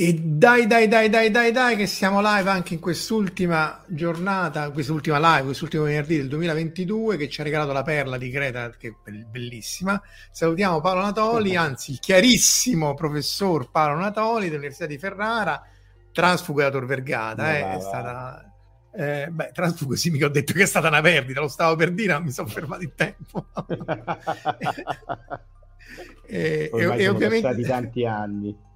E 0.00 0.14
dai, 0.14 0.68
dai, 0.68 0.86
dai, 0.86 1.08
dai, 1.08 1.28
dai, 1.28 1.50
dai, 1.50 1.74
che 1.74 1.88
siamo 1.88 2.20
live 2.22 2.48
anche 2.48 2.74
in 2.74 2.78
quest'ultima 2.78 3.82
giornata, 3.88 4.70
quest'ultima 4.70 5.18
live, 5.18 5.46
quest'ultimo 5.46 5.82
venerdì 5.82 6.18
del 6.18 6.28
2022 6.28 7.16
che 7.16 7.28
ci 7.28 7.40
ha 7.40 7.44
regalato 7.44 7.72
la 7.72 7.82
perla 7.82 8.16
di 8.16 8.30
Creta, 8.30 8.70
che 8.70 8.94
è 9.02 9.10
bellissima. 9.10 10.00
Salutiamo 10.30 10.80
Paolo 10.80 11.00
Natoli, 11.00 11.56
anzi 11.56 11.90
il 11.90 11.98
chiarissimo 11.98 12.94
professor 12.94 13.72
Paolo 13.72 13.98
Natoli 13.98 14.44
dell'Università 14.44 14.86
di 14.86 14.98
Ferrara, 14.98 15.60
transfugo 16.12 16.60
da 16.60 16.70
Tor 16.70 16.86
Vergata, 16.86 17.58
eh, 17.58 17.78
è 17.78 17.80
stata... 17.80 18.52
Eh, 18.94 19.26
beh, 19.32 19.50
transfugo 19.52 19.96
sì, 19.96 20.10
mica 20.10 20.26
ho 20.26 20.30
detto 20.30 20.52
che 20.52 20.62
è 20.62 20.66
stata 20.66 20.86
una 20.86 21.00
perdita, 21.00 21.40
lo 21.40 21.48
stavo 21.48 21.74
per 21.74 21.90
dire, 21.90 22.12
ma 22.12 22.20
mi 22.20 22.30
sono 22.30 22.46
fermato 22.46 22.84
in 22.84 22.94
tempo. 22.94 23.46
e, 26.24 26.70
e, 26.72 26.80
e 26.80 27.08
ovviamente... 27.08 27.38
stati 27.38 27.62
tanti 27.62 28.06
anni. 28.06 28.66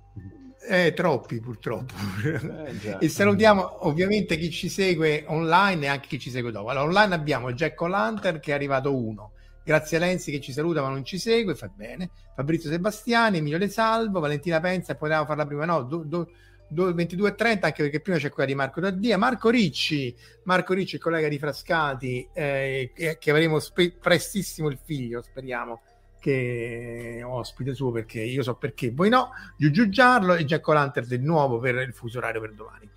Eh, 0.68 0.92
troppi 0.94 1.40
purtroppo. 1.40 1.92
Eh, 2.24 2.96
e 3.00 3.08
salutiamo 3.08 3.86
ovviamente 3.86 4.36
chi 4.36 4.50
ci 4.50 4.68
segue 4.68 5.24
online 5.26 5.86
e 5.86 5.88
anche 5.88 6.06
chi 6.06 6.18
ci 6.18 6.30
segue 6.30 6.52
dopo. 6.52 6.68
Allora, 6.68 6.84
online 6.86 7.14
abbiamo 7.14 7.52
Jack 7.52 7.80
O'Lantern 7.80 8.38
che 8.38 8.52
è 8.52 8.54
arrivato 8.54 8.94
uno. 8.94 9.32
Grazie 9.64 9.96
a 9.96 10.00
Lenzi 10.00 10.30
che 10.30 10.40
ci 10.40 10.52
saluta 10.52 10.80
ma 10.80 10.88
non 10.88 11.04
ci 11.04 11.18
segue, 11.18 11.54
fa 11.54 11.68
bene. 11.68 12.10
Fabrizio 12.34 12.70
Sebastiani, 12.70 13.38
Emilio 13.38 13.58
Le 13.58 13.68
Salvo, 13.68 14.20
Valentina 14.20 14.60
Penza, 14.60 14.94
potevamo 14.94 15.26
farla 15.26 15.46
prima, 15.46 15.64
no, 15.64 15.82
do, 15.82 16.02
do, 16.04 16.30
do, 16.68 16.94
22 16.94 17.28
e 17.28 17.34
30 17.34 17.66
anche 17.66 17.82
perché 17.82 18.00
prima 18.00 18.18
c'è 18.18 18.30
quella 18.30 18.48
di 18.48 18.54
Marco 18.54 18.80
Daddia. 18.80 19.18
Marco 19.18 19.50
Ricci, 19.50 20.14
Marco 20.44 20.74
Ricci, 20.74 20.98
collega 20.98 21.28
di 21.28 21.38
Frascati, 21.38 22.28
eh, 22.32 22.92
che, 22.94 23.18
che 23.18 23.30
avremo 23.30 23.58
spe- 23.58 23.96
prestissimo 24.00 24.68
il 24.68 24.78
figlio, 24.82 25.22
speriamo 25.22 25.82
che 26.22 27.20
ospite 27.26 27.74
suo 27.74 27.90
perché 27.90 28.20
io 28.20 28.44
so 28.44 28.54
perché, 28.54 28.92
voi 28.92 29.08
no, 29.08 29.30
Giugiu 29.56 29.88
Giarlo 29.88 30.34
e 30.34 30.44
Jack 30.44 30.66
O'Lantern 30.68 31.08
del 31.08 31.20
nuovo 31.20 31.58
per 31.58 31.74
il 31.74 31.92
fuso 31.92 32.18
orario 32.18 32.40
per 32.40 32.52
domani. 32.54 32.88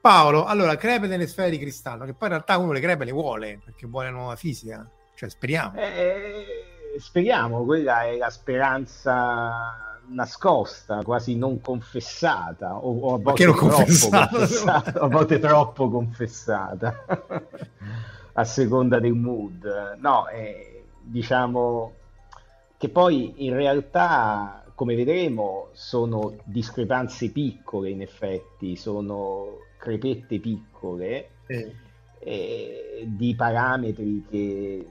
Paolo, 0.00 0.46
allora, 0.46 0.74
crepe 0.74 1.06
nelle 1.06 1.28
sfere 1.28 1.48
di 1.48 1.58
cristallo, 1.58 2.04
che 2.04 2.12
poi 2.12 2.26
in 2.26 2.34
realtà 2.34 2.58
uno 2.58 2.72
le 2.72 2.80
crepe 2.80 3.04
le 3.04 3.12
vuole, 3.12 3.60
perché 3.64 3.86
vuole 3.86 4.10
nuova 4.10 4.34
fisica, 4.34 4.84
cioè 5.14 5.28
speriamo. 5.28 5.78
Eh, 5.78 6.44
speriamo, 6.98 7.64
quella 7.64 8.02
è 8.02 8.16
la 8.16 8.30
speranza 8.30 10.00
nascosta, 10.08 11.04
quasi 11.04 11.36
non 11.36 11.60
confessata, 11.60 12.74
o, 12.74 12.98
o 12.98 13.14
a 13.14 13.18
volte 13.18 13.44
troppo 13.44 13.68
confessata, 13.68 15.00
a 15.00 15.06
volte 15.06 15.38
troppo 15.38 15.88
confessata, 15.88 17.04
a 18.34 18.44
seconda 18.44 18.98
del 18.98 19.14
mood. 19.14 19.98
No, 20.00 20.26
eh, 20.26 20.82
diciamo 21.00 22.00
che 22.82 22.88
poi 22.88 23.46
in 23.46 23.54
realtà, 23.54 24.64
come 24.74 24.96
vedremo, 24.96 25.68
sono 25.70 26.34
discrepanze 26.42 27.30
piccole 27.30 27.90
in 27.90 28.02
effetti, 28.02 28.74
sono 28.74 29.58
crepette 29.78 30.40
piccole 30.40 31.28
eh. 31.46 31.74
Eh, 32.18 33.04
di 33.06 33.36
parametri 33.36 34.26
che 34.28 34.86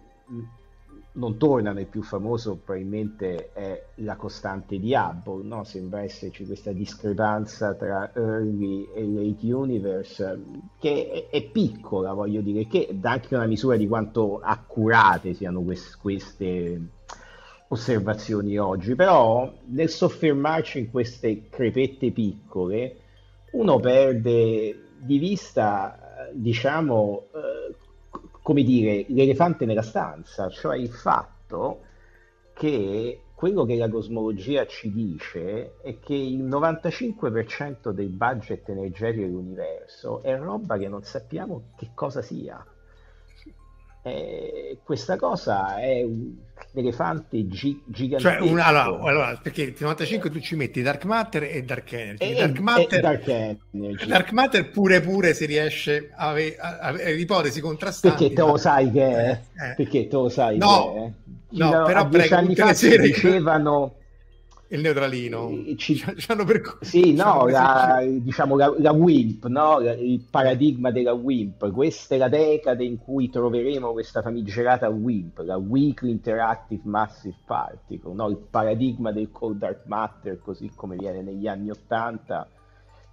non 1.11 1.37
tornano, 1.37 1.81
il 1.81 1.87
più 1.87 2.01
famoso 2.01 2.55
probabilmente 2.63 3.51
è 3.51 3.83
la 3.95 4.15
costante 4.15 4.79
di 4.79 4.93
Hubble, 4.93 5.43
no? 5.43 5.65
sembra 5.65 6.01
esserci 6.01 6.45
questa 6.45 6.71
discrepanza 6.71 7.73
tra 7.73 8.09
early 8.15 8.87
e 8.95 9.05
late 9.05 9.53
universe 9.53 10.41
che 10.79 11.27
è, 11.29 11.35
è, 11.35 11.43
piccola, 11.43 12.13
voglio 12.13 12.39
dire, 12.39 12.67
che 12.67 12.87
dà 12.93 13.11
anche 13.11 13.35
una 13.35 13.47
misura 13.47 13.75
di 13.75 13.89
quanto 13.89 14.39
accurate 14.39 15.33
siano 15.33 15.59
quest- 15.59 15.97
queste 15.99 16.99
osservazioni 17.71 18.57
oggi, 18.57 18.95
però 18.95 19.51
nel 19.67 19.89
soffermarci 19.89 20.79
in 20.79 20.91
queste 20.91 21.47
crepette 21.49 22.11
piccole, 22.11 22.95
uno 23.51 23.79
perde 23.79 24.89
di 24.97 25.17
vista, 25.17 26.27
diciamo, 26.33 27.27
eh, 27.33 27.75
come 28.41 28.63
dire, 28.63 29.05
l'elefante 29.07 29.65
nella 29.65 29.81
stanza, 29.81 30.49
cioè 30.49 30.77
il 30.77 30.89
fatto 30.89 31.81
che 32.53 33.21
quello 33.33 33.63
che 33.63 33.75
la 33.77 33.89
cosmologia 33.89 34.65
ci 34.67 34.91
dice 34.91 35.77
è 35.81 35.97
che 35.99 36.13
il 36.13 36.43
95% 36.43 37.89
del 37.91 38.09
budget 38.09 38.67
energetico 38.69 39.25
dell'universo 39.25 40.21
è 40.21 40.37
roba 40.37 40.77
che 40.77 40.87
non 40.89 41.03
sappiamo 41.03 41.71
che 41.77 41.91
cosa 41.95 42.21
sia. 42.21 42.63
Eh, 44.03 44.79
questa 44.83 45.15
cosa 45.15 45.79
è 45.79 46.01
un 46.03 46.33
elefante 46.73 47.47
gi- 47.47 47.81
gigantesco. 47.85 48.39
Cioè, 48.39 48.49
una, 48.49 48.65
allora, 48.65 49.09
allora, 49.09 49.39
perché 49.41 49.63
il 49.63 49.75
95 49.77 50.29
tu 50.29 50.39
ci 50.39 50.55
metti 50.55 50.81
Dark 50.81 51.03
Matter 51.05 51.43
e 51.43 51.63
Dark 51.63 51.91
Energy. 51.91 52.31
E, 52.31 52.35
Dark, 52.35 52.59
Matter, 52.59 53.01
Dark, 53.01 53.27
Energy. 53.71 54.07
Dark 54.07 54.31
Matter 54.31 54.69
pure 54.69 55.01
pure 55.01 55.33
si 55.33 55.45
riesce 55.45 56.11
a 56.15 56.29
avere, 56.29 56.55
a 56.57 56.77
avere 56.79 57.13
ipotesi 57.13 57.59
contrastanti. 57.59 58.17
Perché 58.17 58.35
te 58.35 58.41
lo 58.41 58.57
sai 58.57 58.91
che 58.91 59.07
è? 59.07 59.29
Eh. 59.31 59.73
Perché 59.75 60.07
te 60.07 60.15
lo 60.15 60.29
sai 60.29 60.57
no, 60.57 60.93
che 60.93 60.99
è? 60.99 61.11
No, 61.63 61.83
però 61.83 62.07
prego, 62.07 62.35
anni 62.35 62.55
fa 62.55 62.73
si 62.73 62.97
dicevano 62.97 63.95
il 64.71 64.79
neutralino 64.79 65.51
ci, 65.75 66.01
per... 66.45 66.77
sì 66.81 67.13
no 67.13 67.45
la, 67.47 68.01
diciamo 68.05 68.55
la, 68.55 68.73
la 68.77 68.91
WIMP 68.91 69.47
no? 69.47 69.79
il 69.79 70.25
paradigma 70.29 70.91
della 70.91 71.11
WIMP 71.11 71.71
questa 71.71 72.15
è 72.15 72.17
la 72.17 72.29
decade 72.29 72.83
in 72.83 72.97
cui 72.97 73.29
troveremo 73.29 73.91
questa 73.91 74.21
famigerata 74.21 74.87
WIMP 74.87 75.39
la 75.39 75.57
Weakly 75.57 76.11
Interactive 76.11 76.81
Massive 76.85 77.35
Particle 77.45 78.13
no? 78.13 78.29
il 78.29 78.37
paradigma 78.37 79.11
del 79.11 79.29
cold 79.31 79.57
dark 79.57 79.85
matter 79.87 80.39
così 80.39 80.71
come 80.73 80.95
viene 80.95 81.21
negli 81.21 81.47
anni 81.47 81.69
80 81.69 82.47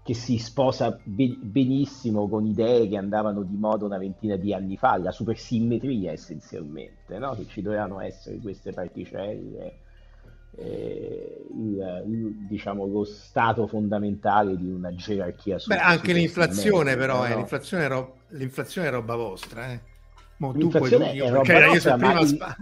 che 0.04 0.14
si 0.14 0.38
sposa 0.38 0.96
be- 1.02 1.36
benissimo 1.40 2.28
con 2.28 2.46
idee 2.46 2.86
che 2.88 2.96
andavano 2.96 3.42
di 3.42 3.56
moda 3.56 3.84
una 3.84 3.98
ventina 3.98 4.36
di 4.36 4.54
anni 4.54 4.76
fa 4.76 4.96
la 4.96 5.10
supersimmetria 5.10 6.12
essenzialmente 6.12 7.18
no? 7.18 7.34
che 7.34 7.46
ci 7.48 7.62
dovevano 7.62 8.00
essere 8.00 8.38
queste 8.38 8.72
particelle 8.72 9.86
eh, 10.56 11.46
il, 11.50 12.04
il, 12.06 12.46
diciamo, 12.48 12.86
lo 12.86 13.04
stato 13.04 13.66
fondamentale 13.66 14.56
di 14.56 14.68
una 14.68 14.94
gerarchia 14.94 15.58
Beh, 15.64 15.76
anche 15.76 16.12
l'inflazione 16.12 16.96
però, 16.96 17.24
eh, 17.24 17.30
no? 17.30 17.36
l'inflazione, 17.36 17.84
è 17.84 17.88
ro- 17.88 18.16
l'inflazione, 18.28 18.88
è 18.88 18.90
roba 18.90 19.14
vostra 19.14 19.72
eh. 19.72 19.80
Mo, 20.38 20.52
l'inflazione 20.52 21.06
puoi, 21.06 21.20
è 21.20 21.30
roba 21.30 21.44
cioè, 21.44 21.66
vostra, 21.66 21.96
ma, 21.96 22.24
sp- 22.26 22.56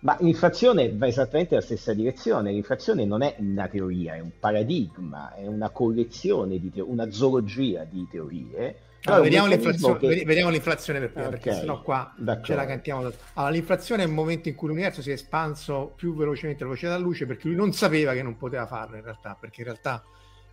ma 0.00 0.16
l'inflazione 0.20 0.92
va 0.94 1.06
esattamente 1.06 1.54
nella 1.54 1.64
stessa 1.64 1.94
direzione 1.94 2.52
l'inflazione 2.52 3.04
non 3.04 3.22
è 3.22 3.36
una 3.38 3.68
teoria, 3.68 4.14
è 4.14 4.20
un 4.20 4.32
paradigma 4.38 5.34
è 5.34 5.46
una 5.46 5.70
collezione 5.70 6.58
di 6.58 6.70
te- 6.70 6.80
una 6.80 7.10
zoologia 7.10 7.84
di 7.84 8.06
teorie 8.10 8.76
Allora, 9.06 9.22
vediamo, 9.22 9.46
l'inflazione, 9.48 9.98
che... 9.98 10.24
vediamo, 10.24 10.50
l'inflazione, 10.50 10.98
per 10.98 11.10
prima, 11.10 11.26
okay. 11.28 11.40
perché 11.40 11.58
sennò 11.58 11.82
qua 11.82 12.12
D'accordo. 12.16 12.46
ce 12.46 12.54
la 12.54 12.66
cantiamo. 12.66 13.12
Allora, 13.34 13.50
l'inflazione 13.50 14.02
è 14.02 14.06
il 14.06 14.12
momento 14.12 14.48
in 14.48 14.54
cui 14.54 14.68
l'universo 14.68 15.02
si 15.02 15.10
è 15.10 15.12
espanso 15.12 15.92
più 15.94 16.14
velocemente 16.14 16.62
alla 16.62 16.72
velocità 16.72 16.94
della 16.94 17.04
luce 17.04 17.26
perché 17.26 17.48
lui 17.48 17.56
non 17.56 17.72
sapeva 17.72 18.14
che 18.14 18.22
non 18.22 18.36
poteva 18.36 18.66
farlo 18.66 18.96
in 18.96 19.02
realtà, 19.02 19.36
perché 19.38 19.60
in 19.60 19.66
realtà 19.66 20.02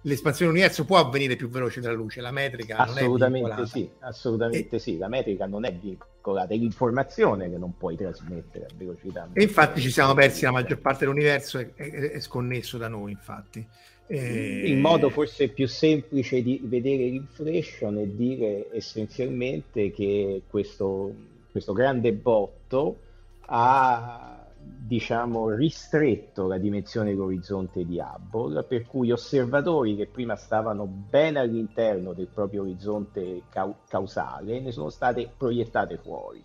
l'espansione 0.02 0.52
dell'universo 0.52 0.86
può 0.86 0.98
avvenire 0.98 1.36
più 1.36 1.48
veloce 1.48 1.80
della 1.80 1.94
luce, 1.94 2.22
la 2.22 2.32
metrica 2.32 2.78
assolutamente 2.78 3.50
non 3.50 3.64
è 3.64 3.68
sì, 3.68 3.90
assolutamente 4.00 4.76
e... 4.76 4.80
sì, 4.80 4.98
la 4.98 5.08
metrica 5.08 5.46
non 5.46 5.64
è 5.64 5.74
vincolata, 5.74 6.54
è 6.54 6.58
l'informazione 6.58 7.50
che 7.50 7.58
non 7.58 7.78
puoi 7.78 7.96
trasmettere 7.96 8.66
a 8.66 8.70
velocità. 8.76 9.30
E 9.32 9.44
infatti 9.44 9.80
ci 9.80 9.92
siamo 9.92 10.14
persi 10.14 10.44
la 10.44 10.52
maggior 10.52 10.80
parte 10.80 11.06
dell'universo 11.06 11.60
è, 11.60 11.74
è, 11.74 12.12
è 12.12 12.20
sconnesso 12.20 12.78
da 12.78 12.88
noi, 12.88 13.12
infatti. 13.12 13.66
Eh... 14.14 14.70
Il 14.70 14.78
modo 14.78 15.10
forse 15.10 15.48
più 15.48 15.70
semplice 15.70 16.42
di 16.42 16.60
vedere 16.66 17.06
l'inflation 17.06 17.98
è 17.98 18.06
dire 18.08 18.68
essenzialmente 18.74 19.90
che 19.92 20.42
questo, 20.50 21.14
questo 21.50 21.72
grande 21.72 22.12
botto 22.12 22.98
ha 23.46 24.46
diciamo 24.60 25.52
ristretto 25.52 26.46
la 26.46 26.58
dimensione 26.58 27.12
dell'orizzonte 27.12 27.86
di 27.86 28.00
Hubble, 28.00 28.64
per 28.64 28.86
cui 28.86 29.14
osservatori 29.14 29.96
che 29.96 30.08
prima 30.08 30.36
stavano 30.36 30.86
ben 30.86 31.38
all'interno 31.38 32.12
del 32.12 32.28
proprio 32.28 32.64
orizzonte 32.64 33.44
cau- 33.50 33.88
causale 33.88 34.60
ne 34.60 34.74
sono 34.74 34.90
state 34.90 35.32
proiettate 35.38 35.96
fuori. 35.96 36.44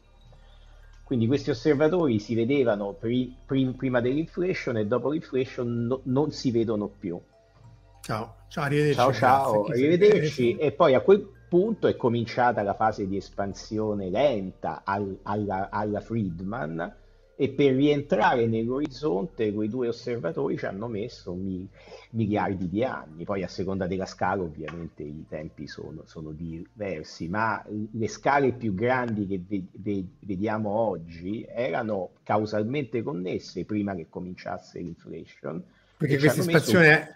Quindi 1.03 1.27
questi 1.27 1.51
osservatori 1.51 2.21
si 2.21 2.37
vedevano 2.37 2.93
pri- 2.93 3.35
prima 3.45 4.01
dell'inflation 4.01 4.77
e 4.77 4.87
dopo 4.87 5.11
l'inflation 5.11 5.87
no- 5.87 6.01
non 6.05 6.31
si 6.31 6.53
vedono 6.53 6.87
più. 6.87 7.21
Ciao, 8.07 8.37
ciao, 8.47 8.63
arrivederci. 8.63 8.95
Ciao, 8.95 9.13
ciao, 9.13 9.65
arrivederci. 9.65 10.57
E 10.59 10.71
poi 10.71 10.95
a 10.95 11.01
quel 11.01 11.29
punto 11.49 11.89
è 11.89 11.97
cominciata 11.97 12.63
la 12.63 12.75
fase 12.75 13.09
di 13.09 13.17
espansione 13.17 14.11
lenta 14.11 14.83
al, 14.85 15.19
alla, 15.25 15.71
alla, 15.73 16.01
Friedman 16.01 16.95
e 17.35 17.49
per 17.49 17.75
rientrare 17.75 18.47
nell'orizzonte 18.47 19.53
quei 19.53 19.69
due 19.69 19.89
osservatori 19.89 20.57
ci 20.57 20.67
hanno 20.67 20.87
messo 20.87 21.35
mi, 21.35 21.69
miliardi 22.11 22.69
di 22.69 22.85
anni. 22.85 23.25
Poi 23.25 23.43
a 23.43 23.49
seconda 23.49 23.89
della 23.89 24.07
scala 24.07 24.43
ovviamente 24.43 25.03
i 25.03 25.25
tempi 25.29 25.67
sono, 25.67 26.03
sono 26.05 26.31
diversi, 26.31 27.27
ma 27.27 27.61
le 27.91 28.07
scale 28.07 28.53
più 28.53 28.73
grandi 28.73 29.27
che 29.27 29.43
ve, 29.45 29.65
ve, 29.73 30.05
vediamo 30.21 30.71
oggi 30.71 31.45
erano 31.45 32.11
causalmente 32.23 33.03
connesse 33.03 33.65
prima 33.65 33.97
che 33.97 34.07
cominciasse 34.09 34.79
l'inflation. 34.79 35.61
Perché 35.97 36.19
questa 36.19 36.43
espansione... 36.43 36.89
Messo 36.89 37.16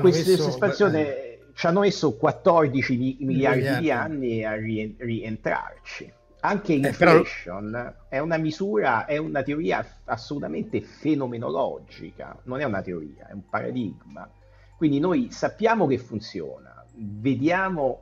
questa 0.00 0.30
messo... 0.30 0.48
espansione 0.48 1.32
ci 1.54 1.66
hanno 1.66 1.80
messo 1.80 2.16
14 2.16 2.96
miliardi, 2.96 3.24
miliardi, 3.24 3.80
di 3.80 3.90
anni 3.90 4.44
a 4.44 4.54
rientrarci. 4.54 6.12
Anche 6.44 6.74
l'inflation 6.74 7.68
eh, 7.68 7.70
però... 7.70 7.94
è 8.08 8.18
una 8.18 8.36
misura, 8.36 9.04
è 9.04 9.16
una 9.16 9.42
teoria 9.42 9.86
assolutamente 10.04 10.80
fenomenologica, 10.80 12.36
non 12.44 12.60
è 12.60 12.64
una 12.64 12.82
teoria, 12.82 13.28
è 13.28 13.32
un 13.32 13.48
paradigma. 13.48 14.28
Quindi 14.76 14.98
noi 14.98 15.30
sappiamo 15.30 15.86
che 15.86 15.98
funziona, 15.98 16.84
vediamo 16.94 18.00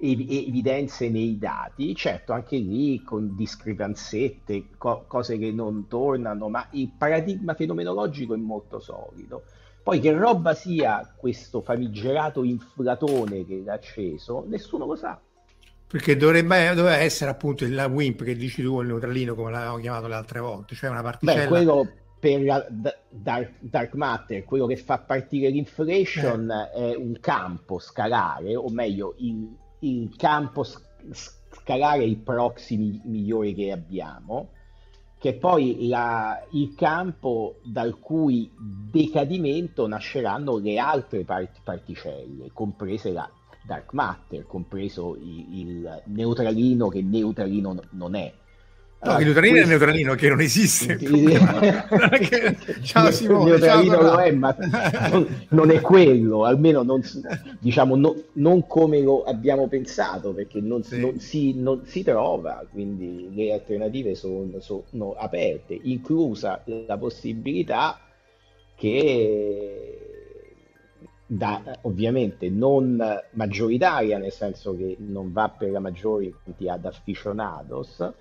evidenze 0.00 1.08
nei 1.08 1.38
dati, 1.38 1.94
certo 1.94 2.32
anche 2.32 2.56
lì 2.56 3.02
con 3.02 3.34
discrepanzette, 3.34 4.68
co- 4.76 5.04
cose 5.08 5.38
che 5.38 5.50
non 5.50 5.88
tornano, 5.88 6.48
ma 6.48 6.66
il 6.72 6.92
paradigma 6.96 7.54
fenomenologico 7.54 8.34
è 8.34 8.36
molto 8.36 8.78
solido. 8.78 9.44
Poi 9.88 10.00
che 10.00 10.12
roba 10.12 10.52
sia 10.52 11.14
questo 11.16 11.62
famigerato 11.62 12.44
inflatone 12.44 13.46
che 13.46 13.62
l'ha 13.64 13.72
acceso, 13.72 14.44
nessuno 14.46 14.84
lo 14.84 14.94
sa. 14.94 15.18
Perché 15.86 16.14
dovrebbe, 16.14 16.74
doveva 16.74 16.98
essere 16.98 17.30
appunto 17.30 17.64
il 17.64 17.74
WIMP 17.90 18.22
che 18.22 18.36
dici 18.36 18.60
tu, 18.60 18.82
il 18.82 18.88
neutralino 18.88 19.34
come 19.34 19.50
l'avevamo 19.50 19.78
chiamato 19.78 20.06
le 20.06 20.14
altre 20.14 20.40
volte, 20.40 20.74
cioè 20.74 20.90
una 20.90 21.00
particella... 21.00 21.40
Beh, 21.40 21.46
quello 21.46 21.90
per 22.20 22.42
la 22.42 22.66
dark, 23.08 23.52
dark, 23.60 23.94
matter, 23.94 24.44
quello 24.44 24.66
che 24.66 24.76
fa 24.76 24.98
partire 24.98 25.48
l'inflation 25.48 26.50
eh. 26.50 26.70
è 26.70 26.94
un 26.94 27.16
campo 27.18 27.78
scalare, 27.78 28.56
o 28.56 28.68
meglio, 28.68 29.14
il, 29.20 29.56
il 29.78 30.14
campo 30.18 30.66
scalare 31.10 32.02
è 32.02 32.04
il 32.04 32.18
proxy 32.18 33.00
migliore 33.04 33.54
che 33.54 33.72
abbiamo, 33.72 34.50
che 35.18 35.30
è 35.30 35.34
poi 35.34 35.88
la, 35.88 36.40
il 36.50 36.74
campo 36.74 37.56
dal 37.64 37.98
cui 37.98 38.50
decadimento 38.56 39.86
nasceranno 39.88 40.58
le 40.58 40.78
altre 40.78 41.24
part- 41.24 41.60
particelle, 41.62 42.50
comprese 42.52 43.10
la 43.12 43.28
dark 43.66 43.92
matter, 43.92 44.46
compreso 44.46 45.16
il, 45.16 45.58
il 45.58 46.02
neutralino 46.06 46.88
che 46.88 47.02
neutralino 47.02 47.76
non 47.90 48.14
è. 48.14 48.32
No, 49.00 49.16
il 49.18 49.26
neutralino 49.26 49.52
questo... 49.52 49.56
è 49.56 49.62
il 49.62 49.68
neutralino 49.68 50.14
che 50.16 50.28
non 50.28 50.40
esiste. 50.40 50.98
ciao 52.82 53.10
Simone. 53.12 53.44
Il 53.44 53.50
neutralino 53.50 53.94
ciao, 53.94 54.02
lo 54.02 54.16
è, 54.16 54.32
ma 54.32 54.56
non, 55.50 55.70
è 55.70 55.80
quello, 55.80 56.44
almeno 56.44 56.82
non, 56.82 57.00
diciamo, 57.60 57.94
no, 57.94 58.16
non 58.34 58.66
come 58.66 59.00
lo 59.00 59.22
abbiamo 59.22 59.68
pensato, 59.68 60.32
perché 60.32 60.60
non, 60.60 60.82
sì. 60.82 60.98
non, 60.98 61.20
si, 61.20 61.54
non, 61.54 61.82
si, 61.84 62.02
trova, 62.02 62.66
quindi 62.72 63.30
le 63.32 63.52
alternative 63.52 64.16
sono, 64.16 64.58
sono 64.58 65.12
aperte, 65.12 65.78
inclusa 65.80 66.64
la 66.64 66.98
possibilità 66.98 68.00
che 68.74 70.08
da, 71.24 71.62
ovviamente 71.82 72.50
non 72.50 73.00
maggioritaria, 73.32 74.18
nel 74.18 74.32
senso 74.32 74.76
che 74.76 74.96
non 74.98 75.30
va 75.32 75.48
per 75.50 75.70
la 75.70 75.78
maggiore 75.78 76.32
quantità 76.42 76.76
di 76.78 76.86
aficionados, 76.88 78.12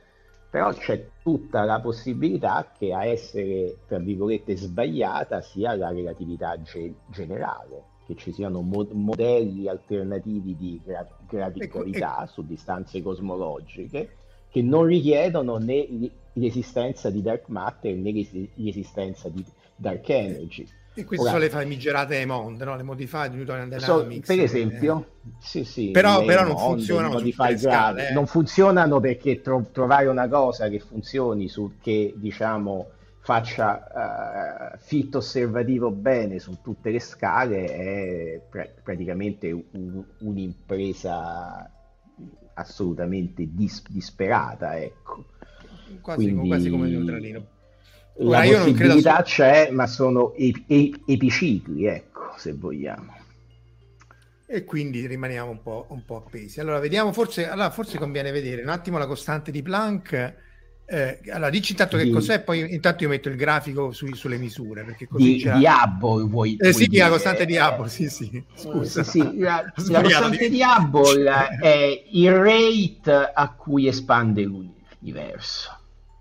però 0.49 0.71
c'è 0.73 1.09
tutta 1.21 1.63
la 1.63 1.79
possibilità 1.81 2.71
che 2.77 2.93
a 2.93 3.05
essere, 3.05 3.79
tra 3.87 3.99
virgolette, 3.99 4.55
sbagliata 4.55 5.41
sia 5.41 5.75
la 5.75 5.89
relatività 5.89 6.59
ge- 6.61 6.93
generale, 7.07 7.83
che 8.05 8.15
ci 8.15 8.31
siano 8.31 8.61
mo- 8.61 8.87
modelli 8.91 9.67
alternativi 9.67 10.55
di 10.55 10.81
gra- 10.83 11.07
gravità 11.27 12.25
su 12.27 12.45
distanze 12.45 13.01
cosmologiche 13.01 14.09
che 14.49 14.61
non 14.61 14.85
richiedono 14.85 15.57
né 15.57 15.85
l'esistenza 16.33 17.09
di 17.09 17.21
dark 17.21 17.47
matter 17.49 17.95
né 17.95 18.11
l'esistenza 18.55 19.29
di 19.29 19.43
dark 19.75 20.07
energy. 20.09 20.65
E 20.97 21.05
queste 21.05 21.27
sono 21.27 21.37
le 21.37 21.49
famigerate 21.49 22.25
Mond, 22.25 22.59
no? 22.59 22.75
le 22.75 22.81
modified 22.81 23.31
Newtonian 23.31 23.69
Dynamics. 23.69 24.27
So, 24.27 24.33
per 24.33 24.43
esempio, 24.43 25.05
eh. 25.23 25.29
sì, 25.39 25.63
sì, 25.63 25.91
però, 25.91 26.25
però 26.25 26.41
non 26.41 26.53
Mond, 26.53 26.77
funzionano 26.77 27.19
scale, 27.55 28.09
eh. 28.09 28.13
Non 28.13 28.25
funzionano 28.25 28.99
perché 28.99 29.41
tro- 29.41 29.69
trovare 29.71 30.07
una 30.07 30.27
cosa 30.27 30.67
che 30.69 30.79
funzioni, 30.79 31.47
su, 31.49 31.73
che 31.79 32.15
diciamo 32.15 32.89
faccia 33.19 34.73
uh, 34.73 34.77
fit 34.79 35.13
osservativo 35.13 35.91
bene 35.91 36.39
su 36.39 36.61
tutte 36.63 36.89
le 36.89 36.99
scale 36.99 37.65
è 37.65 38.41
pr- 38.49 38.81
praticamente 38.81 39.51
un, 39.51 40.03
un'impresa 40.21 41.69
assolutamente 42.55 43.47
dis- 43.51 43.87
disperata. 43.87 44.79
Ecco. 44.79 45.25
Quasi, 46.01 46.23
Quindi... 46.23 46.47
quasi 46.47 46.69
come 46.71 46.87
il 46.87 46.97
neutralino 46.97 47.55
la 48.19 48.39
Ora, 48.47 48.63
possibilità 48.63 49.21
c'è, 49.21 49.69
ma 49.71 49.85
sono 49.85 50.33
ep- 50.33 50.63
ep- 50.67 51.01
epicicli, 51.05 51.85
ecco, 51.85 52.33
se 52.37 52.53
vogliamo. 52.53 53.15
E 54.49 54.63
quindi 54.63 55.05
rimaniamo 55.05 55.51
un 55.51 55.61
po', 55.61 55.87
un 55.89 56.05
po 56.05 56.23
appesi. 56.25 56.59
Allora, 56.59 56.79
vediamo, 56.79 57.11
forse, 57.11 57.49
allora, 57.49 57.69
forse 57.69 57.97
conviene 57.97 58.31
vedere 58.31 58.61
un 58.61 58.69
attimo 58.69 58.97
la 58.97 59.05
costante 59.05 59.51
di 59.51 59.61
Planck. 59.61 60.35
Eh, 60.89 61.19
allora, 61.31 61.49
dici 61.49 61.73
intanto 61.73 61.97
che 61.97 62.05
di... 62.05 62.11
cos'è, 62.11 62.41
poi 62.41 62.73
intanto 62.73 63.03
io 63.03 63.09
metto 63.09 63.27
il 63.27 63.35
grafico 63.35 63.91
su, 63.91 64.13
sulle 64.13 64.37
misure. 64.37 64.85
Perché 64.85 65.05
così 65.05 65.33
di, 65.33 65.41
c'è... 65.41 65.57
di 65.57 65.65
Hubble 65.65 66.29
vuoi, 66.29 66.55
eh, 66.55 66.71
sì, 66.71 66.87
dire... 66.87 67.03
la 67.03 67.09
costante 67.09 67.45
di 67.45 67.57
Hubble, 67.57 67.89
sì, 67.89 68.09
sì, 68.09 68.41
scusa. 68.55 69.03
Sì, 69.03 69.19
sì. 69.19 69.37
La, 69.37 69.61
la 69.89 70.01
costante 70.01 70.49
di 70.49 70.61
Hubble 70.61 71.29
è 71.61 72.03
il 72.11 72.31
rate 72.31 73.31
a 73.33 73.51
cui 73.51 73.87
espande 73.87 74.43
l'universo. 74.43 75.76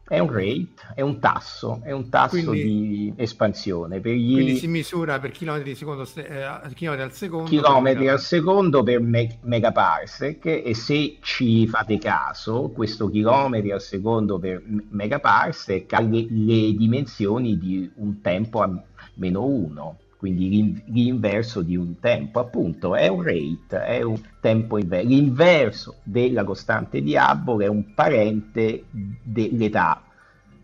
È 0.08 0.20
un 0.20 0.30
rate, 0.30 0.68
è 0.94 1.00
un 1.00 1.18
tasso, 1.18 1.80
è 1.82 1.90
un 1.90 2.08
tasso 2.08 2.36
quindi, 2.36 2.62
di 2.62 3.12
espansione. 3.16 3.98
Per 3.98 4.12
gli... 4.12 4.34
Quindi 4.34 4.56
si 4.56 4.68
misura 4.68 5.18
per 5.18 5.32
chilometri, 5.32 5.74
secondo, 5.74 6.06
eh, 6.14 6.74
chilometri 6.74 7.04
al 7.04 7.12
secondo. 7.12 7.48
Chilometri 7.48 8.08
al 8.08 8.20
secondo 8.20 8.84
per 8.84 9.00
me- 9.00 9.38
megaparsec 9.42 10.46
e 10.46 10.74
se 10.74 11.18
ci 11.22 11.66
fate 11.66 11.98
caso, 11.98 12.70
questo 12.72 13.10
chilometri 13.10 13.72
al 13.72 13.80
secondo 13.80 14.38
per 14.38 14.62
megaparsec 14.64 15.92
ha 15.92 16.00
le, 16.00 16.26
le 16.28 16.72
dimensioni 16.74 17.58
di 17.58 17.90
un 17.96 18.20
tempo 18.20 18.62
a 18.62 18.70
meno 19.14 19.44
1 19.44 19.98
quindi 20.16 20.82
l'inverso 20.86 21.60
di 21.62 21.76
un 21.76 22.00
tempo, 22.00 22.40
appunto 22.40 22.94
è 22.94 23.06
un 23.08 23.22
rate, 23.22 23.84
è 23.84 24.02
un 24.02 24.20
tempo 24.40 24.78
inverso. 24.78 25.08
L'inverso 25.08 25.94
della 26.02 26.44
costante 26.44 27.02
di 27.02 27.16
Hubble 27.16 27.64
è 27.64 27.68
un 27.68 27.94
parente 27.94 28.84
dell'età 28.90 30.02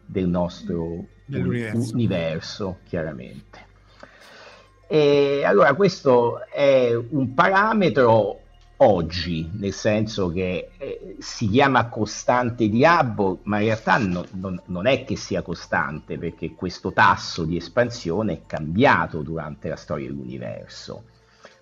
del 0.05 0.29
nostro 0.29 1.05
universo, 1.27 1.93
universo 1.93 2.79
chiaramente. 2.85 3.71
E 4.89 5.43
allora 5.45 5.75
questo 5.75 6.47
è 6.51 6.95
un 6.95 7.33
parametro 7.35 8.42
oggi, 8.83 9.49
nel 9.55 9.73
senso 9.73 10.29
che 10.31 10.71
eh, 10.77 11.17
si 11.19 11.49
chiama 11.49 11.89
costante 11.89 12.69
di 12.69 12.85
Hubble, 12.85 13.39
ma 13.45 13.59
in 13.59 13.67
realtà 13.67 13.99
no, 13.99 14.25
non, 14.33 14.61
non, 14.67 14.87
è 14.87 15.05
che 15.05 15.17
sia 15.17 15.43
costante, 15.43 16.19
perché 16.19 16.55
questo 16.55 16.93
tasso 16.93 17.45
di 17.45 17.57
espansione 17.57 18.33
è 18.33 18.41
cambiato 18.47 19.23
durante 19.23 19.69
la 19.69 19.77
storia 19.77 20.09
dell'universo. 20.09 21.05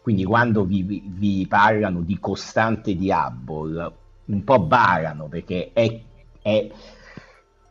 Quindi 0.03 0.25
quando 0.25 0.65
vi, 0.65 1.03
vi 1.05 1.47
parlano 1.47 2.00
di 2.00 2.19
costante 2.19 2.97
di 2.97 3.11
Hubble, 3.11 3.93
un 4.27 4.45
po' 4.45 4.61
barano, 4.61 5.27
perché 5.27 5.71
è, 5.73 6.00
è 6.41 6.71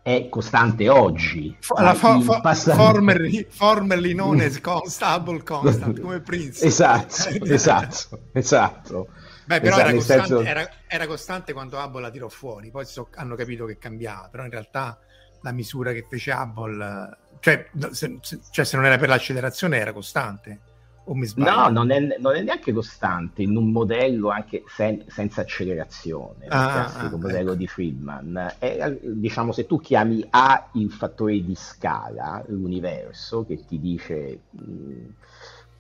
è 0.02 0.28
costante 0.30 0.90
oggi. 0.90 1.56
La 1.76 1.94
fo- 1.94 2.22
fo- 2.22 2.42
formerly, 2.42 3.46
formerly 3.48 4.14
known 4.14 4.40
as 4.40 4.60
stable 4.86 5.44
constant, 5.44 6.00
come 6.00 6.20
Prince. 6.26 6.66
esatto, 6.66 7.46
esatto, 7.46 8.20
esatto. 8.32 9.08
Beh, 9.50 9.62
però 9.62 9.78
esatto, 9.78 9.88
era, 9.88 9.98
costante, 9.98 10.28
senso... 10.28 10.44
era, 10.44 10.70
era, 10.86 11.08
costante 11.08 11.54
quando 11.54 11.80
Hubble 11.80 12.02
la 12.02 12.12
tirò 12.12 12.30
fuori, 12.30 12.70
poi 12.70 12.86
so, 12.86 13.08
hanno 13.16 13.34
capito 13.34 13.66
che 13.66 13.80
cambiava, 13.80 14.28
però 14.30 14.44
in 14.44 14.52
realtà 14.52 15.00
la 15.42 15.52
misura 15.52 15.92
che 15.92 16.06
fece 16.08 16.32
Hubble, 16.32 17.18
cioè 17.40 17.68
se, 17.90 18.20
se, 18.22 18.40
cioè 18.52 18.64
se 18.64 18.76
non 18.76 18.86
era 18.86 19.00
per 19.00 19.10
l'accelerazione 19.10 19.78
era 19.80 19.92
costante. 19.92 20.60
O 21.06 21.16
mi 21.16 21.26
sbaglio? 21.26 21.50
No, 21.50 21.70
non 21.70 21.90
è, 21.90 22.00
non 22.20 22.36
è, 22.36 22.44
neanche 22.44 22.72
costante 22.72 23.42
in 23.42 23.56
un 23.58 23.72
modello 23.72 24.30
anche 24.30 24.62
sen, 24.68 25.04
senza 25.08 25.42
accelerazione, 25.42 26.46
il 26.46 26.52
ah, 26.52 26.72
classico 26.72 27.16
ah, 27.16 27.20
modello 27.20 27.50
ecco. 27.50 27.56
di 27.56 27.68
Friedman. 27.68 28.54
È, 28.60 29.00
diciamo, 29.02 29.52
se 29.52 29.66
tu 29.66 29.80
chiami 29.80 30.24
A 30.30 30.70
il 30.74 30.92
fattore 30.92 31.44
di 31.44 31.56
scala, 31.56 32.44
l'universo, 32.50 33.48
che 33.48 33.66
ti 33.66 33.80
dice 33.80 34.42
mh, 34.52 35.06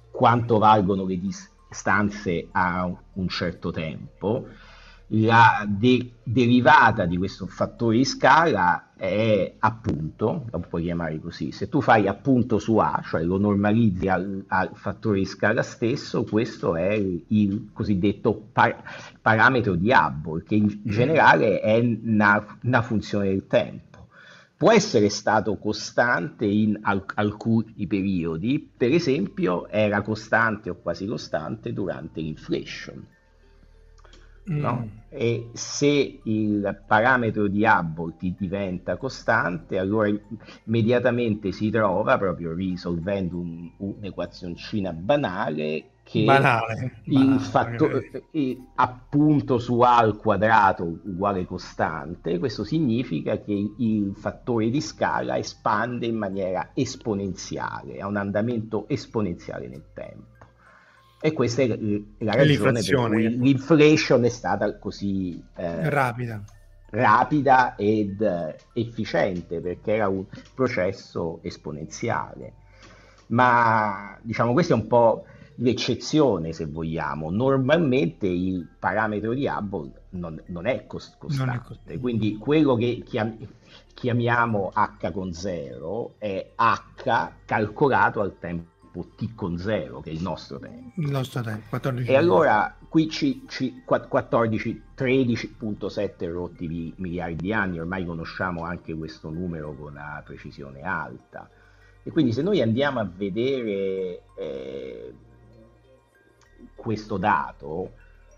quanto 0.09 0.57
valgono 0.57 1.05
le 1.05 1.19
distanze 1.19 1.57
a 2.51 2.91
un 3.13 3.27
certo 3.27 3.71
tempo, 3.71 4.47
la 5.13 5.65
de- 5.67 6.17
derivata 6.23 7.05
di 7.05 7.17
questo 7.17 7.47
fattore 7.47 7.97
di 7.97 8.05
scala 8.05 8.91
è 8.95 9.55
appunto, 9.59 10.45
lo 10.51 10.59
puoi 10.59 10.83
chiamare 10.83 11.19
così, 11.19 11.51
se 11.51 11.69
tu 11.69 11.81
fai 11.81 12.07
appunto 12.07 12.59
su 12.59 12.77
A, 12.77 13.01
cioè 13.03 13.23
lo 13.23 13.39
normalizzi 13.39 14.07
al, 14.07 14.43
al 14.47 14.71
fattore 14.73 15.19
di 15.19 15.25
scala 15.25 15.63
stesso, 15.63 16.23
questo 16.23 16.75
è 16.75 16.91
il, 16.91 17.23
il 17.29 17.69
cosiddetto 17.73 18.49
par- 18.51 18.83
parametro 19.21 19.75
di 19.75 19.91
Hubble, 19.91 20.43
che 20.43 20.55
in 20.55 20.65
mm. 20.65 20.89
generale 20.89 21.59
è 21.59 21.79
una, 21.79 22.57
una, 22.63 22.81
funzione 22.81 23.29
del 23.29 23.47
tempo. 23.47 23.88
Può 24.59 24.73
essere 24.73 25.07
stato 25.07 25.57
costante 25.57 26.45
in 26.45 26.77
al- 26.81 27.05
alcuni 27.15 27.87
periodi, 27.87 28.59
per 28.59 28.91
esempio 28.91 29.69
era 29.69 30.01
costante 30.01 30.69
o 30.69 30.75
quasi 30.75 31.07
costante 31.07 31.71
durante 31.71 32.19
l'inflation 32.19 33.07
No? 34.49 34.83
Mm. 34.83 34.87
E 35.09 35.49
se 35.53 36.19
il 36.23 36.83
parametro 36.85 37.47
di 37.47 37.65
ti 38.17 38.35
diventa 38.37 38.97
costante, 38.97 39.77
allora 39.77 40.09
immediatamente 40.65 41.51
si 41.51 41.69
trova, 41.69 42.17
proprio 42.17 42.53
risolvendo 42.53 43.37
un, 43.37 43.69
un'equazioncina 43.77 44.91
banale, 44.91 45.89
che 46.09 46.23
banale, 46.23 47.01
banale, 47.05 47.39
fattore 47.39 48.23
appunto 48.75 49.59
su 49.59 49.79
A 49.81 49.97
al 49.97 50.17
quadrato 50.17 50.83
uguale 50.83 51.45
costante, 51.45 52.39
questo 52.39 52.63
significa 52.63 53.39
che 53.39 53.53
il 53.77 54.13
fattore 54.15 54.71
di 54.71 54.81
scala 54.81 55.37
espande 55.37 56.07
in 56.07 56.15
maniera 56.15 56.71
esponenziale, 56.73 57.99
ha 57.99 58.07
un 58.07 58.15
andamento 58.15 58.87
esponenziale 58.87 59.67
nel 59.67 59.83
tempo. 59.93 60.37
E 61.21 61.31
questa 61.31 61.61
è 61.61 61.67
la 61.67 62.31
ragione 62.31 62.81
per 62.81 63.07
cui 63.07 63.37
l'inflation 63.37 64.23
è 64.23 64.29
stata 64.29 64.79
così 64.79 65.39
eh, 65.57 65.89
rapida. 65.91 66.41
rapida 66.89 67.75
ed 67.75 68.19
eh, 68.21 68.55
efficiente 68.73 69.59
perché 69.59 69.93
era 69.93 70.07
un 70.07 70.25
processo 70.55 71.39
esponenziale. 71.43 72.53
Ma 73.27 74.17
diciamo 74.23 74.53
questa 74.53 74.73
è 74.73 74.77
un 74.77 74.87
po' 74.87 75.25
l'eccezione 75.59 76.53
se 76.53 76.65
vogliamo. 76.65 77.29
Normalmente 77.29 78.27
il 78.27 78.67
parametro 78.79 79.33
di 79.33 79.47
Hubble 79.47 79.91
non, 80.11 80.41
non 80.47 80.65
è 80.65 80.85
cost- 80.85 81.17
costante, 81.17 81.45
non 81.45 81.55
è 81.55 81.61
costante. 81.65 81.99
quindi 81.99 82.37
quello 82.37 82.75
che 82.75 83.03
chiam- 83.05 83.37
chiamiamo 83.93 84.71
H 84.73 85.11
con 85.11 85.33
0 85.33 86.15
è 86.17 86.51
H 86.55 87.31
calcolato 87.45 88.21
al 88.21 88.37
tempo 88.39 88.77
tempo 88.91 89.07
t 89.15 89.35
con 89.35 89.57
0, 89.57 90.01
che 90.01 90.09
è 90.09 90.13
il 90.13 90.21
nostro 90.21 90.59
tempo. 90.59 90.99
Il 90.99 91.09
nostro 91.09 91.41
tempo, 91.41 91.65
14. 91.69 92.11
E 92.11 92.15
allora 92.15 92.75
qui 92.87 93.09
ci, 93.09 93.45
ci 93.47 93.81
14, 93.85 94.83
13.7 94.97 96.31
rotti 96.31 96.67
di 96.67 96.93
miliardi 96.97 97.35
di 97.35 97.53
anni, 97.53 97.79
ormai 97.79 98.05
conosciamo 98.05 98.63
anche 98.63 98.93
questo 98.95 99.29
numero 99.29 99.73
con 99.75 99.91
una 99.91 100.21
precisione 100.25 100.81
alta. 100.81 101.49
E 102.01 102.11
quindi 102.11 102.31
se 102.31 102.41
noi 102.41 102.61
andiamo 102.61 102.99
a 102.99 103.05
vedere 103.05 104.23
eh, 104.37 105.13
questo 106.79 107.17
dato, 107.17 107.91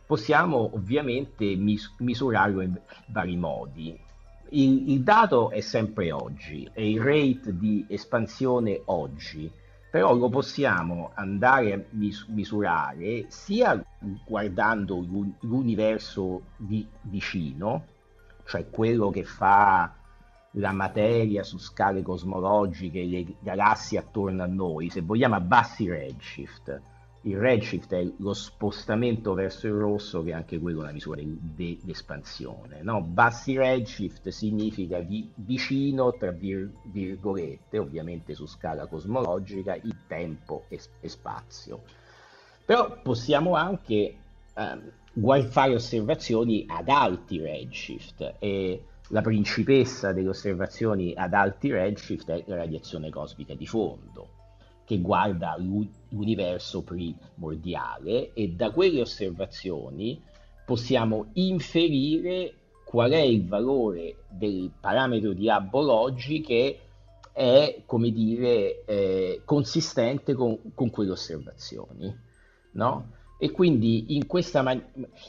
possiamo 0.06 0.72
ovviamente 0.74 1.56
mis- 1.56 1.94
misurarlo 2.00 2.62
in 2.62 2.80
vari 3.08 3.38
modi. 3.38 3.98
Il, 4.50 4.92
il, 4.92 5.02
dato 5.02 5.50
è 5.50 5.62
sempre 5.62 6.12
oggi, 6.12 6.70
è 6.74 6.82
il 6.82 7.00
rate 7.00 7.58
di 7.58 7.86
espansione 7.88 8.82
oggi 8.86 9.50
però 9.92 10.16
lo 10.16 10.30
possiamo 10.30 11.12
andare 11.16 11.74
a 11.74 11.82
mis- 11.90 12.26
misurare 12.30 13.26
sia 13.28 13.84
guardando 14.26 15.06
l'universo 15.42 16.44
di 16.56 16.88
vicino, 17.02 17.84
cioè 18.46 18.70
quello 18.70 19.10
che 19.10 19.26
fa 19.26 19.94
la 20.52 20.72
materia 20.72 21.44
su 21.44 21.58
scale 21.58 22.02
cosmologiche, 22.04 23.04
le 23.04 23.36
galassie 23.42 24.00
attorno 24.00 24.44
a 24.44 24.48
noi, 24.48 24.90
se 24.90 25.02
vogliamo 25.02 25.36
a 25.36 25.42
bassi 25.42 25.90
redshift, 25.90 26.82
il 27.24 27.38
redshift 27.38 27.94
è 27.94 28.04
lo 28.18 28.34
spostamento 28.34 29.34
verso 29.34 29.68
il 29.68 29.74
rosso, 29.74 30.24
che 30.24 30.32
è 30.32 30.34
anche 30.34 30.60
quello 30.60 30.80
una 30.80 30.92
misura 30.92 31.22
di, 31.24 31.80
espansione. 31.86 32.82
No? 32.82 33.02
Bassi 33.02 33.56
redshift 33.56 34.30
significa 34.30 35.00
vi, 35.00 35.30
vicino, 35.36 36.14
tra 36.14 36.32
vir, 36.32 36.72
virgolette, 36.84 37.78
ovviamente 37.78 38.34
su 38.34 38.48
scala 38.48 38.88
cosmologica, 38.88 39.76
il 39.76 39.96
tempo 40.08 40.66
e, 40.68 40.80
e 41.00 41.10
spazio. 41.10 41.84
Però 42.66 43.00
possiamo 43.04 43.54
anche 43.54 44.16
eh, 44.54 45.48
fare 45.50 45.76
osservazioni 45.76 46.66
ad 46.68 46.90
alti 46.90 47.40
redshift 47.40 48.36
e 48.40 48.84
la 49.10 49.22
principessa 49.22 50.12
delle 50.12 50.30
osservazioni 50.30 51.14
ad 51.16 51.34
alti 51.34 51.72
redshift 51.72 52.32
è 52.32 52.44
la 52.48 52.56
radiazione 52.56 53.10
cosmica 53.10 53.54
di 53.54 53.68
fondo 53.68 54.40
che 54.86 55.00
guarda 55.00 55.56
l'universo 56.12 56.84
primordiale 56.84 58.34
e 58.34 58.50
da 58.50 58.72
quelle 58.72 59.02
osservazioni 59.02 60.22
possiamo 60.66 61.28
inferire 61.34 62.54
qual 62.86 63.12
è 63.12 63.20
il 63.20 63.48
valore 63.48 64.24
del 64.30 64.72
parametro 64.80 65.34
di 65.34 65.48
Hubble 65.48 65.90
oggi 65.90 66.42
che 66.42 66.80
è, 67.34 67.84
come 67.86 68.12
dire, 68.12 68.84
eh, 68.86 69.42
consistente 69.46 70.34
con, 70.34 70.74
con 70.74 70.90
quelle 70.90 71.12
osservazioni. 71.12 72.14
No? 72.74 73.12
E 73.44 73.50
quindi 73.50 74.14
in 74.16 74.28
questa 74.28 74.62
man- 74.62 74.84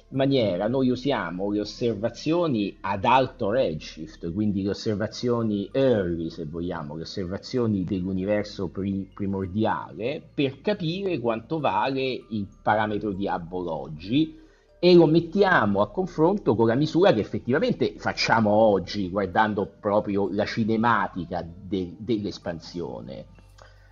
maniera 0.09 0.69
noi 0.69 0.91
usiamo 0.91 1.51
le 1.51 1.61
osservazioni 1.61 2.77
ad 2.83 3.07
alto 3.07 3.51
redshift, 3.51 4.31
quindi 4.35 4.63
le 4.63 4.69
osservazioni 4.69 5.71
early, 5.73 6.29
se 6.29 6.45
vogliamo, 6.45 6.95
le 6.95 7.05
osservazioni 7.05 7.85
dell'universo 7.85 8.69
pri- 8.69 9.09
primordiale, 9.15 10.23
per 10.35 10.61
capire 10.61 11.19
quanto 11.21 11.59
vale 11.59 12.03
il 12.03 12.47
parametro 12.63 13.13
di 13.13 13.27
Hubble 13.27 13.71
oggi 13.71 14.39
e 14.79 14.95
lo 14.95 15.07
mettiamo 15.07 15.81
a 15.81 15.89
confronto 15.89 16.55
con 16.55 16.67
la 16.67 16.75
misura 16.75 17.15
che 17.15 17.21
effettivamente 17.21 17.95
facciamo 17.97 18.51
oggi, 18.51 19.09
guardando 19.09 19.67
proprio 19.81 20.29
la 20.31 20.45
cinematica 20.45 21.43
de- 21.43 21.95
dell'espansione. 21.97 23.25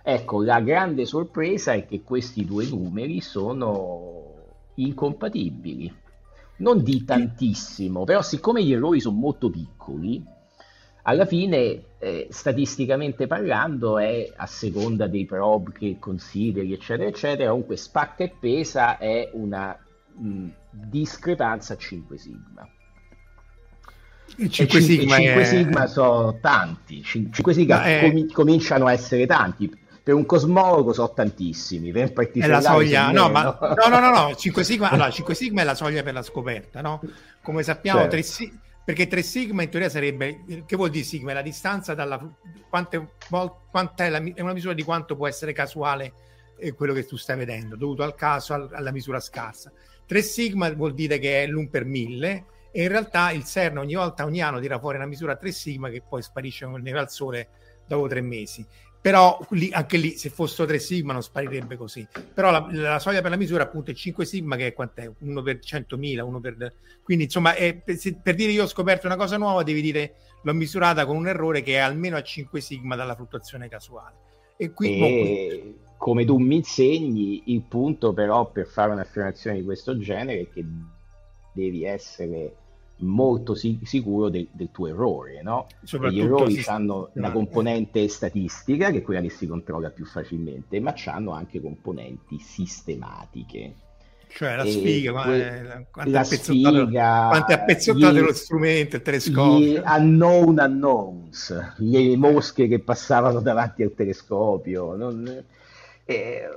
Ecco, 0.03 0.43
la 0.43 0.59
grande 0.61 1.05
sorpresa 1.05 1.73
è 1.73 1.85
che 1.85 2.01
questi 2.01 2.45
due 2.45 2.65
numeri 2.65 3.21
sono 3.21 4.33
incompatibili. 4.75 5.93
Non 6.57 6.83
di 6.83 7.03
tantissimo, 7.03 8.03
però 8.03 8.21
siccome 8.21 8.63
gli 8.63 8.73
errori 8.73 8.99
sono 8.99 9.17
molto 9.17 9.49
piccoli, 9.49 10.23
alla 11.03 11.25
fine, 11.25 11.83
eh, 11.97 12.27
statisticamente 12.29 13.25
parlando, 13.25 13.97
è 13.97 14.31
a 14.35 14.45
seconda 14.45 15.07
dei 15.07 15.25
probe 15.25 15.71
che 15.71 15.97
consideri, 15.99 16.73
eccetera, 16.73 17.09
eccetera, 17.09 17.49
comunque 17.49 17.75
spacca 17.75 18.23
e 18.23 18.33
pesa 18.39 18.97
è 18.99 19.29
una 19.33 19.75
mh, 20.15 20.47
discrepanza 20.69 21.75
5 21.75 22.17
sigma. 22.17 22.69
E 24.37 24.49
5 24.49 24.79
sigma, 24.79 25.15
5 25.15 25.41
è... 25.41 25.43
sigma 25.43 25.87
sono 25.87 26.37
tanti, 26.39 27.01
5 27.01 27.53
sigma 27.53 27.83
è... 27.83 27.99
com- 28.01 28.31
cominciano 28.31 28.85
a 28.85 28.91
essere 28.91 29.25
tanti, 29.25 29.73
per 30.11 30.13
un 30.13 30.25
cosmologo 30.25 30.91
so 30.91 31.11
tantissimi, 31.13 31.91
per 31.91 32.11
È 32.13 32.47
la 32.47 32.59
soglia, 32.59 33.11
no, 33.11 33.29
ma, 33.29 33.57
no, 33.59 33.87
no, 33.87 33.99
no, 33.99 34.09
no, 34.09 34.35
5 34.35 34.63
sigma, 34.65 34.89
allora, 34.89 35.09
5 35.09 35.33
sigma 35.33 35.61
è 35.61 35.63
la 35.63 35.75
soglia 35.75 36.03
per 36.03 36.13
la 36.13 36.21
scoperta, 36.21 36.81
no? 36.81 37.01
Come 37.41 37.63
sappiamo, 37.63 37.99
certo. 37.99 38.15
3 38.15 38.21
sigma, 38.23 38.59
perché 38.83 39.07
3 39.07 39.21
sigma 39.21 39.63
in 39.63 39.69
teoria 39.69 39.89
sarebbe, 39.89 40.63
che 40.65 40.75
vuol 40.75 40.89
dire 40.89 41.05
sigma? 41.05 41.31
È 41.31 41.33
la 41.33 41.41
distanza 41.41 41.93
dalla, 41.93 42.19
quante, 42.69 43.13
quanta 43.69 44.05
è, 44.05 44.09
la, 44.09 44.21
è 44.33 44.41
una 44.41 44.53
misura 44.53 44.73
di 44.73 44.83
quanto 44.83 45.15
può 45.15 45.27
essere 45.27 45.53
casuale 45.53 46.13
eh, 46.59 46.73
quello 46.73 46.93
che 46.93 47.05
tu 47.05 47.15
stai 47.15 47.37
vedendo, 47.37 47.77
dovuto 47.77 48.03
al 48.03 48.15
caso, 48.15 48.53
al, 48.53 48.69
alla 48.73 48.91
misura 48.91 49.21
scarsa. 49.21 49.71
3 50.05 50.21
sigma 50.21 50.69
vuol 50.73 50.93
dire 50.93 51.19
che 51.19 51.43
è 51.43 51.47
l'1 51.47 51.69
per 51.69 51.85
1000 51.85 52.45
e 52.73 52.83
in 52.83 52.89
realtà 52.89 53.31
il 53.31 53.45
CERN 53.45 53.77
ogni 53.77 53.95
volta, 53.95 54.25
ogni 54.25 54.41
anno 54.41 54.59
tira 54.59 54.77
fuori 54.77 54.97
una 54.97 55.05
misura 55.05 55.37
3 55.37 55.51
sigma 55.51 55.89
che 55.89 56.01
poi 56.07 56.21
sparisce 56.21 56.65
neve 56.65 56.99
al 56.99 57.09
sole 57.09 57.49
dopo 57.87 58.07
tre 58.07 58.21
mesi 58.21 58.65
però 59.01 59.39
lì, 59.49 59.71
anche 59.73 59.97
lì 59.97 60.11
se 60.11 60.29
fossero 60.29 60.67
3 60.67 60.77
sigma 60.77 61.11
non 61.11 61.23
sparirebbe 61.23 61.75
così 61.75 62.07
però 62.33 62.51
la, 62.51 62.67
la, 62.71 62.99
soglia 62.99 63.21
per 63.21 63.31
la 63.31 63.37
misura 63.37 63.63
appunto 63.63 63.89
è 63.89 63.95
5 63.95 64.25
sigma 64.25 64.55
che 64.55 64.67
è 64.67 64.73
quant'è? 64.73 65.11
1 65.17 65.41
per 65.41 65.57
100.000 65.57 66.21
1 66.21 66.39
per... 66.39 66.73
quindi 67.01 67.23
insomma 67.23 67.55
è, 67.55 67.75
per, 67.75 67.97
per, 68.21 68.35
dire 68.35 68.51
io 68.51 68.63
ho 68.63 68.67
scoperto 68.67 69.07
una 69.07 69.15
cosa 69.15 69.37
nuova 69.37 69.63
devi 69.63 69.81
dire 69.81 70.13
l'ho 70.43 70.53
misurata 70.53 71.05
con 71.07 71.17
un 71.17 71.27
errore 71.27 71.63
che 71.63 71.73
è 71.73 71.77
almeno 71.77 72.15
a 72.15 72.21
5 72.21 72.61
sigma 72.61 72.95
dalla 72.95 73.15
fluttuazione 73.15 73.67
casuale 73.67 74.29
e, 74.55 74.71
qui, 74.71 74.99
e 74.99 75.73
boh, 75.79 75.95
come 75.97 76.23
tu 76.23 76.37
mi 76.37 76.57
insegni 76.57 77.43
il 77.47 77.63
punto 77.63 78.13
però 78.13 78.51
per 78.51 78.67
fare 78.67 78.91
un'affermazione 78.91 79.57
di 79.57 79.63
questo 79.63 79.97
genere 79.97 80.41
è 80.41 80.49
che 80.49 80.63
devi 81.53 81.85
essere 81.85 82.55
molto 83.01 83.55
si- 83.55 83.79
sicuro 83.83 84.29
del, 84.29 84.47
del, 84.51 84.69
tuo 84.71 84.87
errore, 84.87 85.41
no? 85.41 85.67
Gli 85.81 86.19
errori 86.19 86.55
si... 86.55 86.69
hanno 86.69 87.09
una 87.13 87.31
componente 87.31 88.07
statistica, 88.07 88.91
che 88.91 88.99
è 88.99 89.01
quella 89.01 89.21
che 89.21 89.29
si 89.29 89.47
controlla 89.47 89.89
più 89.89 90.05
facilmente, 90.05 90.79
ma 90.79 90.93
hanno 91.05 91.31
anche 91.31 91.61
componenti 91.61 92.39
sistematiche. 92.39 93.73
Cioè 94.33 94.55
la 94.55 94.65
sfiga, 94.65 95.11
que- 95.23 95.87
quanto, 95.91 96.11
la 96.11 96.23
sfiga, 96.23 97.27
quanto 97.29 97.51
è 97.51 97.53
appezzottato 97.53 98.13
gli, 98.13 98.19
lo 98.19 98.33
strumento, 98.33 98.95
il 98.95 99.01
telescopio. 99.01 99.59
Gli 99.59 99.81
unknown 99.83 100.57
unknowns, 100.57 101.73
le 101.77 102.15
mosche 102.15 102.67
che 102.67 102.79
passavano 102.79 103.41
davanti 103.41 103.83
al 103.83 103.93
telescopio. 103.93 104.95
Non, 104.95 105.43
eh, 106.05 106.49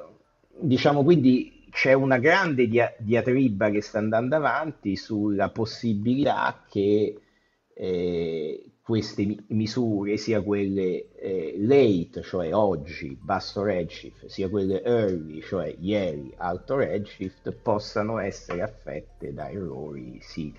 diciamo 0.57 1.03
quindi 1.03 1.54
c'è 1.75 1.93
una 1.93 2.19
grande 2.19 2.69
dia- 2.69 2.95
diatriba 2.99 3.69
che 3.69 3.83
sta 3.83 3.99
andando 3.99 4.37
avanti 4.37 4.95
sulla 4.95 5.51
possibilità 5.51 6.63
che 6.69 7.21
eh, 7.75 8.65
queste 8.81 9.25
mi- 9.27 9.45
misure, 9.49 10.17
sia 10.17 10.41
quelle 10.41 11.13
eh, 11.17 11.57
late, 11.59 12.23
cioè 12.23 12.55
oggi, 12.55 13.19
basso 13.21 13.65
redshift, 13.65 14.27
sia 14.27 14.49
quelle 14.49 14.85
early, 14.85 15.43
cioè 15.43 15.75
ieri, 15.81 16.33
alto 16.37 16.77
redshift, 16.77 17.51
possano 17.51 18.19
essere 18.19 18.63
affette 18.63 19.35
da 19.35 19.51
errori 19.51 20.21
sì, 20.23 20.55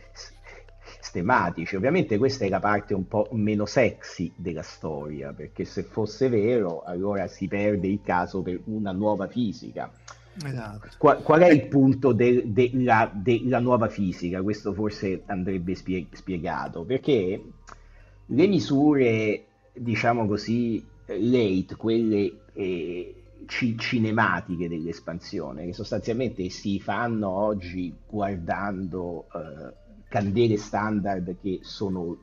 sistematici. 1.00 1.78
Ovviamente 1.78 2.18
questa 2.18 2.44
è 2.44 2.50
la 2.50 2.60
parte 2.60 2.94
un 2.94 3.08
po' 3.08 3.30
meno 3.32 3.66
sexy 3.66 4.34
della 4.36 4.64
storia, 4.64 5.32
perché 5.32 5.64
se 5.64 5.84
fosse 5.84 6.28
vero, 6.28 6.84
allora 6.84 7.28
si 7.28 7.48
perde 7.48 7.88
il 7.88 8.02
caso 8.04 8.42
per 8.42 8.60
una 8.66 8.92
nuova 8.92 9.28
fisica 9.28 9.90
Esatto. 10.44 10.90
Qual, 10.98 11.22
qual, 11.22 11.42
è 11.42 11.50
il 11.50 11.68
punto 11.68 12.12
della 12.12 13.10
de, 13.14 13.42
de, 13.46 13.60
nuova 13.60 13.88
fisica? 13.88 14.42
Questo 14.42 14.74
forse 14.74 15.24
andrebbe 15.28 15.76
spie, 15.76 16.08
spiegato, 16.12 16.84
perché 16.84 17.42
le 18.26 18.48
misure, 18.48 19.46
diciamo 19.74 20.28
così, 20.28 20.86
late, 21.06 21.76
quelle 21.78 22.32
eh, 22.54 23.16
ci, 23.46 23.78
cinematiche 23.78 24.68
dell'espansione, 24.68 25.66
che 25.66 25.74
sostanzialmente 25.74 26.50
si 26.50 26.80
fanno 26.80 27.30
oggi 27.30 27.94
guardando 28.06 29.28
eh, 29.34 29.74
candele 30.10 30.58
standard 30.58 31.38
che 31.42 31.60
sono 31.62 32.18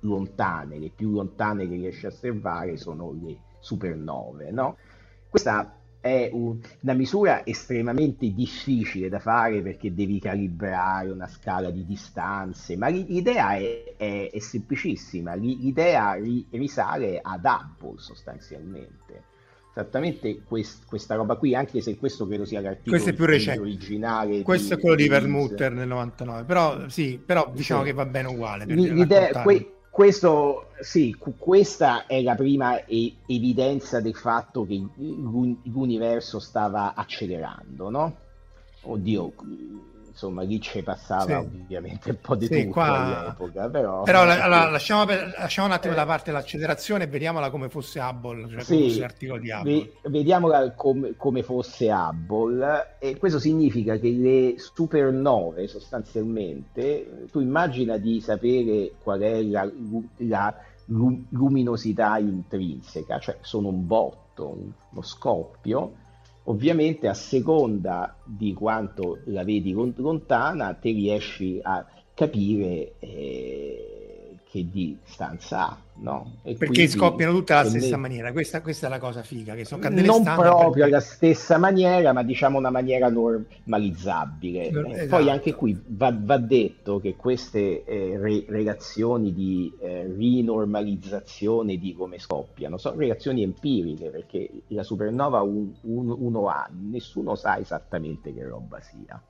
lontane, 0.00 0.78
le 0.78 0.90
più 0.94 1.12
lontane 1.12 1.68
che 1.68 1.76
riesci 1.76 2.06
a 2.06 2.08
osservare 2.08 2.76
sono 2.76 3.16
le 3.22 3.38
supernove, 3.60 4.50
no? 4.50 4.76
Questa 5.28 5.74
è 6.04 6.28
un, 6.30 6.58
una 6.80 6.92
misura 6.92 7.46
estremamente 7.46 8.30
difficile 8.34 9.08
da 9.08 9.18
fare 9.18 9.62
perché 9.62 9.94
devi 9.94 10.20
calibrare 10.20 11.08
una 11.08 11.26
scala 11.26 11.70
di 11.70 11.86
distanze, 11.86 12.76
ma 12.76 12.88
l'idea 12.88 13.56
è, 13.56 13.94
è, 13.96 14.28
è 14.30 14.38
semplicissima, 14.38 15.32
l'idea 15.32 16.12
ri, 16.12 16.44
risale 16.50 17.20
ad 17.22 17.46
Hubble 17.46 17.98
sostanzialmente. 18.00 19.32
Esattamente 19.70 20.42
quest, 20.42 20.84
questa 20.86 21.14
roba 21.14 21.36
qui, 21.36 21.54
anche 21.54 21.80
se 21.80 21.96
questo 21.96 22.26
credo 22.26 22.44
sia 22.44 22.60
l'articolo 22.60 22.90
questo 22.90 23.10
è 23.10 23.12
più 23.14 23.24
recente. 23.24 23.60
originale. 23.60 24.42
Questo 24.42 24.74
di, 24.74 24.80
è 24.80 24.82
quello 24.82 24.96
di 24.96 25.08
Vermutter 25.08 25.72
nel 25.72 25.88
99, 25.88 26.44
però 26.44 26.86
sì, 26.90 27.18
però 27.24 27.50
diciamo 27.52 27.80
sì. 27.80 27.86
che 27.86 27.92
va 27.94 28.04
bene 28.04 28.28
uguale. 28.28 28.66
L'idea, 28.66 29.42
que, 29.42 29.73
questo, 29.94 30.70
sì, 30.80 31.16
questa 31.38 32.06
è 32.06 32.20
la 32.20 32.34
prima 32.34 32.84
e- 32.84 33.14
evidenza 33.26 34.00
del 34.00 34.16
fatto 34.16 34.66
che 34.66 34.84
l'universo 34.96 36.40
stava 36.40 36.94
accelerando, 36.94 37.90
no? 37.90 38.16
Oddio, 38.82 39.32
insomma 40.14 40.42
lì 40.42 40.60
ci 40.60 40.80
passava 40.82 41.24
sì. 41.24 41.32
ovviamente 41.32 42.10
un 42.10 42.18
po' 42.20 42.36
di 42.36 42.46
sì, 42.46 42.60
tutto 42.60 42.70
qua... 42.70 43.22
all'epoca 43.24 43.68
però, 43.68 44.02
però 44.04 44.24
la, 44.24 44.46
la, 44.46 44.70
lasciamo, 44.70 45.04
lasciamo, 45.36 45.66
un 45.66 45.72
attimo 45.72 45.92
eh... 45.92 45.96
da 45.96 46.06
parte 46.06 46.30
l'accelerazione 46.30 47.04
e 47.04 47.06
vediamola 47.08 47.50
come 47.50 47.68
fosse 47.68 47.98
Hubble 47.98 48.48
cioè 48.48 48.60
sì, 48.60 48.82
fosse 48.84 49.00
l'articolo 49.00 49.40
di 49.40 49.50
Hubble. 49.50 49.72
Ve, 50.02 50.08
vediamola 50.08 50.70
com, 50.70 51.16
come 51.16 51.42
fosse 51.42 51.90
Hubble 51.90 52.96
e 53.00 53.18
questo 53.18 53.40
significa 53.40 53.96
che 53.96 54.10
le 54.10 54.54
supernove 54.56 55.66
sostanzialmente 55.66 57.26
tu 57.32 57.40
immagina 57.40 57.96
di 57.96 58.20
sapere 58.20 58.92
qual 59.02 59.20
è 59.20 59.42
la, 59.42 59.68
la 60.18 60.54
luminosità 60.86 62.18
intrinseca 62.18 63.18
cioè 63.18 63.38
sono 63.40 63.68
un 63.68 63.84
botto 63.84 64.56
uno 64.90 65.02
scoppio 65.02 66.02
Ovviamente 66.46 67.08
a 67.08 67.14
seconda 67.14 68.16
di 68.22 68.52
quanto 68.52 69.20
la 69.26 69.44
vedi 69.44 69.72
lontana, 69.72 70.74
te 70.74 70.90
riesci 70.90 71.58
a 71.62 71.86
capire 72.12 72.94
eh, 72.98 73.93
che 74.54 74.68
distanza 74.70 75.68
ha 75.68 75.78
no? 75.96 76.36
E 76.42 76.54
perché 76.54 76.86
scoppiano 76.86 77.32
tutte 77.32 77.54
alla 77.54 77.68
stessa 77.68 77.96
maniera, 77.96 78.30
questa, 78.30 78.60
questa, 78.62 78.86
è 78.86 78.90
la 78.90 79.00
cosa 79.00 79.24
figa, 79.24 79.56
che 79.56 79.64
sono 79.64 79.82
candele 79.82 80.06
Non 80.06 80.22
proprio 80.22 80.70
perché... 80.70 80.82
alla 80.82 81.00
stessa 81.00 81.58
maniera, 81.58 82.12
ma 82.12 82.22
diciamo 82.22 82.56
una 82.56 82.70
maniera 82.70 83.08
normalizzabile. 83.08 84.70
No, 84.70 84.86
esatto. 84.86 85.08
Poi 85.08 85.28
anche 85.28 85.54
qui 85.54 85.76
va, 85.88 86.14
va 86.16 86.36
detto 86.38 87.00
che 87.00 87.16
queste 87.16 87.82
eh, 87.82 88.16
re- 88.16 88.44
relazioni 88.46 89.32
di 89.32 89.72
eh, 89.80 90.06
rinormalizzazione 90.16 91.76
di 91.76 91.92
come 91.92 92.20
scoppiano 92.20 92.76
sono 92.76 92.96
relazioni 92.96 93.42
empiriche, 93.42 94.10
perché 94.10 94.48
la 94.68 94.84
supernova 94.84 95.40
1 95.40 96.48
A, 96.48 96.70
nessuno 96.70 97.34
sa 97.34 97.58
esattamente 97.58 98.32
che 98.32 98.44
roba 98.44 98.80
sia. 98.80 99.20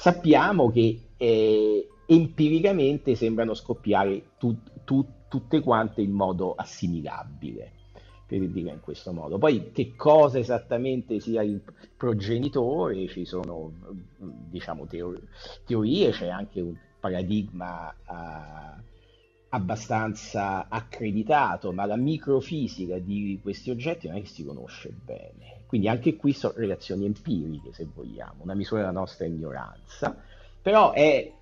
Sappiamo 0.00 0.70
che 0.70 0.98
eh, 1.18 1.88
empiricamente 2.06 3.14
sembrano 3.14 3.52
scoppiare 3.52 4.30
tutti 4.38 4.70
tu, 4.82 5.06
tutte 5.28 5.60
quante 5.60 6.00
in 6.00 6.12
modo 6.12 6.54
assimilabile, 6.54 7.72
per 8.26 8.48
dire 8.48 8.70
in 8.70 8.80
questo 8.80 9.12
modo. 9.12 9.36
Poi 9.36 9.72
che 9.72 9.94
cosa 9.96 10.38
esattamente 10.38 11.20
sia 11.20 11.42
il 11.42 11.60
progenitore, 11.98 13.08
ci 13.08 13.26
sono 13.26 13.74
diciamo 14.16 14.86
teor- 14.86 15.22
teorie, 15.66 16.12
c'è 16.12 16.28
anche 16.28 16.62
un 16.62 16.74
paradigma 16.98 17.94
uh, 18.06 18.82
abbastanza 19.50 20.66
accreditato, 20.70 21.72
ma 21.72 21.84
la 21.84 21.96
microfisica 21.96 22.98
di 22.98 23.38
questi 23.42 23.68
oggetti 23.68 24.08
non 24.08 24.16
è 24.16 24.22
che 24.22 24.28
si 24.28 24.46
conosce 24.46 24.94
bene. 25.04 25.59
Quindi 25.70 25.86
anche 25.86 26.16
qui 26.16 26.32
sono 26.32 26.54
relazioni 26.56 27.04
empiriche, 27.04 27.72
se 27.72 27.86
vogliamo, 27.94 28.42
una 28.42 28.54
misura 28.54 28.80
della 28.80 28.90
nostra 28.90 29.24
ignoranza, 29.24 30.16
però 30.60 30.90
è 30.90 31.32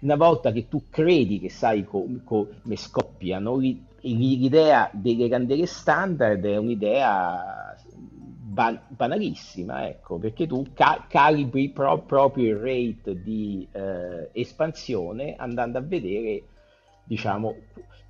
una 0.00 0.16
volta 0.16 0.52
che 0.52 0.68
tu 0.68 0.90
credi 0.90 1.40
che 1.40 1.48
sai 1.48 1.82
come 1.86 2.20
co- 2.22 2.50
scoppiano, 2.74 3.56
l'idea 3.56 4.90
delle 4.92 5.30
candele 5.30 5.64
standard 5.64 6.44
è 6.44 6.58
un'idea 6.58 7.74
ban- 7.94 8.82
banalissima, 8.88 9.88
ecco, 9.88 10.18
perché 10.18 10.46
tu 10.46 10.66
ca- 10.74 11.06
calibri 11.08 11.70
pro- 11.70 12.02
proprio 12.02 12.50
il 12.50 12.56
rate 12.56 13.22
di 13.22 13.66
eh, 13.72 14.28
espansione 14.32 15.36
andando 15.38 15.78
a 15.78 15.80
vedere, 15.80 16.42
diciamo, 17.02 17.56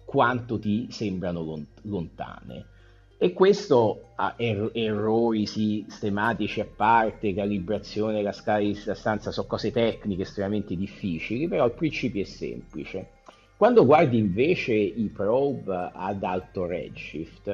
quanto 0.04 0.58
ti 0.58 0.88
sembrano 0.90 1.44
lont- 1.44 1.78
lontane. 1.82 2.72
E 3.24 3.32
questo 3.32 4.08
ha 4.16 4.34
er- 4.36 4.70
errori 4.74 5.46
sistematici 5.46 6.60
a 6.60 6.66
parte, 6.66 7.32
calibrazione 7.32 8.16
della 8.16 8.32
scala 8.32 8.58
di 8.58 8.74
distanza, 8.84 9.30
sono 9.30 9.46
cose 9.46 9.72
tecniche 9.72 10.24
estremamente 10.24 10.76
difficili, 10.76 11.48
però 11.48 11.64
il 11.64 11.72
principio 11.72 12.20
è 12.20 12.26
semplice. 12.26 13.06
Quando 13.56 13.86
guardi 13.86 14.18
invece 14.18 14.74
i 14.74 15.10
probe 15.10 15.90
ad 15.94 16.22
alto 16.22 16.66
redshift, 16.66 17.48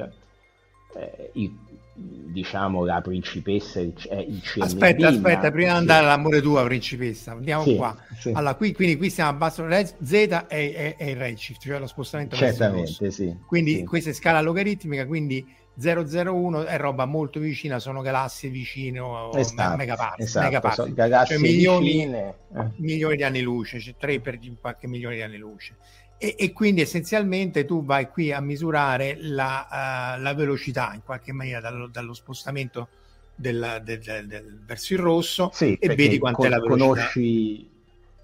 eh, 0.93 1.29
il, 1.35 1.53
diciamo 1.93 2.83
la 2.83 2.99
principessa 2.99 3.79
è 3.79 3.83
il 3.83 3.93
CMB. 4.41 4.63
Aspetta, 4.63 5.07
aspetta, 5.07 5.51
prima 5.51 5.71
di 5.71 5.77
andare 5.77 6.03
all'amore 6.03 6.41
tua 6.41 6.65
principessa, 6.65 7.31
andiamo 7.31 7.63
sì, 7.63 7.75
qua. 7.77 7.95
Sì. 8.19 8.31
Allora, 8.33 8.55
qui, 8.55 8.73
quindi 8.73 8.97
qui 8.97 9.09
stiamo 9.09 9.29
a 9.29 9.33
basso 9.35 9.65
Z 9.69 10.11
è, 10.11 10.43
è, 10.47 10.95
è 10.97 11.03
il 11.05 11.15
redshift, 11.15 11.61
cioè 11.61 11.79
lo 11.79 11.87
spostamento 11.87 12.35
Certamente, 12.35 13.09
sì. 13.09 13.33
Quindi 13.45 13.77
sì. 13.77 13.83
questa 13.85 14.09
è 14.09 14.13
scala 14.13 14.41
logaritmica, 14.41 15.05
quindi 15.05 15.59
001 15.73 16.65
è 16.65 16.77
roba 16.77 17.05
molto 17.05 17.39
vicina, 17.39 17.79
sono 17.79 18.01
galassie 18.01 18.49
vicino 18.49 19.31
esatto, 19.33 19.77
megaparse, 19.77 20.23
esatto, 20.23 20.93
galassie 20.93 21.37
cioè 21.37 21.47
milioni. 21.47 22.03
Eh. 22.03 22.33
milioni 22.75 23.15
di 23.15 23.23
anni 23.23 23.41
luce, 23.41 23.79
cioè 23.79 23.95
3 23.97 24.19
per 24.19 24.39
qualche 24.59 24.87
milione 24.87 25.15
di 25.15 25.21
anni 25.21 25.37
luce. 25.37 25.75
E, 26.17 26.35
e, 26.37 26.51
quindi 26.51 26.81
essenzialmente 26.81 27.65
tu 27.65 27.83
vai 27.83 28.07
qui 28.09 28.31
a 28.31 28.41
misurare 28.41 29.17
la, 29.19 30.15
uh, 30.17 30.21
la 30.21 30.33
velocità 30.35 30.91
in 30.93 31.01
qualche 31.03 31.31
maniera 31.31 31.61
dallo, 31.61 31.87
dallo 31.87 32.13
spostamento 32.13 32.89
del, 33.33 33.81
del, 33.83 34.25
del, 34.27 34.61
verso 34.63 34.93
il 34.93 34.99
rosso 34.99 35.49
sì, 35.51 35.75
e 35.79 35.95
vedi 35.95 36.19
quant'è 36.19 36.47
la 36.47 36.59
velocità. 36.59 36.85
Conosci 36.85 37.69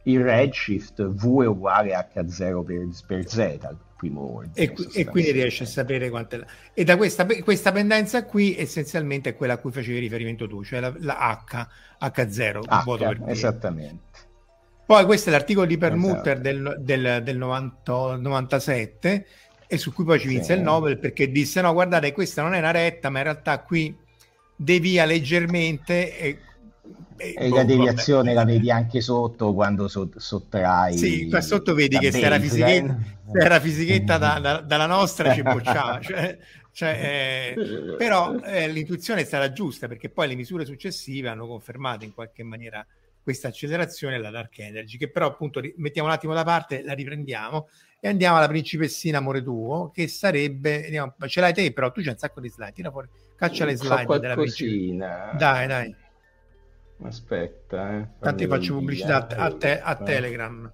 il 0.04 0.22
redshift 0.22 1.04
V 1.08 1.42
è 1.42 1.48
uguale 1.48 1.96
a 1.96 2.08
H0 2.14 2.64
per, 2.64 2.88
per 3.08 3.28
Z 3.28 3.76
al 3.98 4.04
primo 4.10 4.36
ordine. 4.36 4.54
E, 4.56 4.74
e 4.94 5.06
quindi 5.06 5.32
riesci 5.32 5.64
a 5.64 5.66
sapere 5.66 6.10
quant'è 6.10 6.38
la... 6.38 6.46
E 6.74 6.84
da 6.84 6.96
questa, 6.96 7.26
questa 7.26 7.72
pendenza 7.72 8.24
qui 8.26 8.56
essenzialmente 8.58 9.30
è 9.30 9.36
quella 9.36 9.54
a 9.54 9.58
cui 9.58 9.72
facevi 9.72 10.00
riferimento 10.00 10.48
tu, 10.48 10.64
cioè 10.64 10.80
la, 10.80 10.94
la 11.00 11.44
H, 11.46 11.68
H0, 12.00 12.62
H, 12.66 12.84
vuoto 12.84 13.06
per 13.06 13.24
esattamente. 13.28 14.06
Poi 14.86 15.04
questo 15.06 15.30
è 15.30 15.32
l'articolo 15.34 15.66
di 15.66 15.78
Permutter 15.78 16.40
esatto. 16.40 16.42
del, 16.42 16.78
del, 16.80 17.24
del 17.24 17.38
90, 17.38 18.16
97 18.16 19.26
e 19.68 19.78
su 19.78 19.92
cui 19.92 20.06
poi 20.06 20.18
ci 20.18 20.28
vinse 20.28 20.54
sì. 20.54 20.60
il 20.60 20.62
Nobel 20.62 20.98
perché 20.98 21.30
disse 21.30 21.60
no 21.60 21.74
guardate 21.74 22.14
questa 22.14 22.42
non 22.42 22.54
è 22.54 22.60
una 22.60 22.72
retta 22.72 23.10
ma 23.10 23.18
in 23.18 23.26
realtà 23.26 23.60
qui 23.60 23.94
devia 24.56 25.04
leggermente 25.04 26.18
e, 26.18 26.40
e, 27.17 27.34
e 27.38 27.50
boh, 27.50 27.56
la 27.56 27.63
deviazione 27.63 28.34
vabbè. 28.34 28.45
la 28.45 28.54
vedi 28.54 28.71
anche 28.71 29.02
sotto 29.02 29.54
quando 29.54 29.88
so, 29.88 30.10
sottrai 30.15 30.97
sì 30.97 31.30
qua 31.30 31.41
sotto 31.41 31.73
vedi 31.73 31.97
che 31.97 32.12
se 32.12 32.19
era 32.19 32.39
fisichetta, 32.39 32.97
se 33.32 33.39
era 33.39 33.60
fisichetta 33.60 34.17
da, 34.17 34.39
da, 34.41 34.62
dalla 34.62 34.86
nostra 34.86 35.34
ci 35.34 35.41
bocciava 35.41 36.00
cioè, 36.00 36.38
cioè, 36.71 37.54
eh, 37.56 37.95
però 37.97 38.36
eh, 38.39 38.67
l'intuizione 38.67 39.23
stata 39.23 39.52
giusta 39.52 39.88
perché 39.88 40.10
poi 40.10 40.28
le 40.28 40.36
misure 40.36 40.65
successive 40.65 41.30
hanno 41.30 41.47
confermato 41.47 42.06
in 42.06 42.13
qualche 42.13 42.43
maniera 42.43 42.86
questa 43.28 43.50
accelerazione 43.50 44.15
è 44.15 44.19
la 44.19 44.30
dark 44.30 44.58
energy, 44.60 44.97
che 44.97 45.10
però 45.10 45.28
appunto 45.28 45.60
mettiamo 45.76 46.08
un 46.08 46.13
attimo 46.13 46.34
da 46.34 46.45
parte, 46.45 46.82
la 46.82 46.93
riprendiamo 46.93 47.67
e 48.00 48.08
andiamo 48.08 48.38
alla 48.38 48.47
principessina 48.47 49.17
amore 49.17 49.43
tuo, 49.43 49.91
che 49.93 50.08
sarebbe, 50.08 50.80
vediamo, 50.80 51.13
ce 51.28 51.41
l'hai 51.41 51.54
te, 51.54 51.73
però 51.73 51.91
tu 51.91 52.00
c'hai 52.00 52.13
un 52.13 52.17
sacco 52.17 52.39
di 52.39 52.47
slide, 52.47 52.71
tira 52.71 52.89
fuori, 52.89 53.10
caccia 53.36 53.65
le 53.65 53.76
slide 53.76 54.19
della 54.19 54.34
principessina. 54.34 55.34
Dai, 55.38 55.67
dai. 55.67 55.95
Aspetta, 57.00 58.00
eh. 58.00 58.08
Tanto 58.20 58.44
io 58.44 58.50
faccio 58.50 58.74
pubblicità 58.74 59.28
a, 59.28 59.54
te, 59.56 59.80
a 59.80 59.96
Telegram. 59.96 60.72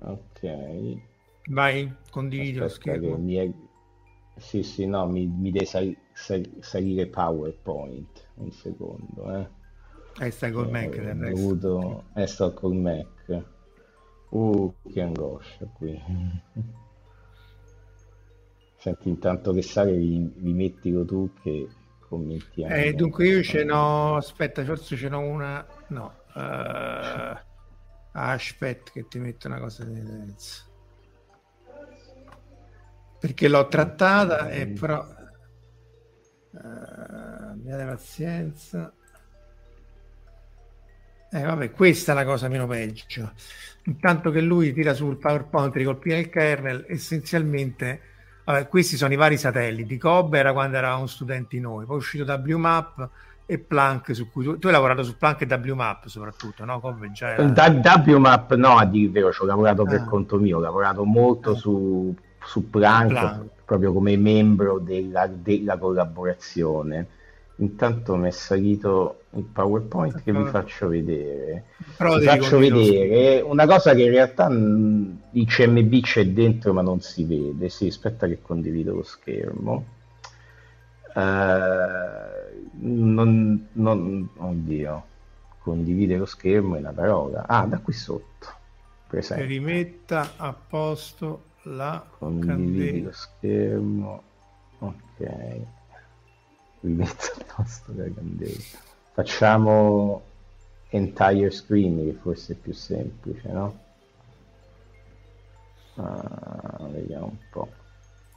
Ok. 0.00 0.96
Vai, 1.48 1.92
condividi 2.10 2.58
lo 2.58 2.68
schermo. 2.68 3.16
Mi 3.16 3.34
è... 3.34 3.50
Sì, 4.36 4.62
sì, 4.62 4.86
no, 4.86 5.06
mi, 5.06 5.26
mi 5.26 5.50
deve 5.50 5.64
sal- 5.64 5.96
sal- 6.12 6.56
salire 6.60 7.06
PowerPoint. 7.06 8.28
Un 8.34 8.52
secondo, 8.52 9.34
eh. 9.34 9.48
Eh, 10.20 10.30
stai 10.30 10.52
col 10.52 10.70
Mac 10.70 10.90
del 10.90 11.14
resto. 11.14 11.54
Dovuto... 11.56 12.04
Eh, 12.14 12.26
sto 12.26 12.52
col 12.52 12.74
Mac. 12.74 13.44
Uh, 14.30 14.74
che 14.92 15.00
angoscia 15.00 15.64
qui. 15.72 15.98
Senti, 18.76 19.08
intanto 19.08 19.52
che 19.52 19.62
sale, 19.62 19.92
rimettilo 19.92 21.04
tu 21.04 21.32
che 21.42 21.66
commentiamo. 22.08 22.74
Eh, 22.74 22.94
dunque 22.94 23.26
io 23.26 23.42
ce 23.42 23.64
n'ho... 23.64 24.16
Aspetta, 24.16 24.64
forse 24.64 24.96
ce 24.96 25.08
n'ho 25.08 25.20
una... 25.20 25.66
No. 25.88 26.22
Uh... 26.34 27.46
Aspetta 28.12 28.90
che 28.90 29.06
ti 29.06 29.18
metto 29.18 29.46
una 29.46 29.60
cosa 29.60 29.84
di 29.84 30.02
terza. 30.02 30.64
Perché 33.20 33.48
l'ho 33.48 33.68
trattata 33.68 34.48
e 34.50 34.66
però... 34.66 35.06
Uh, 36.50 37.50
abbiate 37.50 37.84
pazienza. 37.84 38.92
Eh, 41.30 41.42
vabbè, 41.42 41.70
questa 41.72 42.12
è 42.12 42.14
la 42.14 42.24
cosa 42.24 42.48
meno 42.48 42.66
peggio. 42.66 43.32
Intanto 43.84 44.30
che 44.30 44.40
lui 44.40 44.72
tira 44.72 44.94
sul 44.94 45.18
PowerPoint, 45.18 45.74
ricolpire 45.76 46.20
il 46.20 46.30
kernel, 46.30 46.86
essenzialmente, 46.88 48.00
vabbè, 48.52 48.68
questi 48.68 48.96
sono 48.96 49.12
i 49.12 49.16
vari 49.16 49.36
satelliti. 49.36 49.98
Cobb 49.98 50.34
era 50.34 50.52
quando 50.52 50.76
eravamo 50.76 51.06
studenti 51.06 51.60
noi, 51.60 51.84
poi 51.84 51.96
è 51.96 51.98
uscito 51.98 52.24
WMAP 52.24 53.08
e 53.44 53.58
Planck, 53.58 54.14
su 54.14 54.30
cui 54.30 54.44
tu, 54.44 54.58
tu 54.58 54.66
hai 54.66 54.72
lavorato 54.72 55.02
su 55.02 55.16
Planck 55.16 55.42
e 55.42 55.54
WMAP 55.54 56.06
soprattutto, 56.06 56.64
no? 56.64 56.80
Cobb 56.80 57.04
già 57.06 57.28
era... 57.28 57.42
Da, 57.44 58.02
WMAP 58.04 58.54
no, 58.54 58.76
a 58.76 58.84
dire 58.84 59.10
vero, 59.10 59.32
ci 59.32 59.42
ho 59.42 59.46
lavorato 59.46 59.84
per 59.84 60.00
ah. 60.00 60.04
conto 60.04 60.38
mio, 60.38 60.58
ho 60.58 60.60
lavorato 60.60 61.04
molto 61.04 61.50
ah. 61.50 61.56
su, 61.56 62.14
su 62.42 62.70
Planck, 62.70 63.12
Planck, 63.12 63.44
proprio 63.64 63.92
come 63.92 64.16
membro 64.16 64.78
della, 64.78 65.26
della 65.26 65.76
collaborazione 65.76 67.06
Intanto 67.60 68.14
mi 68.14 68.28
è 68.28 68.30
salito 68.30 69.22
il 69.30 69.42
PowerPoint 69.42 70.22
che 70.22 70.32
vi 70.32 70.44
faccio 70.44 70.86
vedere. 70.86 71.64
vi 71.98 72.22
faccio 72.22 72.58
vedere 72.58 73.40
una 73.40 73.66
cosa 73.66 73.94
che 73.94 74.02
in 74.02 74.10
realtà 74.10 74.48
mh, 74.48 75.20
il 75.32 75.46
CMB 75.46 76.00
c'è 76.00 76.26
dentro 76.28 76.72
ma 76.72 76.82
non 76.82 77.00
si 77.00 77.24
vede. 77.24 77.68
Sì, 77.68 77.88
aspetta 77.88 78.28
che 78.28 78.40
condivido 78.40 78.94
lo 78.94 79.02
schermo. 79.02 79.84
Uh, 81.14 81.20
non, 82.80 83.66
non, 83.72 84.28
oddio, 84.36 85.04
condivide 85.60 86.16
lo 86.16 86.26
schermo 86.26 86.76
è 86.76 86.78
una 86.78 86.92
parola. 86.92 87.44
Ah, 87.48 87.66
da 87.66 87.78
qui 87.78 87.92
sotto. 87.92 88.46
Presente. 89.08 89.44
Rimetta 89.44 90.34
a 90.36 90.54
posto 90.54 91.42
la 91.62 92.06
condividi 92.18 92.46
candela. 92.46 93.06
lo 93.06 93.12
schermo. 93.12 94.22
Ok 94.78 95.76
il 96.80 97.16
posto 97.54 97.92
della 97.96 98.14
candela. 98.14 98.56
Facciamo 99.12 100.22
entire 100.90 101.50
screen 101.50 102.04
che 102.04 102.16
forse 102.20 102.52
è 102.52 102.56
più 102.56 102.72
semplice, 102.72 103.48
no? 103.50 103.86
Ah, 105.96 106.86
vediamo 106.90 107.26
un 107.26 107.36
po'. 107.50 107.68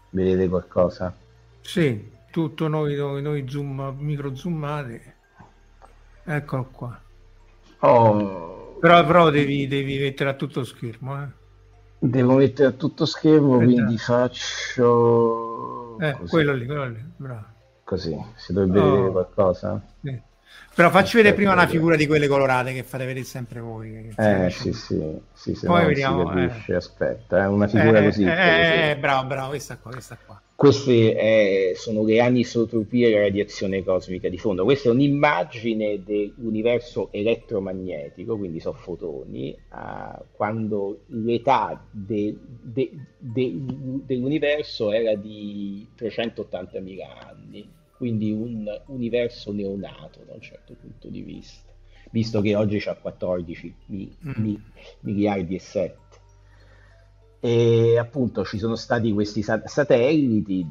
Vedete 0.10 0.49
qualcosa? 0.49 1.15
Sì, 1.62 2.12
tutto 2.32 2.67
noi, 2.67 2.95
noi, 2.95 3.21
noi 3.21 3.47
zoom, 3.47 3.95
micro 3.99 4.36
zoomati. 4.36 4.99
Eccolo 6.23 6.69
qua. 6.71 6.99
Oh. 7.80 8.77
Però, 8.80 9.06
però 9.06 9.30
devi, 9.30 9.67
devi, 9.67 9.99
mettere 9.99 10.32
a 10.32 10.34
tutto 10.34 10.63
schermo. 10.63 11.21
Eh. 11.21 11.27
Devo 11.99 12.34
mettere 12.34 12.69
a 12.69 12.71
tutto 12.71 13.06
schermo, 13.06 13.60
Aspetta. 13.60 13.73
quindi 13.73 13.97
faccio... 13.99 15.99
Eh, 15.99 16.17
quello 16.27 16.54
lì, 16.54 16.65
quello 16.65 16.88
lì, 16.88 17.06
bravo 17.15 17.50
così, 17.91 18.17
si 18.38 18.54
dovrebbe 18.54 18.80
oh. 18.80 18.91
vedere 18.91 19.12
qualcosa. 19.12 19.82
Sì. 20.01 20.21
Però 20.73 20.89
facci 20.89 21.17
vedere 21.17 21.36
prima 21.36 21.51
una 21.51 21.67
figura 21.67 21.97
di 21.97 22.08
quelle 22.08 22.30
colorate 22.30 22.71
che 22.71 22.84
fate 22.84 23.06
vedere 23.06 23.25
sempre 23.25 23.60
voi. 23.60 24.13
Eh 24.15 24.49
sì, 24.49 24.71
sì, 24.71 25.19
sì, 25.34 25.54
se 25.54 25.67
Poi 25.67 25.86
vediamo, 25.86 26.25
capisce, 26.25 26.71
eh. 26.71 26.75
aspetta, 26.75 27.39
è 27.39 27.41
eh, 27.41 27.47
una 27.47 27.67
figura 27.67 27.99
eh, 27.99 28.04
così. 28.06 28.23
Eh, 28.23 28.91
eh, 28.91 28.97
bravo, 28.97 29.27
bravo, 29.27 29.49
questa 29.49 29.77
qua, 29.77 29.91
questa 29.91 30.17
qua. 30.25 30.41
Queste 30.56 31.17
eh, 31.17 31.73
sono 31.75 32.06
le 32.06 32.21
anisotropie 32.21 33.10
e 33.10 33.12
la 33.12 33.21
radiazione 33.21 33.84
cosmica 33.84 34.30
di 34.30 34.38
fondo. 34.38 34.63
Questa 34.63 34.88
è 34.88 34.91
un'immagine 34.93 36.04
dell'universo 36.06 37.10
elettromagnetico, 37.12 38.38
quindi 38.38 38.62
sono 38.62 38.77
fotoni, 38.77 39.54
uh, 39.71 40.23
quando 40.32 41.01
l'età 41.08 41.84
de, 41.91 42.38
de, 42.62 42.91
de, 43.17 43.60
dell'universo 44.06 44.93
era 44.93 45.15
di 45.15 45.86
380.000 45.97 46.99
anni 47.27 47.80
quindi 48.01 48.31
un 48.31 48.65
universo 48.87 49.51
neonato 49.51 50.23
da 50.25 50.33
un 50.33 50.41
certo 50.41 50.73
punto 50.73 51.07
di 51.07 51.21
vista, 51.21 51.71
visto 52.09 52.41
che 52.41 52.55
oggi 52.55 52.79
c'ha 52.79 52.95
14 52.95 53.75
mi, 53.89 54.17
mm. 54.25 54.31
mi, 54.37 54.63
miliardi 55.01 55.53
e 55.53 55.59
7. 55.59 55.97
E 57.43 57.97
appunto 57.97 58.45
ci 58.45 58.60
sono 58.60 58.75
stati 58.75 59.12
questi 59.12 59.41
sat- 59.41 59.65
satelliti, 59.65 60.63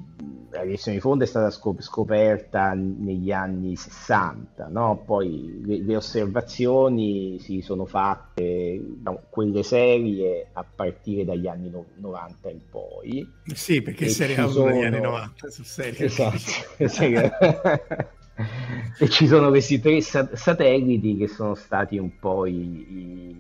la 0.51 0.61
radiazione 0.61 0.99
di 0.99 1.03
fondo 1.03 1.25
è 1.25 1.27
stata 1.27 1.51
scop- 1.51 1.81
scoperta 1.81 2.75
negli 2.75 3.33
anni 3.33 3.75
60, 3.75 4.69
no? 4.69 5.03
poi 5.05 5.61
le, 5.65 5.83
le, 5.83 5.97
osservazioni 5.97 7.41
si 7.41 7.61
sono 7.61 7.87
fatte, 7.87 8.81
no, 9.03 9.23
quelle 9.31 9.65
serie, 9.65 10.47
a 10.53 10.65
partire 10.65 11.25
dagli 11.25 11.49
anni 11.49 11.71
no- 11.71 11.87
90 11.97 12.51
in 12.51 12.61
poi. 12.71 13.29
Sì, 13.53 13.83
perché 13.83 14.07
seriamo 14.07 14.51
sono... 14.51 14.71
negli 14.71 14.85
anni 14.85 15.01
90 15.01 15.51
su 15.51 15.65
serie. 15.65 16.05
Esatto, 16.05 16.39
e 18.99 19.09
ci 19.09 19.27
sono 19.27 19.49
questi 19.49 19.81
tre 19.81 20.01
sat- 20.01 20.35
satelliti 20.35 21.17
che 21.17 21.27
sono 21.27 21.57
stati 21.57 21.99
un 21.99 22.17
po' 22.19 22.47
i, 22.47 22.55
i, 22.55 23.37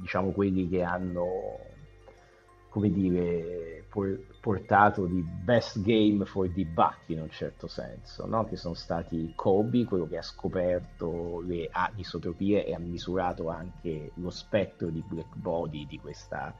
diciamo 0.00 0.32
quelli 0.32 0.68
che 0.68 0.82
hanno 0.82 1.64
come 2.76 2.90
dire, 2.90 3.86
por- 3.88 4.20
portato 4.38 5.06
di 5.06 5.22
best 5.22 5.80
game 5.80 6.26
for 6.26 6.46
debug 6.46 6.92
in 7.06 7.22
un 7.22 7.30
certo 7.30 7.68
senso, 7.68 8.26
no? 8.26 8.44
che 8.44 8.56
sono 8.56 8.74
stati 8.74 9.32
Kobe, 9.34 9.86
quello 9.86 10.06
che 10.06 10.18
ha 10.18 10.22
scoperto 10.22 11.40
le 11.40 11.70
anisotropie 11.72 12.66
e 12.66 12.74
ha 12.74 12.78
misurato 12.78 13.48
anche 13.48 14.10
lo 14.16 14.28
spettro 14.28 14.90
di 14.90 15.02
black 15.08 15.34
body 15.36 15.86
di 15.86 15.98
questa 15.98 16.54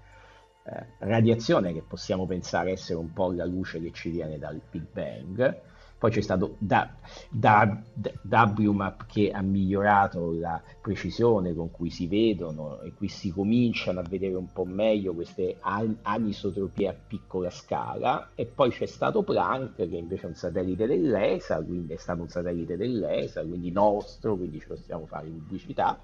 eh, 0.64 0.86
radiazione 1.00 1.74
che 1.74 1.82
possiamo 1.82 2.24
pensare 2.24 2.70
essere 2.70 2.98
un 2.98 3.12
po' 3.12 3.30
la 3.32 3.44
luce 3.44 3.78
che 3.78 3.92
ci 3.92 4.08
viene 4.08 4.38
dal 4.38 4.58
Big 4.70 4.86
Bang 4.90 5.60
poi 5.98 6.10
c'è 6.10 6.20
stato 6.20 6.56
da, 6.58 6.94
da, 7.30 7.82
da, 8.20 8.54
WMAP 8.54 9.06
che 9.06 9.30
ha 9.30 9.40
migliorato 9.40 10.32
la 10.38 10.60
precisione 10.80 11.54
con 11.54 11.70
cui 11.70 11.88
si 11.88 12.06
vedono 12.06 12.82
e 12.82 12.92
qui 12.92 13.08
si 13.08 13.30
cominciano 13.30 14.00
a 14.00 14.04
vedere 14.06 14.34
un 14.34 14.52
po' 14.52 14.66
meglio 14.66 15.14
queste 15.14 15.56
anisotropie 15.60 16.88
a 16.88 16.94
piccola 16.94 17.48
scala. 17.48 18.30
E 18.34 18.44
poi 18.44 18.70
c'è 18.70 18.84
stato 18.84 19.22
Planck 19.22 19.76
che 19.76 19.96
invece 19.96 20.24
è 20.24 20.26
un 20.26 20.34
satellite 20.34 20.86
dell'ESA, 20.86 21.62
quindi 21.62 21.94
è 21.94 21.96
stato 21.96 22.20
un 22.20 22.28
satellite 22.28 22.76
dell'ESA, 22.76 23.42
quindi 23.42 23.72
nostro, 23.72 24.36
quindi 24.36 24.60
ci 24.60 24.66
possiamo 24.66 25.06
fare 25.06 25.28
pubblicità. 25.28 25.98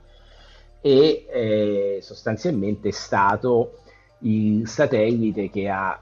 E 0.81 1.27
eh, 1.31 1.99
sostanzialmente 2.01 2.89
è 2.89 2.93
stato 2.93 3.81
il 4.21 4.67
satellite 4.67 5.51
che 5.51 5.69
ha 5.69 6.01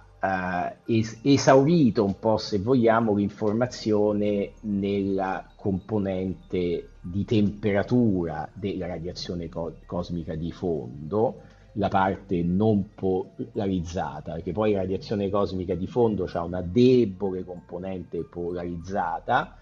es- 0.86 1.18
esaurito 1.22 2.04
un 2.04 2.18
po', 2.18 2.36
se 2.36 2.58
vogliamo, 2.58 3.14
l'informazione 3.14 4.52
nella 4.62 5.44
componente 5.56 6.90
di 7.00 7.24
temperatura 7.24 8.48
della 8.52 8.86
radiazione 8.86 9.48
co- 9.48 9.76
cosmica 9.86 10.34
di 10.34 10.52
fondo, 10.52 11.40
la 11.74 11.88
parte 11.88 12.42
non 12.42 12.90
polarizzata, 12.94 14.34
perché 14.34 14.52
poi 14.52 14.72
la 14.72 14.80
radiazione 14.80 15.30
cosmica 15.30 15.74
di 15.74 15.86
fondo 15.86 16.28
ha 16.30 16.42
una 16.42 16.60
debole 16.62 17.44
componente 17.44 18.24
polarizzata 18.24 19.56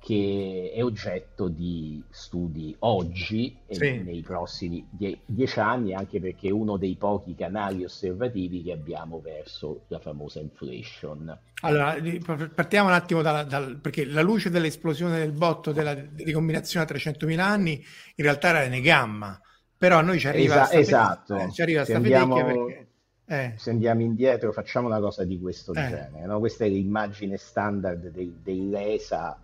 che 0.00 0.72
è 0.74 0.82
oggetto 0.82 1.48
di 1.48 2.02
studi 2.08 2.74
oggi 2.80 3.54
e 3.66 3.74
sì. 3.74 4.02
nei 4.02 4.22
prossimi 4.22 4.86
die- 4.90 5.20
dieci 5.26 5.60
anni, 5.60 5.92
anche 5.92 6.18
perché 6.20 6.48
è 6.48 6.50
uno 6.50 6.78
dei 6.78 6.96
pochi 6.96 7.34
canali 7.34 7.84
osservativi 7.84 8.62
che 8.62 8.72
abbiamo 8.72 9.20
verso 9.20 9.82
la 9.88 9.98
famosa 9.98 10.40
inflation. 10.40 11.38
Allora, 11.60 11.96
partiamo 12.54 12.88
un 12.88 12.94
attimo 12.94 13.20
dal, 13.20 13.46
dal 13.46 13.76
perché 13.76 14.06
la 14.06 14.22
luce 14.22 14.48
dell'esplosione 14.48 15.18
del 15.18 15.32
botto 15.32 15.70
della 15.70 15.94
ricombinazione 16.16 16.86
a 16.86 16.92
300.000 16.92 17.38
anni 17.38 17.72
in 17.74 18.24
realtà 18.24 18.48
era 18.48 18.66
ne 18.66 18.80
gamma, 18.80 19.38
però 19.76 19.98
a 19.98 20.02
noi 20.02 20.18
ci 20.18 20.28
arriva 20.28 20.62
Esa- 20.62 20.78
esatto. 20.78 21.36
Eh, 21.36 21.52
ci 21.52 21.60
arriva 21.60 21.84
se 21.84 21.94
andiamo... 21.94 22.34
perché... 22.42 22.86
Eh. 23.26 23.52
Se 23.58 23.70
andiamo 23.70 24.00
indietro, 24.00 24.50
facciamo 24.50 24.88
una 24.88 24.98
cosa 24.98 25.24
di 25.24 25.38
questo 25.38 25.72
eh. 25.72 25.74
genere. 25.74 26.26
No? 26.26 26.40
Questa 26.40 26.64
è 26.64 26.68
l'immagine 26.68 27.36
standard 27.36 28.08
del, 28.08 28.32
dell'ESA 28.42 29.38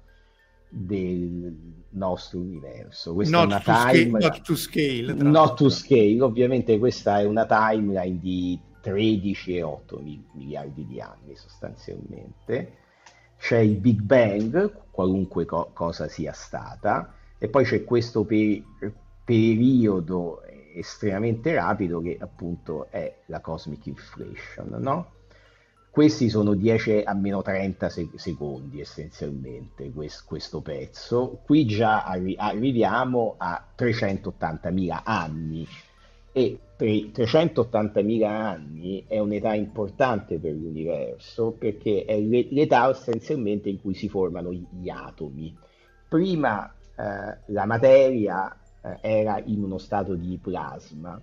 del 0.69 1.85
nostro 1.91 2.41
universo. 2.41 3.15
Questa 3.15 3.37
not, 3.37 3.45
è 3.45 3.55
una 3.55 3.61
to 3.61 3.73
time... 3.73 4.21
scale, 4.21 4.29
not 4.29 4.41
to 4.43 4.57
scale. 4.57 5.15
Not 5.15 5.57
to 5.57 5.69
scale, 5.69 6.23
ovviamente 6.23 6.79
questa 6.79 7.21
è 7.21 7.25
una 7.25 7.47
timeline 7.47 8.19
di 8.21 8.59
13,8 8.83 10.25
miliardi 10.33 10.87
di 10.87 11.01
anni 11.01 11.35
sostanzialmente. 11.35 12.73
C'è 13.39 13.59
il 13.59 13.77
Big 13.77 14.01
Bang, 14.01 14.73
qualunque 14.91 15.45
co- 15.45 15.71
cosa 15.73 16.09
sia 16.09 16.33
stata, 16.33 17.15
e 17.39 17.49
poi 17.49 17.65
c'è 17.65 17.85
questo 17.85 18.25
per- 18.25 18.63
periodo 19.25 20.43
estremamente 20.75 21.55
rapido 21.55 22.01
che 22.01 22.17
appunto 22.21 22.87
è 22.91 23.23
la 23.27 23.41
cosmic 23.41 23.87
inflation, 23.87 24.77
no? 24.79 25.15
Questi 25.97 26.29
sono 26.29 26.53
10 26.53 27.05
a 27.07 27.15
meno 27.15 27.41
30 27.41 27.89
sec- 27.89 28.21
secondi 28.21 28.83
essenzialmente 28.83 29.91
questo, 29.93 30.25
questo, 30.27 30.61
pezzo. 30.61 31.41
Qui 31.43 31.65
già 31.65 32.05
arri- 32.05 32.37
arriviamo 32.37 33.37
a 33.39 33.65
380.000 33.75 35.01
anni 35.03 35.67
e 36.33 36.59
per 36.77 36.87
380.000 36.87 38.25
anni 38.27 39.05
è 39.09 39.19
un'età 39.19 39.55
importante 39.55 40.39
per 40.39 40.53
l'universo 40.53 41.53
perché 41.53 42.05
è 42.05 42.21
l'età 42.21 42.91
essenzialmente 42.91 43.71
in 43.71 43.81
cui 43.81 43.95
si 43.95 44.11
formano 44.11 44.53
gli 44.53 44.91
atomi. 44.91 45.57
Prima 46.07 46.75
eh, 46.95 47.39
la 47.47 47.65
materia 47.65 48.55
eh, 48.83 48.99
era 49.01 49.41
in 49.47 49.63
uno 49.63 49.79
stato 49.79 50.15
di 50.15 50.39
plasma 50.43 51.19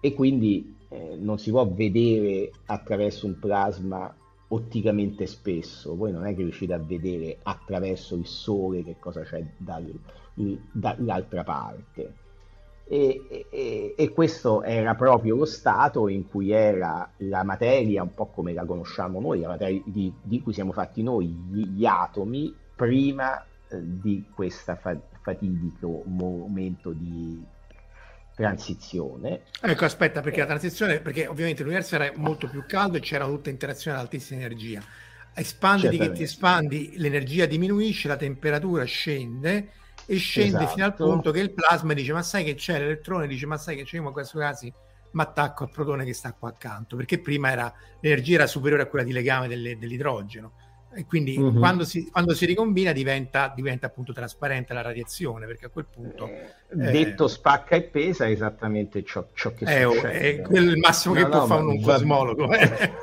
e 0.00 0.14
quindi 0.14 0.76
eh, 0.88 1.16
non 1.18 1.38
si 1.38 1.50
può 1.50 1.66
vedere 1.68 2.50
attraverso 2.66 3.26
un 3.26 3.38
plasma 3.38 4.14
otticamente 4.48 5.26
spesso, 5.26 5.94
voi 5.94 6.12
non 6.12 6.26
è 6.26 6.34
che 6.34 6.42
riuscite 6.42 6.72
a 6.72 6.78
vedere 6.78 7.38
attraverso 7.42 8.14
il 8.14 8.26
sole 8.26 8.82
che 8.82 8.96
cosa 8.98 9.22
c'è 9.22 9.44
dal, 9.58 9.92
dall'altra 10.72 11.44
parte. 11.44 12.14
E, 12.90 13.46
e, 13.50 13.94
e, 13.98 14.08
questo 14.12 14.62
era 14.62 14.94
proprio 14.94 15.36
lo 15.36 15.44
stato 15.44 16.08
in 16.08 16.26
cui 16.26 16.52
era 16.52 17.10
la 17.18 17.42
materia, 17.42 18.02
un 18.02 18.14
po' 18.14 18.28
come 18.28 18.54
la 18.54 18.64
conosciamo 18.64 19.20
noi, 19.20 19.40
la 19.40 19.48
materia 19.48 19.82
di, 19.84 20.10
di 20.22 20.40
cui 20.40 20.54
siamo 20.54 20.72
fatti 20.72 21.02
noi, 21.02 21.26
gli, 21.26 21.66
gli 21.66 21.84
atomi, 21.84 22.54
prima 22.74 23.44
eh, 23.68 23.78
di 23.82 24.24
questo 24.34 24.74
fa, 24.76 24.98
fatidico 25.20 26.02
momento 26.06 26.92
di 26.92 27.44
transizione. 28.38 29.42
Ecco, 29.60 29.84
aspetta, 29.84 30.20
perché 30.20 30.38
la 30.38 30.46
transizione, 30.46 31.00
perché 31.00 31.26
ovviamente 31.26 31.64
l'universo 31.64 31.96
era 31.96 32.12
molto 32.14 32.48
più 32.48 32.64
caldo 32.66 32.96
e 32.96 33.00
c'era 33.00 33.26
tutta 33.26 33.50
interazione 33.50 33.96
ad 33.96 34.04
altissima 34.04 34.38
energia. 34.38 34.80
Espandi 35.34 35.98
che 35.98 36.12
ti 36.12 36.22
espandi, 36.22 36.94
l'energia 36.96 37.46
diminuisce, 37.46 38.06
la 38.06 38.16
temperatura 38.16 38.84
scende 38.84 39.70
e 40.06 40.16
scende 40.16 40.56
esatto. 40.56 40.72
fino 40.72 40.84
al 40.84 40.92
esatto. 40.92 41.10
punto 41.10 41.30
che 41.32 41.40
il 41.40 41.52
plasma 41.52 41.92
dice 41.92 42.12
ma 42.12 42.22
sai 42.22 42.44
che 42.44 42.54
c'è, 42.54 42.78
l'elettrone 42.78 43.26
dice 43.26 43.46
ma 43.46 43.56
sai 43.56 43.76
che 43.76 43.84
c'è, 43.84 43.96
io 43.96 44.06
in 44.06 44.12
questi 44.12 44.38
casi 44.38 44.72
mi 45.10 45.22
attacco 45.22 45.64
al 45.64 45.70
protone 45.70 46.04
che 46.04 46.12
sta 46.12 46.32
qua 46.32 46.48
accanto, 46.48 46.96
perché 46.96 47.20
prima 47.20 47.50
era, 47.50 47.72
l'energia 48.00 48.34
era 48.36 48.46
superiore 48.46 48.84
a 48.84 48.86
quella 48.86 49.04
di 49.04 49.12
legame 49.12 49.48
delle, 49.48 49.78
dell'idrogeno 49.78 50.52
e 50.98 51.06
quindi 51.06 51.38
mm-hmm. 51.38 51.58
quando, 51.58 51.84
si, 51.84 52.10
quando, 52.10 52.34
si, 52.34 52.44
ricombina 52.44 52.90
diventa, 52.90 53.52
diventa, 53.54 53.86
appunto 53.86 54.12
trasparente 54.12 54.74
la 54.74 54.80
radiazione 54.80 55.46
perché 55.46 55.66
a 55.66 55.68
quel 55.68 55.86
punto 55.88 56.26
eh, 56.26 56.56
detto 56.70 57.26
eh, 57.26 57.28
spacca 57.28 57.76
e 57.76 57.82
pesa 57.82 58.24
è 58.24 58.30
esattamente 58.30 59.04
ciò, 59.04 59.28
ciò 59.32 59.54
che 59.54 59.64
è, 59.64 59.84
succede. 59.84 60.42
è 60.42 60.58
il 60.58 60.76
massimo 60.78 61.14
no, 61.14 61.20
che 61.20 61.26
no, 61.26 61.30
può 61.30 61.46
fare 61.46 61.62
un 61.62 61.80
cosmologo 61.80 62.48
per, 62.48 63.00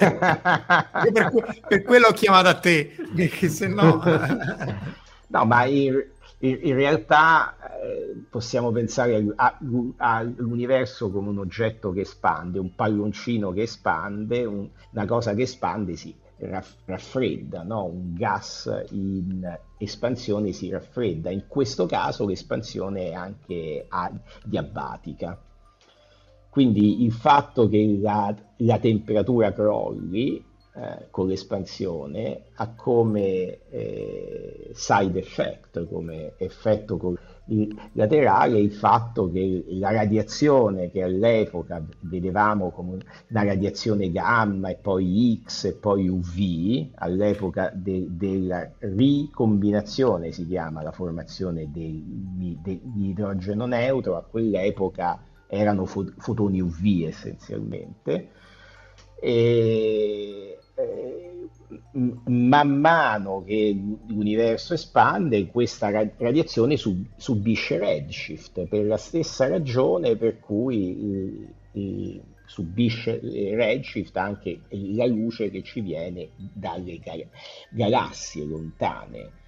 per, 1.69 1.83
quello 1.83 2.07
ho 2.07 2.11
chiamato 2.11 2.49
a 2.49 2.55
te 2.55 2.93
perché 3.15 3.47
se 3.47 3.69
no 3.69 4.03
no 5.27 5.45
ma 5.45 5.63
in, 5.63 6.05
in, 6.39 6.59
in 6.63 6.75
realtà 6.75 7.55
eh, 7.81 8.25
possiamo 8.29 8.73
pensare 8.73 9.25
all'universo 9.95 11.09
come 11.11 11.29
un 11.29 11.37
oggetto 11.37 11.93
che 11.93 12.01
espande 12.01 12.59
un 12.59 12.75
palloncino 12.75 13.53
che 13.53 13.61
espande 13.61 14.43
un, 14.43 14.67
una 14.91 15.05
cosa 15.05 15.33
che 15.33 15.43
espande 15.43 15.95
sì 15.95 16.23
raffredda, 16.37 17.63
no? 17.63 17.85
un 17.85 18.13
gas 18.13 18.85
in 18.91 19.57
espansione 19.77 20.51
si 20.51 20.69
raffredda, 20.69 21.29
in 21.29 21.45
questo 21.47 21.85
caso 21.85 22.25
l'espansione 22.25 23.09
è 23.09 23.13
anche 23.13 23.87
diabatica. 24.43 25.39
Quindi 26.49 27.03
il 27.03 27.11
fatto 27.11 27.67
che 27.67 27.97
la, 27.99 28.33
la 28.57 28.79
temperatura 28.79 29.51
crolli 29.51 30.43
eh, 30.77 31.07
con 31.09 31.27
l'espansione 31.27 32.47
ha 32.55 32.73
come 32.75 33.59
eh, 33.69 34.71
side 34.73 35.19
effect, 35.19 35.85
come 35.87 36.33
effetto 36.37 36.97
laterale 37.93 38.59
il 38.59 38.71
fatto 38.71 39.29
che 39.31 39.63
la 39.69 39.91
radiazione 39.91 40.89
che 40.89 41.03
all'epoca 41.03 41.85
vedevamo 42.01 42.71
come 42.71 42.97
una 43.27 43.43
radiazione 43.43 44.11
gamma 44.11 44.69
e 44.69 44.75
poi 44.75 45.41
X 45.45 45.65
e 45.65 45.73
poi 45.73 46.07
UV, 46.07 46.87
all'epoca 46.95 47.71
de- 47.73 48.07
della 48.09 48.67
ricombinazione 48.79 50.31
si 50.31 50.47
chiama 50.47 50.81
la 50.81 50.91
formazione 50.91 51.69
dell'idrogeno 51.71 53.65
neutro, 53.67 54.15
a 54.17 54.23
quell'epoca 54.23 55.19
erano 55.47 55.85
fot- 55.85 56.13
fotoni 56.17 56.59
UV 56.61 57.05
essenzialmente. 57.07 58.29
E, 59.21 60.59
e 60.75 61.47
man 62.25 62.79
mano 62.79 63.43
che 63.45 63.75
l'universo 64.07 64.73
espande, 64.73 65.47
questa 65.47 65.89
radiazione 66.17 66.77
sub- 66.77 67.05
subisce 67.15 67.77
redshift 67.77 68.65
per 68.65 68.85
la 68.85 68.97
stessa 68.97 69.47
ragione 69.47 70.15
per 70.15 70.39
cui 70.39 71.47
eh, 71.71 72.21
subisce 72.45 73.19
redshift 73.55 74.15
anche 74.17 74.61
la 74.69 75.05
luce 75.05 75.49
che 75.49 75.63
ci 75.63 75.81
viene 75.81 76.29
dalle 76.35 76.99
gal- 76.99 77.27
galassie 77.69 78.45
lontane. 78.45 79.43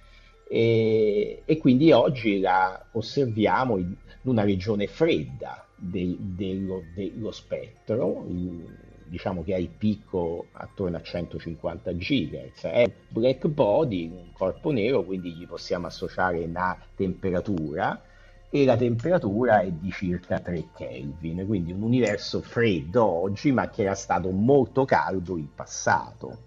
E, 0.50 1.42
e, 1.44 1.58
quindi 1.58 1.92
oggi 1.92 2.40
la 2.40 2.86
osserviamo 2.92 3.76
in 3.76 3.94
una 4.22 4.44
regione 4.44 4.86
fredda 4.86 5.66
del, 5.76 6.16
dello, 6.18 6.84
dello 6.94 7.30
spettro, 7.30 8.24
il, 8.28 8.64
diciamo 9.08 9.42
che 9.42 9.54
ha 9.54 9.58
il 9.58 9.70
picco 9.70 10.46
attorno 10.52 10.96
a 10.96 11.02
150 11.02 11.92
GHz, 11.92 12.62
è 12.64 12.92
black 13.08 13.46
body, 13.46 14.08
un 14.08 14.32
corpo 14.32 14.70
nero, 14.70 15.04
quindi 15.04 15.32
gli 15.32 15.46
possiamo 15.46 15.86
associare 15.86 16.44
una 16.44 16.76
temperatura 16.94 18.02
e 18.50 18.64
la 18.64 18.76
temperatura 18.76 19.60
è 19.60 19.70
di 19.70 19.90
circa 19.90 20.40
3 20.40 20.68
Kelvin, 20.74 21.44
quindi 21.46 21.72
un 21.72 21.82
universo 21.82 22.40
freddo 22.40 23.04
oggi 23.04 23.52
ma 23.52 23.68
che 23.68 23.82
era 23.82 23.94
stato 23.94 24.30
molto 24.30 24.84
caldo 24.84 25.36
in 25.36 25.54
passato. 25.54 26.44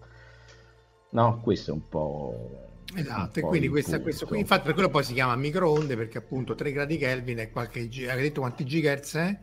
No, 1.09 1.39
questo 1.41 1.71
è 1.71 1.73
un 1.73 1.87
po'... 1.87 2.69
Esatto, 2.93 3.39
e 3.39 3.41
quindi 3.43 3.69
questa, 3.69 4.01
questo 4.01 4.25
qui, 4.25 4.39
infatti 4.39 4.65
per 4.65 4.73
quello 4.73 4.89
poi 4.89 5.03
si 5.03 5.13
chiama 5.13 5.35
microonde 5.35 5.95
perché 5.95 6.17
appunto 6.17 6.55
3 6.55 6.71
gradi 6.71 6.97
Kelvin 6.97 7.37
è 7.37 7.49
qualche... 7.51 7.79
Hai 7.81 8.21
detto 8.21 8.41
quanti 8.41 8.65
gigahertz 8.65 9.15
è? 9.15 9.39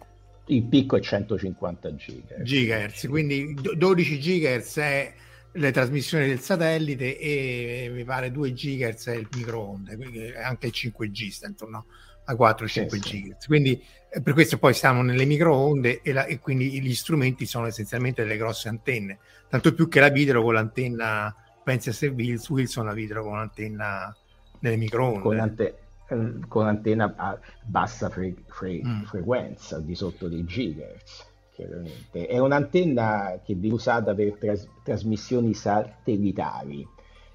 Il 0.48 0.64
picco 0.64 0.96
è 0.96 1.00
150 1.00 1.94
gigahertz. 1.94 2.42
Gigahertz, 2.42 3.06
quindi 3.08 3.54
12 3.54 4.20
gigahertz 4.20 4.78
è 4.78 5.14
le 5.52 5.70
trasmissioni 5.72 6.26
del 6.26 6.40
satellite 6.40 7.18
e 7.18 7.90
mi 7.92 8.04
pare 8.04 8.30
2 8.30 8.52
gigahertz 8.52 9.08
è 9.08 9.14
il 9.14 9.28
microonde, 9.34 9.96
quindi 9.96 10.32
anche 10.34 10.66
il 10.66 10.72
5G 10.74 11.28
sta 11.28 11.46
intorno 11.46 11.87
a 12.24 12.34
4-5 12.34 12.66
sì, 12.88 12.98
GHz. 12.98 13.46
Quindi 13.46 13.82
eh, 14.11 14.20
per 14.20 14.34
questo 14.34 14.58
poi 14.58 14.74
stiamo 14.74 15.02
nelle 15.02 15.24
microonde 15.24 16.02
e, 16.02 16.12
la, 16.12 16.24
e, 16.26 16.38
quindi 16.38 16.80
gli 16.80 16.94
strumenti 16.94 17.46
sono 17.46 17.66
essenzialmente 17.66 18.22
delle 18.22 18.37
grosse 18.37 18.68
antenne, 18.68 19.18
tanto 19.48 19.74
più 19.74 19.88
che 19.88 20.00
la 20.00 20.08
videro 20.08 20.42
con 20.42 20.54
l'antenna, 20.54 21.34
pensi 21.64 21.88
a 21.88 21.92
se 21.92 22.06
Wilson 22.08 22.87
la 22.87 22.92
videro 22.92 23.22
con 23.22 23.37
l'antenna 23.37 24.14
nelle 24.61 24.76
microonde. 24.76 25.20
Con, 25.20 25.38
ante- 25.38 25.78
eh, 26.09 26.38
con 26.49 26.66
antenna 26.66 27.14
a 27.16 27.38
bassa 27.64 28.09
fre- 28.09 28.44
fre- 28.47 28.83
mm. 28.85 29.03
frequenza, 29.03 29.77
al 29.77 29.85
di 29.85 29.94
sotto 29.94 30.29
dei 30.29 30.44
gigahertz. 30.44 31.27
Chiaramente. 31.55 32.27
È 32.27 32.38
un'antenna 32.38 33.40
che 33.44 33.55
viene 33.55 33.75
usata 33.75 34.14
per 34.14 34.37
tras- 34.38 34.68
trasmissioni 34.85 35.55
satellitari 35.55 36.87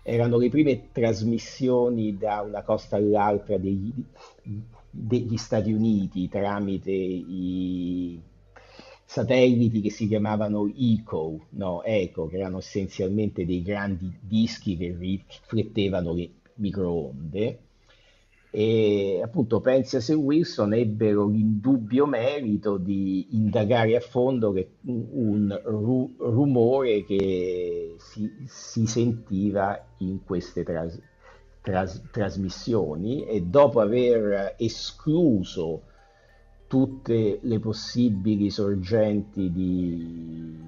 erano 0.04 0.38
le 0.38 0.50
prime 0.50 0.92
trasmissioni 0.92 2.18
da 2.18 2.42
una 2.42 2.62
costa 2.62 2.98
all'altra 2.98 3.58
degli, 3.58 3.92
degli 4.90 5.38
Stati 5.38 5.72
Uniti 5.72 6.28
tramite 6.28 6.92
i 6.92 8.22
satelliti 9.06 9.80
che 9.82 9.90
si 9.90 10.08
chiamavano 10.08 10.72
ECO, 10.76 11.46
no, 11.52 11.84
ECO, 11.84 12.28
che 12.28 12.38
erano 12.38 12.58
essenzialmente 12.58 13.46
dei 13.46 13.62
grandi 13.62 14.14
dischi 14.20 14.76
che 14.76 14.94
riflettevano 14.98 16.14
le 16.14 16.30
microonde 16.56 17.60
e 18.56 19.20
appunto 19.24 19.62
Penzias 19.62 20.10
e 20.10 20.14
Wilson 20.14 20.76
ebbero 20.76 21.26
l'indubbio 21.26 22.06
merito 22.06 22.78
di 22.78 23.30
indagare 23.32 23.96
a 23.96 24.00
fondo 24.00 24.52
che 24.52 24.74
un 24.82 25.60
ru- 25.64 26.14
rumore 26.20 27.04
che 27.04 27.96
si, 27.98 28.32
si, 28.46 28.86
sentiva 28.86 29.84
in 29.98 30.24
queste 30.24 30.62
tras- 30.64 31.02
tras- 31.64 32.00
trasmissioni. 32.12 33.26
E 33.26 33.42
dopo 33.42 33.80
aver 33.80 34.54
escluso 34.60 35.82
tutte 36.68 37.40
le 37.42 37.60
possibili 37.60 38.52
sorgenti 38.52 39.52
di 39.52 40.60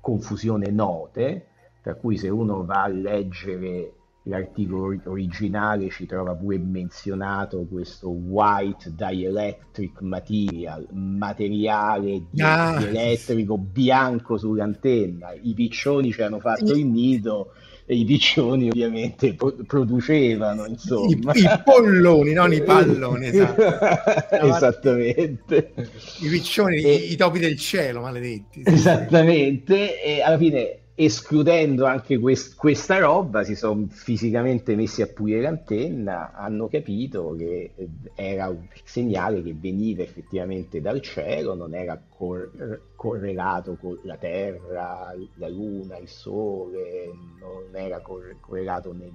confusione 0.00 0.70
note, 0.70 1.46
tra 1.82 1.96
cui 1.96 2.16
se 2.16 2.30
uno 2.30 2.64
va 2.64 2.84
a 2.84 2.88
leggere 2.88 3.92
l'articolo 4.30 4.96
originale 5.04 5.90
ci 5.90 6.06
trova 6.06 6.34
pure 6.34 6.58
menzionato 6.58 7.66
questo 7.68 8.08
white 8.08 8.94
dielectric 8.94 10.00
material, 10.00 10.86
materiale 10.92 12.22
di, 12.30 12.40
ah. 12.40 12.80
elettrico 12.80 13.58
bianco 13.58 14.38
sull'antenna. 14.38 15.32
I 15.32 15.52
piccioni 15.52 16.12
ci 16.12 16.22
hanno 16.22 16.38
fatto 16.38 16.72
il 16.72 16.86
nido 16.86 17.52
e 17.84 17.96
i 17.96 18.04
piccioni 18.04 18.68
ovviamente 18.68 19.34
pro- 19.34 19.56
producevano 19.66 20.64
insomma. 20.64 21.32
I, 21.34 21.40
I, 21.40 21.60
polloni, 21.64 22.32
non 22.32 22.52
i 22.52 22.62
palloni, 22.62 23.26
esatto. 23.34 24.46
esattamente. 24.46 25.72
I 26.20 26.28
piccioni, 26.28 26.80
e... 26.82 26.94
i, 26.94 27.12
i, 27.12 27.16
topi 27.16 27.40
del 27.40 27.58
cielo, 27.58 28.00
maledetti. 28.00 28.62
Sì, 28.64 28.72
esattamente, 28.72 29.74
sì. 29.74 30.08
e 30.08 30.22
alla 30.22 30.38
fine 30.38 30.79
escludendo 31.04 31.86
anche 31.86 32.18
quest- 32.18 32.56
questa 32.56 32.98
roba, 32.98 33.42
si 33.42 33.54
sono 33.54 33.86
fisicamente 33.88 34.74
messi 34.76 35.00
a 35.02 35.06
pulire 35.06 35.40
l'antenna, 35.40 36.32
hanno 36.34 36.68
capito 36.68 37.34
che 37.36 37.72
eh, 37.74 37.88
era 38.14 38.48
un 38.48 38.66
segnale 38.84 39.42
che 39.42 39.54
veniva 39.54 40.02
effettivamente 40.02 40.80
dal 40.80 41.00
cielo, 41.00 41.54
non 41.54 41.74
era 41.74 41.98
cor- 42.08 42.82
correlato 42.94 43.76
con 43.76 43.98
la 44.02 44.16
Terra, 44.16 45.14
la 45.36 45.48
Luna, 45.48 45.96
il 45.98 46.08
Sole, 46.08 47.10
non 47.38 47.74
era 47.74 48.00
cor- 48.02 48.36
correlato 48.40 48.92
nel 48.92 49.12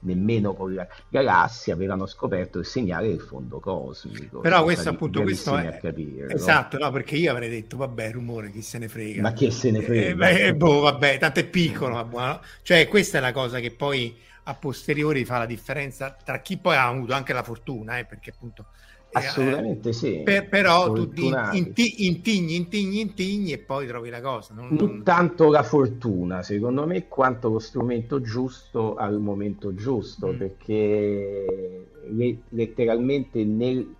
nemmeno 0.00 0.54
con 0.54 0.74
la 0.74 0.86
galassia 1.08 1.74
avevano 1.74 2.06
scoperto 2.06 2.58
il 2.58 2.64
segnale 2.64 3.08
del 3.08 3.20
fondo 3.20 3.60
cosmico. 3.60 4.40
Però 4.40 4.62
questo 4.62 4.90
appunto 4.90 5.22
questo 5.22 5.56
è 5.56 5.78
capire, 5.78 6.32
esatto, 6.32 6.78
no? 6.78 6.86
no? 6.86 6.90
perché 6.92 7.16
io 7.16 7.30
avrei 7.30 7.48
detto 7.48 7.76
vabbè, 7.76 8.10
rumore, 8.12 8.50
chi 8.50 8.62
se 8.62 8.78
ne 8.78 8.88
frega. 8.88 9.22
Ma 9.22 9.32
chi 9.32 9.50
se 9.50 9.70
ne 9.70 9.82
frega? 9.82 10.08
Eh, 10.08 10.14
beh, 10.14 10.54
boh, 10.54 10.80
vabbè, 10.80 11.18
tanto 11.18 11.40
è 11.40 11.46
piccolo, 11.46 11.94
ma 11.94 12.04
buono. 12.04 12.40
Cioè, 12.62 12.88
questa 12.88 13.18
è 13.18 13.20
la 13.20 13.32
cosa 13.32 13.60
che 13.60 13.70
poi 13.70 14.16
a 14.44 14.54
posteriori 14.54 15.24
fa 15.24 15.38
la 15.38 15.46
differenza 15.46 16.16
tra 16.24 16.40
chi 16.40 16.56
poi 16.56 16.76
ha 16.76 16.86
avuto 16.86 17.12
anche 17.12 17.32
la 17.32 17.42
fortuna, 17.42 17.98
eh, 17.98 18.04
perché 18.04 18.30
appunto 18.30 18.66
Assolutamente 19.12 19.92
sì. 19.92 20.22
Per, 20.24 20.48
però 20.48 20.92
tu 20.92 21.10
inti, 21.52 22.06
intigni, 22.06 22.56
intigni, 22.56 23.00
intigni 23.00 23.52
e 23.52 23.58
poi 23.58 23.86
trovi 23.86 24.10
la 24.10 24.20
cosa. 24.20 24.54
Non, 24.54 24.68
non, 24.70 25.02
tanto 25.02 25.50
la 25.50 25.62
fortuna, 25.62 26.42
secondo 26.42 26.86
me, 26.86 27.08
quanto 27.08 27.48
lo 27.48 27.58
strumento 27.58 28.20
giusto 28.20 28.94
al 28.94 29.18
momento 29.18 29.74
giusto, 29.74 30.28
mm. 30.28 30.36
perché 30.36 31.86
le, 32.08 32.38
letteralmente 32.50 33.44
nel, 33.44 33.94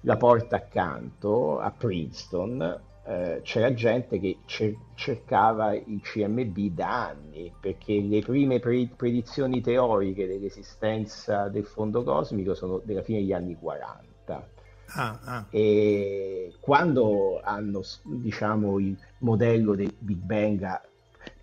la 0.00 0.16
porta 0.16 0.56
accanto 0.56 1.58
a 1.60 1.70
Princeton 1.70 2.80
eh, 3.08 3.40
c'era 3.42 3.72
gente 3.72 4.18
che 4.18 4.38
cer- 4.46 4.76
cercava 4.94 5.72
il 5.74 6.00
CMB 6.02 6.58
da 6.74 7.08
anni 7.08 7.52
perché 7.60 8.00
le 8.00 8.20
prime 8.20 8.58
pre- 8.58 8.88
predizioni 8.96 9.60
teoriche 9.60 10.26
dell'esistenza 10.26 11.48
del 11.48 11.64
fondo 11.64 12.02
cosmico 12.02 12.54
sono 12.54 12.80
della 12.84 13.02
fine 13.02 13.20
degli 13.20 13.32
anni 13.32 13.56
40. 13.56 14.48
Ah, 14.88 15.18
ah. 15.24 15.46
E 15.50 16.54
quando 16.58 17.40
hanno 17.42 17.82
diciamo 18.02 18.80
il 18.80 18.96
modello 19.18 19.76
del 19.76 19.94
Big 19.96 20.18
Bang 20.18 20.62
ha 20.62 20.82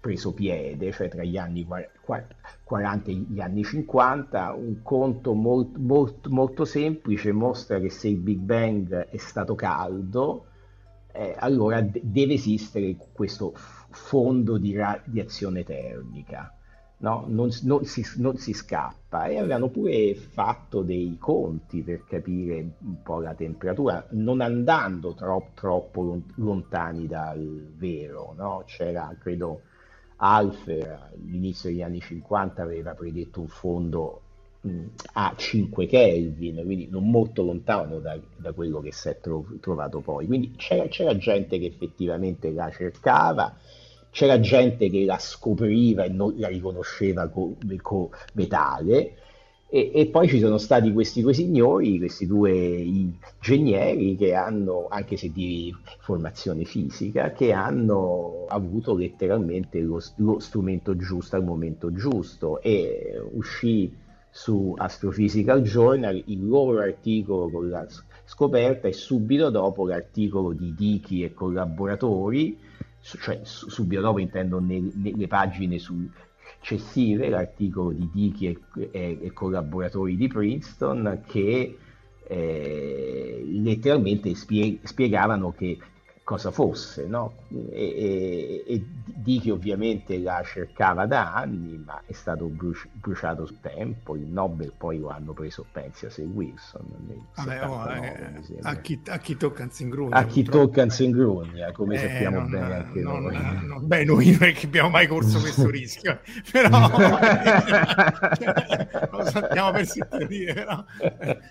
preso 0.02 0.34
piede, 0.34 0.92
cioè 0.92 1.08
tra 1.08 1.24
gli 1.24 1.38
anni 1.38 1.66
40 2.64 3.10
e 3.10 3.14
gli 3.14 3.40
anni 3.40 3.64
50, 3.64 4.52
un 4.52 4.82
conto 4.82 5.34
molto, 5.34 5.80
molto, 5.80 6.30
molto 6.30 6.66
semplice 6.66 7.32
mostra 7.32 7.80
che 7.80 7.90
se 7.90 8.10
il 8.10 8.18
Big 8.18 8.40
Bang 8.40 9.08
è 9.08 9.18
stato 9.18 9.56
caldo, 9.56 10.48
eh, 11.14 11.36
allora 11.38 11.82
d- 11.82 12.02
deve 12.02 12.34
esistere 12.34 12.96
questo 13.14 13.54
fondo 13.56 14.58
di 14.58 14.76
radiazione 14.76 15.64
termica. 15.64 16.54
No? 16.98 17.26
Non, 17.28 17.50
non, 17.64 17.86
si, 17.86 18.06
non, 18.18 18.38
si, 18.38 18.54
scappa 18.54 19.26
e 19.26 19.38
avevano 19.38 19.70
pure 19.70 20.16
fatto 20.16 20.82
dei 20.84 21.18
conti 21.20 21.82
per 21.82 22.06
capire 22.06 22.76
un 22.80 23.02
po' 23.04 23.20
la 23.20 23.34
temperatura, 23.34 24.06
non 24.12 24.42
andando 24.42 25.14
troppo, 25.14 25.52
troppo 25.54 26.22
lontani 26.36 27.08
dal 27.08 27.74
vero. 27.76 28.34
No? 28.38 28.64
C'era, 28.66 29.14
credo, 29.20 29.62
Alfer 30.18 31.10
all'inizio 31.12 31.70
degli 31.70 31.82
anni 31.82 32.00
50 32.00 32.62
aveva 32.62 32.94
predetto 32.94 33.42
un 33.42 33.48
fondo 33.48 34.23
a 35.14 35.34
5 35.36 35.86
Kelvin, 35.88 36.62
quindi 36.64 36.88
non 36.90 37.10
molto 37.10 37.44
lontano 37.44 38.00
da, 38.00 38.18
da 38.38 38.54
quello 38.54 38.80
che 38.80 38.94
si 38.94 39.10
è 39.10 39.20
tro- 39.20 39.46
trovato 39.60 40.00
poi. 40.00 40.26
Quindi 40.26 40.54
c'era, 40.56 40.88
c'era, 40.88 41.18
gente 41.18 41.60
che 41.60 41.66
effettivamente 41.66 42.52
la 42.52 42.72
cercava, 42.72 43.58
c'era 44.10 44.40
gente 44.40 44.90
che 44.90 45.04
la 45.04 45.18
scopriva 45.18 46.04
e 46.04 46.10
non 46.10 46.34
la 46.38 46.48
riconosceva 46.48 47.28
come 47.28 47.82
co- 47.82 48.12
tale. 48.48 49.18
E, 49.68 49.92
e, 49.94 50.06
poi 50.06 50.28
ci 50.28 50.40
sono 50.40 50.60
stati 50.60 50.94
questi 50.94 51.22
due 51.22 51.34
signori, 51.34 51.98
questi 51.98 52.28
due 52.28 52.52
ingegneri 52.52 54.16
che 54.16 54.36
hanno, 54.36 54.86
anche 54.88 55.18
se 55.18 55.32
di 55.32 55.76
formazione 56.00 56.64
fisica, 56.64 57.32
che 57.32 57.52
hanno 57.52 58.46
avuto 58.48 58.96
letteralmente 58.96 59.82
lo, 59.82 60.00
lo 60.18 60.40
strumento 60.40 60.96
giusto 60.96 61.36
al 61.36 61.44
momento 61.44 61.92
giusto 61.92 62.62
e 62.62 63.20
uscì 63.32 63.92
su 64.36 64.74
Astrophysical 64.76 65.62
Journal 65.62 66.20
il 66.26 66.48
loro 66.48 66.80
articolo 66.80 67.52
con 67.52 67.70
la 67.70 67.86
scoperta 68.26 68.88
e 68.88 68.92
subito 68.92 69.52
dopo 69.52 69.88
l'articolo 69.88 70.54
di 70.54 70.74
Dichi 70.74 71.22
e 71.22 71.36
collaboratori, 71.36 72.58
cioè 73.00 73.42
subito 73.44 74.02
dopo 74.02 74.18
intendo 74.18 74.60
nelle 74.60 75.28
pagine 75.28 75.78
successive, 75.78 77.30
l'articolo 77.30 77.92
di 77.92 78.10
Dichi 78.12 78.48
e, 78.48 78.60
e, 78.90 79.20
e 79.22 79.34
collaboratori 79.34 80.16
di 80.16 80.28
Princeton 80.28 81.22
che 81.28 81.78
eh, 82.26 83.44
letteralmente 83.46 84.34
spie- 84.34 84.80
spiegavano 84.82 85.52
che 85.52 85.78
cosa 86.24 86.52
fosse, 86.52 87.06
no? 87.06 87.34
E, 87.50 87.68
e, 87.72 88.64
e, 88.66 88.86
di 89.04 89.40
che 89.40 89.52
ovviamente 89.52 90.18
la 90.20 90.42
cercava 90.46 91.06
da 91.06 91.34
anni, 91.34 91.78
ma 91.86 92.02
è 92.06 92.14
stato 92.14 92.46
bruci- 92.46 92.90
bruciato 92.94 93.46
sul 93.46 93.60
tempo. 93.60 94.16
Il 94.16 94.28
Nobel 94.28 94.72
poi 94.76 95.00
lo 95.00 95.10
hanno 95.10 95.34
preso, 95.34 95.66
pensi 95.70 96.06
a 96.06 96.10
se 96.10 96.22
Wilson. 96.24 96.82
Vabbè, 97.36 97.60
79, 97.60 97.68
oh, 97.68 98.04
eh, 98.04 98.60
a, 98.62 98.76
chi, 98.76 99.02
a, 99.08 99.18
chi, 99.20 99.36
tocca 99.36 99.64
in 99.64 99.72
Zingrugna. 99.72 100.16
A 100.16 100.24
chi 100.26 100.44
tocca 100.44 100.84
in 100.84 100.90
Zingrugna, 100.90 101.72
come 101.74 101.96
eh, 101.96 102.00
sappiamo 102.00 102.40
non, 102.40 102.50
bene 102.50 102.74
anche 102.74 103.02
non, 103.02 103.24
noi. 103.24 103.66
Non, 103.66 103.88
beh, 103.88 104.06
noi 104.06 104.32
non 104.32 104.50
è 104.50 104.54
che 104.54 104.66
abbiamo 104.66 104.90
mai 104.90 105.08
corso 105.08 105.40
questo 105.40 105.70
rischio, 105.70 106.20
però 106.52 106.70
lo 109.12 109.26
sappiamo 109.26 109.72
per 109.72 109.86
sentire, 109.86 110.54
però 110.54 110.84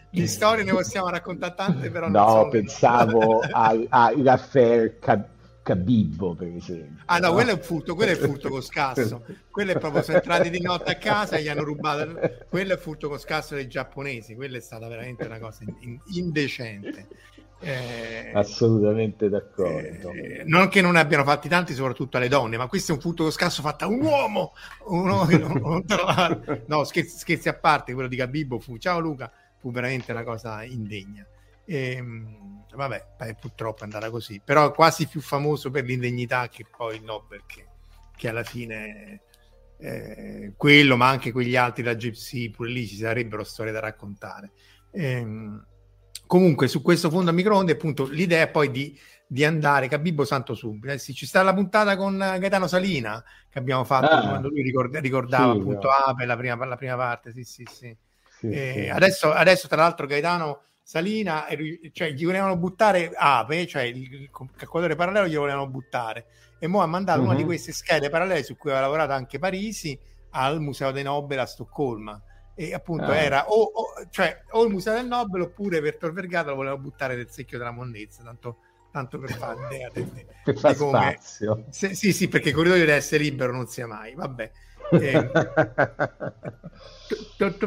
di 0.09 0.27
storie 0.27 0.65
ne 0.65 0.73
possiamo 0.73 1.11
raccontare 1.11 1.55
tante, 1.55 1.91
però 1.91 2.09
no, 2.09 2.49
pensavo 2.49 3.43
alla 3.51 4.37
l'affair 4.63 5.31
Cabibbo, 5.63 6.35
per 6.35 6.49
esempio. 6.49 7.05
Ah 7.07 7.19
no, 7.19 7.33
quello 7.33 7.51
è 7.51 7.55
un 7.55 7.61
furto, 7.61 7.95
quello 7.95 8.11
è 8.11 8.17
furto 8.17 8.49
con 8.49 8.63
scasso. 8.63 9.25
quello 9.49 9.71
è 9.71 9.79
proprio 9.79 10.03
sono 10.03 10.17
entrati 10.17 10.51
di 10.51 10.61
notte 10.61 10.91
a 10.91 10.97
casa 10.97 11.37
e 11.37 11.43
gli 11.43 11.49
hanno 11.49 11.63
rubato. 11.63 12.19
Quello 12.49 12.75
è 12.75 12.77
furto 12.77 13.09
con 13.09 13.19
scasso 13.19 13.55
dei 13.55 13.69
giapponesi. 13.69 14.35
Quella 14.35 14.57
è 14.57 14.61
stata 14.61 14.89
veramente 14.89 15.25
una 15.25 15.39
cosa 15.39 15.63
in, 15.81 16.01
indecente. 16.15 17.07
Eh, 17.61 18.33
Assolutamente 18.35 19.29
d'accordo. 19.29 20.11
Eh, 20.11 20.43
non 20.47 20.69
che 20.69 20.81
non 20.81 20.95
ne 20.95 20.99
abbiano 20.99 21.23
fatti 21.23 21.49
tanti, 21.49 21.75
soprattutto 21.75 22.17
alle 22.17 22.27
donne, 22.27 22.57
ma 22.57 22.67
questo 22.67 22.91
è 22.91 22.95
un 22.97 23.01
furto 23.01 23.23
con 23.23 23.31
scasso 23.31 23.63
fatto 23.63 23.85
a 23.85 23.87
un 23.87 24.03
uomo. 24.03 24.55
Uno, 24.87 25.25
no, 26.67 26.83
scherzi, 26.83 27.19
scherzi, 27.19 27.49
a 27.49 27.55
parte, 27.55 27.93
quello 27.93 28.09
di 28.09 28.17
Cabibbo 28.17 28.59
fu, 28.59 28.79
ciao 28.79 28.99
Luca, 28.99 29.31
fu 29.59 29.71
veramente 29.71 30.11
una 30.11 30.25
cosa 30.25 30.65
indegna. 30.65 31.25
Ehm, 31.65 32.65
vabbè, 32.75 33.07
beh, 33.17 33.35
purtroppo 33.41 33.81
è 33.81 33.85
andata 33.85 34.11
così, 34.11 34.41
però 34.45 34.71
è 34.71 34.75
quasi 34.75 35.07
più 35.07 35.21
famoso 35.21 35.71
per 35.71 35.85
l'indegnità 35.85 36.49
che 36.49 36.65
poi 36.65 36.97
il 36.97 37.05
Nobel, 37.05 37.43
che, 37.47 37.67
che 38.17 38.29
alla 38.29 38.43
fine 38.43 39.21
eh, 39.79 40.53
quello, 40.57 40.97
ma 40.97 41.09
anche 41.09 41.33
quegli 41.33 41.57
altri 41.57 41.83
da 41.83 41.95
Gypsy, 41.95 42.51
pure 42.51 42.71
lì 42.71 42.87
ci 42.87 42.97
sarebbero 42.97 43.45
storie 43.45 43.73
da 43.73 43.81
raccontare. 43.81 44.53
Ehm, 44.93 45.67
comunque, 46.27 46.69
su 46.69 46.83
questo 46.83 47.11
fondo 47.11 47.31
a 47.31 47.33
microonde, 47.33 47.73
appunto, 47.73 48.07
l'idea 48.07 48.43
è 48.43 48.49
poi 48.49 48.71
di, 48.71 48.99
di 49.27 49.45
andare, 49.45 49.89
Cabibbo 49.89 50.25
Santo 50.25 50.55
Subito. 50.55 50.93
Eh, 50.93 50.99
sì, 50.99 51.15
ci 51.15 51.27
sta 51.27 51.43
la 51.43 51.53
puntata 51.53 51.97
con 51.97 52.17
Gaetano 52.17 52.67
Salina 52.67 53.23
che 53.49 53.59
abbiamo 53.59 53.85
fatto 53.85 54.15
ah, 54.15 54.29
quando 54.29 54.49
lui 54.49 54.63
ricorda, 54.63 55.01
ricordava 55.01 55.53
sì, 55.53 55.59
appunto 55.59 55.89
no. 55.89 55.95
Ape, 56.07 56.25
la 56.27 56.37
prima, 56.37 56.65
la 56.65 56.77
prima 56.77 56.97
parte. 56.97 57.33
Sì, 57.33 57.43
sì, 57.43 57.65
sì. 57.71 57.97
sì, 58.39 58.51
eh, 58.51 58.73
sì. 58.75 58.89
Adesso, 58.89 59.33
adesso, 59.33 59.69
tra 59.69 59.79
l'altro, 59.79 60.07
Gaetano 60.07 60.63
Salina, 60.83 61.47
cioè 61.93 62.11
gli 62.11 62.25
volevano 62.25 62.57
buttare 62.57 63.13
Ape, 63.15 63.67
cioè 63.67 63.83
il 63.83 64.29
calcolatore 64.31 64.97
parallelo 64.97 65.29
gli 65.29 65.37
volevano 65.37 65.69
buttare 65.69 66.27
e 66.59 66.67
mo 66.67 66.81
ha 66.81 66.87
mandato 66.87 67.21
uh-huh. 67.21 67.27
una 67.27 67.35
di 67.35 67.43
mhm. 67.43 67.49
queste 67.49 67.73
schede 67.73 68.11
parallele 68.11 68.43
su 68.43 68.57
cui 68.57 68.71
aveva 68.71 68.87
lavorato 68.87 69.13
anche 69.13 69.39
Parisi 69.39 69.99
al 70.31 70.61
Museo 70.61 70.91
dei 70.91 71.03
Nobel 71.03 71.41
a 71.41 71.47
Stoccolma 71.47 72.21
e 72.55 72.75
appunto 72.75 73.07
ah. 73.07 73.17
era 73.17 73.49
o, 73.49 73.63
o, 73.63 74.07
cioè, 74.11 74.43
o, 74.51 74.65
il 74.65 74.71
Museo 74.71 74.95
del 74.95 75.07
Nobel 75.07 75.43
oppure 75.43 75.81
per 75.81 75.97
Tor 75.97 76.13
Vergata 76.13 76.51
lo 76.51 76.57
volevano 76.57 76.81
buttare 76.81 77.17
nel 77.17 77.31
secchio 77.31 77.59
della 77.59 77.71
monnezza 77.71 78.23
tanto, 78.23 78.59
tanto 78.91 79.19
per 79.19 79.33
fare 79.33 79.67
idea 79.75 79.91
di, 79.93 80.55
fare 80.55 80.75
spazio 80.75 81.65
se, 81.71 81.95
sì 81.95 82.13
sì 82.13 82.29
perché 82.29 82.51
il 82.51 82.55
corridoio 82.55 82.85
deve 82.85 82.95
essere 82.95 83.23
libero 83.23 83.53
non 83.53 83.67
sia 83.67 83.87
mai 83.87 84.15
vabbè 84.15 84.51
eh, 85.01 85.31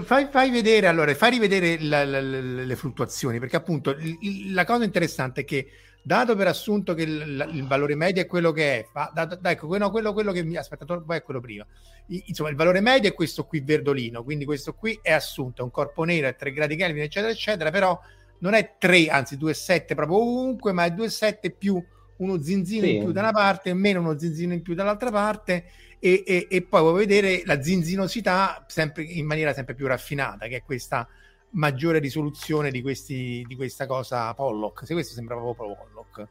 fai, 0.04 0.28
fai, 0.30 0.52
vedere 0.52 0.88
allora, 0.88 1.14
fai 1.16 1.32
rivedere 1.32 1.78
la, 1.82 2.06
la, 2.06 2.22
la, 2.22 2.40
le 2.40 2.76
fluttuazioni, 2.76 3.40
perché 3.40 3.56
appunto 3.56 3.92
il, 3.92 4.54
la 4.54 4.66
cosa 4.66 4.84
interessante 4.84 5.42
è 5.42 5.46
che 5.46 5.68
dato 6.02 6.36
per 6.36 6.48
assunto 6.48 6.94
che 6.94 7.02
il, 7.02 7.50
il 7.54 7.66
valore 7.66 7.96
medio 7.96 8.22
è 8.22 8.28
quello 8.28 8.52
che 8.52 8.80
è, 8.80 8.88
fa, 8.92 9.12
da, 9.14 9.26
da, 9.26 9.50
ecco, 9.50 9.68
quello, 9.68 9.90
quello, 9.90 10.14
quello 10.14 10.32
che 10.32 10.44
mi 10.44 10.56
aspetta, 10.56 10.86
è 11.08 11.24
quello 11.24 11.40
prima. 11.40 11.66
I, 12.08 12.26
insomma, 12.28 12.50
il 12.50 12.56
valore 12.56 12.80
medio 12.80 13.10
è 13.10 13.14
questo 13.14 13.46
qui 13.46 13.62
verdolino, 13.62 14.24
quindi 14.24 14.46
questo 14.46 14.74
qui 14.74 15.00
è 15.02 15.12
assunto, 15.12 15.62
è 15.62 15.64
un 15.64 15.72
corpo 15.72 16.04
nero, 16.04 16.28
è 16.28 16.36
3 16.36 16.52
gradi 16.52 16.76
Kelvin, 16.76 17.02
eccetera, 17.04 17.32
eccetera, 17.32 17.72
però 17.72 18.00
non 18.40 18.54
è 18.54 18.76
3, 18.78 19.08
anzi 19.08 19.36
2,7 19.36 19.96
proprio 19.96 20.18
ovunque, 20.18 20.72
ma 20.74 20.86
è 20.86 20.92
2,7 20.92 21.52
più 21.58 21.84
uno 22.18 22.42
zinzino 22.42 22.86
sì. 22.86 22.96
in 22.96 23.04
più 23.04 23.12
da 23.12 23.22
una 23.22 23.32
parte 23.32 23.74
meno 23.74 24.00
uno 24.00 24.18
zinzino 24.18 24.54
in 24.54 24.62
più 24.62 24.74
dall'altra 24.74 25.12
parte 25.12 25.66
e, 26.06 26.24
e, 26.24 26.48
e 26.52 26.62
poi 26.62 26.82
vuoi 26.82 26.94
vedere 26.94 27.42
la 27.46 27.64
zinzinosità 27.64 28.64
sempre 28.68 29.02
in 29.02 29.26
maniera 29.26 29.54
sempre 29.54 29.74
più 29.74 29.88
raffinata, 29.88 30.46
che 30.46 30.58
è 30.58 30.64
questa 30.64 31.08
maggiore 31.52 31.98
risoluzione 31.98 32.70
di, 32.70 32.84
questi, 32.84 33.44
di 33.48 33.56
questa 33.56 33.88
cosa 33.88 34.32
Pollock. 34.36 34.86
Se 34.86 34.94
questo 34.94 35.16
sembra 35.16 35.36
proprio 35.36 35.66
Pollock. 35.66 36.28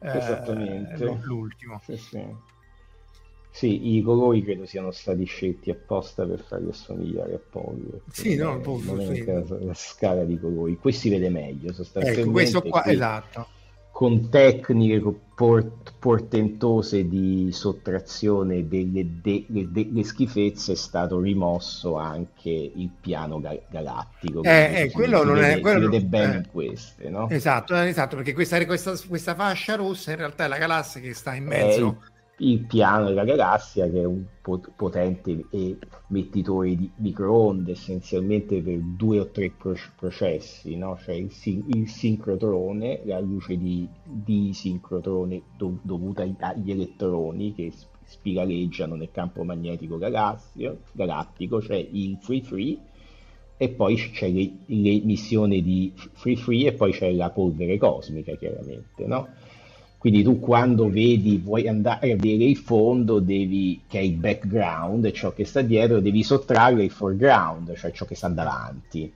Eh, 0.00 0.16
Esattamente. 0.16 1.04
Eh, 1.04 1.18
l'ultimo. 1.24 1.78
Sì, 1.84 1.96
sì. 1.98 2.26
sì, 3.50 3.96
i 3.96 4.02
colori 4.02 4.42
credo 4.42 4.64
siano 4.64 4.92
stati 4.92 5.24
scelti 5.24 5.68
apposta 5.70 6.24
per 6.24 6.40
farli 6.40 6.70
assomigliare 6.70 7.34
a 7.34 7.40
Pollock. 7.50 8.04
Sì, 8.10 8.34
no, 8.34 8.58
Pollock, 8.60 9.14
sì. 9.14 9.24
La, 9.26 9.44
la 9.60 9.74
scala 9.74 10.24
di 10.24 10.40
colori. 10.40 10.78
Qui 10.78 10.90
si 10.90 11.10
vede 11.10 11.28
meglio 11.28 11.74
sostanzialmente. 11.74 12.22
Ecco, 12.22 12.30
questo 12.30 12.62
qua, 12.62 12.80
qui... 12.80 12.92
esatto 12.92 13.48
con 13.98 14.28
tecniche 14.28 15.00
port- 15.38 15.92
portentose 16.00 17.06
di 17.06 17.50
sottrazione 17.52 18.66
delle, 18.66 19.06
delle, 19.22 19.70
delle, 19.70 20.02
schifezze 20.02 20.72
è 20.72 20.74
stato 20.74 21.20
rimosso 21.20 21.94
anche 21.94 22.50
il 22.50 22.90
piano 23.00 23.38
ga- 23.38 23.56
galattico. 23.70 24.42
Eh, 24.42 24.80
eh, 24.80 24.90
quello 24.90 25.22
non 25.22 25.36
vede, 25.36 25.52
è 25.54 25.60
quello 25.60 25.84
si 25.84 25.90
vede 25.90 26.04
bene 26.04 26.38
eh, 26.38 26.50
queste, 26.50 27.08
no? 27.08 27.28
Esatto, 27.30 27.76
esatto, 27.76 28.16
perché 28.16 28.32
questa, 28.32 28.66
questa, 28.66 28.94
questa, 29.06 29.36
fascia 29.36 29.76
rossa 29.76 30.10
in 30.10 30.16
realtà 30.16 30.46
è 30.46 30.48
la 30.48 30.58
galassia 30.58 31.00
che 31.00 31.14
sta 31.14 31.34
in 31.34 31.44
mezzo 31.44 32.02
il 32.38 32.60
piano 32.66 33.06
della 33.06 33.24
galassia 33.24 33.88
che 33.88 34.00
è 34.00 34.04
un 34.04 34.24
potente 34.76 35.44
emettitore 35.50 36.76
di 36.76 36.90
microonde 36.96 37.72
essenzialmente 37.72 38.62
per 38.62 38.78
due 38.78 39.20
o 39.20 39.26
tre 39.28 39.52
processi, 39.96 40.76
no? 40.76 40.96
cioè 41.02 41.14
il, 41.14 41.32
il, 41.74 41.88
sincrotrone, 41.88 43.00
la 43.04 43.20
luce 43.20 43.56
di, 43.56 43.88
di 44.02 44.52
sincrotrone 44.52 45.42
do, 45.56 45.78
dovuta 45.82 46.22
agli 46.22 46.70
elettroni 46.70 47.54
che 47.54 47.72
spiraleggiano 48.04 48.94
nel 48.94 49.10
campo 49.10 49.42
magnetico 49.42 49.98
galattico, 49.98 51.60
cioè 51.60 51.76
il 51.76 52.16
free 52.20 52.42
free, 52.42 52.78
e 53.60 53.68
poi 53.70 53.96
c'è 53.96 54.28
l'emissione 54.28 55.60
di 55.60 55.92
free 55.94 56.36
free 56.36 56.68
e 56.68 56.72
poi 56.72 56.92
c'è 56.92 57.12
la 57.12 57.30
polvere 57.30 57.76
cosmica 57.76 58.34
chiaramente, 58.36 59.04
no? 59.04 59.28
Quindi 59.98 60.22
tu 60.22 60.38
quando 60.38 60.88
vedi, 60.88 61.38
vuoi 61.38 61.66
andare 61.66 62.12
a 62.12 62.16
vedere 62.16 62.44
il 62.44 62.56
fondo, 62.56 63.18
devi, 63.18 63.82
che 63.88 63.98
è 63.98 64.02
il 64.02 64.14
background, 64.14 65.10
ciò 65.10 65.32
che 65.32 65.44
sta 65.44 65.60
dietro, 65.60 65.98
devi 65.98 66.22
sottrarre 66.22 66.84
il 66.84 66.90
foreground, 66.90 67.74
cioè 67.74 67.90
ciò 67.90 68.04
che 68.04 68.14
sta 68.14 68.28
davanti. 68.28 69.12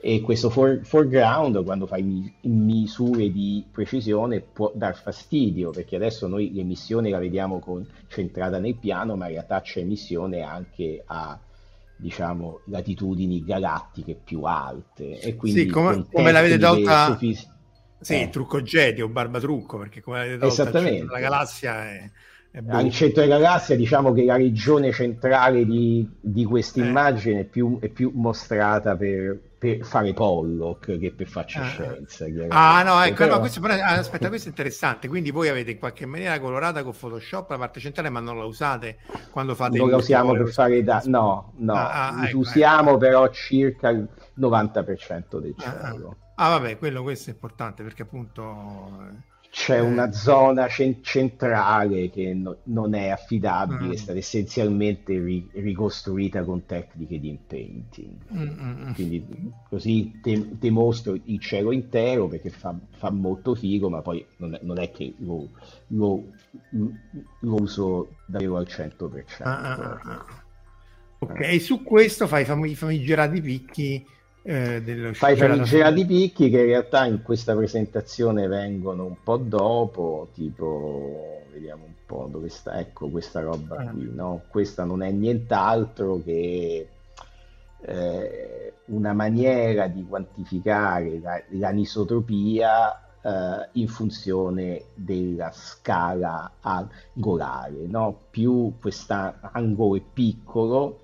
E 0.00 0.20
questo 0.22 0.48
for, 0.48 0.80
foreground, 0.84 1.62
quando 1.62 1.86
fai 1.86 2.32
misure 2.40 3.30
di 3.30 3.62
precisione, 3.70 4.40
può 4.40 4.72
dar 4.74 4.96
fastidio, 4.96 5.70
perché 5.70 5.96
adesso 5.96 6.26
noi 6.26 6.50
l'emissione 6.52 7.10
la 7.10 7.18
vediamo 7.18 7.58
concentrata 7.58 8.58
nel 8.58 8.76
piano, 8.76 9.16
ma 9.16 9.26
in 9.26 9.32
realtà 9.32 9.60
c'è 9.60 9.80
emissione 9.80 10.40
anche 10.40 11.02
a 11.04 11.38
diciamo 11.94 12.60
latitudini 12.64 13.44
galattiche 13.44 14.18
più 14.24 14.42
alte. 14.44 15.20
E 15.20 15.36
quindi 15.36 15.60
sì, 15.60 15.66
come, 15.66 16.06
come 16.10 16.32
l'avete 16.32 16.58
tolta... 16.58 17.06
Sofis- 17.08 17.50
sì, 18.02 18.20
eh. 18.20 18.28
trucco 18.30 18.60
Jedi 18.60 19.00
o 19.00 19.08
barbatrucco, 19.08 19.78
perché 19.78 20.00
come 20.00 20.18
avete 20.18 20.34
detto, 20.34 20.46
Esattamente. 20.46 21.04
la 21.10 21.20
galassia 21.20 21.84
è... 21.84 22.10
Al 22.68 22.90
centro 22.90 23.22
della 23.22 23.38
galassia 23.38 23.76
diciamo 23.76 24.12
che 24.12 24.24
la 24.24 24.36
regione 24.36 24.92
centrale 24.92 25.64
di, 25.64 26.06
di 26.20 26.44
questa 26.44 26.80
immagine 26.80 27.38
eh. 27.38 27.40
è, 27.40 27.44
più, 27.44 27.78
è, 27.80 27.88
più, 27.88 28.12
mostrata 28.14 28.94
per, 28.94 29.40
per, 29.56 29.82
fare 29.86 30.12
Pollock 30.12 30.98
che 30.98 31.12
per 31.12 31.28
farci 31.28 31.56
ah. 31.56 31.64
scienza. 31.64 32.26
Ah 32.48 32.82
no, 32.82 33.02
ecco, 33.02 33.14
Però... 33.14 33.34
no, 33.34 33.40
questo, 33.40 33.58
però, 33.60 33.72
aspetta, 33.82 34.28
questo 34.28 34.48
è 34.48 34.50
interessante, 34.50 35.08
quindi 35.08 35.30
voi 35.30 35.48
avete 35.48 35.70
in 35.70 35.78
qualche 35.78 36.04
maniera 36.04 36.38
colorata 36.40 36.82
con 36.82 36.92
Photoshop 36.92 37.48
la 37.48 37.56
parte 37.56 37.80
centrale 37.80 38.10
ma 38.10 38.20
non 38.20 38.36
la 38.36 38.44
usate 38.44 38.98
quando 39.30 39.54
fate... 39.54 39.78
Non 39.78 39.88
la 39.88 39.96
usiamo 39.96 40.32
per 40.32 40.48
fare 40.48 40.82
da... 40.84 41.00
No, 41.06 41.54
no, 41.56 41.72
ah, 41.72 42.08
ah, 42.08 42.28
ecco, 42.28 42.36
usiamo 42.36 42.90
ecco. 42.90 42.98
però 42.98 43.30
circa 43.30 43.88
il 43.88 44.06
90% 44.38 45.38
del 45.38 45.54
ah, 45.56 45.78
ah. 45.80 46.16
Ah, 46.36 46.48
vabbè, 46.48 46.78
quello 46.78 47.02
questo 47.02 47.30
è 47.30 47.32
importante 47.34 47.82
perché 47.82 48.02
appunto 48.02 49.30
c'è 49.52 49.76
eh... 49.76 49.80
una 49.80 50.10
zona 50.12 50.66
cent- 50.66 51.04
centrale 51.04 52.08
che 52.08 52.32
no- 52.32 52.56
non 52.64 52.94
è 52.94 53.10
affidabile, 53.10 53.88
mm. 53.88 53.92
è 53.92 53.96
stata 53.96 54.18
essenzialmente 54.18 55.12
ri- 55.18 55.46
ricostruita 55.52 56.42
con 56.42 56.64
tecniche 56.64 57.20
di 57.20 57.28
inpainting. 57.28 58.14
Mm-mm. 58.32 58.94
Quindi 58.94 59.52
così 59.68 60.18
te- 60.22 60.58
te 60.58 60.70
mostro 60.70 61.18
il 61.22 61.38
cielo 61.38 61.70
intero 61.70 62.28
perché 62.28 62.48
fa, 62.48 62.74
fa 62.96 63.10
molto 63.10 63.54
figo, 63.54 63.90
ma 63.90 64.00
poi 64.00 64.24
non 64.38 64.54
è, 64.54 64.60
non 64.62 64.78
è 64.78 64.90
che 64.90 65.12
lo, 65.18 65.50
lo, 65.88 66.24
lo, 66.70 67.60
uso 67.60 68.16
davvero 68.24 68.56
al 68.56 68.66
100%. 68.66 69.42
Ah, 69.42 69.74
ah, 69.74 70.00
ah. 70.02 70.26
Ok, 71.18 71.60
su 71.60 71.82
questo 71.82 72.26
fai 72.26 72.42
i 72.42 72.46
fam- 72.46 72.72
famigerati 72.72 73.40
picchi 73.42 74.06
eh, 74.44 75.10
fai 75.14 75.36
famigerati 75.36 76.04
picchi 76.04 76.50
che 76.50 76.60
in 76.60 76.66
realtà 76.66 77.06
in 77.06 77.22
questa 77.22 77.54
presentazione 77.54 78.48
vengono 78.48 79.04
un 79.04 79.16
po' 79.22 79.36
dopo, 79.36 80.28
tipo 80.34 81.44
vediamo 81.52 81.84
un 81.84 81.94
po' 82.04 82.28
dove 82.30 82.48
sta, 82.48 82.78
ecco 82.78 83.08
questa 83.08 83.40
roba 83.40 83.76
ah. 83.76 83.90
qui, 83.90 84.10
no? 84.12 84.42
Questa 84.48 84.84
non 84.84 85.02
è 85.02 85.10
nient'altro 85.10 86.20
che 86.24 86.88
eh, 87.82 88.72
una 88.86 89.12
maniera 89.12 89.86
di 89.86 90.04
quantificare 90.04 91.20
la, 91.20 91.40
l'anisotropia 91.50 93.20
eh, 93.22 93.68
in 93.72 93.86
funzione 93.86 94.86
della 94.94 95.52
scala 95.52 96.54
angolare, 96.60 97.86
no? 97.86 98.22
Più 98.30 98.74
quest'angolo 98.80 99.96
è 99.96 100.02
piccolo, 100.12 100.98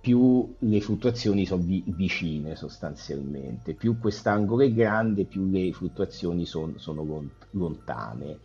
più 0.00 0.54
le 0.60 0.80
fluttuazioni 0.80 1.44
sono 1.46 1.62
vi- 1.62 1.84
vicine 1.86 2.56
sostanzialmente, 2.56 3.74
più 3.74 3.98
quest'angolo 3.98 4.62
è 4.62 4.72
grande, 4.72 5.24
più 5.24 5.48
le 5.50 5.72
fluttuazioni 5.72 6.46
son- 6.46 6.78
sono 6.78 7.04
lont- 7.04 7.46
lontane. 7.50 8.38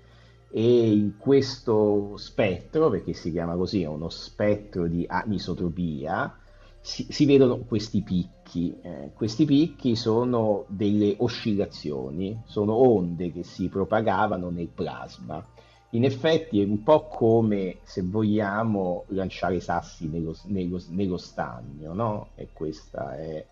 E 0.49 0.91
in 0.91 1.17
questo 1.17 2.15
spettro, 2.17 2.89
perché 2.89 3.13
si 3.13 3.31
chiama 3.31 3.55
così, 3.55 3.81
è 3.81 3.87
uno 3.87 4.09
spettro 4.09 4.87
di 4.87 5.05
anisotropia, 5.07 6.37
si, 6.79 7.07
si 7.09 7.25
vedono 7.25 7.59
questi 7.59 8.01
picchi. 8.03 8.77
Eh, 8.81 9.11
questi 9.13 9.45
picchi 9.45 9.95
sono 9.95 10.65
delle 10.67 11.15
oscillazioni, 11.17 12.41
sono 12.45 12.73
onde 12.75 13.31
che 13.31 13.43
si 13.43 13.67
propagavano 13.69 14.49
nel 14.49 14.69
plasma 14.69 15.43
in 15.93 16.05
effetti 16.05 16.59
è 16.59 16.65
un 16.65 16.81
po' 16.81 17.07
come 17.07 17.77
se 17.83 18.01
vogliamo 18.01 19.05
lanciare 19.09 19.59
sassi 19.59 20.07
nello, 20.07 20.35
nello, 20.45 20.81
nello 20.89 21.17
stagno, 21.17 21.93
no? 21.93 22.29
E 22.35 22.49
questa 22.51 23.15
è 23.15 23.45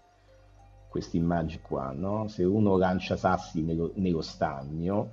questa 0.89 1.17
immagine 1.17 1.61
qua, 1.61 1.93
no? 1.95 2.27
Se 2.27 2.43
uno 2.43 2.77
lancia 2.77 3.15
sassi 3.15 3.61
nello, 3.61 3.91
nello 3.95 4.21
stagno, 4.21 5.11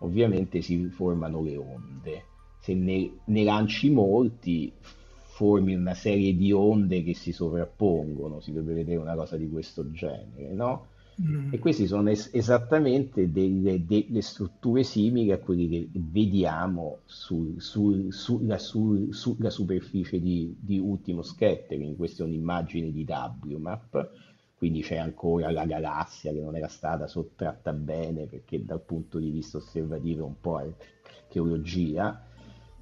ovviamente 0.00 0.62
si 0.62 0.88
formano 0.88 1.42
le 1.42 1.56
onde. 1.56 2.24
Se 2.60 2.74
ne, 2.74 3.10
ne 3.24 3.42
lanci 3.42 3.90
molti, 3.90 4.72
formi 4.80 5.74
una 5.74 5.94
serie 5.94 6.36
di 6.36 6.52
onde 6.52 7.02
che 7.02 7.14
si 7.14 7.32
sovrappongono, 7.32 8.40
si 8.40 8.52
dovrebbe 8.52 8.80
vedere 8.80 9.00
una 9.00 9.16
cosa 9.16 9.36
di 9.36 9.48
questo 9.50 9.90
genere, 9.90 10.52
no? 10.52 10.86
Mm. 11.20 11.52
E 11.52 11.58
queste 11.58 11.86
sono 11.88 12.10
es- 12.10 12.30
esattamente 12.32 13.30
delle, 13.32 13.84
delle, 13.84 14.22
strutture 14.22 14.84
simili 14.84 15.32
a 15.32 15.38
quelle 15.38 15.68
che 15.68 15.88
vediamo 15.94 16.98
sul, 17.06 17.60
sul, 17.60 18.12
sulla, 18.12 18.58
sul, 18.58 19.12
sulla, 19.12 19.50
superficie 19.50 20.20
di, 20.20 20.54
di, 20.60 20.78
Ultimo 20.78 21.22
Scattering. 21.22 21.96
Questa 21.96 22.22
è 22.22 22.26
un'immagine 22.26 22.92
di 22.92 23.04
WMAP, 23.08 24.10
quindi 24.56 24.82
c'è 24.82 24.96
ancora 24.96 25.50
la 25.50 25.64
galassia 25.64 26.32
che 26.32 26.40
non 26.40 26.54
era 26.54 26.68
stata 26.68 27.08
sottratta 27.08 27.72
bene 27.72 28.26
perché 28.26 28.64
dal 28.64 28.80
punto 28.80 29.18
di 29.18 29.30
vista 29.30 29.58
osservativo 29.58 30.22
è 30.22 30.26
un 30.26 30.40
po' 30.40 30.56
archeologia, 30.58 32.24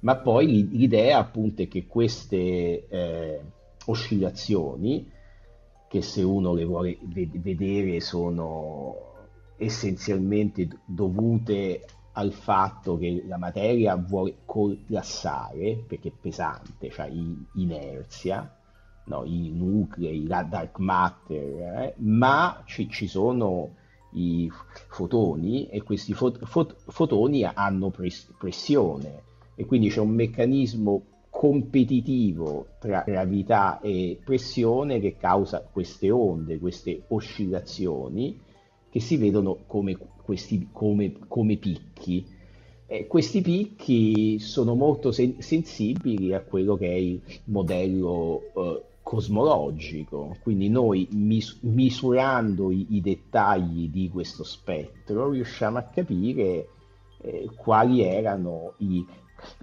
ma 0.01 0.15
poi 0.15 0.67
l'idea 0.69 1.17
appunto 1.17 1.63
è 1.63 1.67
che 1.67 1.87
queste 1.87 2.87
eh, 2.87 3.41
oscillazioni 3.85 5.15
che 5.87 6.01
se 6.01 6.21
uno 6.21 6.53
le 6.53 6.65
vuole 6.65 6.97
vedere 7.01 7.99
sono 8.01 8.95
essenzialmente 9.57 10.67
dovute 10.85 11.85
al 12.13 12.31
fatto 12.31 12.97
che 12.97 13.23
la 13.27 13.37
materia 13.37 13.95
vuole 13.95 14.37
collassare 14.45 15.83
perché 15.87 16.09
è 16.09 16.13
pesante, 16.19 16.89
cioè 16.89 17.11
inerzia, 17.53 18.55
no? 19.05 19.23
i 19.23 19.51
nuclei, 19.51 20.25
la 20.25 20.43
dark 20.43 20.79
matter, 20.79 21.81
eh? 21.83 21.93
ma 21.97 22.63
ci, 22.65 22.89
ci, 22.89 23.07
sono 23.07 23.75
i 24.13 24.51
fotoni 24.89 25.67
e 25.67 25.83
questi 25.83 26.13
fot- 26.13 26.43
fot- 26.45 26.75
fotoni 26.87 27.43
hanno 27.43 27.89
pres- 27.91 28.33
pressione 28.37 29.23
e 29.55 29.65
quindi 29.65 29.89
c'è 29.89 29.99
un 29.99 30.09
meccanismo 30.09 31.01
competitivo 31.37 32.69
tra 32.79 33.03
gravità 33.05 33.79
e 33.79 34.17
pressione 34.25 34.99
che 34.99 35.17
causa 35.17 35.61
queste 35.61 36.09
onde, 36.09 36.57
queste 36.57 37.03
oscillazioni 37.09 38.39
che 38.89 38.99
si 38.99 39.17
vedono 39.17 39.59
come, 39.67 39.95
questi, 40.23 40.69
come, 40.71 41.13
come 41.27 41.57
picchi. 41.57 42.25
Eh, 42.87 43.05
questi 43.05 43.41
picchi 43.41 44.39
sono 44.39 44.73
molto 44.73 45.11
sen- 45.11 45.39
sensibili 45.39 46.33
a 46.33 46.41
quello 46.41 46.75
che 46.75 46.87
è 46.87 46.95
il 46.95 47.21
modello 47.43 48.41
eh, 48.55 48.83
cosmologico, 49.03 50.37
quindi 50.41 50.69
noi 50.69 51.07
mis- 51.11 51.59
misurando 51.61 52.71
i-, 52.71 52.95
i, 52.95 53.01
dettagli 53.01 53.91
di 53.91 54.09
questo 54.09 54.43
spettro 54.43 55.29
riusciamo 55.29 55.77
a 55.77 55.83
capire 55.83 56.67
eh, 57.21 57.47
quali 57.55 58.01
erano 58.01 58.73
i 58.77 59.05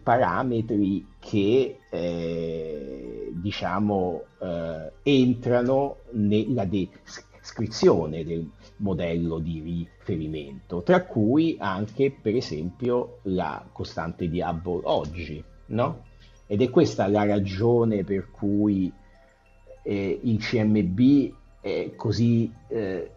parametri 0.03 1.07
che 1.19 1.79
eh, 1.91 3.33
diciamo 3.33 4.23
eh, 4.41 4.93
entrano 5.03 5.97
nella 6.13 6.65
descrizione 6.65 8.25
del 8.25 8.49
modello 8.77 9.39
di 9.39 9.61
riferimento, 9.61 10.83
tra 10.83 11.05
cui 11.05 11.57
anche 11.59 12.11
per 12.21 12.35
esempio 12.35 13.19
la 13.23 13.65
costante 13.73 14.29
di 14.29 14.41
Hubble 14.41 14.81
oggi, 14.85 15.43
no? 15.67 16.05
Ed 16.47 16.61
è 16.61 16.71
questa 16.71 17.07
la 17.09 17.25
ragione 17.25 18.05
per 18.05 18.31
cui 18.31 18.93
eh, 19.83 20.21
il 20.23 20.39
CMB 20.39 21.33
è 21.61 21.93
così 21.97 22.53
eh, 22.69 23.11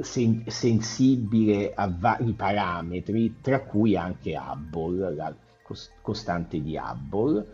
sen- 0.00 0.44
sensibile 0.46 1.72
a 1.74 1.90
vari 1.94 2.32
parametri, 2.32 3.36
tra 3.40 3.60
cui 3.60 3.96
anche 3.96 4.36
Hubble, 4.36 5.14
la 5.14 5.34
costante 6.02 6.60
di 6.62 6.76
Hubble, 6.76 7.46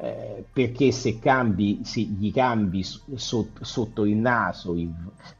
eh, 0.00 0.44
perché 0.52 0.90
se, 0.90 1.18
cambi, 1.18 1.80
se 1.84 2.00
gli 2.00 2.32
cambi 2.32 2.82
so, 2.82 3.48
sotto 3.60 4.04
il 4.04 4.16
naso 4.16 4.74
il 4.74 4.90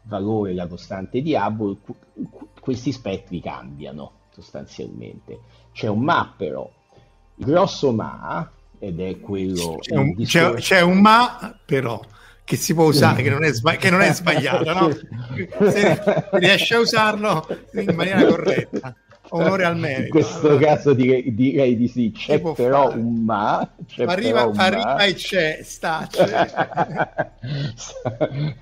valore 0.03 0.51
della 0.51 0.67
costante 0.67 1.23
di 1.23 1.35
Hubble, 1.35 1.79
questi 2.61 2.93
spettri 2.93 3.41
cambiano 3.41 4.13
sostanzialmente. 4.31 5.41
C'è 5.73 5.89
un 5.89 6.01
ma 6.01 6.33
però, 6.37 6.71
il 7.37 7.45
grosso 7.45 7.93
ma, 7.93 8.51
ed 8.79 9.01
è 9.01 9.21
quello... 9.21 9.79
C'è 9.81 9.97
un, 9.97 10.15
c'è, 10.23 10.55
c'è 10.55 10.81
un 10.81 11.01
ma 11.01 11.59
però 11.65 12.01
che 12.45 12.57
si 12.57 12.75
può 12.75 12.85
usare, 12.85 13.23
che 13.23 13.31
non 13.31 13.45
è, 13.45 13.53
sbag- 13.53 13.79
che 13.79 13.91
non 13.91 14.01
è 14.01 14.13
sbagliato, 14.13 14.73
no? 14.73 14.91
se 15.71 16.03
riesce 16.33 16.75
a 16.75 16.81
usarlo 16.81 17.47
in 17.73 17.95
maniera 17.95 18.27
corretta 18.27 18.95
onore 19.33 19.64
al 19.64 19.76
merito. 19.76 20.03
In 20.03 20.09
questo 20.11 20.49
allora, 20.49 20.66
caso 20.66 20.93
direi, 20.93 21.35
direi, 21.35 21.76
di 21.76 21.89
sì, 21.89 22.12
c'è 22.12 22.41
però 22.41 22.89
fare. 22.89 22.99
un 22.99 23.24
ma. 23.24 23.68
Arriva, 24.07 24.45
un 24.47 24.59
arriva 24.59 24.95
ma. 24.95 25.05
e 25.05 25.14
c'è, 25.14 25.61
sta. 25.62 26.09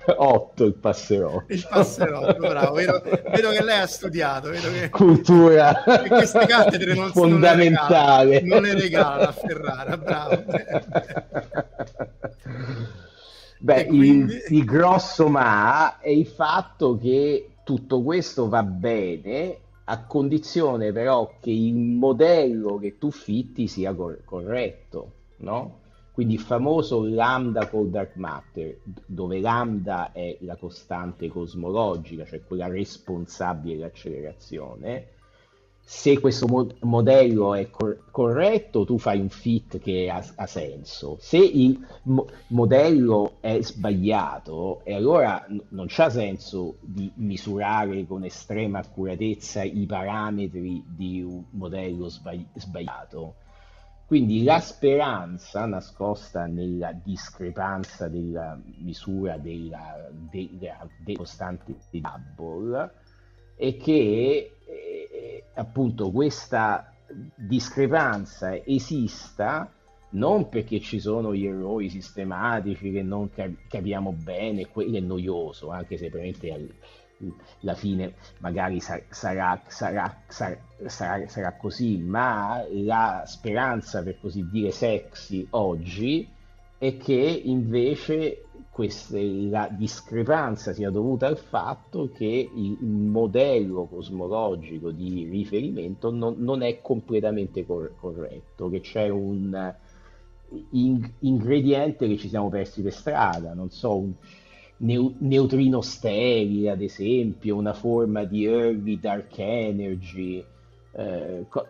8 0.05 0.63
il 0.63 0.73
passerotto. 0.73 1.45
Il 1.47 1.67
passerotto, 1.69 2.37
bravo. 2.39 2.75
Vedo, 2.75 3.01
vedo, 3.03 3.49
che 3.49 3.63
lei 3.63 3.79
ha 3.81 3.87
studiato. 3.87 4.49
Che, 4.49 4.89
Cultura. 4.89 5.83
Che 5.83 6.07
queste 6.07 6.45
cattedre 6.45 6.93
non, 6.93 7.11
Fondamentale. 7.11 8.41
non 8.41 8.61
le 8.61 8.73
regalano 8.73 9.23
a 9.23 9.31
Ferrara, 9.31 9.97
bravo. 9.97 10.43
Beh, 13.59 13.85
quindi... 13.85 14.33
il, 14.33 14.43
il 14.49 14.65
grosso 14.65 15.27
ma 15.27 15.99
è 15.99 16.09
il 16.09 16.25
fatto 16.25 16.97
che 16.97 17.51
tutto 17.63 18.01
questo 18.01 18.49
va 18.49 18.63
bene 18.63 19.60
a 19.85 20.05
condizione 20.05 20.91
però 20.91 21.37
che 21.39 21.51
il 21.51 21.75
modello 21.75 22.77
che 22.77 22.97
tu 22.97 23.11
fitti 23.11 23.67
sia 23.67 23.93
cor- 23.93 24.23
corretto, 24.23 25.11
no? 25.37 25.79
Quindi 26.11 26.33
il 26.33 26.39
famoso 26.41 27.03
lambda 27.03 27.67
col 27.69 27.89
dark 27.89 28.15
matter, 28.15 28.77
dove 28.83 29.39
lambda 29.39 30.11
è 30.11 30.37
la 30.41 30.57
costante 30.57 31.29
cosmologica, 31.29 32.25
cioè 32.25 32.43
quella 32.43 32.67
responsabile 32.67 33.77
dell'accelerazione, 33.77 35.07
se 35.83 36.19
questo 36.19 36.47
mo- 36.47 36.67
modello 36.81 37.53
è 37.53 37.69
cor- 37.69 38.09
corretto, 38.11 38.85
tu 38.85 38.97
fai 38.97 39.19
un 39.19 39.29
fit 39.29 39.77
che 39.79 40.09
ha, 40.09 40.23
ha 40.35 40.45
senso. 40.47 41.17
Se 41.19 41.37
il 41.37 41.85
mo- 42.03 42.27
modello 42.47 43.37
è 43.41 43.61
sbagliato, 43.61 44.81
e 44.85 44.93
allora 44.93 45.45
n- 45.49 45.61
non 45.69 45.85
c'ha 45.89 46.09
senso 46.09 46.77
di 46.81 47.11
misurare 47.15 48.05
con 48.07 48.23
estrema 48.23 48.79
accuratezza 48.79 49.63
i 49.63 49.85
parametri 49.85 50.83
di 50.87 51.21
un 51.21 51.43
modello 51.51 52.07
sbagli- 52.07 52.47
sbagliato. 52.55 53.35
Quindi 54.05 54.43
la 54.43 54.59
speranza 54.59 55.65
nascosta 55.65 56.45
nella 56.45 56.91
discrepanza 56.91 58.09
della 58.09 58.59
misura 58.79 59.37
della, 59.37 60.09
della, 60.11 60.85
della 61.03 61.17
costante 61.17 61.75
di 61.89 62.01
Hubble 62.03 62.91
è 63.61 63.77
che 63.77 64.53
eh, 64.65 65.43
appunto 65.53 66.09
questa 66.09 66.95
discrepanza 67.35 68.55
esista 68.65 69.71
non 70.13 70.49
perché 70.49 70.79
ci 70.79 70.99
sono 70.99 71.35
gli 71.35 71.45
errori 71.45 71.87
sistematici 71.87 72.91
che 72.91 73.03
non 73.03 73.29
capiamo 73.69 74.13
bene, 74.13 74.67
quello 74.67 74.97
è 74.97 74.99
noioso, 74.99 75.69
anche 75.69 75.97
se 75.97 76.09
probabilmente 76.09 76.69
alla 77.61 77.75
fine 77.75 78.15
magari 78.39 78.79
sarà, 78.79 79.61
sarà, 79.67 80.23
sarà, 80.27 81.27
sarà, 81.27 81.55
così, 81.55 81.99
ma 81.99 82.65
la 82.71 83.23
speranza, 83.27 84.01
per 84.01 84.19
così 84.19 84.49
dire, 84.49 84.71
sexy 84.71 85.45
oggi 85.51 86.27
è 86.79 86.97
che 86.97 87.41
invece 87.43 88.45
queste, 88.71 89.21
la 89.49 89.67
discrepanza 89.69 90.73
sia 90.73 90.89
dovuta 90.89 91.27
al 91.27 91.37
fatto 91.37 92.09
che 92.13 92.49
il 92.53 92.77
modello 92.85 93.85
cosmologico 93.85 94.91
di 94.91 95.27
riferimento 95.29 96.09
non, 96.09 96.35
non 96.37 96.61
è 96.61 96.81
completamente 96.81 97.65
cor- 97.65 97.93
corretto, 97.99 98.69
che 98.69 98.79
c'è 98.79 99.09
un 99.09 99.73
in- 100.71 101.09
ingrediente 101.19 102.07
che 102.07 102.17
ci 102.17 102.27
siamo 102.29 102.49
persi 102.49 102.81
per 102.81 102.93
strada, 102.93 103.53
non 103.53 103.69
so, 103.69 103.97
un 103.97 104.13
neu- 104.77 105.15
neutrino 105.19 105.81
sterile 105.81 106.69
ad 106.71 106.81
esempio, 106.81 107.55
una 107.55 107.73
forma 107.73 108.23
di 108.23 108.45
early 108.45 108.99
dark 108.99 109.37
energy, 109.37 110.43
eh, 110.93 111.45
co- 111.47 111.67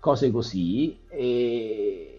cose 0.00 0.30
così. 0.30 0.96
E 1.08 2.13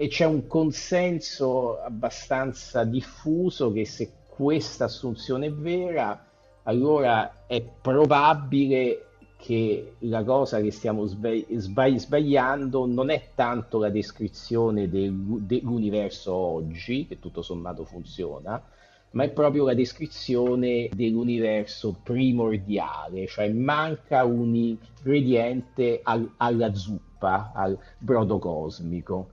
e 0.00 0.06
c'è 0.06 0.24
un 0.24 0.46
consenso 0.46 1.80
abbastanza 1.80 2.84
diffuso 2.84 3.72
che 3.72 3.84
se 3.84 4.12
questa 4.28 4.84
assunzione 4.84 5.46
è 5.46 5.52
vera, 5.52 6.24
allora 6.62 7.46
è 7.48 7.60
probabile 7.60 9.06
che 9.36 9.94
la 10.00 10.22
cosa 10.22 10.60
che 10.60 10.70
stiamo 10.70 11.04
sbagli- 11.04 11.96
sbagliando 11.96 12.86
non 12.86 13.10
è 13.10 13.30
tanto 13.34 13.78
la 13.78 13.90
descrizione 13.90 14.88
del, 14.88 15.12
dell'universo 15.12 16.32
oggi, 16.32 17.08
che 17.08 17.18
tutto 17.18 17.42
sommato 17.42 17.84
funziona, 17.84 18.62
ma 19.10 19.24
è 19.24 19.30
proprio 19.30 19.64
la 19.64 19.74
descrizione 19.74 20.88
dell'universo 20.94 21.98
primordiale, 22.04 23.26
cioè 23.26 23.52
manca 23.52 24.24
un 24.24 24.54
ingrediente 24.54 25.98
al, 26.04 26.34
alla 26.36 26.72
zuppa, 26.72 27.50
al 27.52 27.76
brodo 27.98 28.38
cosmico 28.38 29.30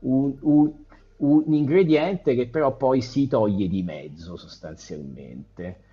un, 0.00 0.34
un, 0.40 0.72
un 1.16 1.54
ingrediente 1.54 2.34
che 2.34 2.48
però 2.48 2.76
poi 2.76 3.02
si 3.02 3.26
toglie 3.26 3.68
di 3.68 3.82
mezzo 3.82 4.36
sostanzialmente. 4.36 5.88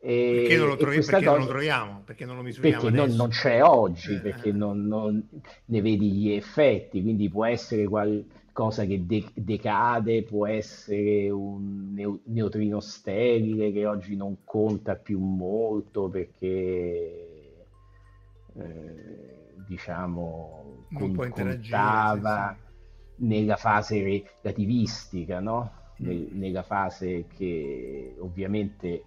E, 0.00 0.36
perché 0.40 0.56
non 0.56 0.68
lo, 0.68 0.76
trovi, 0.76 0.96
perché 0.96 1.12
cosa, 1.12 1.30
non 1.30 1.38
lo 1.40 1.46
troviamo? 1.46 2.02
Perché 2.04 2.24
non 2.24 2.36
lo 2.36 2.42
misuriamo 2.42 2.80
Perché 2.80 2.96
non, 2.96 3.10
non, 3.16 3.28
c'è 3.30 3.62
oggi, 3.62 4.14
eh, 4.14 4.20
perché 4.20 4.52
non, 4.52 4.86
non, 4.86 5.28
ne 5.64 5.80
vedi 5.80 6.12
gli 6.12 6.30
effetti, 6.30 7.02
quindi 7.02 7.28
può 7.28 7.44
essere 7.44 7.86
qualcosa 7.86 8.84
che 8.84 9.04
de- 9.04 9.30
decade, 9.34 10.22
può 10.22 10.46
essere 10.46 11.30
un 11.30 11.92
neu- 11.92 12.20
neutrino 12.26 12.80
sterile 12.80 13.72
che 13.72 13.86
oggi 13.86 14.14
non 14.14 14.44
conta 14.44 14.94
più 14.94 15.18
molto 15.18 16.08
perché 16.08 17.64
eh, 18.54 19.54
diciamo 19.66 20.84
non 20.90 21.14
contava 21.30 22.56
nella 23.16 23.56
fase 23.56 24.24
relativistica, 24.42 25.40
no? 25.40 25.72
Nel, 25.98 26.28
nella 26.32 26.62
fase 26.62 27.26
che 27.26 28.14
ovviamente 28.18 29.04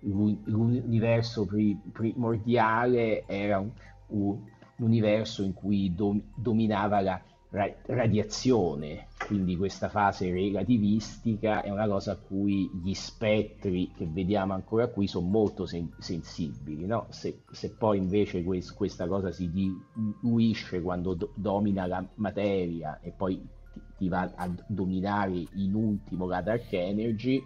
l'universo 0.00 1.46
primordiale 1.92 3.24
era 3.26 3.58
un, 3.58 3.70
un, 4.08 4.38
universo 4.76 5.42
in 5.42 5.52
cui 5.52 5.94
dom, 5.94 6.20
dominava 6.34 7.00
la 7.00 7.20
radiazione, 7.50 9.08
quindi 9.26 9.56
questa 9.56 9.88
fase 9.88 10.30
relativistica 10.30 11.62
è 11.62 11.70
una 11.70 11.88
cosa 11.88 12.12
a 12.12 12.16
cui 12.16 12.70
gli 12.80 12.94
spettri 12.94 13.90
che 13.96 14.06
vediamo 14.06 14.52
ancora 14.54 14.86
qui 14.86 15.08
sono 15.08 15.26
molto 15.26 15.66
sen- 15.66 15.90
sensibili, 15.98 16.86
no? 16.86 17.06
se, 17.10 17.40
se, 17.50 17.70
poi 17.70 17.98
invece 17.98 18.44
quest- 18.44 18.74
questa 18.74 19.08
cosa 19.08 19.32
si 19.32 19.50
diluisce 19.50 20.80
quando 20.80 21.14
do- 21.14 21.32
domina 21.34 21.86
la 21.86 22.06
materia 22.16 23.00
e 23.02 23.10
poi 23.10 23.44
ti, 23.72 23.80
ti 23.98 24.08
va 24.08 24.30
a 24.32 24.48
dominare 24.68 25.44
in 25.54 25.74
ultimo 25.74 26.26
la 26.26 26.42
dark 26.42 26.72
energy, 26.72 27.44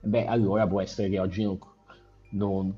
beh 0.00 0.24
allora 0.24 0.66
può 0.66 0.80
essere 0.80 1.10
che 1.10 1.18
oggi 1.18 1.42
non, 1.42 1.58
non 2.30 2.74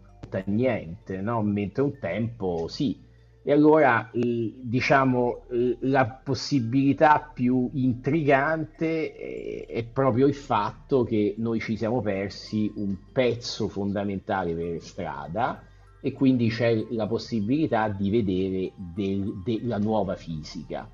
niente, 0.46 1.20
no? 1.20 1.42
mentre 1.42 1.82
un 1.82 1.96
tempo 2.01 2.66
sì 2.66 3.09
e 3.43 3.53
allora, 3.53 4.11
diciamo, 4.12 5.45
la 5.80 6.07
possibilità 6.07 7.30
più 7.32 7.70
intrigante 7.72 9.64
è 9.66 9.82
proprio 9.84 10.26
il 10.26 10.34
fatto 10.34 11.05
che 11.05 11.34
noi 11.38 11.59
ci 11.59 11.76
siamo 11.76 12.03
persi 12.03 12.70
un 12.76 12.95
pezzo 13.12 13.68
fondamentale 13.68 14.53
per 14.53 14.82
strada 14.82 15.62
e 16.03 16.12
quindi 16.12 16.49
c'è 16.49 16.84
la 16.91 17.07
possibilità 17.07 17.88
di 17.88 18.11
vedere 18.11 18.72
del, 18.76 19.41
della 19.43 19.78
nuova 19.78 20.16
fisica. 20.16 20.88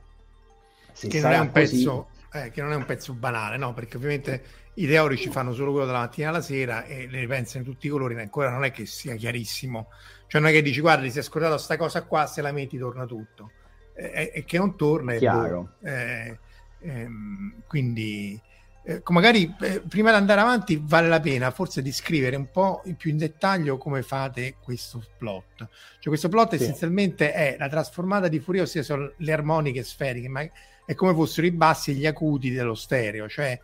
Se 0.93 1.09
che 1.09 1.21
non, 1.21 1.33
è 1.33 1.39
un 1.39 1.51
così... 1.51 1.77
pezzo, 1.77 2.07
eh, 2.45 2.51
che 2.51 2.63
non 2.63 2.73
è 2.73 2.77
un 2.77 2.85
pezzo 2.85 3.13
banale, 3.15 3.57
no? 3.57 3.73
Perché 3.73 3.97
ovviamente 3.97 4.43
i 4.75 4.87
teorici 4.87 5.31
fanno 5.31 5.55
solo 5.55 5.71
quello 5.71 5.87
dalla 5.87 6.01
mattina 6.01 6.29
alla 6.29 6.43
sera 6.43 6.85
e 6.85 7.07
ne 7.07 7.27
pensano 7.27 7.65
in 7.65 7.71
tutti 7.71 7.87
i 7.87 7.91
colori, 7.91 8.19
ancora 8.21 8.51
non 8.51 8.65
è 8.65 8.71
che 8.71 8.87
sia 8.87 9.15
chiarissimo 9.15 9.89
cioè 10.29 10.41
non 10.41 10.51
è 10.51 10.53
che 10.53 10.63
dici 10.63 10.81
guarda 10.81 11.05
ti 11.05 11.11
sei 11.11 11.23
scordato 11.23 11.55
questa 11.55 11.77
cosa 11.77 12.03
qua, 12.03 12.27
se 12.27 12.43
la 12.43 12.53
metti 12.53 12.79
torna 12.79 13.07
tutto. 13.07 13.53
E, 13.95 14.33
e 14.35 14.45
che 14.45 14.59
non 14.59 14.77
torna 14.77 15.15
è 15.15 15.19
chiaro. 15.19 15.75
Eh, 15.83 16.39
ehm, 16.81 17.63
quindi 17.67 18.41
eh, 18.85 19.03
magari 19.07 19.55
eh, 19.61 19.81
prima 19.89 20.11
di 20.11 20.17
andare 20.17 20.41
avanti 20.41 20.81
vale 20.83 21.09
la 21.09 21.21
pena 21.21 21.51
forse 21.51 21.81
di 21.81 21.93
scrivere 21.93 22.37
un 22.37 22.51
po' 22.51 22.83
più 22.97 23.11
in 23.11 23.17
dettaglio 23.17 23.79
come 23.79 24.03
fate 24.03 24.57
questo 24.61 25.03
plot. 25.17 25.57
Cioè 25.57 26.09
questo 26.09 26.29
plot 26.29 26.57
sì. 26.57 26.63
essenzialmente 26.63 27.33
è 27.33 27.57
la 27.59 27.69
trasformata 27.69 28.29
di 28.29 28.41
Fourier, 28.41 28.65
ossia 28.65 28.83
sono 28.83 29.13
le 29.17 29.33
armoniche 29.33 29.85
sferiche, 29.85 30.29
ma 30.29 30.45
è 30.87 30.95
come 30.95 31.13
fossero 31.13 31.47
i 31.47 31.51
bassi 31.51 31.91
e 31.91 31.95
gli 31.95 32.07
acuti 32.07 32.51
dello 32.51 32.75
stereo. 32.75 33.29
Cioè 33.29 33.61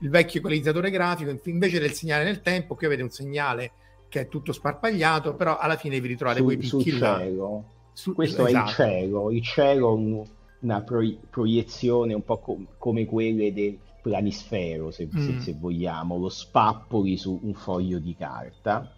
il 0.00 0.10
vecchio 0.10 0.38
equalizzatore 0.38 0.90
grafico, 0.90 1.36
invece 1.44 1.80
del 1.80 1.92
segnale 1.92 2.24
nel 2.24 2.40
tempo, 2.40 2.74
qui 2.76 2.86
avete 2.86 3.02
un 3.02 3.10
segnale 3.10 3.72
che 4.08 4.20
è 4.20 4.28
tutto 4.28 4.52
sparpagliato, 4.52 5.34
però 5.34 5.58
alla 5.58 5.76
fine 5.76 6.00
vi 6.00 6.08
ritrovate 6.08 6.38
su, 6.38 6.44
quei 6.44 6.56
picchi 6.56 6.90
sul 6.90 6.98
cielo. 6.98 7.64
Su, 7.92 8.14
Questo 8.14 8.46
esatto. 8.46 8.82
è 8.82 8.86
il 8.86 8.94
esatto. 8.94 9.06
cielo, 9.06 9.30
il 9.32 9.42
cielo 9.42 9.92
un, 9.92 10.24
una 10.60 10.80
pro, 10.82 11.00
proiezione 11.28 12.14
un 12.14 12.24
po' 12.24 12.38
com, 12.38 12.66
come 12.78 13.04
quelle 13.06 13.52
del 13.52 13.76
planisfero, 14.00 14.90
se, 14.90 15.08
mm. 15.12 15.18
se, 15.18 15.40
se, 15.40 15.54
vogliamo, 15.58 16.16
lo 16.16 16.28
spappoli 16.28 17.16
su 17.16 17.38
un 17.42 17.54
foglio 17.54 17.98
di 17.98 18.14
carta, 18.16 18.94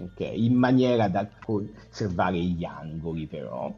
okay? 0.00 0.44
in 0.44 0.54
maniera 0.54 1.08
da 1.08 1.28
conservare 1.44 2.38
gli 2.38 2.64
angoli 2.64 3.26
però. 3.26 3.72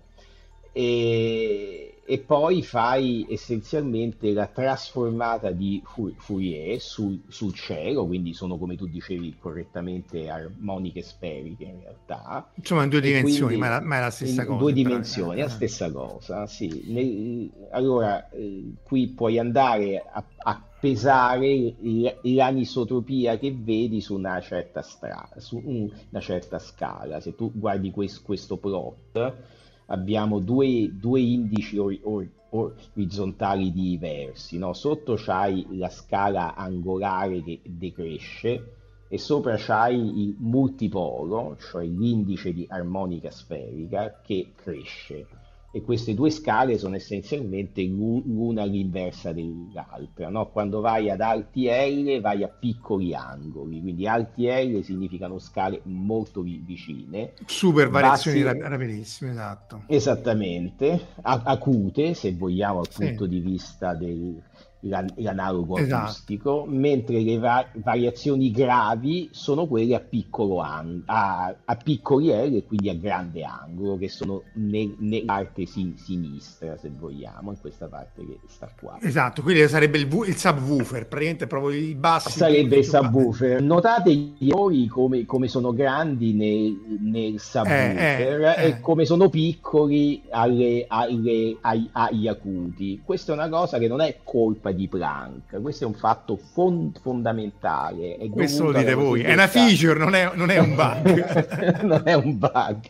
E, 0.72 1.99
e 2.10 2.18
poi 2.18 2.64
fai 2.64 3.24
essenzialmente 3.30 4.32
la 4.32 4.48
trasformata 4.48 5.52
di 5.52 5.80
Fourier 6.16 6.80
sul, 6.80 7.20
sul 7.28 7.54
cielo, 7.54 8.04
quindi 8.04 8.34
sono 8.34 8.58
come 8.58 8.74
tu 8.74 8.88
dicevi 8.88 9.36
correttamente 9.38 10.28
armoniche 10.28 11.02
sferiche 11.02 11.62
in 11.62 11.78
realtà. 11.80 12.50
Insomma 12.56 12.82
in 12.82 12.88
due 12.88 13.00
dimensioni, 13.00 13.56
ma, 13.56 13.66
è 13.66 13.68
la, 13.68 13.80
ma 13.82 13.98
è 13.98 14.00
la 14.00 14.10
stessa 14.10 14.40
in 14.40 14.48
cosa. 14.48 14.52
In 14.52 14.58
due 14.58 14.72
dimensioni, 14.72 15.38
è 15.38 15.42
la 15.42 15.48
stessa 15.48 15.92
cosa, 15.92 16.48
sì. 16.48 16.82
Nel, 16.88 17.48
allora, 17.70 18.28
eh, 18.30 18.72
qui 18.82 19.06
puoi 19.10 19.38
andare 19.38 20.04
a, 20.10 20.24
a 20.36 20.64
pesare 20.80 21.76
l'anisotropia 22.22 23.38
che 23.38 23.54
vedi 23.56 24.00
su 24.00 24.16
una 24.16 24.40
certa, 24.40 24.82
stra- 24.82 25.28
su 25.36 25.62
una 25.64 26.18
certa 26.20 26.58
scala. 26.58 27.20
Se 27.20 27.36
tu 27.36 27.52
guardi 27.54 27.92
questo, 27.92 28.22
questo 28.24 28.56
plot 28.56 29.58
abbiamo 29.90 30.40
due, 30.40 30.90
due 30.92 31.20
indici 31.20 31.78
or, 31.78 31.98
or, 32.02 32.28
orizzontali 32.50 33.72
diversi. 33.72 34.58
No? 34.58 34.72
Sotto 34.72 35.14
c'hai 35.16 35.66
la 35.76 35.88
scala 35.88 36.54
angolare 36.54 37.42
che 37.42 37.60
decresce 37.64 38.74
e 39.08 39.18
sopra 39.18 39.56
c'hai 39.56 40.22
il 40.22 40.36
multipolo, 40.38 41.56
cioè 41.58 41.84
l'indice 41.84 42.52
di 42.52 42.66
armonica 42.68 43.30
sferica 43.30 44.20
che 44.22 44.52
cresce 44.54 45.26
e 45.72 45.82
queste 45.82 46.14
due 46.14 46.30
scale 46.30 46.78
sono 46.78 46.96
essenzialmente 46.96 47.82
l'una 47.84 48.62
all'inversa 48.62 49.32
dell'altra. 49.32 50.28
No? 50.28 50.50
Quando 50.50 50.80
vai 50.80 51.10
ad 51.10 51.20
alti 51.20 51.66
L 51.68 52.20
vai 52.20 52.42
a 52.42 52.48
piccoli 52.48 53.14
angoli, 53.14 53.80
quindi 53.80 54.06
alti 54.06 54.46
L 54.46 54.82
significano 54.82 55.38
scale 55.38 55.80
molto 55.84 56.42
vicine. 56.42 57.34
Super 57.46 57.88
variazioni 57.88 58.42
bassi... 58.42 58.58
rapidissime, 58.60 59.30
esatto. 59.30 59.82
Esattamente, 59.86 61.06
acute 61.22 62.14
se 62.14 62.34
vogliamo 62.34 62.82
dal 62.82 62.92
sì. 62.92 63.06
punto 63.06 63.26
di 63.26 63.38
vista 63.38 63.94
del, 63.94 64.42
l'analogo 64.80 65.76
esatto. 65.76 66.04
acustico, 66.04 66.64
mentre 66.66 67.20
le 67.20 67.38
va- 67.38 67.66
variazioni 67.74 68.50
gravi 68.50 69.28
sono 69.32 69.66
quelle 69.66 69.94
a, 69.94 70.00
piccolo 70.00 70.60
ang- 70.60 71.02
a-, 71.06 71.54
a 71.64 71.76
piccoli 71.76 72.28
L 72.28 72.56
e 72.56 72.64
quindi 72.64 72.88
a 72.88 72.94
grande 72.94 73.42
angolo, 73.42 73.98
che 73.98 74.08
sono 74.08 74.42
nel- 74.54 74.94
nella 74.98 75.26
parte 75.26 75.66
sin- 75.66 75.96
sinistra, 75.96 76.76
se 76.76 76.90
vogliamo, 76.90 77.50
in 77.50 77.60
questa 77.60 77.86
parte 77.86 78.24
che 78.24 78.38
sta 78.46 78.70
qua. 78.78 78.98
Esatto, 79.00 79.42
quindi 79.42 79.66
sarebbe 79.68 79.98
il, 79.98 80.08
v- 80.08 80.26
il 80.26 80.36
subwoofer, 80.36 81.06
praticamente 81.06 81.46
proprio 81.46 81.78
i 81.78 81.94
bassi. 81.94 82.38
Sarebbe 82.38 82.78
il 82.78 82.84
subwoofer. 82.84 83.60
Notate 83.60 84.12
gli 84.12 84.48
errori 84.48 84.86
come, 84.86 85.24
come 85.26 85.48
sono 85.48 85.72
grandi 85.72 86.32
nel, 86.32 86.98
nel 87.00 87.38
subwoofer 87.38 88.40
eh, 88.40 88.54
eh, 88.56 88.64
e 88.64 88.68
eh. 88.68 88.80
come 88.80 89.04
sono 89.04 89.28
piccoli 89.28 90.22
alle, 90.30 90.84
alle, 90.88 91.56
ai, 91.60 91.88
agli 91.92 92.26
acuti. 92.28 93.00
Questa 93.04 93.32
è 93.32 93.34
una 93.34 93.48
cosa 93.48 93.78
che 93.78 93.88
non 93.88 94.00
è 94.00 94.18
colpa 94.22 94.69
colpa 94.70 94.72
di 94.72 94.88
Planck. 94.88 95.60
Questo 95.60 95.84
è 95.84 95.86
un 95.86 95.94
fatto 95.94 96.36
fond- 96.36 96.98
fondamentale. 97.00 98.16
È 98.16 98.28
Questo 98.28 98.64
lo 98.64 98.72
dite 98.72 98.94
voi, 98.94 99.22
è 99.22 99.32
una 99.32 99.48
feature, 99.48 99.98
non 99.98 100.14
è, 100.14 100.30
non 100.34 100.50
è 100.50 100.58
un 100.58 100.74
bug. 100.74 101.82
non 101.82 102.02
è 102.04 102.14
un 102.14 102.38
bug. 102.38 102.88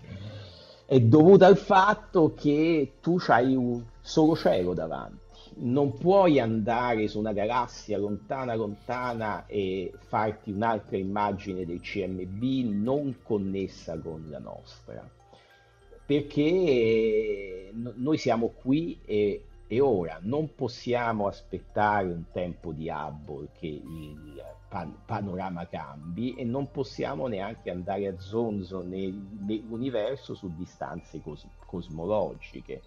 È 0.86 1.00
dovuta 1.00 1.46
al 1.46 1.56
fatto 1.56 2.34
che 2.34 2.94
tu 3.00 3.18
hai 3.28 3.54
un 3.54 3.82
solo 4.00 4.36
cielo 4.36 4.74
davanti. 4.74 5.18
Non 5.62 5.96
puoi 5.98 6.40
andare 6.40 7.06
su 7.08 7.18
una 7.18 7.32
galassia 7.32 7.98
lontana 7.98 8.54
lontana 8.54 9.44
e 9.46 9.92
farti 10.08 10.50
un'altra 10.50 10.96
immagine 10.96 11.66
del 11.66 11.80
CMB 11.80 12.42
non 12.82 13.16
connessa 13.22 13.98
con 13.98 14.26
la 14.30 14.38
nostra 14.38 15.06
perché 16.06 17.70
noi 17.72 18.18
siamo 18.18 18.52
qui 18.60 18.98
e 19.04 19.44
e 19.72 19.80
ora 19.80 20.18
non 20.22 20.52
possiamo 20.56 21.28
aspettare 21.28 22.08
un 22.08 22.24
tempo 22.32 22.72
di 22.72 22.88
Hubble 22.88 23.50
che 23.56 23.68
il 23.68 24.42
pan- 24.68 24.96
panorama 25.06 25.68
cambi 25.68 26.34
e 26.34 26.42
non 26.42 26.72
possiamo 26.72 27.28
neanche 27.28 27.70
andare 27.70 28.08
a 28.08 28.18
zonzo 28.18 28.82
nel, 28.82 29.12
nell'universo 29.12 30.34
su 30.34 30.52
distanze 30.56 31.20
cos- 31.20 31.46
cosmologiche. 31.66 32.82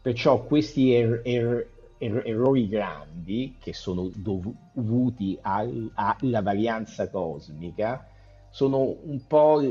Perciò 0.00 0.42
questi 0.44 0.94
er- 0.94 1.20
er- 1.22 1.68
er- 1.98 2.22
errori 2.24 2.66
grandi 2.66 3.56
che 3.60 3.74
sono 3.74 4.10
dovuti 4.14 5.38
al- 5.42 5.90
alla 5.92 6.40
varianza 6.40 7.10
cosmica 7.10 8.08
sono 8.56 8.96
un 9.02 9.20
po' 9.26 9.62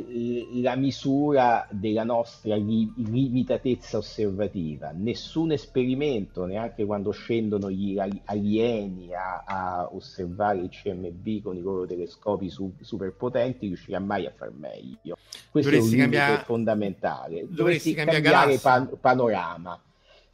la 0.62 0.76
misura 0.76 1.68
della 1.72 2.04
nostra 2.04 2.56
limitatezza 2.56 3.98
osservativa. 3.98 4.92
Nessun 4.94 5.54
esperimento, 5.54 6.46
neanche 6.46 6.86
quando 6.86 7.10
scendono 7.10 7.72
gli 7.72 7.98
alieni 8.26 9.12
a, 9.16 9.44
a 9.44 9.90
osservare 9.92 10.60
il 10.60 10.70
CMB 10.70 11.42
con 11.42 11.58
i 11.58 11.62
loro 11.62 11.88
telescopi 11.88 12.52
su, 12.52 12.76
superpotenti, 12.80 13.66
riuscirà 13.66 13.98
mai 13.98 14.28
a 14.28 14.32
far 14.36 14.52
meglio. 14.52 15.18
Questo 15.50 15.72
dovresti 15.72 15.78
è 15.78 15.80
un 15.80 16.02
limite 16.02 16.18
cambiare... 16.18 16.44
fondamentale. 16.44 17.34
Dovresti, 17.40 17.56
dovresti 17.56 17.94
cambiare, 17.96 18.22
cambiare 18.22 18.58
pan- 18.60 18.98
panorama 19.02 19.82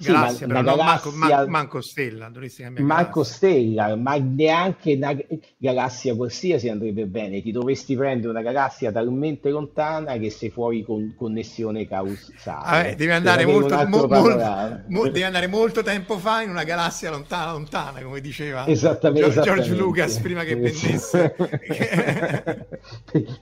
galassia, 0.02 0.38
sì, 0.38 0.46
però 0.46 0.62
no, 0.62 0.76
galassia... 0.76 1.12
Manco, 1.12 1.50
manco, 1.50 1.82
Stella, 1.82 2.30
dovresti 2.30 2.64
cambiare 2.64 2.88
Manco 2.88 3.24
Stella, 3.24 3.96
ma 3.96 4.16
neanche 4.16 4.94
una 4.94 5.16
galassia 5.58 6.16
qualsiasi 6.16 6.70
andrebbe 6.70 7.06
bene, 7.06 7.42
ti 7.42 7.52
dovresti 7.52 7.96
prendere 7.96 8.30
una 8.30 8.42
galassia 8.42 8.92
talmente 8.92 9.50
lontana 9.50 10.18
che 10.18 10.30
sei 10.30 10.50
fuori 10.50 10.84
con 10.84 11.14
connessione 11.18 11.88
causale. 11.88 12.92
Ah, 12.92 12.96
devi, 12.96 13.12
andare 13.12 13.46
molto, 13.46 13.76
mo, 13.88 14.08
molto, 14.08 14.82
mo, 14.88 15.04
devi 15.04 15.24
andare 15.24 15.48
molto 15.48 15.84
tempo 15.84 16.18
fa 16.18 16.42
in 16.42 16.50
una 16.50 16.64
galassia 16.64 17.10
lontana, 17.10 17.52
lontana, 17.52 18.02
come 18.02 18.22
diceva 18.22 18.66
esattamente, 18.68 19.30
George, 19.30 19.50
George 19.50 19.76
Lucas 19.76 20.18
prima 20.20 20.44
che 20.44 20.56
vendesse. 20.56 21.36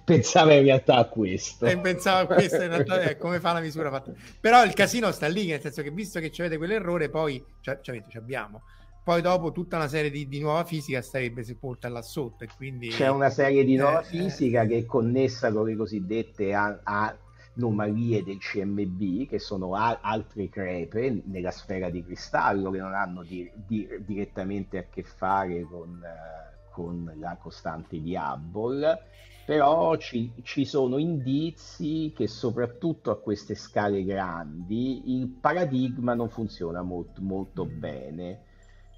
pensava 0.03 0.53
in 0.53 0.64
realtà 0.64 0.95
a 0.95 1.05
questo. 1.05 1.66
E 1.66 1.78
pensava 1.78 2.20
a 2.20 2.26
questo, 2.26 2.62
in 2.62 2.70
realtà 2.70 3.01
è 3.01 3.18
come 3.18 3.39
fa 3.39 3.53
la 3.53 3.60
misura 3.60 3.89
fatta. 3.89 4.12
Però 4.39 4.64
il 4.64 4.74
casino 4.74 5.12
sta 5.12 5.28
lì, 5.28 5.47
nel 5.47 5.62
senso 5.62 5.82
che 5.82 5.91
visto 5.91 6.20
che 6.20 6.30
c'è 6.30 6.48
avete 6.49 6.57
quell'errore, 6.57 7.09
poi 7.09 7.43
cioè, 7.61 7.79
cioè, 7.81 8.03
ci 8.07 8.17
abbiamo. 8.17 8.63
Poi 9.03 9.21
dopo 9.21 9.51
tutta 9.51 9.77
una 9.77 9.87
serie 9.87 10.11
di, 10.11 10.27
di, 10.27 10.39
nuova 10.39 10.63
fisica 10.65 11.01
sarebbe 11.01 11.43
sepolta 11.43 11.89
là 11.89 12.01
sotto 12.01 12.43
e 12.43 12.49
quindi... 12.55 12.89
C'è 12.89 13.07
una 13.07 13.29
serie 13.29 13.63
di 13.63 13.75
nuova 13.75 14.01
eh, 14.01 14.03
fisica 14.03 14.61
eh. 14.61 14.67
che 14.67 14.77
è 14.79 14.85
connessa 14.85 15.51
con 15.51 15.65
le 15.65 15.75
cosiddette 15.75 16.53
anomalie 16.53 18.23
del 18.23 18.37
CMB, 18.37 19.27
che 19.27 19.39
sono 19.39 19.73
a- 19.73 19.99
altre 20.01 20.49
crepe 20.49 21.23
nella 21.25 21.51
sfera 21.51 21.89
di 21.89 22.03
cristallo 22.03 22.69
che 22.69 22.79
non 22.79 22.93
hanno 22.93 23.23
di- 23.23 23.49
di- 23.55 23.87
direttamente 24.05 24.77
a 24.77 24.83
che 24.83 25.01
fare 25.01 25.63
con, 25.63 25.89
uh, 25.89 26.71
con 26.71 27.11
la 27.19 27.35
costante 27.41 27.99
di 27.99 28.15
Hubble 28.15 29.07
però 29.49 29.95
ci, 29.95 30.31
ci, 30.43 30.63
sono 30.63 30.99
indizi 30.99 32.13
che 32.15 32.27
soprattutto 32.27 33.09
a 33.09 33.19
queste 33.19 33.55
scale 33.55 34.03
grandi 34.03 35.17
il 35.17 35.27
paradigma 35.27 36.13
non 36.13 36.29
funziona 36.29 36.83
molto, 36.83 37.19
molto 37.23 37.65
bene. 37.65 38.43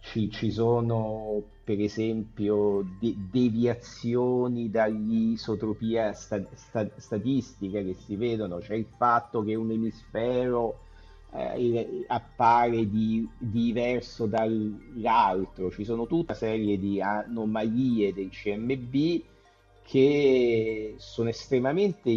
Ci, 0.01 0.29
ci, 0.29 0.51
sono 0.51 1.41
per 1.63 1.79
esempio 1.79 2.85
de- 2.99 3.15
deviazioni 3.31 4.69
dall'isotropia 4.69 6.11
sta- 6.11 6.45
sta- 6.53 6.89
statistica 6.97 7.81
che 7.81 7.93
si 7.93 8.17
vedono, 8.17 8.57
c'è 8.57 8.75
il 8.75 8.87
fatto 8.97 9.45
che 9.45 9.55
un 9.55 9.71
emisfero 9.71 10.79
eh, 11.31 12.03
appare 12.07 12.89
di, 12.89 13.25
diverso 13.37 14.25
dall'altro, 14.25 15.71
ci 15.71 15.85
sono 15.85 16.07
tutta 16.07 16.33
una 16.33 16.37
serie 16.37 16.77
di 16.77 16.99
anomalie 16.99 18.13
del 18.13 18.31
CMB 18.31 19.29
che 19.91 20.95
sono 20.99 21.27
estremamente 21.27 22.09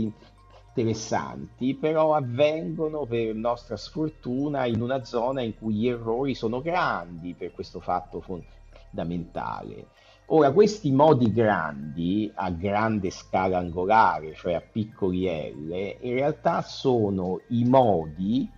interessanti, 0.75 1.75
però 1.75 2.15
avvengono 2.15 3.05
per 3.05 3.35
nostra 3.35 3.77
sfortuna 3.77 4.65
in 4.67 4.81
una 4.81 5.03
zona 5.03 5.43
in 5.43 5.59
cui 5.59 5.75
gli 5.75 5.89
errori 5.89 6.37
sono 6.37 6.63
grandi 6.63 7.35
per 7.35 7.51
questo 7.51 7.81
fatto 7.81 8.21
fondamentale. 8.21 9.89
Ora, 10.27 10.53
questi 10.53 10.93
modi 10.93 11.33
grandi 11.33 12.31
a 12.33 12.49
grande 12.51 13.11
scala 13.11 13.59
angolare, 13.59 14.35
cioè 14.35 14.55
a 14.55 14.61
piccoli 14.61 15.27
L, 15.27 15.97
in 16.01 16.15
realtà 16.15 16.63
sono 16.63 17.41
i 17.49 17.65
modi, 17.65 18.49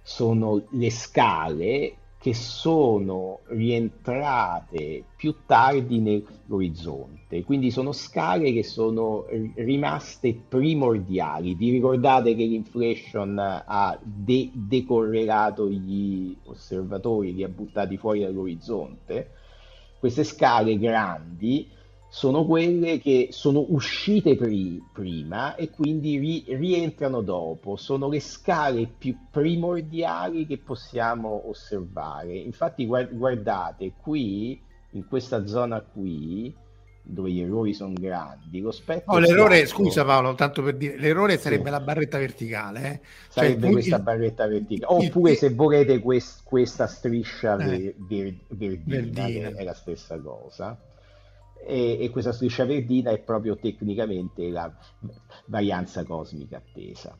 sono 0.00 0.62
le 0.70 0.90
scale 0.92 1.96
che 2.24 2.32
sono 2.32 3.40
rientrate 3.48 5.04
più 5.14 5.44
tardi 5.44 6.00
nell'orizzonte, 6.00 7.44
quindi 7.44 7.70
sono 7.70 7.92
scale 7.92 8.50
che 8.50 8.62
sono 8.62 9.26
rimaste 9.56 10.32
primordiali. 10.48 11.54
Vi 11.54 11.68
ricordate 11.68 12.34
che 12.34 12.44
l'inflation 12.44 13.38
ha 13.38 13.98
de- 14.02 14.50
decorrelato 14.54 15.68
gli 15.68 16.34
osservatori, 16.44 17.34
li 17.34 17.44
ha 17.44 17.48
buttati 17.48 17.98
fuori 17.98 18.20
dall'orizzonte? 18.20 19.30
Queste 19.98 20.24
scale 20.24 20.78
grandi 20.78 21.68
sono 22.14 22.44
quelle 22.44 23.00
che 23.00 23.30
sono 23.32 23.66
uscite 23.70 24.36
pri- 24.36 24.80
prima 24.92 25.56
e 25.56 25.70
quindi 25.70 26.16
ri- 26.16 26.44
rientrano 26.46 27.22
dopo, 27.22 27.74
sono 27.74 28.08
le 28.08 28.20
scale 28.20 28.86
più 28.86 29.16
primordiali 29.32 30.46
che 30.46 30.58
possiamo 30.58 31.48
osservare. 31.48 32.36
Infatti 32.36 32.86
guardate 32.86 33.94
qui, 34.00 34.62
in 34.92 35.08
questa 35.08 35.44
zona 35.48 35.80
qui, 35.80 36.54
dove 37.02 37.32
gli 37.32 37.40
errori 37.40 37.74
sono 37.74 37.94
grandi, 37.94 38.60
lo 38.60 38.70
spettro... 38.70 39.14
No, 39.14 39.18
l'errore, 39.18 39.62
piatto, 39.62 39.70
scusa 39.70 40.04
Paolo, 40.04 40.36
tanto 40.36 40.62
per 40.62 40.76
dire, 40.76 40.96
l'errore 40.96 41.36
sarebbe 41.36 41.64
sì. 41.64 41.70
la 41.70 41.80
barretta 41.80 42.18
verticale. 42.18 42.92
Eh? 42.92 43.00
Sarebbe 43.28 43.62
cioè, 43.62 43.72
questa 43.72 43.96
il, 43.96 44.02
barretta 44.02 44.46
verticale. 44.46 45.04
Oppure 45.04 45.32
il, 45.32 45.36
se 45.36 45.50
volete 45.50 45.98
quest, 45.98 46.42
questa 46.44 46.86
striscia 46.86 47.56
eh, 47.56 47.92
ver, 47.98 48.34
ver, 48.50 48.78
verdina, 48.84 49.22
verdina. 49.24 49.48
è 49.48 49.64
la 49.64 49.74
stessa 49.74 50.16
cosa 50.20 50.78
e, 51.64 51.98
e 52.00 52.10
questa 52.10 52.32
striscia 52.32 52.64
verdina 52.64 53.10
è 53.10 53.18
proprio 53.20 53.56
tecnicamente 53.56 54.48
la 54.50 54.72
varianza 55.46 56.04
cosmica 56.04 56.58
attesa. 56.58 57.18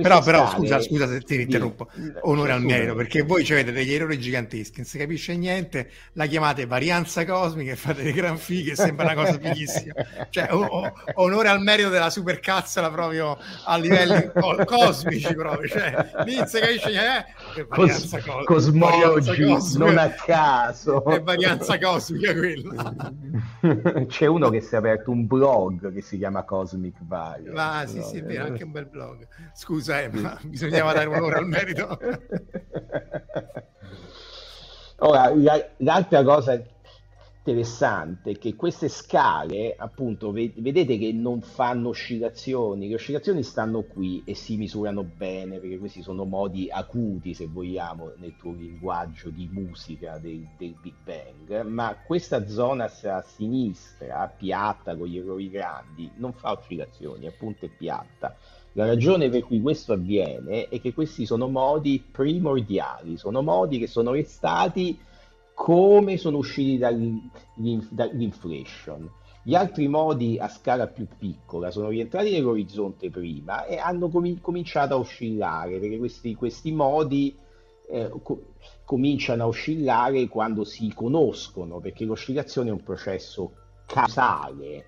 Però, 0.00 0.22
però 0.22 0.46
scale... 0.46 0.56
scusa, 0.56 0.80
scusa 0.80 1.06
se 1.06 1.20
ti 1.20 1.40
interrompo, 1.42 1.88
onore 2.22 2.52
al 2.52 2.62
merito, 2.62 2.94
perché 2.94 3.22
voi 3.22 3.42
avete 3.50 3.72
degli 3.72 3.92
errori 3.92 4.18
giganteschi, 4.18 4.78
non 4.78 4.86
si 4.86 4.96
capisce 4.96 5.36
niente, 5.36 5.90
la 6.14 6.24
chiamate 6.24 6.64
varianza 6.64 7.26
cosmica 7.26 7.72
e 7.72 7.76
fate 7.76 8.02
dei 8.02 8.12
gran 8.12 8.38
fighi, 8.38 8.74
sembra 8.74 9.12
una 9.12 9.14
cosa 9.14 9.38
fighissima. 9.38 9.92
Cioè, 10.30 10.48
o, 10.50 10.64
o, 10.64 10.92
onore 11.16 11.48
al 11.48 11.60
merito 11.60 11.90
della 11.90 12.08
supercazzola 12.08 12.90
proprio 12.90 13.36
a 13.64 13.76
livelli 13.76 14.30
co- 14.32 14.64
cosmici 14.64 15.34
proprio, 15.34 15.68
cioè, 15.68 16.10
lì 16.24 16.36
non 16.36 16.46
si 16.46 16.58
capisce 16.58 16.88
niente, 16.88 17.26
eh, 17.56 17.66
Cos- 17.66 18.18
cos- 18.24 18.44
cosmologi, 18.44 19.44
cosmica, 19.44 19.84
non 19.84 19.98
a 19.98 20.08
caso. 20.10 21.04
È 21.04 21.20
varianza 21.20 21.78
cosmica 21.78 22.32
quella. 22.32 23.12
C'è 24.06 24.26
uno 24.26 24.48
che 24.48 24.60
si 24.62 24.74
è 24.74 24.78
aperto 24.78 25.10
un 25.10 25.26
blog 25.26 25.92
che 25.92 26.00
si 26.00 26.16
chiama 26.16 26.44
Cosmic 26.44 26.96
Value. 27.00 27.52
Ah, 27.54 27.86
sì, 27.86 28.00
sì, 28.02 28.18
è 28.18 28.22
vero, 28.22 28.44
anche 28.44 28.64
un 28.64 28.70
bel 28.70 28.88
blog. 28.92 29.26
Scusa, 29.54 30.02
eh, 30.02 30.08
ma 30.10 30.38
bisognava 30.44 30.92
dare 30.92 31.08
un'ora 31.08 31.38
al 31.38 31.48
merito. 31.48 31.98
Ora, 34.98 35.34
la, 35.34 35.68
l'altra 35.78 36.22
cosa 36.22 36.62
interessante 37.44 38.38
che 38.38 38.54
queste 38.54 38.88
scale, 38.88 39.74
appunto, 39.76 40.30
vedete 40.30 40.96
che 40.96 41.12
non 41.12 41.40
fanno 41.40 41.88
oscillazioni, 41.88 42.86
le 42.86 42.94
oscillazioni 42.94 43.42
stanno 43.42 43.82
qui 43.82 44.22
e 44.24 44.36
si 44.36 44.56
misurano 44.56 45.02
bene 45.02 45.58
perché 45.58 45.78
questi 45.78 46.02
sono 46.02 46.24
modi 46.24 46.68
acuti, 46.70 47.34
se 47.34 47.48
vogliamo, 47.48 48.12
nel 48.18 48.36
tuo 48.36 48.52
linguaggio 48.52 49.30
di 49.30 49.48
musica 49.50 50.18
del, 50.18 50.46
del 50.56 50.76
Big 50.80 50.94
Bang, 51.02 51.62
ma 51.62 51.96
questa 52.06 52.46
zona 52.46 52.84
a 52.84 53.22
sinistra, 53.22 54.32
piatta 54.36 54.96
con 54.96 55.08
gli 55.08 55.18
errori 55.18 55.50
grandi, 55.50 56.08
non 56.16 56.32
fa 56.32 56.52
oscillazioni, 56.52 57.26
appunto 57.26 57.64
è 57.64 57.70
piatta. 57.70 58.36
La 58.74 58.86
ragione 58.86 59.28
per 59.28 59.44
cui 59.44 59.60
questo 59.60 59.92
avviene 59.92 60.68
è 60.68 60.80
che 60.80 60.94
questi 60.94 61.26
sono 61.26 61.46
modi 61.48 62.02
primordiali, 62.10 63.18
sono 63.18 63.42
modi 63.42 63.78
che 63.78 63.86
sono 63.86 64.12
restati 64.12 64.98
come 65.54 66.16
sono 66.16 66.38
usciti 66.38 66.78
dall'inflation. 66.78 69.10
Gli 69.44 69.54
altri 69.54 69.88
modi 69.88 70.38
a 70.38 70.48
scala 70.48 70.86
più 70.86 71.06
piccola 71.18 71.70
sono 71.70 71.88
rientrati 71.88 72.30
nell'orizzonte 72.30 73.10
prima 73.10 73.66
e 73.66 73.76
hanno 73.76 74.08
com- 74.08 74.40
cominciato 74.40 74.94
a 74.94 74.98
oscillare, 74.98 75.78
perché 75.78 75.98
questi, 75.98 76.34
questi 76.34 76.72
modi 76.72 77.36
eh, 77.90 78.10
co- 78.22 78.54
cominciano 78.84 79.42
a 79.42 79.48
oscillare 79.48 80.28
quando 80.28 80.64
si 80.64 80.90
conoscono, 80.94 81.80
perché 81.80 82.04
l'oscillazione 82.04 82.70
è 82.70 82.72
un 82.72 82.82
processo 82.82 83.52
causale, 83.84 84.86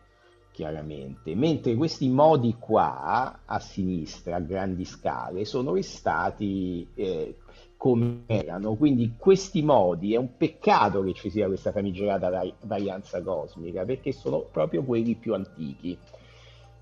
chiaramente, 0.54 1.34
mentre 1.34 1.74
questi 1.74 2.08
modi 2.08 2.54
qua 2.60 3.40
a 3.44 3.58
sinistra, 3.58 4.36
a 4.36 4.40
grandi 4.40 4.84
scale, 4.84 5.44
sono 5.44 5.74
restati 5.74 6.86
eh, 6.94 7.38
come 7.76 8.22
erano. 8.26 8.76
Quindi 8.76 9.14
questi 9.18 9.62
modi 9.62 10.14
è 10.14 10.16
un 10.16 10.36
peccato 10.36 11.02
che 11.02 11.12
ci 11.12 11.28
sia 11.28 11.48
questa 11.48 11.72
famigerata 11.72 12.30
varianza 12.60 13.20
cosmica, 13.20 13.84
perché 13.84 14.12
sono 14.12 14.42
proprio 14.42 14.84
quelli 14.84 15.16
più 15.16 15.34
antichi. 15.34 15.98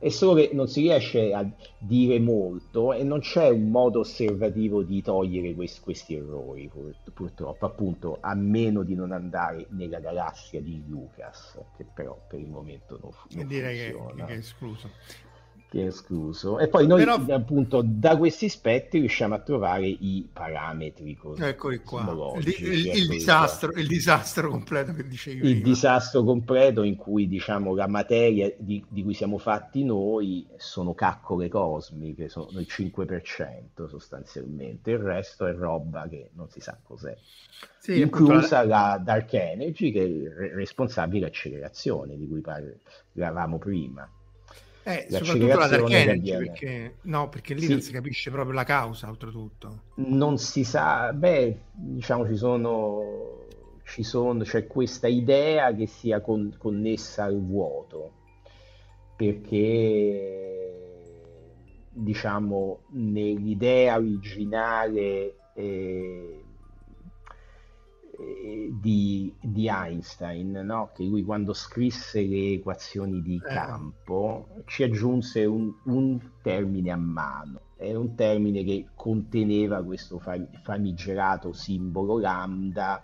È 0.02 0.08
solo 0.08 0.34
che 0.34 0.50
non 0.52 0.66
si 0.66 0.80
riesce 0.80 1.32
a 1.32 1.48
dire 1.78 2.18
molto 2.18 2.92
e 2.92 3.04
non 3.04 3.20
c'è 3.20 3.50
un 3.50 3.70
modo 3.70 4.00
osservativo 4.00 4.82
di 4.82 5.00
togliere 5.00 5.54
questi, 5.54 5.80
questi 5.80 6.16
errori, 6.16 6.66
pur, 6.66 6.92
purtroppo, 7.14 7.66
appunto, 7.66 8.18
a 8.20 8.34
meno 8.34 8.82
di 8.82 8.96
non 8.96 9.12
andare 9.12 9.64
nella 9.68 10.00
galassia 10.00 10.60
di 10.60 10.82
Lucas, 10.88 11.56
che 11.76 11.84
però 11.84 12.20
per 12.26 12.40
il 12.40 12.48
momento 12.48 12.98
non, 13.00 13.12
non 13.30 13.46
direi 13.46 13.92
funziona. 13.92 14.24
Che, 14.24 14.24
che 14.24 14.34
è 14.34 14.38
escluso 14.38 14.90
che 15.72 15.84
è 15.84 15.86
escluso. 15.86 16.58
E 16.58 16.68
poi 16.68 16.86
noi 16.86 17.02
Però... 17.02 17.14
appunto 17.30 17.82
da 17.82 18.18
questi 18.18 18.50
spettri 18.50 18.98
riusciamo 18.98 19.34
a 19.34 19.38
trovare 19.38 19.86
i 19.86 20.28
parametri 20.30 21.18
Eccoli 21.38 21.80
qua. 21.80 22.34
Il, 22.36 22.46
il, 22.46 22.86
il 22.94 23.08
disastro, 23.08 23.72
il 23.72 23.86
disastro 23.86 24.50
completo 24.50 24.92
che 24.92 25.08
dicevi. 25.08 25.36
Il 25.38 25.60
prima. 25.60 25.62
disastro 25.62 26.24
completo 26.24 26.82
in 26.82 26.96
cui 26.96 27.26
diciamo 27.26 27.74
la 27.74 27.88
materia 27.88 28.52
di, 28.58 28.84
di, 28.86 29.02
cui 29.02 29.14
siamo 29.14 29.38
fatti 29.38 29.82
noi 29.82 30.46
sono 30.58 30.92
caccole 30.92 31.48
cosmiche, 31.48 32.28
sono 32.28 32.50
il 32.60 32.66
5% 32.68 33.88
sostanzialmente, 33.88 34.90
il 34.90 34.98
resto 34.98 35.46
è 35.46 35.54
roba 35.54 36.06
che 36.06 36.28
non 36.34 36.50
si 36.50 36.60
sa 36.60 36.78
cos'è. 36.82 37.16
Sì, 37.78 37.98
inclusa 37.98 38.62
la... 38.62 38.90
la 38.90 39.00
Dark 39.02 39.32
Energy 39.32 39.90
che 39.90 40.04
è 40.04 40.54
responsabile 40.54 41.20
dell'accelerazione 41.20 42.18
di 42.18 42.28
cui 42.28 42.42
parlavamo 42.42 43.56
prima. 43.56 44.06
Eh, 44.84 45.06
soprattutto 45.08 45.58
la 45.58 45.66
Dark 45.68 45.90
Energy, 45.90 46.36
perché, 46.36 46.96
no, 47.02 47.28
perché 47.28 47.54
lì 47.54 47.62
sì. 47.62 47.70
non 47.70 47.80
si 47.80 47.92
capisce 47.92 48.30
proprio 48.30 48.54
la 48.54 48.64
causa, 48.64 49.08
oltretutto. 49.08 49.82
Non 49.96 50.38
si 50.38 50.64
sa, 50.64 51.12
beh, 51.12 51.56
diciamo 51.72 52.26
ci 52.26 52.36
sono, 52.36 53.46
ci 53.84 54.02
sono 54.02 54.42
c'è 54.42 54.66
questa 54.66 55.06
idea 55.06 55.72
che 55.74 55.86
sia 55.86 56.20
con, 56.20 56.54
connessa 56.58 57.24
al 57.24 57.40
vuoto, 57.40 58.12
perché 59.16 60.42
diciamo 61.90 62.80
nell'idea 62.92 63.96
originale 63.96 65.36
eh, 65.54 66.41
di, 68.82 69.32
di, 69.40 69.68
Einstein, 69.68 70.50
no? 70.50 70.90
che 70.92 71.04
lui 71.04 71.22
quando 71.22 71.52
scrisse 71.52 72.20
le 72.22 72.54
equazioni 72.54 73.22
di 73.22 73.36
eh. 73.36 73.46
campo 73.46 74.48
ci 74.66 74.82
aggiunse 74.82 75.44
un, 75.44 75.72
un, 75.84 76.18
termine 76.42 76.90
a 76.90 76.96
mano, 76.96 77.60
è 77.76 77.94
un 77.94 78.16
termine 78.16 78.64
che 78.64 78.88
conteneva 78.96 79.84
questo 79.84 80.20
famigerato 80.64 81.52
simbolo 81.52 82.18
lambda 82.18 83.00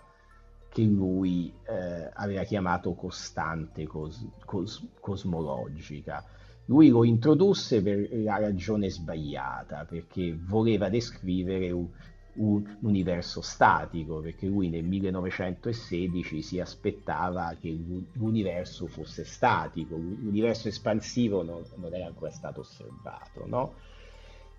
che 0.67 0.83
lui 0.83 1.53
eh, 1.65 2.09
aveva 2.13 2.43
chiamato 2.43 2.93
costante 2.93 3.87
cos, 3.87 4.27
cos, 4.43 4.85
cosmologica. 4.99 6.25
Lui 6.65 6.89
lo 6.89 7.05
introdusse 7.05 7.81
per 7.81 8.09
la 8.11 8.37
ragione 8.37 8.89
sbagliata, 8.89 9.85
perché 9.85 10.37
voleva 10.37 10.89
descrivere 10.89 11.71
un, 11.71 11.87
un 12.33 12.77
universo 12.81 13.41
statico, 13.41 14.19
perché 14.19 14.47
lui 14.47 14.69
nel 14.69 14.83
1916 14.83 16.41
si 16.41 16.59
aspettava 16.59 17.55
che 17.59 17.77
l'universo 18.13 18.87
fosse 18.87 19.25
statico, 19.25 19.95
l'universo 19.95 20.67
espansivo 20.67 21.43
non, 21.43 21.63
non 21.75 21.93
era 21.93 22.05
ancora 22.05 22.31
stato 22.31 22.61
osservato, 22.61 23.45
no? 23.45 23.73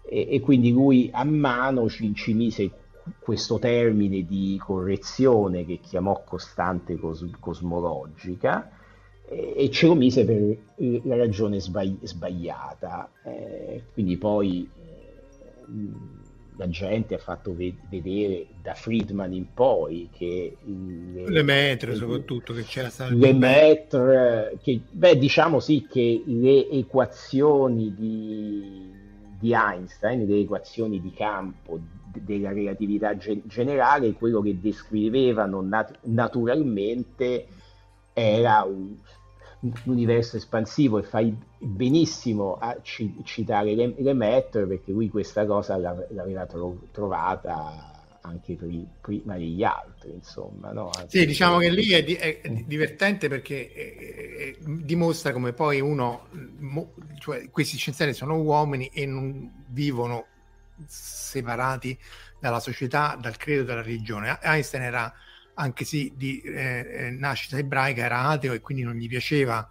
e, 0.03 0.27
e, 0.31 0.41
quindi 0.41 0.73
lui 0.73 1.09
a 1.13 1.25
mano 1.25 1.89
ci, 1.89 2.13
ci, 2.15 2.35
mise 2.35 2.71
questo 3.19 3.59
termine 3.59 4.25
di 4.25 4.61
correzione 4.63 5.65
che 5.65 5.79
chiamò 5.81 6.23
costante 6.25 6.97
cos, 6.97 7.27
cosmologica 7.39 8.71
e, 9.27 9.71
ce 9.71 9.87
lo 9.87 9.95
mise 9.95 10.25
per 10.25 10.57
la 11.05 11.17
ragione 11.17 11.61
sbagli, 11.61 11.99
sbagliata. 12.03 13.11
Eh, 13.25 13.85
quindi 13.93 14.17
poi... 14.17 14.69
Eh, 14.77 16.20
la 16.61 16.69
gente 16.69 17.15
ha 17.15 17.19
fatto 17.19 17.57
vedere 17.57 18.47
da 18.61 18.75
Friedman 18.75 19.33
in 19.33 19.47
poi 19.55 20.11
che 20.13 20.59
le, 20.63 21.31
le 21.31 21.43
metre 21.43 21.95
soprattutto 21.95 22.53
che 22.53 22.65
c'era 22.65 22.91
stato 22.91 23.15
le 23.15 23.33
metre 23.33 24.59
che 24.63 24.83
beh 24.91 25.17
diciamo 25.17 25.59
sì 25.59 25.87
che 25.91 26.23
le 26.27 26.69
equazioni 26.69 27.95
di, 27.95 28.93
di 29.39 29.55
Einstein 29.55 30.27
le 30.27 30.41
equazioni 30.41 31.01
di 31.01 31.11
campo 31.15 31.81
della 32.13 32.53
relatività 32.53 33.17
ge- 33.17 33.41
generale 33.47 34.13
quello 34.13 34.43
che 34.43 34.61
descrivevano 34.61 35.63
nat- 35.63 35.99
naturalmente 36.03 37.47
era 38.13 38.65
un, 38.65 38.97
l'universo 39.85 40.37
espansivo 40.37 40.99
e 40.99 41.03
fai 41.03 41.37
benissimo 41.59 42.55
a 42.55 42.77
citare 42.83 43.75
le, 43.75 43.95
le 43.97 44.15
perché 44.67 44.91
lui 44.91 45.09
questa 45.11 45.45
cosa 45.45 45.77
l'aveva 45.77 46.47
tro- 46.47 46.81
trovata 46.91 47.91
anche 48.23 48.55
pri- 48.55 48.87
prima 49.01 49.37
degli 49.37 49.63
altri, 49.63 50.13
insomma. 50.13 50.73
No? 50.73 50.91
Sì, 51.07 51.27
diciamo 51.27 51.59
che 51.59 51.71
lì 51.71 51.91
è, 51.91 52.03
di- 52.03 52.15
è 52.15 52.41
divertente 52.67 53.29
perché 53.29 53.73
è, 53.73 53.95
è, 53.95 54.57
dimostra 54.65 55.33
come 55.33 55.53
poi 55.53 55.81
uno, 55.81 56.29
mo- 56.59 56.95
cioè 57.19 57.51
questi 57.51 57.77
scienziati 57.77 58.13
sono 58.15 58.41
uomini 58.41 58.89
e 58.89 59.07
non 59.07 59.65
vivono 59.69 60.27
separati 60.87 61.99
dalla 62.39 62.61
società, 62.61 63.17
dal 63.21 63.37
credo, 63.37 63.65
dalla 63.65 63.83
religione. 63.83 64.39
Einstein 64.43 64.83
era 64.83 65.13
anche 65.61 65.85
se 65.85 66.13
di 66.15 66.41
eh, 66.41 66.87
eh, 66.91 67.11
nascita 67.11 67.59
ebraica, 67.59 68.05
era 68.05 68.23
ateo 68.29 68.55
e 68.55 68.61
quindi 68.61 68.83
non 68.83 68.95
gli 68.95 69.09
piaceva 69.09 69.69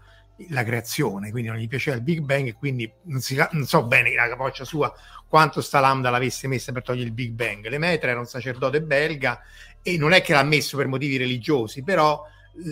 la 0.50 0.64
creazione, 0.64 1.32
quindi 1.32 1.50
non 1.50 1.58
gli 1.58 1.68
piaceva 1.68 1.98
il 1.98 2.04
Big 2.04 2.22
Bang 2.22 2.48
e 2.48 2.54
quindi 2.54 2.90
non, 3.06 3.20
si, 3.20 3.36
non 3.52 3.66
so 3.66 3.84
bene 3.86 4.14
la 4.14 4.30
capoccia 4.30 4.64
sua 4.64 4.94
quanto 5.28 5.60
sta 5.62 5.80
lambda 5.80 6.10
l'avesse 6.10 6.48
messa 6.48 6.72
per 6.72 6.84
togliere 6.84 7.08
il 7.08 7.14
Big 7.14 7.32
Bang. 7.32 7.68
Lemaitre 7.68 8.12
era 8.12 8.20
un 8.20 8.26
sacerdote 8.26 8.82
belga 8.82 9.42
e 9.82 9.98
non 9.98 10.14
è 10.14 10.22
che 10.22 10.34
l'ha 10.34 10.44
messo 10.44 10.78
per 10.78 10.88
motivi 10.88 11.18
religiosi, 11.18 11.84
però 11.84 12.24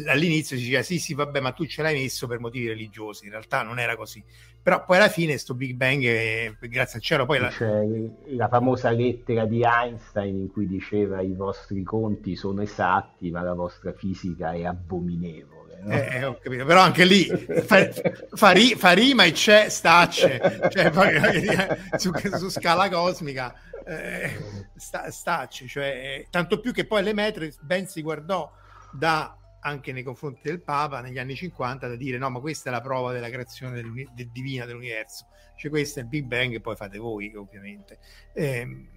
all'inizio 0.07 0.57
si 0.57 0.63
diceva 0.63 0.84
sì 0.84 0.99
sì 0.99 1.13
vabbè 1.13 1.39
ma 1.39 1.51
tu 1.51 1.65
ce 1.65 1.82
l'hai 1.82 1.93
messo 1.93 2.28
per 2.28 2.39
motivi 2.39 2.68
religiosi 2.68 3.26
in 3.26 3.32
realtà 3.32 3.61
non 3.61 3.80
era 3.80 3.95
così 3.95 4.22
però 4.68 4.84
poi 4.84 4.97
alla 4.97 5.07
fine 5.07 5.38
sto 5.38 5.53
Big 5.53 5.76
Bang 5.76 6.03
è, 6.03 6.53
grazie 6.59 6.97
al 6.97 7.01
cielo 7.01 7.26
poi 7.26 7.39
la... 7.39 7.47
C'è 7.47 7.88
la 8.36 8.49
famosa 8.49 8.89
lettera 8.89 9.45
di 9.45 9.63
Einstein 9.63 10.36
in 10.36 10.51
cui 10.51 10.68
diceva 10.68 11.22
i 11.22 11.32
vostri 11.32 11.84
conti 11.84 12.36
sono 12.36 12.61
esatti 12.61 13.32
ma 13.32 13.43
la 13.43 13.53
vostra 13.53 13.93
fisica 13.93 14.51
è 14.51 14.65
abominevole 14.65 15.80
no? 15.84 15.93
eh, 15.93 16.26
ho 16.26 16.38
capito. 16.38 16.65
però 16.65 16.82
anche 16.82 17.05
lì 17.05 17.28
fa, 17.63 17.89
fa, 18.34 18.51
ri, 18.51 18.76
fa 18.76 18.91
rima 18.91 19.24
e 19.24 19.32
c'è 19.32 19.70
stacce 19.70 20.59
cioè, 20.70 20.91
su, 21.95 22.11
su 22.38 22.49
scala 22.49 22.89
cosmica 22.89 23.53
eh, 23.86 24.38
sta, 24.76 25.09
stacce 25.11 25.65
cioè, 25.68 26.26
tanto 26.30 26.59
più 26.59 26.74
che 26.74 26.86
poi 26.86 27.03
le 27.03 27.13
metre 27.13 27.53
ben 27.61 27.88
si 27.88 28.01
guardò 28.01 28.51
da 28.91 29.34
anche 29.68 29.91
nei 29.91 30.03
confronti 30.03 30.41
del 30.43 30.61
Papa 30.61 31.01
negli 31.01 31.20
anni 31.20 31.36
50 31.36 31.88
da 31.88 31.95
dire 31.95 32.18
no 32.18 32.30
ma 32.30 32.39
questa 32.39 32.70
è 32.70 32.72
la 32.72 32.82
prova 32.82 33.11
della 33.11 33.30
creazione 33.30 33.82
del, 33.82 34.30
divina 34.32 34.65
dell'universo 34.65 35.28
cioè 35.55 35.70
questo 35.70 35.99
è 35.99 36.03
il 36.03 36.09
Big 36.09 36.26
Bang 36.26 36.53
e 36.53 36.59
poi 36.61 36.76
fate 36.76 36.97
voi 36.97 37.34
ovviamente 37.36 37.99
eh, 38.34 38.88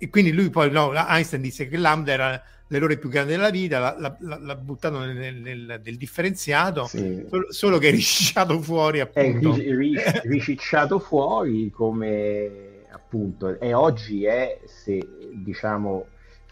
e 0.00 0.10
quindi 0.10 0.32
lui 0.32 0.48
poi, 0.48 0.70
no, 0.70 0.92
Einstein 0.94 1.42
disse 1.42 1.66
che 1.66 1.76
lambda 1.76 2.12
era 2.12 2.42
l'errore 2.68 2.98
più 2.98 3.08
grande 3.08 3.32
della 3.32 3.50
vita, 3.50 3.80
l'ha, 3.80 4.16
l'ha, 4.20 4.38
l'ha 4.38 4.54
buttato 4.54 5.00
nel, 5.00 5.34
nel, 5.34 5.80
nel 5.82 5.96
differenziato, 5.96 6.86
sì. 6.86 7.24
solo, 7.28 7.52
solo, 7.52 7.78
che 7.78 7.88
è 7.88 7.90
ricicciato 7.90 8.60
fuori 8.62 9.00
appunto. 9.00 9.54
È 9.54 9.74
ric- 9.74 10.22
ricicciato 10.24 11.00
fuori 11.00 11.70
come 11.70 12.84
appunto, 12.90 13.58
e 13.58 13.74
oggi 13.74 14.24
è, 14.24 14.60
se 14.66 15.04
diciamo 15.32 16.06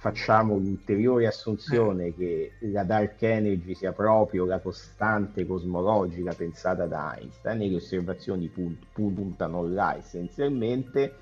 facciamo 0.07 0.57
l'ulteriore 0.57 1.27
assunzione 1.27 2.15
che 2.15 2.53
la 2.61 2.85
dark 2.85 3.21
energy 3.23 3.75
sia 3.75 3.91
proprio 3.93 4.45
la 4.45 4.61
costante 4.61 5.45
cosmologica 5.45 6.33
pensata 6.33 6.87
da 6.87 7.17
Einstein 7.19 7.63
e 7.63 7.69
le 7.69 7.75
osservazioni 7.75 8.47
punt- 8.47 8.87
puntano 8.93 9.67
là 9.67 9.97
essenzialmente, 9.97 11.13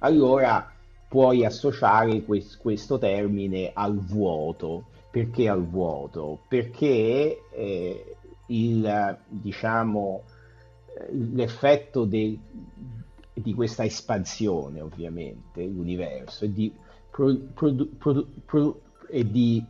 allora 0.00 0.68
puoi 1.08 1.44
associare 1.44 2.24
quest- 2.24 2.58
questo 2.58 2.98
termine 2.98 3.70
al 3.72 4.00
vuoto. 4.00 4.86
Perché 5.12 5.48
al 5.48 5.64
vuoto? 5.64 6.40
Perché 6.48 7.40
eh, 7.52 8.16
il, 8.46 9.18
diciamo, 9.28 10.22
l'effetto 11.10 12.04
de- 12.04 12.36
di 13.32 13.54
questa 13.54 13.84
espansione, 13.84 14.80
ovviamente, 14.80 15.64
l'universo, 15.64 16.46
è 16.46 16.48
di 16.48 16.72
produ- 17.14 17.54
produ- 17.54 18.28
produ- 18.44 18.80
e, 19.08 19.30
di, 19.30 19.64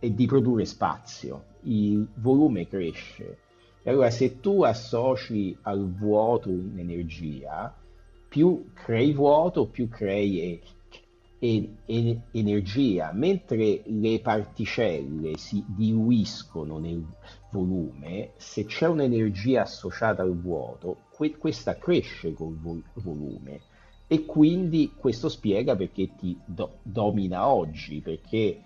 e 0.00 0.12
di 0.12 0.26
produrre 0.26 0.64
spazio, 0.64 1.44
il 1.62 2.06
volume 2.16 2.66
cresce. 2.66 3.38
E 3.84 3.90
allora 3.90 4.10
se 4.10 4.40
tu 4.40 4.62
associ 4.62 5.56
al 5.62 5.88
vuoto 5.88 6.48
un'energia, 6.50 7.72
più 8.28 8.70
crei 8.72 9.12
vuoto, 9.12 9.66
più 9.66 9.88
crei 9.88 10.60
e, 11.38 11.70
e, 11.84 12.20
energia, 12.32 13.12
mentre 13.12 13.82
le 13.84 14.18
particelle 14.20 15.36
si 15.36 15.62
diluiscono 15.68 16.78
nel 16.78 17.04
volume, 17.50 18.30
se 18.36 18.64
c'è 18.64 18.88
un'energia 18.88 19.62
associata 19.62 20.22
al 20.22 20.36
vuoto, 20.36 21.02
que- 21.16 21.36
questa 21.36 21.76
cresce 21.76 22.32
col 22.32 22.58
vol- 22.58 22.82
volume 22.94 23.60
e 24.06 24.24
quindi 24.24 24.92
questo 24.96 25.28
spiega 25.28 25.76
perché 25.76 26.10
ti 26.16 26.38
do- 26.44 26.78
domina 26.82 27.48
oggi, 27.48 28.00
perché 28.00 28.60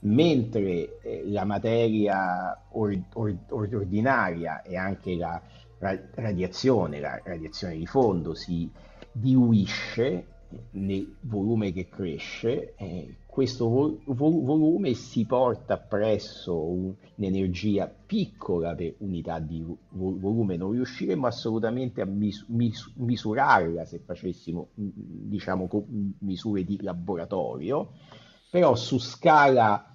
mentre 0.00 1.00
eh, 1.00 1.22
la 1.26 1.44
materia 1.44 2.62
or- 2.70 3.02
or- 3.14 3.36
ordinaria 3.48 4.62
e 4.62 4.76
anche 4.76 5.16
la 5.16 5.40
ra- 5.78 6.00
radiazione, 6.14 7.00
la 7.00 7.20
radiazione 7.24 7.76
di 7.76 7.86
fondo 7.86 8.34
si 8.34 8.70
diluisce 9.12 10.26
nel 10.72 11.16
volume 11.20 11.72
che 11.72 11.88
cresce, 11.88 12.74
eh, 12.76 13.16
questo 13.26 13.68
vol- 13.68 13.98
volume 14.06 14.94
si 14.94 15.24
porta 15.24 15.76
presso 15.76 16.56
un'energia 16.56 17.92
piccola 18.06 18.74
per 18.74 18.94
unità 18.98 19.40
di 19.40 19.64
vol- 19.90 20.18
volume, 20.18 20.56
non 20.56 20.70
riusciremo 20.72 21.26
assolutamente 21.26 22.00
a 22.00 22.04
mis- 22.04 22.44
mis- 22.48 22.92
misurarla 22.96 23.84
se 23.84 23.98
facessimo 23.98 24.68
diciamo 24.74 25.68
misure 26.20 26.64
di 26.64 26.78
laboratorio, 26.80 27.90
però 28.50 28.74
su 28.76 28.98
scala 28.98 29.88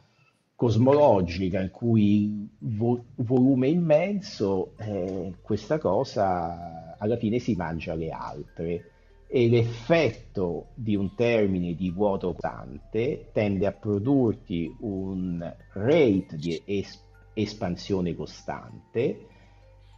cosmologica 0.55 1.61
in 1.61 1.71
cui 1.71 2.49
vo- 2.59 3.05
volume 3.15 3.69
immenso, 3.69 4.73
eh, 4.75 5.35
questa 5.41 5.77
cosa 5.77 6.97
alla 6.97 7.15
fine 7.15 7.39
si 7.39 7.55
mangia 7.55 7.95
le 7.95 8.09
altre 8.09 8.91
e 9.31 9.47
l'effetto 9.47 10.69
di 10.73 10.95
un 10.95 11.13
termine 11.13 11.75
di 11.75 11.91
vuoto 11.91 12.33
costante 12.33 13.29
tende 13.31 13.67
a 13.67 13.71
produrti 13.71 14.75
un 14.79 15.39
rate 15.73 16.35
di 16.35 16.59
es- 16.65 16.99
espansione 17.35 18.15
costante 18.15 19.27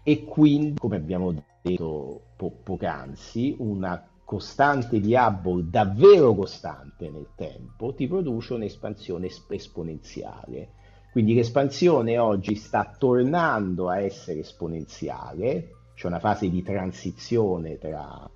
e 0.04 0.26
quindi, 0.26 0.78
come 0.78 0.98
abbiamo 0.98 1.34
detto 1.62 2.24
po- 2.36 2.60
poc'anzi, 2.62 3.56
una 3.60 4.06
costante 4.26 5.00
di 5.00 5.16
Hubble 5.16 5.70
davvero 5.70 6.36
costante 6.36 7.10
nel 7.10 7.30
tempo 7.36 7.94
ti 7.94 8.08
produce 8.08 8.54
un'espansione 8.56 9.28
esp- 9.28 9.52
esponenziale. 9.54 10.74
Quindi 11.10 11.34
l'espansione 11.36 12.18
oggi 12.18 12.56
sta 12.56 12.96
tornando 12.98 13.88
a 13.88 14.02
essere 14.02 14.40
esponenziale, 14.42 15.70
c'è 15.96 16.08
una 16.08 16.20
fase 16.20 16.50
di 16.50 16.62
transizione 16.64 17.78
tra 17.78 18.30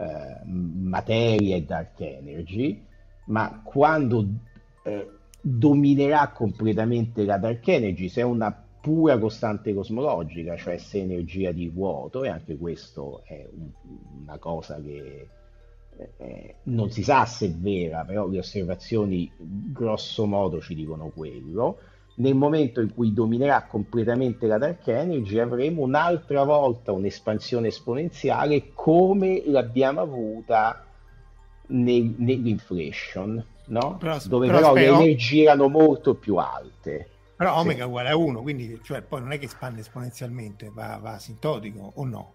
eh, 0.00 0.44
materia 0.46 1.56
e 1.56 1.62
dark 1.62 2.00
energy, 2.00 2.82
ma 3.26 3.60
quando 3.62 4.26
eh, 4.82 5.10
dominerà 5.40 6.28
completamente 6.28 7.24
la 7.24 7.36
dark 7.36 7.68
energy, 7.68 8.08
se 8.08 8.22
è 8.22 8.24
una 8.24 8.50
pura 8.80 9.18
costante 9.18 9.74
cosmologica, 9.74 10.56
cioè 10.56 10.78
se 10.78 11.00
energia 11.00 11.52
di 11.52 11.68
vuoto, 11.68 12.24
e 12.24 12.28
anche 12.30 12.56
questo 12.56 13.22
è 13.26 13.46
un, 13.52 13.68
una 14.22 14.38
cosa 14.38 14.80
che 14.80 15.28
eh, 16.16 16.54
non 16.62 16.90
si 16.90 17.02
sa 17.02 17.26
se 17.26 17.46
è 17.46 17.50
vera, 17.50 18.02
però 18.04 18.26
le 18.26 18.38
osservazioni 18.38 19.30
grosso 19.36 20.24
modo 20.24 20.60
ci 20.60 20.74
dicono 20.74 21.10
quello, 21.10 21.78
nel 22.20 22.34
momento 22.34 22.80
in 22.80 22.92
cui 22.94 23.12
dominerà 23.12 23.64
completamente 23.64 24.46
la 24.46 24.58
dark 24.58 24.86
energy 24.88 25.38
avremo 25.38 25.82
un'altra 25.82 26.44
volta 26.44 26.92
un'espansione 26.92 27.68
esponenziale 27.68 28.72
come 28.74 29.42
l'abbiamo 29.46 30.00
avuta 30.00 30.84
nel, 31.68 32.14
nell'inflation, 32.18 33.42
no? 33.66 33.96
però, 33.96 34.18
dove 34.26 34.46
però, 34.46 34.72
però 34.72 34.74
le 34.74 34.86
energie 34.86 35.44
erano 35.44 35.68
molto 35.68 36.14
più 36.14 36.36
alte. 36.36 37.08
Però 37.36 37.58
omega 37.58 37.84
sì. 37.84 37.88
uguale 37.88 38.10
a 38.10 38.16
1, 38.16 38.42
quindi 38.42 38.80
cioè, 38.82 39.00
poi 39.00 39.20
non 39.20 39.32
è 39.32 39.38
che 39.38 39.46
espande 39.46 39.80
esponenzialmente, 39.80 40.70
va, 40.74 40.98
va 41.00 41.12
asintotico 41.12 41.92
o 41.94 42.04
no? 42.04 42.34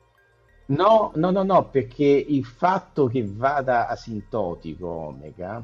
No, 0.67 1.11
no, 1.13 1.29
no, 1.29 1.43
no, 1.43 1.69
perché 1.69 2.05
il 2.05 2.43
fatto 2.43 3.05
che 3.05 3.23
vada 3.23 3.87
asintotico 3.87 4.87
omega, 4.87 5.63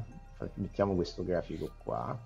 mettiamo 0.54 0.94
questo 0.94 1.24
grafico 1.24 1.72
qua, 1.82 2.16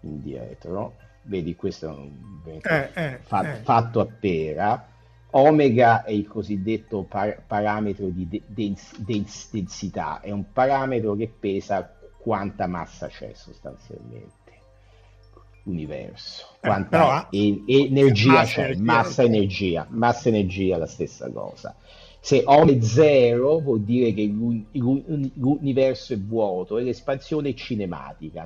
indietro, 0.00 0.96
vedi 1.22 1.54
questo 1.56 1.86
è 1.86 1.90
un 1.90 2.40
eh, 2.44 2.90
eh, 2.94 3.18
fa- 3.22 3.52
eh. 3.52 3.56
fatto 3.62 4.00
a 4.00 4.06
pera, 4.06 4.88
omega 5.30 6.04
è 6.04 6.10
il 6.10 6.26
cosiddetto 6.26 7.02
par- 7.02 7.42
parametro 7.46 8.06
di 8.08 8.26
de- 8.28 8.42
dens- 8.46 8.98
dens- 8.98 9.50
densità, 9.50 10.20
è 10.20 10.30
un 10.30 10.52
parametro 10.52 11.14
che 11.14 11.30
pesa 11.38 11.94
quanta 12.18 12.66
massa 12.66 13.08
c'è 13.08 13.32
sostanzialmente. 13.34 14.36
Universo, 15.64 16.46
eh, 16.62 16.66
quanta 16.66 16.88
però, 16.88 17.26
e- 17.30 17.62
energia 17.66 18.32
massa 18.32 18.62
c'è, 18.62 18.70
energia, 18.70 18.82
massa 18.82 19.22
energia, 19.22 19.86
massa 19.90 20.28
energia 20.28 20.78
la 20.78 20.86
stessa 20.86 21.30
cosa. 21.30 21.76
Se 22.20 22.42
O 22.46 22.64
è 22.66 22.80
zero 22.80 23.58
vuol 23.60 23.82
dire 23.82 24.12
che 24.14 24.24
l'universo 24.24 26.14
è 26.14 26.18
vuoto 26.18 26.78
e 26.78 26.84
l'espansione 26.84 27.50
è 27.50 27.54
cinematica, 27.54 28.44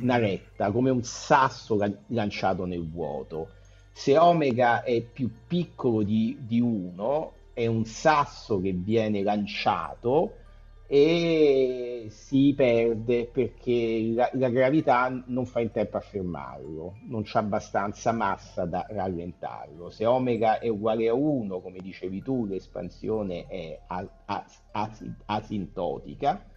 una 0.00 0.18
retta, 0.18 0.70
come 0.70 0.90
un 0.90 1.02
sasso 1.02 1.78
lanciato 2.08 2.64
nel 2.64 2.88
vuoto. 2.88 3.50
Se 3.92 4.18
omega 4.18 4.82
è 4.82 5.00
più 5.00 5.30
piccolo 5.46 6.02
di, 6.02 6.36
di 6.40 6.60
1, 6.60 7.32
è 7.54 7.66
un 7.66 7.84
sasso 7.86 8.60
che 8.60 8.72
viene 8.72 9.22
lanciato 9.22 10.34
e 10.88 12.06
si 12.10 12.52
perde 12.54 13.26
perché 13.26 14.12
la, 14.14 14.30
la, 14.34 14.50
gravità 14.50 15.08
non 15.26 15.44
fa 15.46 15.60
in 15.60 15.72
tempo 15.72 15.96
a 15.96 16.00
fermarlo, 16.00 16.98
non 17.08 17.22
c'è 17.22 17.38
abbastanza 17.38 18.12
massa 18.12 18.66
da 18.66 18.86
rallentarlo. 18.88 19.90
Se 19.90 20.06
omega 20.06 20.58
è 20.58 20.68
uguale 20.68 21.08
a 21.08 21.14
1, 21.14 21.60
come 21.60 21.78
dicevi 21.78 22.22
tu, 22.22 22.46
l'espansione 22.46 23.46
è 23.46 23.80
as, 23.86 24.06
as, 24.70 25.04
asintotica 25.24 26.54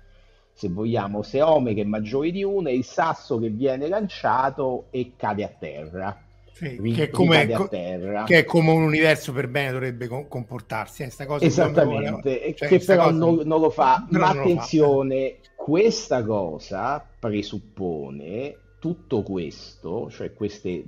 se 0.60 0.68
vogliamo, 0.68 1.22
se 1.22 1.42
omega 1.42 1.82
è 1.82 1.86
maggiore 1.86 2.32
di 2.32 2.44
1 2.44 2.68
è 2.68 2.74
il 2.74 2.84
sasso 2.84 3.40
che 3.40 3.48
viene 3.48 3.88
lanciato 3.88 4.88
e 4.90 5.14
cade 5.16 5.46
a 5.46 5.52
terra. 5.58 6.22
Sì, 6.52 6.76
che, 6.94 7.04
è 7.04 7.10
come, 7.10 7.48
che, 7.48 8.40
è 8.40 8.44
come, 8.44 8.72
un 8.72 8.82
universo 8.82 9.32
per 9.32 9.48
bene 9.48 9.72
dovrebbe 9.72 10.10
comportarsi. 10.28 11.04
Eh, 11.04 11.26
cosa 11.26 11.46
Esattamente, 11.46 12.54
cioè, 12.56 12.68
che 12.68 12.80
però 12.80 13.10
non, 13.10 13.40
non, 13.46 13.62
lo 13.62 13.70
fa. 13.70 14.06
Ma 14.10 14.32
attenzione, 14.32 15.38
fa. 15.42 15.64
questa 15.64 16.26
cosa 16.26 17.08
presuppone 17.18 18.58
tutto 18.80 19.24
questo, 19.24 20.10
cioè 20.12 20.34
queste 20.34 20.84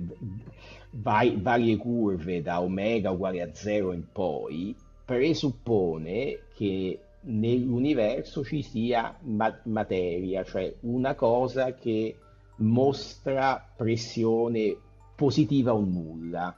vai, 0.90 1.38
varie 1.40 1.78
curve 1.78 2.42
da 2.42 2.60
omega 2.60 3.10
uguale 3.10 3.40
a 3.40 3.48
0 3.50 3.94
in 3.94 4.04
poi, 4.12 4.76
presuppone 5.02 6.40
che 6.54 6.98
nell'universo 7.22 8.44
ci 8.44 8.62
sia 8.62 9.16
ma- 9.22 9.60
materia, 9.64 10.44
cioè 10.44 10.74
una 10.80 11.14
cosa 11.14 11.74
che 11.74 12.16
mostra 12.56 13.72
pressione 13.76 14.76
positiva 15.14 15.74
o 15.74 15.80
nulla. 15.80 16.56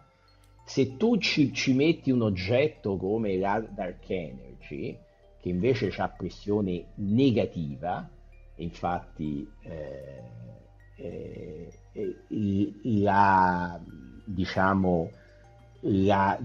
Se 0.64 0.96
tu 0.96 1.18
ci, 1.18 1.52
ci 1.52 1.74
metti 1.74 2.10
un 2.10 2.22
oggetto 2.22 2.96
come 2.96 3.36
la 3.36 3.60
Dark 3.60 4.08
Energy, 4.08 4.96
che 5.40 5.48
invece 5.48 5.92
ha 5.98 6.08
pressione 6.08 6.86
negativa, 6.96 8.08
infatti 8.56 9.46
eh, 9.60 10.22
eh, 10.96 11.70
la, 12.82 13.78
diciamo, 14.24 15.10
la 15.80 16.38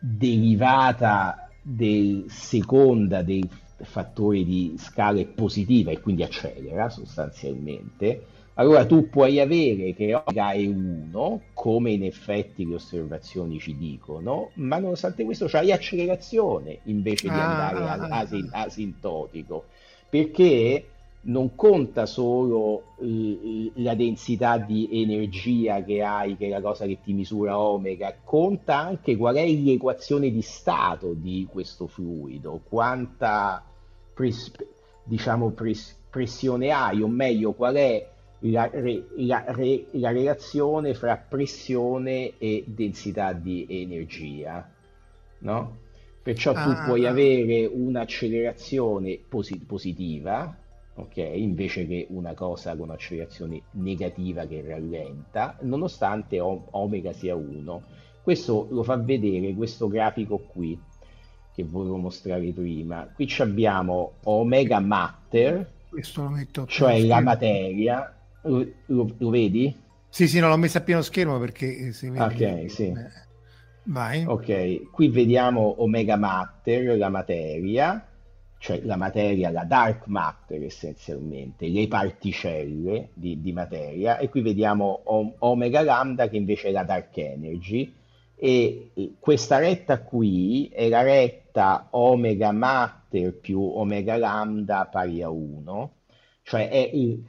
derivata 0.00 1.51
del 1.62 2.24
seconda 2.28 3.22
dei 3.22 3.48
fattori 3.82 4.44
di 4.44 4.74
scala 4.78 5.24
positiva 5.24 5.90
e 5.90 6.00
quindi 6.00 6.22
accelera 6.22 6.88
sostanzialmente, 6.90 8.26
allora 8.54 8.84
tu 8.84 9.08
puoi 9.08 9.40
avere 9.40 9.94
che 9.94 10.14
omega 10.14 10.50
è 10.50 10.66
1, 10.66 11.40
come 11.54 11.92
in 11.92 12.04
effetti 12.04 12.66
le 12.66 12.74
osservazioni 12.74 13.58
ci 13.58 13.76
dicono, 13.76 14.50
ma 14.54 14.78
nonostante 14.78 15.24
questo 15.24 15.46
c'hai 15.46 15.72
accelerazione 15.72 16.80
invece 16.84 17.28
di 17.28 17.34
ah, 17.34 17.50
andare 17.50 17.78
ah, 17.78 17.92
ah, 17.92 18.18
asin- 18.18 18.50
asintotico, 18.52 19.64
perché 20.08 20.84
non 21.24 21.54
conta 21.54 22.06
solo 22.06 22.94
la 23.74 23.94
densità 23.94 24.58
di 24.58 24.88
energia 25.02 25.82
che 25.84 26.02
hai, 26.02 26.36
che 26.36 26.46
è 26.46 26.50
la 26.50 26.60
cosa 26.60 26.86
che 26.86 26.98
ti 27.02 27.12
misura 27.12 27.58
omega, 27.58 28.16
conta 28.24 28.78
anche 28.78 29.16
qual 29.16 29.36
è 29.36 29.46
l'equazione 29.46 30.30
di 30.30 30.42
stato 30.42 31.12
di 31.12 31.46
questo 31.48 31.86
fluido, 31.86 32.60
quanta 32.68 33.64
pres- 34.12 34.52
diciamo 35.04 35.50
pres- 35.50 35.96
pressione 36.10 36.70
hai, 36.70 37.02
o 37.02 37.08
meglio, 37.08 37.52
qual 37.52 37.76
è 37.76 38.08
la, 38.40 38.68
re- 38.72 39.06
la, 39.16 39.44
re- 39.46 39.86
la 39.92 40.10
relazione 40.10 40.94
fra 40.94 41.16
pressione 41.16 42.32
e 42.38 42.64
densità 42.66 43.32
di 43.32 43.64
energia, 43.68 44.68
no? 45.38 45.78
Perciò 46.20 46.52
tu 46.52 46.58
ah, 46.58 46.84
puoi 46.84 47.06
ah. 47.06 47.10
avere 47.10 47.66
un'accelerazione 47.66 49.18
posit- 49.28 49.64
positiva, 49.64 50.56
ok? 50.94 51.16
Invece 51.16 51.86
che 51.86 52.06
una 52.10 52.34
cosa 52.34 52.76
con 52.76 52.90
accelerazione 52.90 53.62
negativa 53.72 54.46
che 54.46 54.62
rallenta, 54.66 55.56
nonostante 55.62 56.40
o- 56.40 56.66
omega 56.70 57.12
sia 57.12 57.34
1. 57.34 57.82
Questo 58.22 58.68
lo 58.70 58.82
fa 58.82 58.96
vedere 58.96 59.54
questo 59.54 59.88
grafico 59.88 60.38
qui 60.38 60.78
che 61.54 61.64
volevo 61.64 61.96
mostrare 61.96 62.52
prima. 62.52 63.08
Qui 63.12 63.28
abbiamo 63.38 64.14
omega 64.24 64.80
matter, 64.80 65.70
cioè 66.66 67.00
la 67.04 67.20
materia. 67.20 68.16
Lo, 68.42 68.66
lo, 68.86 69.14
lo, 69.18 69.30
vedi? 69.30 69.74
Sì, 70.08 70.26
sì, 70.28 70.40
non 70.40 70.50
l'ho 70.50 70.56
messa 70.56 70.78
a 70.78 70.82
pieno 70.82 71.02
schermo 71.02 71.38
perché 71.38 71.92
si 71.92 72.10
vede. 72.10 72.24
Ok, 72.64 72.70
sì. 72.70 72.84
Eh, 72.86 73.10
vai. 73.84 74.24
Ok, 74.26 74.90
qui 74.90 75.08
vediamo 75.08 75.82
omega 75.82 76.16
matter, 76.16 76.96
la 76.96 77.08
materia 77.08 78.06
cioè 78.62 78.80
la 78.84 78.94
materia, 78.94 79.50
la 79.50 79.64
dark 79.64 80.06
matter 80.06 80.62
essenzialmente, 80.62 81.66
le 81.66 81.88
particelle 81.88 83.08
di, 83.12 83.40
di 83.40 83.52
materia, 83.52 84.18
e 84.18 84.28
qui 84.28 84.40
vediamo 84.40 85.02
omega 85.40 85.82
lambda 85.82 86.28
che 86.28 86.36
invece 86.36 86.68
è 86.68 86.70
la 86.70 86.84
dark 86.84 87.16
energy, 87.16 87.92
e 88.36 88.92
questa 89.18 89.58
retta 89.58 90.02
qui 90.02 90.68
è 90.68 90.88
la 90.88 91.02
retta 91.02 91.88
omega 91.90 92.52
matter 92.52 93.36
più 93.36 93.60
omega 93.60 94.16
lambda 94.16 94.86
pari 94.86 95.22
a 95.22 95.28
1, 95.28 95.94
cioè 96.44 96.68
è 96.68 96.88
il, 96.92 97.20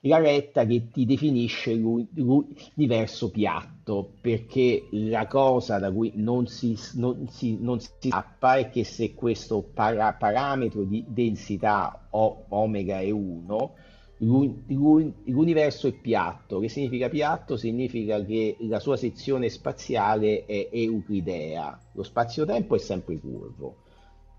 la 0.00 0.18
retta 0.18 0.66
che 0.66 0.88
ti 0.90 1.04
definisce 1.04 1.72
l'universo 1.72 3.30
piatto, 3.30 3.73
perché 4.20 4.88
la 4.92 5.26
cosa 5.26 5.78
da 5.78 5.92
cui 5.92 6.12
non 6.14 6.46
si, 6.46 6.78
non 6.94 7.28
si, 7.28 7.58
non 7.60 7.80
si 7.80 7.90
scappa 8.08 8.56
è 8.56 8.70
che 8.70 8.82
se 8.84 9.14
questo 9.14 9.62
para, 9.62 10.14
parametro 10.14 10.84
di 10.84 11.04
densità 11.06 12.06
o, 12.10 12.44
omega 12.48 13.00
è 13.00 13.10
1, 13.10 13.74
l'universo 14.18 15.88
è 15.88 15.92
piatto. 15.92 16.60
Che 16.60 16.68
significa 16.68 17.08
piatto? 17.08 17.56
Significa 17.56 18.24
che 18.24 18.56
la 18.60 18.80
sua 18.80 18.96
sezione 18.96 19.50
spaziale 19.50 20.46
è 20.46 20.68
euclidea, 20.72 21.78
lo 21.92 22.02
spazio-tempo 22.02 22.74
è 22.74 22.78
sempre 22.78 23.18
curvo 23.18 23.82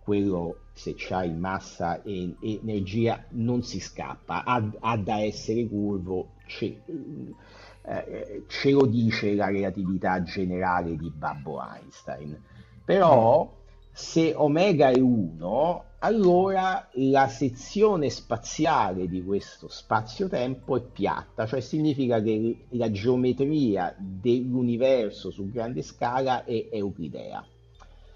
quello 0.05 0.65
se 0.73 0.93
c'hai 0.95 1.33
massa 1.33 2.03
e, 2.03 2.35
energia 2.39 3.25
non 3.31 3.63
si 3.63 3.79
scappa, 3.79 4.43
ha, 4.43 4.63
ha 4.79 4.97
da 4.97 5.19
essere 5.21 5.67
curvo, 5.67 6.33
ce, 6.45 6.79
eh, 7.87 8.43
ce, 8.47 8.71
lo 8.71 8.85
dice 8.85 9.33
la 9.33 9.47
relatività 9.47 10.21
generale 10.23 10.95
di 10.95 11.11
Babbo 11.15 11.61
Einstein. 11.61 12.39
Però 12.83 13.51
se 13.91 14.33
omega 14.35 14.89
è 14.89 14.99
1, 14.99 15.83
allora 15.99 16.87
la 16.93 17.27
sezione 17.27 18.09
spaziale 18.09 19.07
di 19.07 19.23
questo 19.23 19.67
spazio-tempo 19.67 20.75
è 20.75 20.81
piatta, 20.81 21.45
cioè 21.45 21.61
significa 21.61 22.21
che 22.21 22.65
la 22.69 22.91
geometria 22.91 23.95
dell'universo 23.97 25.31
su 25.31 25.49
grande 25.49 25.81
scala 25.81 26.43
è 26.43 26.67
euclidea. 26.71 27.45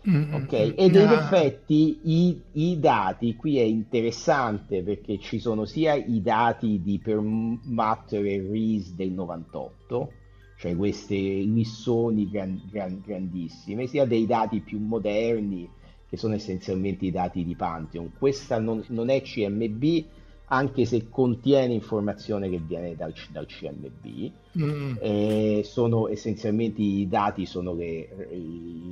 Ok, 0.01 0.73
ed 0.77 0.95
in 0.95 1.09
effetti 1.09 1.99
i, 2.03 2.41
i, 2.53 2.79
dati 2.79 3.35
qui 3.35 3.59
è 3.59 3.63
interessante 3.63 4.81
perché 4.81 5.19
ci 5.19 5.39
sono 5.39 5.65
sia 5.65 5.93
i 5.93 6.21
dati 6.21 6.81
di 6.81 6.99
Perlmutter 6.99 8.25
e 8.25 8.47
Rees 8.49 8.93
del 8.93 9.11
98, 9.11 10.11
cioè 10.57 10.75
queste 10.77 11.15
lissoni 11.15 12.29
gran, 12.29 12.61
gran, 12.71 13.01
grandissime, 13.05 13.87
sia 13.87 14.05
dei 14.05 14.25
dati 14.25 14.61
più 14.61 14.79
moderni 14.79 15.69
che 16.09 16.15
sono 16.15 16.33
essenzialmente 16.33 17.05
i 17.05 17.11
dati 17.11 17.43
di 17.43 17.55
Pantheon. 17.55 18.13
Questa 18.17 18.57
non, 18.57 18.83
non 18.87 19.09
è 19.09 19.21
CMB, 19.21 20.05
anche 20.45 20.85
se 20.85 21.09
contiene 21.09 21.73
informazione 21.73 22.49
che 22.49 22.57
viene 22.57 22.95
dal, 22.95 23.13
dal 23.31 23.45
CMB. 23.45 24.31
Mm. 24.57 24.95
Eh, 25.01 25.61
sono 25.65 26.07
essenzialmente 26.07 26.81
i 26.81 27.07
dati 27.07 27.45
sono 27.45 27.73
le, 27.73 28.07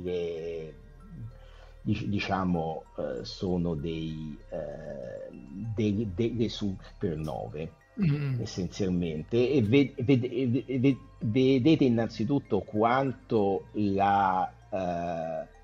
le 0.02 0.74
diciamo 2.06 2.84
eh, 2.96 3.24
sono 3.24 3.74
dei, 3.74 4.36
eh, 4.50 5.30
dei, 5.74 6.10
delle 6.14 6.48
supernove 6.48 7.72
mm. 8.00 8.40
essenzialmente 8.40 9.50
e 9.50 9.62
ved, 9.62 9.92
ved, 10.04 10.28
ved, 10.66 10.96
vedete 11.20 11.84
innanzitutto 11.84 12.60
quanto 12.60 13.68
la, 13.72 14.52
eh, 14.70 15.56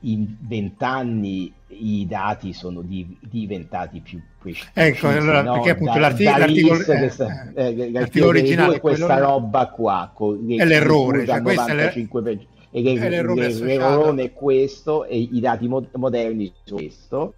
in 0.00 0.36
vent'anni 0.40 1.52
i 1.68 2.06
dati 2.06 2.52
sono 2.52 2.82
di, 2.82 3.16
diventati 3.20 4.00
più 4.00 4.20
precisi. 4.38 4.68
Ecco, 4.72 5.08
allora, 5.08 5.42
no? 5.42 5.54
perché 5.54 5.70
appunto 5.70 5.94
da, 5.94 5.98
l'articolo, 5.98 6.38
l'articolo, 6.38 6.84
questa, 6.84 7.52
eh, 7.54 7.80
eh, 7.80 7.90
l'articolo 7.90 8.30
originale 8.30 8.76
è 8.76 8.80
questa 8.80 9.18
roba 9.18 9.66
qua, 9.68 10.10
con, 10.14 10.44
è 10.48 10.64
l'errore, 10.64 11.26
cioè, 11.26 11.40
95%, 11.40 12.40
e 12.76 12.82
che 12.82 12.98
l'errore 13.08 14.24
è 14.24 14.32
questo 14.32 15.04
e 15.04 15.16
i 15.16 15.38
dati 15.38 15.68
mo- 15.68 15.86
moderni 15.92 16.52
sono 16.64 16.80
questo. 16.80 17.34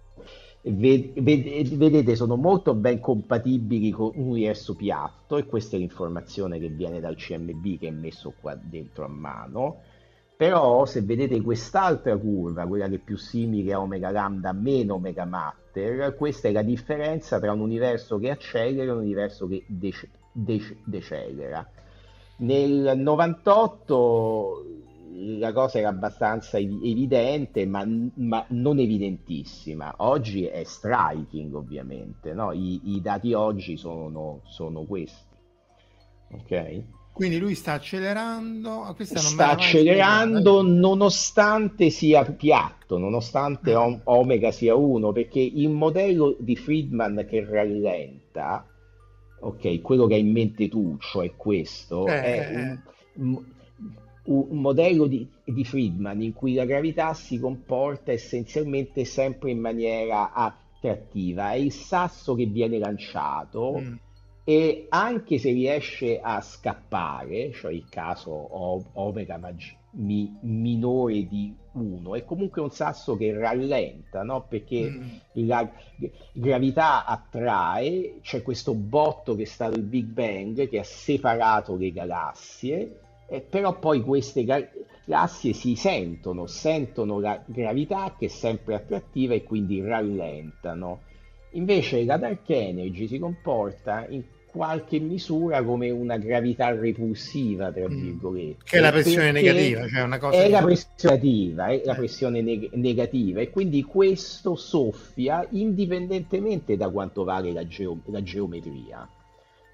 vedete, 0.63 2.15
sono 2.15 2.37
molto 2.37 2.73
ben 2.73 2.99
compatibili 2.99 3.91
con 3.91 4.13
un 4.15 4.29
universo 4.29 4.75
piatto 4.75 5.37
e 5.37 5.45
questa 5.45 5.75
è 5.75 5.79
l'informazione 5.79 6.57
che 6.57 6.69
viene 6.69 6.99
dal 6.99 7.15
CMB 7.15 7.77
che 7.77 7.87
è 7.87 7.91
messo 7.91 8.33
qua 8.41 8.55
dentro 8.59 9.05
a 9.05 9.09
mano. 9.09 9.81
Però 10.35 10.85
se 10.85 11.01
vedete 11.03 11.39
quest'altra 11.41 12.17
curva, 12.17 12.65
quella 12.65 12.87
che 12.87 12.95
è 12.95 12.99
più 12.99 13.17
simile 13.17 13.73
a 13.73 13.79
omega 13.79 14.09
lambda 14.09 14.53
meno 14.53 14.95
omega 14.95 15.25
matter, 15.25 16.15
questa 16.15 16.47
è 16.47 16.51
la 16.51 16.63
differenza 16.63 17.39
tra 17.39 17.51
un 17.51 17.59
universo 17.59 18.17
che 18.17 18.31
accelera 18.31 18.91
e 18.91 18.95
un 18.95 19.01
universo 19.03 19.47
che 19.47 19.63
dece- 19.67 20.09
dece- 20.31 20.77
decelera. 20.83 21.67
Nel 22.37 22.93
98 22.97 24.76
la 25.13 25.53
cosa 25.53 25.79
era 25.79 25.89
abbastanza 25.89 26.57
evidente, 26.57 27.65
ma, 27.65 27.85
ma, 28.15 28.45
non 28.49 28.79
evidentissima. 28.79 29.93
Oggi 29.97 30.45
è 30.45 30.63
striking, 30.63 31.53
ovviamente. 31.53 32.33
No? 32.33 32.51
I, 32.51 32.95
I, 32.95 33.01
dati 33.01 33.33
oggi 33.33 33.77
sono, 33.77 34.41
sono 34.45 34.83
questi. 34.83 35.35
Ok? 36.31 36.83
Quindi 37.13 37.39
lui 37.39 37.55
sta 37.55 37.73
accelerando. 37.73 38.95
sta 38.99 39.49
accelerando 39.49 40.61
mai... 40.61 40.77
nonostante 40.77 41.89
sia 41.89 42.23
piatto, 42.23 42.99
nonostante 42.99 43.73
no. 43.73 43.79
Ah. 43.79 43.99
omega 44.03 44.51
sia 44.51 44.75
1, 44.75 45.11
perché 45.13 45.39
il 45.39 45.69
modello 45.69 46.35
di 46.39 46.55
Friedman 46.55 47.25
che 47.27 47.43
rallenta, 47.43 48.67
ok, 49.39 49.81
quello 49.81 50.05
che 50.05 50.13
hai 50.13 50.19
in 50.19 50.31
mente 50.31 50.67
tu, 50.67 50.95
cioè 50.99 51.35
questo, 51.35 52.05
eh, 52.05 52.21
è 52.21 52.79
un, 53.15 53.35
eh 53.35 53.56
un 54.27 54.59
modello 54.59 55.07
di, 55.07 55.27
di, 55.43 55.63
Friedman 55.63 56.21
in 56.21 56.33
cui 56.33 56.53
la 56.53 56.65
gravità 56.65 57.13
si 57.13 57.39
comporta 57.39 58.11
essenzialmente 58.11 59.05
sempre 59.05 59.51
in 59.51 59.59
maniera 59.59 60.33
attrattiva, 60.33 61.51
è 61.51 61.55
il 61.55 61.71
sasso 61.71 62.35
che 62.35 62.45
viene 62.45 62.77
lanciato 62.77 63.79
mm. 63.79 63.93
e 64.43 64.85
anche 64.89 65.37
se 65.37 65.51
riesce 65.51 66.19
a 66.19 66.41
scappare, 66.41 67.51
cioè 67.51 67.71
il 67.71 67.87
caso 67.89 68.31
omega 68.93 69.37
mag- 69.37 69.75
mi, 69.91 70.37
minore 70.41 71.25
di 71.27 71.55
1, 71.71 72.15
è 72.15 72.25
comunque 72.25 72.61
un 72.61 72.71
sasso 72.71 73.15
che 73.15 73.33
rallenta, 73.37 74.23
no? 74.23 74.45
perché 74.47 74.89
mm. 74.89 75.07
la 75.45 75.69
gravità 76.33 77.05
attrae, 77.05 78.19
c'è 78.21 78.41
questo 78.41 78.73
botto 78.73 79.35
che 79.35 79.43
è 79.43 79.45
stato 79.45 79.77
il 79.77 79.85
Big 79.85 80.05
Bang 80.05 80.67
che 80.67 80.79
ha 80.79 80.83
separato 80.83 81.75
le 81.75 81.91
galassie, 81.91 82.99
eh, 83.27 83.41
però 83.41 83.77
poi 83.77 84.01
queste 84.01 84.43
galassie 84.43 85.53
si 85.53 85.75
sentono, 85.75 86.47
sentono 86.47 87.19
la 87.19 87.41
gravità 87.45 88.15
che 88.17 88.25
è 88.25 88.29
sempre 88.29 88.75
attrattiva 88.75 89.33
e 89.33 89.43
quindi 89.43 89.81
rallentano. 89.81 91.01
Invece 91.51 92.03
la 92.03 92.17
Dark 92.17 92.49
Energy 92.49 93.07
si 93.07 93.19
comporta 93.19 94.05
in 94.09 94.23
qualche 94.57 94.99
misura 94.99 95.63
come 95.63 95.89
una 95.91 96.17
gravità 96.17 96.73
repulsiva, 96.73 97.71
tra 97.71 97.87
mm. 97.87 98.01
virgolette. 98.01 98.63
Che 98.63 98.77
è 98.77 98.79
la 98.79 98.91
pressione 98.91 99.31
negativa, 99.31 99.87
cioè 99.87 100.01
una 100.01 100.17
cosa 100.17 100.37
è 100.37 100.49
la 100.49 100.63
pressione 100.63 101.19
negativa, 101.19 101.67
è 101.67 101.81
la 101.85 101.93
eh. 101.93 101.95
pressione 101.95 102.41
neg- 102.41 102.73
negativa 102.73 103.41
e 103.41 103.49
quindi 103.49 103.83
questo 103.83 104.55
soffia 104.55 105.45
indipendentemente 105.51 106.75
da 106.75 106.89
quanto 106.89 107.23
vale 107.23 107.51
la, 107.51 107.67
geo- 107.67 107.99
la 108.05 108.23
geometria. 108.23 109.07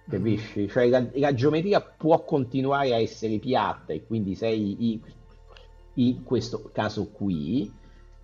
Capisci? 0.10 0.62
Mm. 0.62 0.68
Cioè 0.68 0.88
la, 0.88 1.06
la, 1.14 1.34
geometria 1.34 1.82
può 1.82 2.24
continuare 2.24 2.94
a 2.94 3.00
essere 3.00 3.38
piatta 3.38 3.94
e 3.94 4.06
quindi 4.06 4.36
sei 4.36 4.92
in, 4.92 5.00
in 5.96 6.24
questo 6.24 6.70
caso 6.74 7.10
qui 7.10 7.72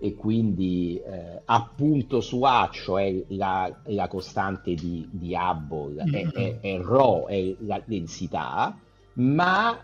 e 0.01 0.15
quindi 0.15 1.01
eh, 1.05 1.41
appunto 1.45 2.21
su 2.21 2.41
A, 2.43 2.69
cioè 2.71 3.23
la, 3.29 3.73
la 3.85 4.07
costante 4.07 4.73
di, 4.73 5.07
di 5.11 5.33
Hubble, 5.35 6.03
mm-hmm. 6.03 6.29
è, 6.29 6.59
è, 6.59 6.59
è 6.59 6.77
ρ, 6.79 7.25
è 7.27 7.55
la 7.59 7.81
densità, 7.83 8.77
ma 9.13 9.77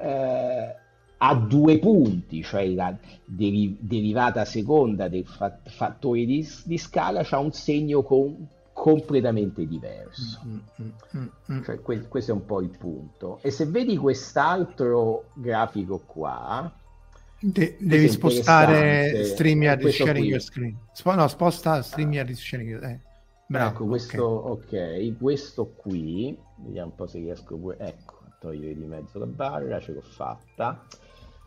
eh, 0.00 0.74
a 1.22 1.34
due 1.34 1.78
punti, 1.78 2.42
cioè 2.42 2.66
la 2.68 2.96
deri- 3.24 3.76
derivata 3.78 4.46
seconda 4.46 5.08
del 5.08 5.26
fa- 5.26 5.58
fattore 5.66 6.24
di, 6.24 6.46
di 6.64 6.78
scala, 6.78 7.26
ha 7.28 7.38
un 7.38 7.52
segno 7.52 8.02
con- 8.02 8.48
completamente 8.72 9.66
diverso. 9.66 10.40
Mm-hmm. 10.46 11.62
Cioè, 11.62 11.80
que- 11.80 12.08
questo 12.08 12.30
è 12.30 12.34
un 12.34 12.44
po' 12.44 12.60
il 12.60 12.70
punto. 12.76 13.38
E 13.42 13.50
se 13.50 13.66
vedi 13.66 13.96
quest'altro 13.96 15.30
grafico 15.34 15.98
qua, 16.06 16.72
De- 17.42 17.76
devi 17.80 18.08
spostare 18.08 19.24
StreamYard 19.24 19.86
sharing 19.88 20.26
your 20.26 20.40
screen. 20.42 20.76
Sp- 20.92 21.14
no, 21.14 21.26
sposta 21.28 21.80
StreamYard 21.82 22.30
sharing 22.32 22.68
your 22.68 22.84
eh. 22.84 23.00
Bravo, 23.46 23.70
ecco, 23.70 23.86
questo, 23.86 24.50
okay. 24.50 25.10
ok, 25.10 25.18
questo 25.18 25.72
qui, 25.74 26.38
vediamo 26.58 26.90
un 26.90 26.94
po' 26.94 27.06
se 27.06 27.18
riesco 27.18 27.56
pure, 27.56 27.78
ecco, 27.78 28.18
togliere 28.38 28.76
di 28.76 28.84
mezzo 28.84 29.18
la 29.18 29.26
barra, 29.26 29.80
ce 29.80 29.92
l'ho 29.92 30.02
fatta. 30.02 30.84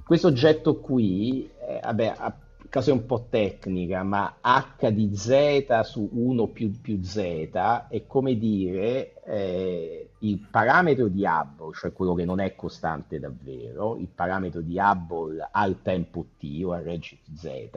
Questo 0.03 0.27
oggetto 0.27 0.79
qui, 0.81 1.49
eh, 1.65 1.79
vabbè, 1.81 2.13
a 2.17 2.35
cosa 2.73 2.89
è 2.89 2.93
un 2.93 3.05
po' 3.05 3.27
tecnica, 3.29 4.01
ma 4.01 4.37
h 4.41 4.89
di 4.89 5.15
z 5.15 5.81
su 5.81 6.09
1 6.11 6.47
più, 6.47 6.81
più 6.81 7.03
z 7.03 7.17
è 7.87 8.03
come 8.07 8.35
dire 8.35 9.13
eh, 9.25 10.09
il 10.17 10.47
parametro 10.49 11.07
di 11.07 11.23
Hubble, 11.23 11.71
cioè 11.75 11.93
quello 11.93 12.15
che 12.15 12.25
non 12.25 12.39
è 12.39 12.55
costante 12.55 13.19
davvero, 13.19 13.95
il 13.97 14.07
parametro 14.07 14.61
di 14.61 14.79
Hubble 14.79 15.49
al 15.51 15.83
tempo 15.83 16.25
t 16.39 16.63
o 16.65 16.71
al 16.71 16.81
redshift 16.81 17.31
z, 17.35 17.69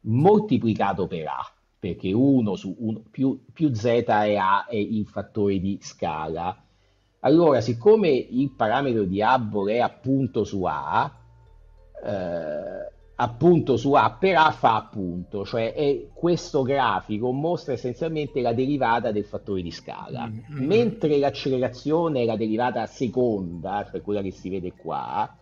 moltiplicato 0.00 1.06
per 1.06 1.28
a, 1.28 1.50
perché 1.78 2.12
1 2.12 2.54
su 2.54 2.76
1 2.78 3.02
più, 3.10 3.46
più 3.50 3.72
z 3.72 3.84
è 3.84 4.36
a 4.36 4.66
è 4.66 4.76
il 4.76 5.06
fattore 5.06 5.58
di 5.58 5.78
scala. 5.80 6.54
Allora, 7.20 7.62
siccome 7.62 8.10
il 8.10 8.50
parametro 8.50 9.04
di 9.04 9.22
Hubble 9.22 9.76
è 9.76 9.78
appunto 9.78 10.44
su 10.44 10.64
a, 10.64 11.10
eh, 12.04 12.94
appunto 13.18 13.76
su 13.76 13.92
A 13.92 14.16
per 14.18 14.36
A 14.36 14.50
fa 14.50 14.76
appunto, 14.76 15.44
cioè 15.44 15.72
è, 15.72 16.08
questo 16.12 16.62
grafico 16.62 17.32
mostra 17.32 17.72
essenzialmente 17.72 18.40
la 18.40 18.52
derivata 18.52 19.10
del 19.10 19.24
fattore 19.24 19.62
di 19.62 19.70
scala, 19.70 20.26
mm-hmm. 20.26 20.66
mentre 20.66 21.18
l'accelerazione 21.18 22.22
è 22.22 22.24
la 22.24 22.36
derivata 22.36 22.84
seconda, 22.86 23.86
cioè 23.90 24.02
quella 24.02 24.20
che 24.20 24.32
si 24.32 24.50
vede 24.50 24.72
qua, 24.74 25.34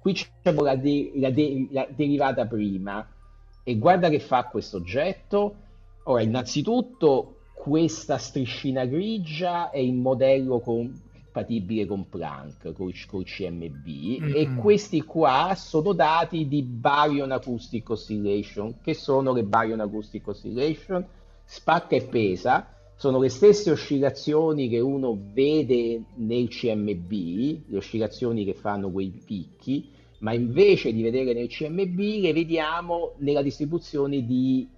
qui 0.00 0.14
c'è 0.14 0.28
la, 0.42 0.76
de- 0.76 1.12
la, 1.16 1.30
de- 1.30 1.68
la 1.70 1.86
derivata 1.94 2.46
prima 2.46 3.06
e 3.62 3.76
guarda 3.76 4.08
che 4.08 4.20
fa 4.20 4.44
questo 4.44 4.78
oggetto. 4.78 5.56
Ora, 6.04 6.22
innanzitutto 6.22 7.40
questa 7.54 8.16
striscina 8.16 8.86
grigia 8.86 9.68
è 9.68 9.78
il 9.78 9.92
modello 9.92 10.60
con 10.60 10.90
compatibile 11.38 11.86
con 11.86 12.08
Planck, 12.08 12.72
col, 12.72 12.92
col 13.06 13.24
CMB, 13.24 13.86
mm-hmm. 13.86 14.34
e 14.34 14.54
questi 14.56 15.02
qua 15.02 15.54
sono 15.56 15.92
dati 15.92 16.48
di 16.48 16.62
Baryon 16.62 17.30
Acoustic 17.30 17.88
Oscillation, 17.90 18.80
che 18.82 18.94
sono 18.94 19.32
le 19.32 19.44
Baryon 19.44 19.80
Acoustic 19.80 20.26
Oscillation, 20.26 21.06
spacca 21.44 21.96
e 21.96 22.02
pesa, 22.02 22.72
sono 22.96 23.20
le 23.20 23.28
stesse 23.28 23.70
oscillazioni 23.70 24.68
che 24.68 24.80
uno 24.80 25.16
vede 25.32 26.02
nel 26.16 26.48
CMB, 26.48 27.12
le 27.68 27.76
oscillazioni 27.76 28.44
che 28.44 28.54
fanno 28.54 28.90
quei 28.90 29.10
picchi, 29.24 29.90
ma 30.20 30.32
invece 30.32 30.92
di 30.92 31.02
vedere 31.02 31.32
nel 31.32 31.48
CMB 31.48 31.98
le 31.98 32.32
vediamo 32.32 33.12
nella 33.18 33.42
distribuzione 33.42 34.26
di 34.26 34.68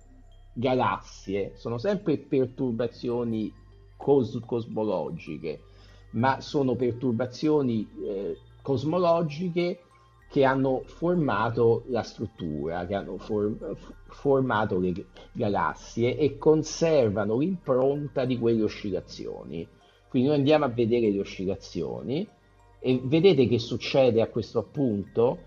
galassie, 0.53 1.53
sono 1.57 1.79
sempre 1.79 2.19
perturbazioni 2.19 3.51
cos- 3.97 4.41
cosmologiche 4.45 5.61
ma 6.11 6.41
sono 6.41 6.75
perturbazioni 6.75 7.89
eh, 8.05 8.37
cosmologiche 8.63 9.81
che 10.31 10.45
hanno 10.45 10.83
formato 10.85 11.85
la 11.89 12.03
struttura, 12.03 12.87
che 12.87 12.95
hanno 12.95 13.19
for- 13.19 13.77
formato 14.07 14.79
le 14.79 14.93
galassie 15.33 16.17
e 16.17 16.39
conservano 16.39 17.39
l'impronta 17.39 18.25
di 18.25 18.39
quelle 18.39 18.63
oscillazioni. 18.63 19.67
Quindi 20.09 20.29
noi 20.29 20.39
andiamo 20.39 20.65
a 20.65 20.69
vedere 20.69 21.11
le 21.11 21.21
oscillazioni 21.21 22.27
e 22.79 23.01
vedete 23.03 23.47
che 23.47 23.59
succede 23.59 24.23
a 24.23 24.29
questo 24.29 24.63
punto 24.63 25.39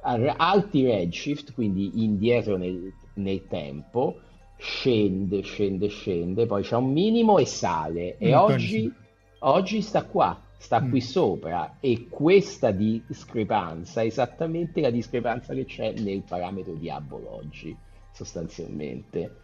a 0.00 0.14
alti 0.36 0.84
redshift, 0.84 1.52
quindi 1.52 2.02
indietro 2.02 2.56
nel, 2.56 2.92
nel 3.14 3.46
tempo, 3.48 4.20
scende, 4.56 5.42
scende, 5.42 5.88
scende, 5.88 6.46
poi 6.46 6.62
c'è 6.62 6.76
un 6.76 6.92
minimo 6.92 7.38
e 7.38 7.44
sale. 7.44 8.16
E 8.18 8.34
oggi 8.34 8.92
Oggi 9.40 9.82
sta 9.82 10.02
qua, 10.02 10.36
sta 10.56 10.80
mm. 10.80 10.90
qui 10.90 11.00
sopra 11.00 11.76
e 11.78 12.08
questa 12.08 12.72
discrepanza 12.72 14.02
è 14.02 14.06
esattamente 14.06 14.80
la 14.80 14.90
discrepanza 14.90 15.54
che 15.54 15.64
c'è 15.64 15.92
nel 15.98 16.22
parametro 16.22 16.72
di 16.72 16.88
Hubble 16.88 17.26
oggi, 17.28 17.76
sostanzialmente. 18.12 19.36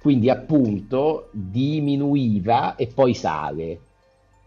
Quindi 0.00 0.30
appunto 0.30 1.28
diminuiva 1.32 2.76
e 2.76 2.86
poi 2.86 3.14
sale. 3.14 3.80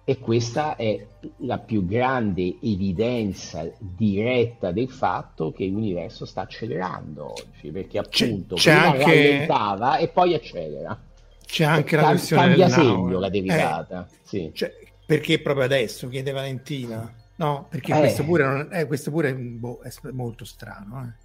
E 0.06 0.20
questa 0.20 0.76
è 0.76 1.06
la 1.38 1.60
più 1.60 1.86
grande 1.86 2.58
evidenza 2.62 3.70
diretta 3.78 4.72
del 4.72 4.90
fatto 4.90 5.52
che 5.52 5.66
l'universo 5.66 6.26
sta 6.26 6.42
accelerando 6.42 7.32
oggi, 7.32 7.72
perché 7.72 8.00
appunto 8.00 8.56
c'è, 8.56 8.72
c'è 8.72 8.78
anche... 8.78 9.04
rallentava 9.04 9.98
e 9.98 10.08
poi 10.10 10.34
accelera. 10.34 11.00
C'è 11.46 11.64
anche 11.64 11.96
la 11.96 12.10
questione 12.10 12.42
cambia 12.48 12.68
segno 12.68 13.20
la 13.20 13.30
derivata. 13.30 14.08
Eh, 14.10 14.16
sì. 14.24 14.52
Cioè, 14.54 14.74
perché 15.06 15.40
proprio 15.40 15.66
adesso? 15.66 16.08
Chiede 16.08 16.32
Valentina. 16.32 17.14
No, 17.36 17.68
perché 17.70 17.94
eh. 17.94 18.00
questo 18.00 18.24
pure, 18.24 18.44
non, 18.44 18.70
eh, 18.72 18.86
questo 18.86 19.12
pure 19.12 19.34
boh, 19.34 19.82
è 19.82 19.90
molto 20.12 20.46
strano. 20.46 21.04
Eh. 21.04 21.22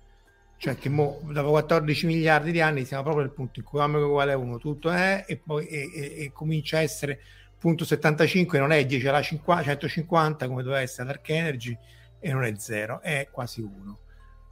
Cioè 0.57 0.77
che 0.77 0.89
mo, 0.89 1.21
dopo 1.23 1.51
14 1.51 2.07
miliardi 2.07 2.51
di 2.51 2.61
anni 2.61 2.85
siamo 2.85 3.05
proprio 3.05 3.25
al 3.25 3.33
punto 3.33 3.61
in 3.61 3.65
cui 3.65 3.79
omega 3.79 4.07
uguale 4.07 4.33
a 4.33 4.37
1, 4.37 4.59
tutto 4.59 4.91
è 4.91 5.25
e 5.27 5.37
poi 5.37 5.67
e, 5.67 5.91
e, 5.95 6.25
e 6.25 6.33
comincia 6.33 6.79
a 6.79 6.83
essere 6.83 7.21
punto 7.59 7.85
75, 7.85 8.59
non 8.59 8.73
è 8.73 8.85
10 8.85 9.07
alla 9.07 9.23
50, 9.23 9.63
150 9.63 10.47
come 10.49 10.63
doveva 10.63 10.81
essere 10.81 11.07
Dark 11.07 11.29
Energy 11.29 11.77
e 12.19 12.33
non 12.33 12.45
è 12.45 12.53
0, 12.57 13.01
è 13.01 13.29
quasi 13.31 13.61
1. 13.61 13.99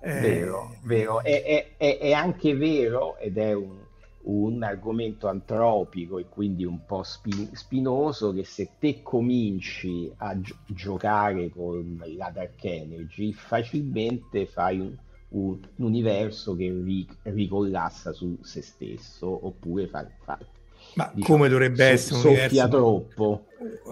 Eh, 0.02 0.20
vero, 0.20 0.76
vero. 0.82 1.22
È, 1.22 1.42
è, 1.42 1.76
è, 1.76 1.98
è 1.98 2.12
anche 2.12 2.54
vero 2.54 3.16
ed 3.18 3.38
è 3.38 3.52
un, 3.52 3.85
un 4.26 4.62
argomento 4.62 5.28
antropico 5.28 6.18
e 6.18 6.28
quindi 6.28 6.64
un 6.64 6.84
po' 6.84 7.02
spi- 7.02 7.48
spinoso 7.52 8.32
che 8.32 8.44
se 8.44 8.76
te 8.78 9.02
cominci 9.02 10.10
a 10.16 10.38
gi- 10.40 10.54
giocare 10.66 11.48
con 11.50 12.02
la 12.16 12.30
Dark 12.30 12.62
Energy 12.64 13.32
facilmente 13.32 14.46
fai 14.46 14.80
un, 14.80 14.96
un, 15.28 15.58
universo 15.76 16.56
che 16.56 16.70
ri- 16.70 17.08
ricollassa 17.22 18.12
su 18.12 18.38
se 18.42 18.62
stesso 18.62 19.46
oppure 19.46 19.86
fa, 19.86 20.06
fa 20.24 20.38
ma 20.96 21.10
diciamo, 21.14 21.34
come 21.36 21.48
dovrebbe 21.48 21.84
essere 21.86 22.16
un 22.16 22.20
soffia 22.20 22.38
universo? 22.40 22.68
troppo 22.68 23.46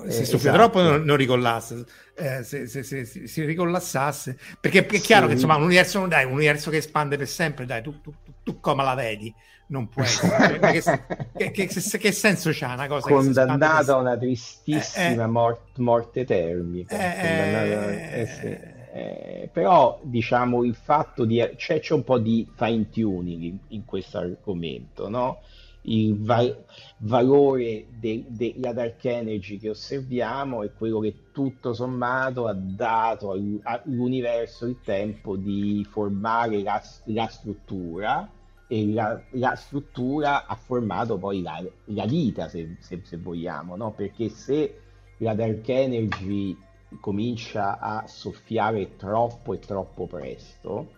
se 0.08 0.20
eh, 0.20 0.24
soffia 0.24 0.50
esatto. 0.50 0.56
troppo 0.56 0.82
non, 0.82 1.02
non 1.02 1.16
ricollassa 1.16 1.76
eh, 2.14 2.42
se, 2.42 2.66
se, 2.66 2.82
se, 2.82 3.04
se, 3.04 3.26
si 3.26 3.44
ricollassasse 3.44 4.36
perché 4.60 4.86
è 4.86 5.00
chiaro 5.00 5.22
sì. 5.22 5.28
che 5.28 5.34
insomma 5.34 5.56
un 5.56 5.64
universo, 5.64 6.06
dai, 6.06 6.24
un 6.24 6.32
universo 6.32 6.70
che 6.70 6.78
espande 6.78 7.16
per 7.16 7.28
sempre 7.28 7.66
dai 7.66 7.82
tu, 7.82 8.00
tu, 8.00 8.12
tu, 8.24 8.32
tu 8.42 8.60
come 8.60 8.84
la 8.84 8.94
vedi 8.94 9.32
non 9.66 9.88
può 9.88 10.02
essere. 10.02 10.58
che, 11.36 11.50
che, 11.50 11.66
che, 11.66 11.98
che, 11.98 12.12
senso 12.12 12.50
c'ha 12.52 12.74
una 12.74 12.86
cosa? 12.86 13.08
Condannata 13.08 13.94
a 13.94 13.96
una 13.96 14.16
tristissima 14.16 15.22
eh, 15.22 15.24
eh, 15.24 15.26
morte, 15.26 15.80
morte 15.80 16.24
termica. 16.24 16.96
Eh, 16.96 17.26
eh, 17.26 18.20
eh, 18.20 18.26
sì. 18.26 18.72
Eh, 18.96 19.48
però 19.52 19.98
diciamo 20.02 20.62
il 20.62 20.76
fatto 20.76 21.24
di 21.24 21.44
c'è, 21.56 21.80
c'è 21.80 21.94
un 21.94 22.04
po' 22.04 22.18
di 22.18 22.48
fine 22.54 22.88
tuning 22.90 23.42
in, 23.42 23.58
in 23.68 23.84
questo 23.84 24.18
argomento, 24.18 25.08
no? 25.08 25.40
Il 25.84 26.18
va- 26.22 26.56
valore 26.98 27.86
de- 27.90 28.24
della 28.28 28.72
dark 28.72 29.04
energy 29.04 29.58
che 29.58 29.70
osserviamo 29.70 30.62
è 30.62 30.72
quello 30.72 31.00
che 31.00 31.30
tutto 31.32 31.74
sommato 31.74 32.46
ha 32.46 32.54
dato 32.54 33.32
all'universo 33.62 34.66
il 34.66 34.80
tempo 34.82 35.36
di 35.36 35.86
formare 35.90 36.62
la, 36.62 36.80
la 37.06 37.26
struttura 37.26 38.30
e 38.66 38.92
la, 38.92 39.20
la, 39.32 39.54
struttura 39.56 40.46
ha 40.46 40.54
formato 40.54 41.18
poi 41.18 41.42
la, 41.42 41.62
la 41.86 42.06
vita 42.06 42.48
se, 42.48 42.76
se, 42.78 43.00
se 43.04 43.18
vogliamo 43.18 43.76
no? 43.76 43.92
perché 43.92 44.30
se 44.30 44.80
la 45.18 45.34
dark 45.34 45.68
energy 45.68 46.56
comincia 47.00 47.78
a 47.78 48.06
soffiare 48.06 48.96
troppo 48.96 49.52
e 49.52 49.58
troppo 49.58 50.06
presto 50.06 50.92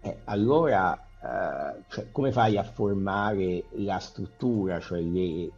eh, 0.00 0.16
allora 0.24 0.98
eh, 1.22 1.82
cioè, 1.88 2.06
come 2.10 2.32
fai 2.32 2.56
a 2.56 2.64
formare 2.64 3.64
la 3.76 3.98
struttura, 3.98 4.80
cioè 4.80 5.00
le 5.00 5.50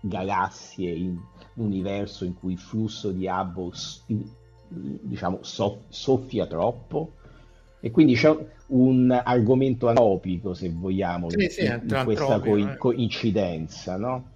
galassie 0.00 0.90
in 0.90 1.16
un 1.54 1.64
universo 1.64 2.24
in 2.24 2.34
cui 2.34 2.52
il 2.52 2.58
flusso 2.58 3.12
di 3.12 3.28
Hubble 3.28 3.70
diciamo, 4.68 5.38
so, 5.42 5.82
soffia 5.88 6.46
troppo? 6.46 7.12
E 7.80 7.90
quindi 7.90 8.14
c'è 8.14 8.36
un 8.68 9.10
argomento 9.10 9.88
anopico, 9.88 10.54
se 10.54 10.70
vogliamo, 10.70 11.30
sì, 11.30 11.48
sì, 11.48 11.64
in, 11.64 11.80
in 11.84 12.00
questa 12.04 12.40
co- 12.40 12.56
eh. 12.56 12.76
coincidenza, 12.76 13.96
no? 13.96 14.30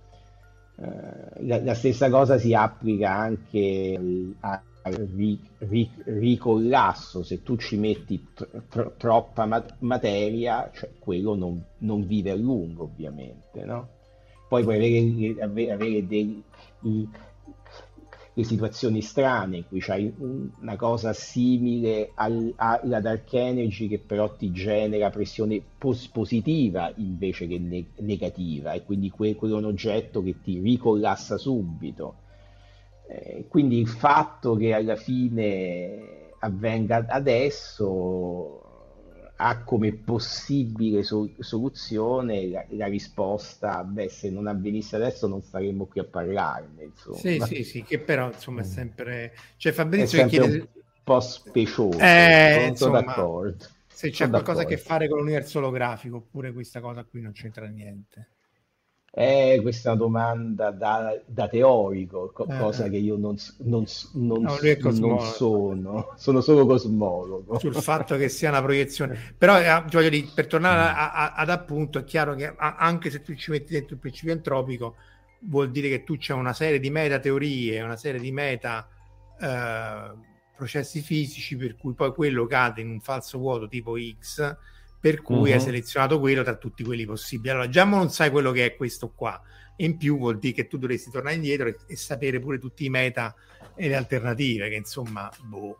Uh, 0.76 1.46
la, 1.46 1.62
la, 1.62 1.74
stessa 1.74 2.10
cosa 2.10 2.38
si 2.38 2.52
applica 2.52 3.10
anche 3.10 3.98
a 4.40 4.62
ri, 4.88 5.40
ri, 5.58 5.90
ricollasso, 6.04 7.22
se 7.22 7.42
tu 7.42 7.56
ci 7.56 7.76
metti 7.76 8.28
tro, 8.68 8.94
troppa 8.96 9.64
materia, 9.80 10.70
cioè 10.74 10.90
quello 10.98 11.34
non, 11.34 11.62
non, 11.78 12.06
vive 12.06 12.30
a 12.30 12.36
lungo 12.36 12.84
ovviamente, 12.84 13.64
no? 13.64 13.88
Poi 14.48 14.62
puoi 14.62 14.76
avere, 14.76 15.42
avere, 15.42 15.72
avere 15.72 16.06
dei, 16.06 16.42
le 18.38 18.44
situazioni 18.44 19.00
strane 19.00 19.56
in 19.56 19.66
cui 19.66 19.80
c'hai 19.80 20.12
una 20.18 20.76
cosa 20.76 21.14
simile 21.14 22.10
al, 22.14 22.52
alla 22.56 23.00
dark 23.00 23.32
energy 23.32 23.88
che 23.88 23.98
però 23.98 24.36
ti 24.36 24.52
genera 24.52 25.08
pressione 25.08 25.62
pos- 25.78 26.08
positiva 26.08 26.92
invece 26.96 27.46
che 27.46 27.58
ne- 27.58 27.86
negativa 28.00 28.72
e 28.72 28.84
quindi 28.84 29.08
que- 29.08 29.34
quello 29.34 29.54
è 29.54 29.58
un 29.58 29.64
oggetto 29.64 30.22
che 30.22 30.42
ti 30.42 30.58
ricollassa 30.58 31.38
subito 31.38 32.24
eh, 33.08 33.46
quindi 33.48 33.78
il 33.78 33.88
fatto 33.88 34.56
che 34.56 34.72
alla 34.72 34.96
fine 34.96 36.32
avvenga 36.38 37.06
adesso 37.08 38.66
ha 39.36 39.62
come 39.64 39.92
possibile 39.92 41.02
so- 41.02 41.30
soluzione 41.40 42.48
la-, 42.48 42.64
la, 42.70 42.86
risposta, 42.86 43.84
beh, 43.84 44.08
se 44.08 44.30
non 44.30 44.46
avvenisse 44.46 44.96
adesso 44.96 45.26
non 45.26 45.42
staremmo 45.42 45.86
qui 45.86 46.00
a 46.00 46.04
parlarne. 46.04 46.84
Insomma. 46.84 47.16
Sì, 47.16 47.40
sì, 47.40 47.64
sì, 47.64 47.82
che 47.82 47.98
però 47.98 48.28
insomma 48.28 48.62
è 48.62 48.64
mm. 48.66 48.68
sempre... 48.68 49.34
Cioè 49.56 49.72
Fabrizio 49.72 50.22
è 50.22 50.26
chiede... 50.26 50.46
un 50.46 50.68
po' 51.04 51.20
specioso, 51.20 51.98
eh, 51.98 52.72
sono 52.74 52.92
d'accordo. 52.92 53.64
Se 53.86 54.08
c'è 54.08 54.24
sono 54.24 54.30
qualcosa 54.30 54.62
a 54.62 54.64
che 54.64 54.76
fare 54.76 55.08
con 55.08 55.18
l'universo 55.18 55.58
olografico, 55.58 56.16
oppure 56.16 56.52
questa 56.52 56.80
cosa 56.80 57.04
qui 57.04 57.20
non 57.20 57.32
c'entra 57.32 57.66
niente. 57.66 58.35
Eh, 59.18 59.60
questa 59.62 59.88
è 59.88 59.92
una 59.92 60.02
domanda 60.02 60.70
da, 60.72 61.18
da 61.24 61.48
teorico, 61.48 62.32
co- 62.34 62.46
eh. 62.46 62.58
cosa 62.58 62.90
che 62.90 62.98
io 62.98 63.16
non, 63.16 63.34
non, 63.60 63.86
non, 64.12 64.42
no, 64.42 64.58
non, 64.60 65.20
sono, 65.22 66.12
sono 66.16 66.40
solo 66.42 66.66
cosmologo. 66.66 67.58
Sul 67.58 67.74
fatto 67.76 68.18
che 68.18 68.28
sia 68.28 68.50
una 68.50 68.60
proiezione. 68.60 69.18
Però 69.38 69.58
eh, 69.58 69.84
voglio 69.90 70.10
dire, 70.10 70.28
per 70.34 70.46
tornare 70.46 70.92
a, 70.94 71.12
a, 71.12 71.32
ad 71.32 71.48
appunto, 71.48 71.98
è 71.98 72.04
chiaro 72.04 72.34
che 72.34 72.52
a, 72.54 72.76
anche 72.76 73.08
se 73.08 73.22
tu 73.22 73.34
ci 73.34 73.50
metti 73.50 73.72
dentro 73.72 73.94
il 73.94 74.00
principio 74.00 74.34
antropico, 74.34 74.96
vuol 75.44 75.70
dire 75.70 75.88
che 75.88 76.04
tu 76.04 76.18
c'è 76.18 76.34
una 76.34 76.52
serie 76.52 76.78
di 76.78 76.90
meta 76.90 77.18
teorie, 77.18 77.80
una 77.80 77.96
serie 77.96 78.20
di 78.20 78.32
meta 78.32 78.86
eh, 79.40 80.10
processi 80.54 81.00
fisici 81.00 81.56
per 81.56 81.76
cui 81.78 81.94
poi 81.94 82.12
quello 82.12 82.44
cade 82.44 82.82
in 82.82 82.90
un 82.90 83.00
falso 83.00 83.38
vuoto 83.38 83.66
tipo 83.66 83.94
X 83.98 84.56
per 85.06 85.22
cui 85.22 85.50
uh-huh. 85.50 85.54
hai 85.54 85.60
selezionato 85.60 86.18
quello 86.18 86.42
tra 86.42 86.56
tutti 86.56 86.82
quelli 86.82 87.04
possibili. 87.04 87.50
Allora, 87.50 87.68
già 87.68 87.84
non 87.84 88.10
sai 88.10 88.28
quello 88.28 88.50
che 88.50 88.64
è 88.64 88.74
questo 88.74 89.12
qua, 89.14 89.40
e 89.76 89.84
in 89.84 89.96
più 89.96 90.18
vuol 90.18 90.40
dire 90.40 90.52
che 90.52 90.66
tu 90.66 90.78
dovresti 90.78 91.12
tornare 91.12 91.36
indietro 91.36 91.68
e, 91.68 91.76
e 91.86 91.94
sapere 91.94 92.40
pure 92.40 92.58
tutti 92.58 92.84
i 92.84 92.88
meta 92.88 93.32
e 93.76 93.86
le 93.86 93.94
alternative, 93.94 94.68
che 94.68 94.74
insomma, 94.74 95.30
boh, 95.44 95.78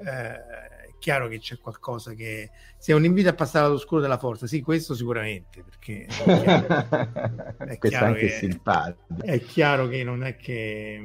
eh, 0.00 0.06
è 0.06 0.90
chiaro 0.98 1.28
che 1.28 1.38
c'è 1.38 1.56
qualcosa 1.60 2.14
che... 2.14 2.50
Se 2.76 2.90
è 2.90 2.96
un 2.96 3.04
invito 3.04 3.28
a 3.28 3.34
passare 3.34 3.66
all'oscuro 3.66 4.00
della 4.00 4.18
forza, 4.18 4.48
sì, 4.48 4.60
questo 4.60 4.96
sicuramente, 4.96 5.62
perché 5.62 6.06
è 6.06 6.08
chiaro, 6.08 7.56
è 7.64 7.78
chiaro 7.78 8.14
che, 8.14 8.28
simpatico. 8.28 9.22
È 9.22 9.40
chiaro 9.40 9.86
che 9.86 10.02
non 10.02 10.24
è 10.24 10.34
che... 10.34 11.00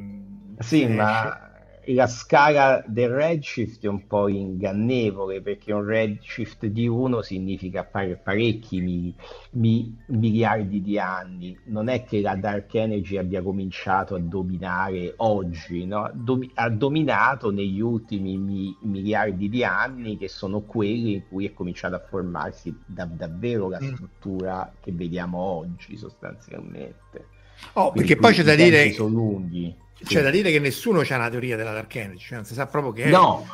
Sì, 0.57 0.87
ma 0.87 1.48
la 1.93 2.07
scala 2.07 2.83
del 2.85 3.09
redshift 3.09 3.83
è 3.83 3.87
un 3.87 4.05
po' 4.05 4.27
ingannevole 4.27 5.41
perché 5.41 5.73
un 5.73 5.85
redshift 5.85 6.65
di 6.67 6.87
1 6.87 7.21
significa 7.21 7.87
fare 7.89 8.15
parecchi 8.15 8.81
mi, 8.81 9.13
mi, 9.51 9.97
miliardi 10.07 10.81
di 10.81 10.99
anni. 10.99 11.57
Non 11.65 11.87
è 11.87 12.03
che 12.03 12.21
la 12.21 12.35
dark 12.35 12.73
energy 12.75 13.17
abbia 13.17 13.41
cominciato 13.41 14.15
a 14.15 14.19
dominare 14.19 15.13
oggi, 15.17 15.85
no? 15.85 16.09
Dom- 16.13 16.49
ha 16.53 16.69
dominato 16.69 17.51
negli 17.51 17.79
ultimi 17.79 18.37
mi, 18.37 18.75
miliardi 18.81 19.49
di 19.49 19.63
anni 19.63 20.17
che 20.17 20.27
sono 20.27 20.61
quelli 20.61 21.13
in 21.13 21.27
cui 21.27 21.47
è 21.47 21.53
cominciata 21.53 21.95
a 21.95 22.05
formarsi 22.07 22.75
da- 22.85 23.05
davvero 23.05 23.69
la 23.69 23.79
mm. 23.81 23.93
struttura 23.93 24.73
che 24.79 24.91
vediamo 24.91 25.39
oggi 25.39 25.97
sostanzialmente. 25.97 27.25
Oh, 27.73 27.91
perché 27.91 28.15
poi 28.15 28.33
c'è 28.33 28.43
da 28.43 28.55
dire... 28.55 28.91
Sono 28.91 29.09
lunghi 29.09 29.87
c'è 30.03 30.21
da 30.21 30.29
dire 30.29 30.51
che 30.51 30.59
nessuno 30.59 31.01
ha 31.01 31.15
una 31.15 31.29
teoria 31.29 31.55
della 31.55 31.73
dark 31.73 31.95
energy, 31.95 32.23
cioè 32.23 32.37
non 32.37 32.45
si 32.45 32.53
sa 32.53 32.67
proprio 32.67 32.91
che 32.91 33.03
è. 33.03 33.09
No, 33.09 33.45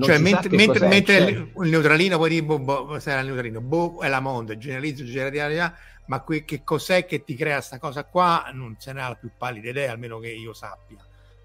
cioè, 0.00 0.18
mentre, 0.18 0.48
mentre, 0.56 0.86
mentre 0.88 1.16
il, 1.18 1.52
il, 1.54 1.70
neutralino 1.70 2.16
poi 2.16 2.30
dice, 2.30 2.42
boh, 2.42 2.98
sarà 2.98 3.20
il 3.20 3.26
neutralino, 3.26 3.60
boh, 3.60 3.98
è 4.00 4.08
la 4.08 4.20
mondo, 4.20 4.56
generalizzo, 4.56 5.04
generalizzo, 5.04 5.72
ma 6.06 6.20
qui, 6.20 6.44
che 6.44 6.64
cos'è 6.64 7.04
che 7.04 7.24
ti 7.24 7.34
crea 7.34 7.56
questa 7.56 7.78
cosa 7.78 8.04
qua? 8.04 8.50
Non 8.52 8.76
se 8.78 8.92
ne 8.92 9.02
ha 9.02 9.08
la 9.08 9.14
più 9.16 9.30
pallida 9.36 9.68
idea, 9.68 9.92
almeno 9.92 10.18
che 10.18 10.30
io 10.30 10.54
sappia. 10.54 10.96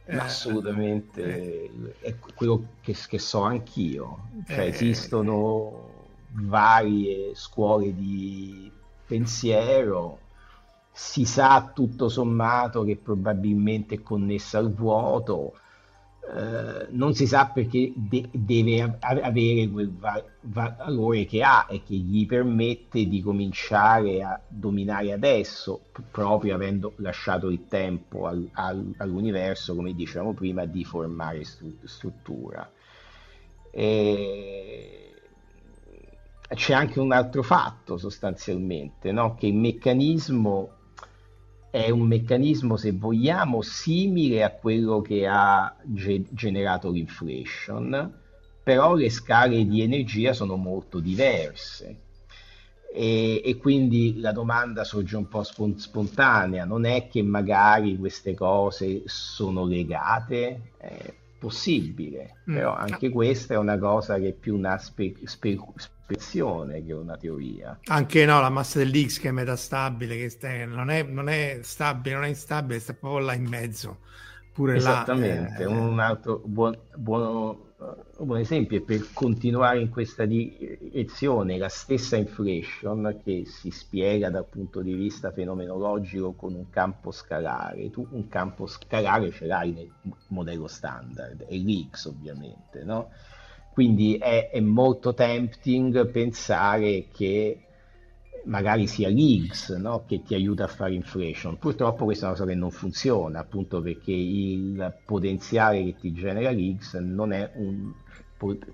Eh, 0.05 0.15
Assolutamente, 0.15 1.21
eh, 1.23 1.71
è 1.99 2.15
quello 2.35 2.75
che, 2.81 2.95
che 3.07 3.19
so 3.19 3.41
anch'io. 3.41 4.29
Cioè, 4.47 4.59
eh, 4.59 4.67
esistono 4.67 6.05
varie 6.29 7.31
scuole 7.35 7.93
di 7.93 8.71
pensiero 9.05 10.19
si 10.99 11.25
sa 11.25 11.71
tutto 11.73 12.09
sommato 12.09 12.83
che 12.83 12.97
probabilmente 12.97 13.95
è 13.95 14.01
connessa 14.01 14.57
al 14.57 14.73
vuoto, 14.73 15.53
eh, 16.35 16.87
non 16.89 17.13
si 17.13 17.27
sa 17.27 17.47
perché 17.47 17.93
de- 17.95 18.29
deve 18.33 18.81
a- 18.81 18.97
avere 18.99 19.69
quel 19.69 19.91
va- 19.95 20.23
valore 20.41 21.25
che 21.25 21.43
ha 21.43 21.67
e 21.69 21.83
che 21.83 21.95
gli 21.95 22.25
permette 22.25 23.07
di 23.07 23.21
cominciare 23.21 24.23
a 24.23 24.41
dominare 24.47 25.11
adesso, 25.13 25.79
p- 25.91 26.01
proprio 26.11 26.55
avendo 26.55 26.93
lasciato 26.97 27.49
il 27.49 27.67
tempo 27.67 28.25
al- 28.27 28.49
al- 28.53 28.93
all'universo, 28.97 29.75
come 29.75 29.93
dicevamo 29.93 30.33
prima, 30.33 30.65
di 30.65 30.83
formare 30.83 31.43
stru- 31.43 31.85
struttura. 31.85 32.69
E 33.71 35.11
c'è 36.55 36.73
anche 36.73 36.99
un 36.99 37.11
altro 37.11 37.43
fatto 37.43 37.97
sostanzialmente, 37.97 39.11
no? 39.11 39.35
che 39.35 39.47
il 39.47 39.55
meccanismo 39.55 40.76
è 41.69 41.89
un 41.89 42.01
meccanismo, 42.01 42.77
se 42.77 42.91
vogliamo, 42.91 43.61
simile 43.61 44.43
a 44.43 44.51
quello 44.51 45.01
che 45.01 45.27
ha 45.27 45.75
ge- 45.83 46.25
generato 46.29 46.89
l'inflation, 46.89 48.13
però 48.63 48.95
le 48.95 49.09
scale 49.09 49.65
di 49.65 49.81
energia 49.81 50.33
sono 50.33 50.55
molto 50.55 50.99
diverse. 50.99 52.01
E, 52.93 53.41
e 53.43 53.57
quindi 53.57 54.19
la 54.19 54.31
domanda 54.31 54.83
sorge 54.83 55.17
un 55.17 55.27
po' 55.27 55.43
spont- 55.43 55.79
spontanea, 55.79 56.65
non 56.65 56.85
è 56.85 57.07
che 57.07 57.21
magari 57.21 57.97
queste 57.97 58.33
cose 58.33 59.03
sono 59.05 59.65
legate? 59.65 60.71
È 60.77 61.13
possibile, 61.37 62.37
mm. 62.49 62.53
però 62.53 62.75
anche 62.75 63.09
questa 63.09 63.53
è 63.53 63.57
una 63.57 63.77
cosa 63.77 64.17
che 64.17 64.29
è 64.29 64.33
più 64.33 64.55
una 64.55 64.77
spe- 64.77 65.15
spe- 65.23 65.57
spezione 65.75 66.83
che 66.85 66.93
una 66.93 67.17
teoria. 67.17 67.77
Anche 67.85 68.25
no, 68.25 68.39
la 68.39 68.49
massa 68.49 68.79
dell'X 68.79 69.19
che 69.19 69.29
è 69.29 69.31
metastabile, 69.31 70.15
che 70.17 70.29
sta, 70.29 70.65
non, 70.65 70.89
è, 70.89 71.03
non, 71.03 71.27
è, 71.27 71.59
stabile, 71.61 72.15
non 72.15 72.23
è 72.23 72.27
instabile, 72.29 72.79
sta 72.79 72.93
proprio 72.93 73.25
là 73.25 73.33
in 73.33 73.47
mezzo. 73.47 73.99
Pure 74.53 74.77
Esattamente, 74.77 75.63
là, 75.63 75.69
eh... 75.69 75.73
un 75.73 75.99
altro 75.99 76.41
buon, 76.43 76.77
buono, 76.95 77.66
un 77.79 78.25
buon 78.25 78.39
esempio 78.39 78.79
è 78.79 78.81
per 78.81 79.13
continuare 79.13 79.79
in 79.79 79.89
questa 79.89 80.25
direzione 80.25 81.59
la 81.59 81.69
stessa 81.69 82.15
inflation 82.15 83.19
che 83.23 83.43
si 83.45 83.69
spiega 83.69 84.31
dal 84.31 84.47
punto 84.47 84.81
di 84.81 84.93
vista 84.93 85.31
fenomenologico 85.31 86.33
con 86.33 86.55
un 86.55 86.69
campo 86.71 87.11
scalare. 87.11 87.91
Tu 87.91 88.07
un 88.09 88.27
campo 88.27 88.65
scalare 88.65 89.29
ce 89.31 89.45
l'hai 89.45 89.71
nel 89.73 89.91
modello 90.29 90.65
standard, 90.67 91.43
è 91.45 91.55
l'X 91.55 92.05
ovviamente, 92.05 92.83
no? 92.83 93.11
quindi 93.77 94.17
è, 94.17 94.49
è 94.49 94.59
molto 94.59 95.13
tempting 95.13 96.09
pensare 96.09 97.09
che 97.13 97.66
magari 98.47 98.87
sia 98.87 99.09
l'Higgs 99.09 99.69
no? 99.69 100.03
che 100.05 100.21
ti 100.23 100.33
aiuta 100.33 100.65
a 100.65 100.67
fare 100.67 100.93
inflation. 100.93 101.57
Purtroppo 101.57 102.05
questa 102.05 102.25
è 102.25 102.29
una 102.29 102.37
cosa 102.37 102.49
che 102.49 102.55
non 102.55 102.71
funziona, 102.71 103.39
appunto 103.39 103.81
perché 103.81 104.11
il 104.11 105.01
potenziale 105.05 105.83
che 105.83 105.95
ti 105.99 106.13
genera 106.13 106.49
l'Higgs 106.51 106.93
non 106.95 107.31
è 107.31 107.51
un 107.55 107.93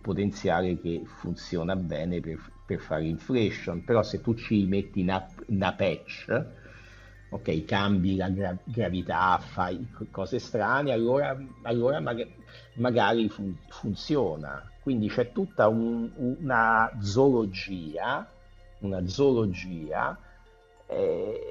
potenziale 0.02 0.80
che 0.80 1.04
funziona 1.06 1.76
bene 1.76 2.20
per, 2.20 2.38
per 2.66 2.80
fare 2.80 3.06
inflation, 3.06 3.84
però 3.84 4.04
se 4.04 4.22
tu 4.22 4.34
ci 4.36 4.66
metti 4.66 5.02
una, 5.02 5.26
una 5.48 5.74
patch, 5.74 6.45
ok, 7.30 7.64
cambi 7.66 8.16
la 8.16 8.30
gra- 8.30 8.58
gravità, 8.64 9.38
fai 9.40 9.88
cose 10.12 10.38
strane, 10.40 10.91
allora, 10.91 11.36
allora 11.64 12.00
mag- 12.00 12.28
magari 12.74 13.30
fun- 13.30 13.58
funziona. 13.68 14.70
Quindi 14.80 15.08
c'è 15.08 15.32
tutta 15.32 15.68
un, 15.70 16.12
una 16.16 16.91
zoologia 17.00 18.32
una 18.84 19.07
zoologia, 19.07 20.18
eh, 20.88 21.41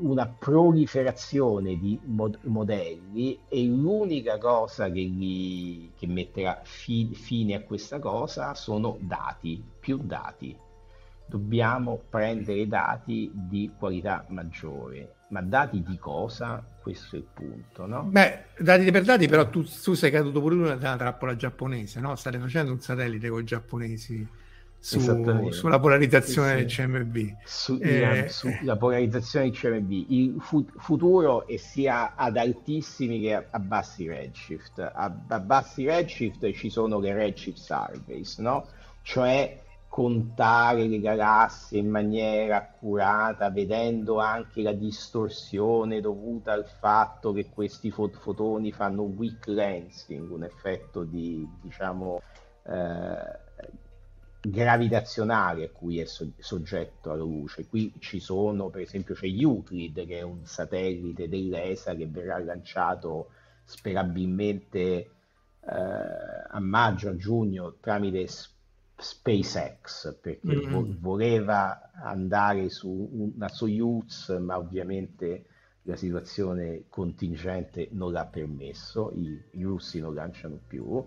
una 0.00 0.26
proliferazione 0.26 1.78
di 1.78 1.98
mod- 2.04 2.38
modelli 2.42 3.38
e 3.48 3.64
l'unica 3.64 4.38
cosa 4.38 4.90
che, 4.90 5.02
gli, 5.02 5.90
che 5.98 6.06
metterà 6.06 6.60
fi- 6.62 7.14
fine 7.14 7.54
a 7.54 7.62
questa 7.62 7.98
cosa 7.98 8.54
sono 8.54 8.96
dati, 9.00 9.62
più 9.80 9.98
dati. 9.98 10.56
Dobbiamo 11.26 12.00
prendere 12.08 12.66
dati 12.66 13.30
di 13.34 13.70
qualità 13.76 14.24
maggiore, 14.28 15.16
ma 15.28 15.42
dati 15.42 15.82
di 15.82 15.98
cosa? 15.98 16.64
Questo 16.80 17.16
è 17.16 17.18
il 17.18 17.26
punto, 17.34 17.84
no? 17.84 18.04
Beh, 18.04 18.44
dati 18.58 18.90
per 18.90 19.04
dati, 19.04 19.28
però 19.28 19.50
tu, 19.50 19.62
tu 19.62 19.92
sei 19.92 20.10
caduto 20.10 20.40
pure 20.40 20.54
nella 20.54 20.96
trappola 20.96 21.36
giapponese, 21.36 22.00
no? 22.00 22.16
State 22.16 22.38
facendo 22.38 22.72
un 22.72 22.80
satellite 22.80 23.28
con 23.28 23.40
i 23.40 23.44
giapponesi 23.44 24.26
su, 24.80 25.50
sulla 25.50 25.80
polarizzazione 25.80 26.68
sì, 26.68 26.68
sì. 26.68 26.86
del 26.86 27.04
CMB. 27.04 27.36
Su, 27.44 27.78
eh, 27.80 28.26
sulla 28.28 28.76
polarizzazione 28.76 29.50
del 29.50 29.58
CMB. 29.58 29.90
Il 30.08 30.36
fu- 30.40 30.66
futuro 30.78 31.46
è 31.46 31.56
sia 31.56 32.14
ad 32.14 32.36
altissimi 32.36 33.20
che 33.20 33.34
a, 33.34 33.58
bassi 33.58 34.06
redshift. 34.06 34.78
A, 34.78 35.12
a, 35.26 35.40
bassi 35.40 35.84
redshift 35.84 36.50
ci 36.52 36.70
sono 36.70 37.00
le 37.00 37.12
redshift 37.12 37.58
surveys, 37.58 38.38
no? 38.38 38.66
Cioè 39.02 39.62
contare 39.88 40.86
le 40.86 41.00
galassie 41.00 41.80
in 41.80 41.88
maniera 41.88 42.58
accurata, 42.58 43.50
vedendo 43.50 44.20
anche 44.20 44.62
la 44.62 44.72
distorsione 44.72 46.00
dovuta 46.00 46.52
al 46.52 46.66
fatto 46.66 47.32
che 47.32 47.48
questi 47.52 47.90
fot- 47.90 48.16
fotoni 48.16 48.70
fanno 48.70 49.02
weak 49.02 49.46
lensing, 49.48 50.30
un 50.30 50.44
effetto 50.44 51.02
di, 51.02 51.44
diciamo, 51.62 52.22
eh, 52.64 53.46
gravitazionale 54.40 55.64
a 55.64 55.70
cui 55.70 55.98
è 55.98 56.04
so- 56.04 56.32
soggetto 56.38 57.10
alla 57.10 57.22
luce. 57.22 57.66
Qui 57.66 57.92
ci 57.98 58.20
sono, 58.20 58.68
per 58.68 58.82
esempio, 58.82 59.14
c'è 59.14 59.26
Euclid, 59.26 60.06
che 60.06 60.18
è 60.18 60.22
un 60.22 60.44
satellite 60.44 61.28
dell'ESA 61.28 61.94
che 61.94 62.06
verrà 62.06 62.38
lanciato 62.38 63.30
sperabilmente 63.64 64.78
eh, 64.80 65.10
a 65.60 66.60
maggio, 66.60 67.10
a 67.10 67.16
giugno 67.16 67.76
tramite 67.80 68.26
SpaceX, 68.96 70.18
perché 70.20 70.46
mm-hmm. 70.46 70.70
vo- 70.70 70.96
voleva 70.98 71.90
andare 71.92 72.68
su 72.70 73.08
una 73.12 73.48
Soyuz, 73.48 74.28
ma 74.40 74.56
ovviamente 74.56 75.44
la 75.82 75.96
situazione 75.96 76.84
contingente 76.88 77.88
non 77.92 78.12
l'ha 78.12 78.26
permesso, 78.26 79.12
i, 79.14 79.42
i 79.52 79.62
russi 79.62 80.00
non 80.00 80.14
lanciano 80.14 80.60
più 80.66 81.04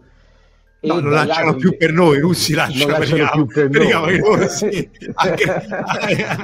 No, 0.83 0.99
non 0.99 1.11
lanciano 1.11 1.55
più 1.55 1.77
per 1.77 1.91
noi, 1.91 2.17
i 2.17 2.19
russi 2.21 2.55
lanciano, 2.55 2.91
lanciano 2.91 3.45
più 3.45 3.69
per 3.69 3.69
noi. 3.69 4.17
Russi, 4.17 4.89
anche... 5.13 5.67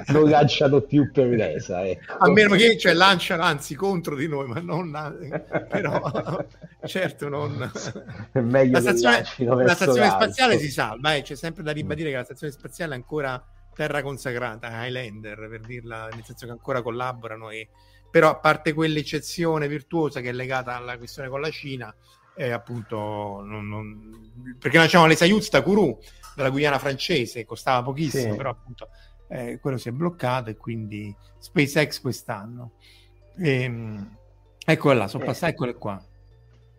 non 0.14 0.30
lanciano 0.30 0.82
più 0.82 1.12
per 1.12 1.28
l'ESA. 1.28 1.88
Ecco. 1.88 2.18
A 2.20 2.30
meno 2.30 2.54
che 2.54 2.78
cioè, 2.78 2.94
lanciano 2.94 3.42
anzi 3.42 3.74
contro 3.74 4.16
di 4.16 4.28
noi, 4.28 4.48
ma 4.48 4.60
non 4.60 4.92
però 5.70 6.46
certo 6.86 7.30
non... 7.30 7.72
È 8.32 8.40
meglio 8.40 8.74
la 8.74 8.82
stazione, 8.82 9.24
la 9.38 9.74
stazione 9.74 10.08
spaziale 10.08 10.60
si 10.60 10.70
salva, 10.70 11.16
eh. 11.16 11.24
c'è 11.24 11.36
sempre 11.36 11.64
da 11.64 11.72
ribadire 11.72 12.12
che 12.12 12.18
la 12.18 12.24
stazione 12.24 12.54
spaziale 12.54 12.94
è 12.94 12.96
ancora 12.96 13.44
terra 13.74 14.04
consacrata, 14.04 14.86
Highlander 14.86 15.48
per 15.50 15.62
dirla, 15.62 16.10
nel 16.14 16.24
senso 16.24 16.46
che 16.46 16.52
ancora 16.52 16.84
collaborano 16.84 17.50
e 17.50 17.70
però 18.10 18.30
a 18.30 18.36
parte 18.38 18.74
quell'eccezione 18.74 19.68
virtuosa 19.68 20.22
che 20.22 20.30
è 20.30 20.32
legata 20.32 20.76
alla 20.76 20.98
questione 20.98 21.28
con 21.30 21.42
la 21.42 21.50
Cina, 21.50 21.94
eh, 22.38 22.52
appunto 22.52 23.42
non, 23.44 23.68
non... 23.68 24.56
perché 24.60 24.78
facevamo 24.78 25.10
le 25.10 25.16
Soyuz 25.16 25.50
da 25.50 25.62
Kourou 25.62 25.98
della 26.36 26.50
Guyana 26.50 26.78
francese 26.78 27.46
costava 27.46 27.84
pochissimo 27.84 28.32
sì. 28.32 28.38
però 28.38 28.52
appunto 28.52 28.90
eh, 29.28 29.60
quello 29.60 29.78
si 29.78 29.90
è 29.90 29.92
bloccato 29.92 30.50
e 30.52 30.56
quindi 30.56 31.14
SpaceX 31.40 32.00
quest'anno 32.00 32.74
e, 33.38 33.62
ehm, 33.64 34.18
ecco 34.64 34.92
là 34.94 35.08
sono 35.08 35.24
eh. 35.24 35.26
passate 35.26 35.52
eccole 35.54 35.76
qua 35.76 36.02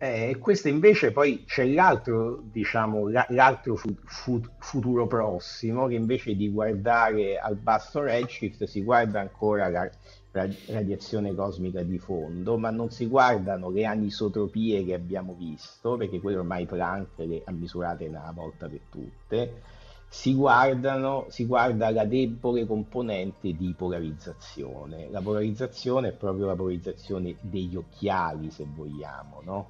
eh, 0.01 0.37
questo 0.39 0.69
invece 0.69 1.11
poi 1.11 1.43
c'è 1.45 1.65
l'altro, 1.65 2.41
diciamo, 2.41 3.09
l'altro 3.27 3.75
fu- 3.75 3.97
fu- 4.05 4.41
futuro 4.57 5.07
prossimo 5.07 5.87
che 5.87 5.95
invece 5.95 6.37
di 6.37 6.49
guardare 6.49 7.37
al 7.37 7.57
basso 7.57 7.99
redshift 7.99 8.63
si 8.63 8.81
guarda 8.81 9.19
ancora 9.19 9.67
la, 9.67 9.89
radiazione 10.31 11.33
cosmica 11.33 11.81
di 11.81 11.97
fondo, 11.97 12.57
ma 12.57 12.69
non 12.69 12.91
si 12.91 13.07
guardano 13.07 13.69
le 13.69 13.85
anisotropie 13.85 14.85
che 14.85 14.93
abbiamo 14.93 15.35
visto, 15.37 15.97
perché 15.97 16.19
quello 16.19 16.39
ormai 16.39 16.65
Planck 16.65 17.17
le 17.17 17.41
ha 17.43 17.51
misurate 17.51 18.05
una 18.05 18.31
volta 18.33 18.67
per 18.67 18.79
tutte, 18.89 19.61
si, 20.07 20.33
guardano, 20.33 21.25
si 21.29 21.45
guarda 21.45 21.89
la 21.91 22.05
debole 22.05 22.65
componente 22.65 23.53
di 23.55 23.73
polarizzazione. 23.75 25.07
La 25.09 25.21
polarizzazione 25.21 26.09
è 26.09 26.11
proprio 26.13 26.47
la 26.47 26.55
polarizzazione 26.55 27.35
degli 27.41 27.75
occhiali, 27.75 28.51
se 28.51 28.65
vogliamo, 28.67 29.41
no? 29.43 29.69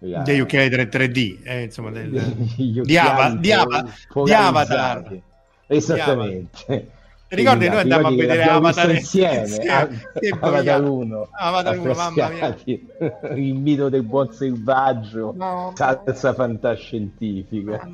La... 0.00 0.22
degli 0.22 0.40
occhiali 0.40 0.68
3D, 0.68 1.40
eh, 1.44 1.62
insomma, 1.64 1.90
del... 1.90 2.10
di, 2.56 2.96
Ava, 2.96 3.34
di, 3.34 3.52
Ava, 3.52 3.84
di 4.24 4.32
Avatar. 4.32 5.20
Esattamente. 5.66 6.96
Ricordi 7.28 7.68
noi 7.68 7.80
andavamo 7.80 8.08
a 8.08 8.16
vedere 8.16 8.42
Avatar 8.44 8.90
insieme, 8.94 9.40
insieme. 9.40 10.00
Avatar 10.40 10.82
1, 10.82 11.28
Avatar 11.30 11.78
1 11.78 11.92
mamma 11.92 12.28
mia. 12.30 12.56
il 13.36 13.54
mito 13.54 13.88
del 13.90 14.02
buon 14.02 14.32
selvaggio, 14.32 15.34
no, 15.36 15.72
salsa 15.74 16.32
fantascientifica. 16.32 17.86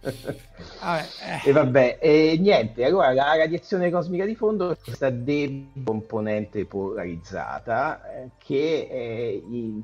Vabbè, 0.00 1.04
eh. 1.44 1.48
E 1.48 1.52
vabbè, 1.52 1.98
e 2.00 2.36
niente, 2.38 2.84
allora 2.84 3.12
la 3.12 3.36
radiazione 3.36 3.90
cosmica 3.90 4.24
di 4.24 4.34
fondo 4.34 4.70
è 4.70 4.76
questa 4.82 5.10
debole 5.10 5.66
componente 5.84 6.66
polarizzata 6.66 8.00
eh, 8.12 8.30
che 8.38 8.88
è 8.88 9.40
in, 9.50 9.82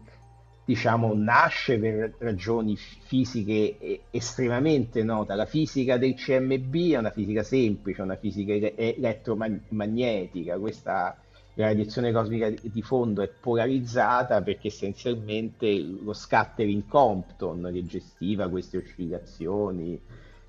diciamo, 0.64 1.12
nasce 1.14 1.78
per 1.78 2.14
ragioni 2.18 2.76
fisiche 2.76 4.02
estremamente 4.10 5.02
note. 5.02 5.34
La 5.34 5.46
fisica 5.46 5.98
del 5.98 6.14
CMB 6.14 6.74
è 6.92 6.96
una 6.96 7.10
fisica 7.10 7.42
semplice, 7.42 8.02
una 8.02 8.16
fisica 8.16 8.52
elettromagnetica. 8.52 10.58
Questa 10.58 11.18
radiazione 11.54 12.12
cosmica 12.12 12.50
di 12.50 12.82
fondo 12.82 13.22
è 13.22 13.28
polarizzata 13.28 14.42
perché 14.42 14.68
essenzialmente 14.68 15.70
lo 16.02 16.12
scattering 16.12 16.86
Compton 16.88 17.70
che 17.72 17.84
gestiva 17.84 18.48
queste 18.48 18.78
oscillazioni 18.78 20.00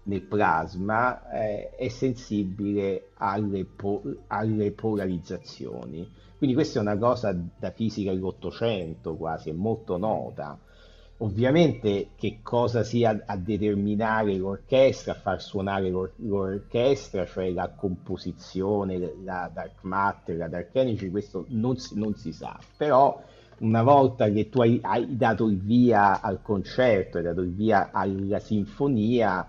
nel 0.04 0.22
plasma 0.22 1.32
eh, 1.32 1.76
è 1.76 1.88
sensibile 1.90 3.10
alle, 3.16 3.66
po- 3.66 4.04
alle 4.28 4.72
polarizzazioni 4.72 6.08
quindi 6.38 6.56
questa 6.56 6.80
è 6.80 6.82
una 6.82 6.98
cosa 6.98 7.36
da 7.58 7.72
fisica 7.72 8.12
dell'Ottocento 8.12 9.16
quasi, 9.16 9.50
è 9.50 9.54
molto 9.54 9.98
nota. 9.98 10.60
Ovviamente 11.20 12.10
che 12.16 12.40
cosa 12.42 12.84
sia 12.84 13.24
a 13.26 13.38
determinare 13.38 14.36
l'orchestra, 14.36 15.14
a 15.14 15.16
far 15.16 15.42
suonare 15.42 15.90
l'or- 15.90 16.12
l'orchestra, 16.18 17.26
cioè 17.26 17.52
la 17.52 17.70
composizione, 17.70 19.14
la 19.24 19.50
dark 19.54 19.84
matter, 19.84 20.36
la 20.36 20.50
dark 20.50 20.76
energy, 20.76 21.10
questo 21.10 21.46
non 21.50 21.78
si, 21.78 21.98
non 21.98 22.16
si 22.16 22.34
sa, 22.34 22.60
però 22.76 23.22
una 23.60 23.84
volta 23.84 24.30
che 24.30 24.50
tu 24.50 24.60
hai, 24.60 24.80
hai, 24.82 25.16
dato 25.16 25.48
il 25.48 25.58
via 25.58 26.20
al 26.20 26.42
concerto, 26.42 27.18
hai 27.18 27.24
dato 27.24 27.40
il 27.40 27.54
via 27.54 27.92
alla 27.94 28.40
sinfonia, 28.40 29.48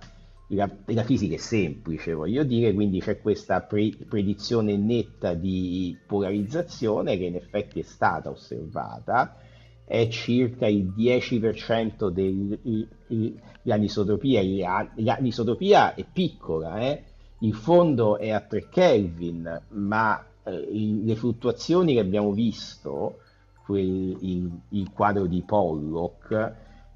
la, 0.48 0.70
la, 0.86 1.02
fisica 1.02 1.34
è 1.34 1.38
semplice, 1.38 2.12
voglio 2.12 2.44
dire, 2.44 2.72
quindi 2.72 3.00
c'è 3.00 3.20
questa 3.20 3.62
pre- 3.62 3.96
predizione 4.08 4.76
netta 4.76 5.34
di 5.34 5.98
polarizzazione 6.06 7.16
che 7.16 7.24
in 7.24 7.34
effetti 7.34 7.80
è 7.80 7.82
stata 7.82 8.30
osservata, 8.30 9.38
è 9.84 10.06
circa 10.08 10.66
il 10.66 10.92
10% 10.96 12.08
dell'anisotropia, 12.08 14.88
l'anisotropia 14.94 15.94
è 15.94 16.04
piccola, 16.12 16.80
eh? 16.80 17.02
il 17.40 17.54
fondo 17.54 18.16
è 18.16 18.30
a 18.30 18.40
3 18.40 18.68
Kelvin, 18.68 19.62
ma 19.70 20.24
eh, 20.44 20.68
le 20.70 21.16
fluttuazioni 21.16 21.94
che 21.94 22.00
abbiamo 22.00 22.30
visto, 22.32 23.18
quel, 23.64 24.16
il, 24.20 24.60
il 24.70 24.92
quadro 24.92 25.26
di 25.26 25.42
Pollock, 25.42 26.54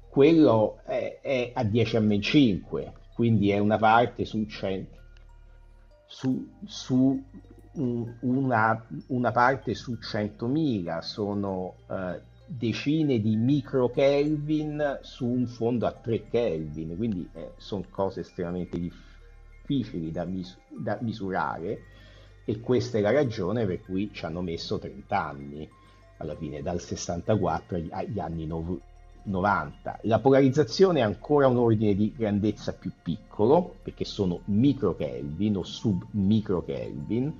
quello 0.09 0.79
è, 0.85 1.19
è 1.21 1.51
a 1.53 1.63
10 1.63 1.97
a 1.97 1.99
meno 1.99 2.21
5, 2.21 2.93
quindi 3.21 3.51
è 3.51 3.59
una 3.59 3.77
parte 3.77 4.25
su 4.25 4.47
100, 4.47 4.97
su, 6.07 6.53
su 6.65 7.23
una, 7.73 8.87
una, 9.09 9.31
parte 9.31 9.75
su 9.75 9.99
100.000, 10.01 11.01
sono 11.01 11.75
eh, 11.87 12.19
decine 12.47 13.19
di 13.19 13.35
micro 13.35 13.91
Kelvin 13.91 15.01
su 15.03 15.27
un 15.27 15.45
fondo 15.45 15.85
a 15.85 15.91
3 15.91 16.29
Kelvin, 16.29 16.97
quindi 16.97 17.29
eh, 17.33 17.51
sono 17.57 17.85
cose 17.91 18.21
estremamente 18.21 18.79
difficili 18.79 20.09
da, 20.09 20.25
mis- 20.25 20.57
da, 20.69 20.97
misurare 21.01 21.79
e 22.43 22.59
questa 22.59 22.97
è 22.97 23.01
la 23.01 23.11
ragione 23.11 23.67
per 23.67 23.81
cui 23.81 24.09
ci 24.11 24.25
hanno 24.25 24.41
messo 24.41 24.79
30 24.79 25.23
anni, 25.23 25.69
alla 26.17 26.35
fine 26.35 26.63
dal 26.63 26.81
64 26.81 27.83
agli 27.91 28.19
anni 28.19 28.47
90. 28.47 28.90
La 29.23 30.19
polarizzazione 30.19 30.99
è 30.99 31.03
ancora 31.03 31.47
un 31.47 31.57
ordine 31.57 31.93
di 31.93 32.13
grandezza 32.15 32.73
più 32.73 32.91
piccolo, 33.03 33.75
perché 33.83 34.03
sono 34.03 34.41
micro 34.45 34.95
Kelvin 34.95 35.57
o 35.57 35.63
sub 35.63 36.05
micro 36.11 36.63
Kelvin, 36.63 37.33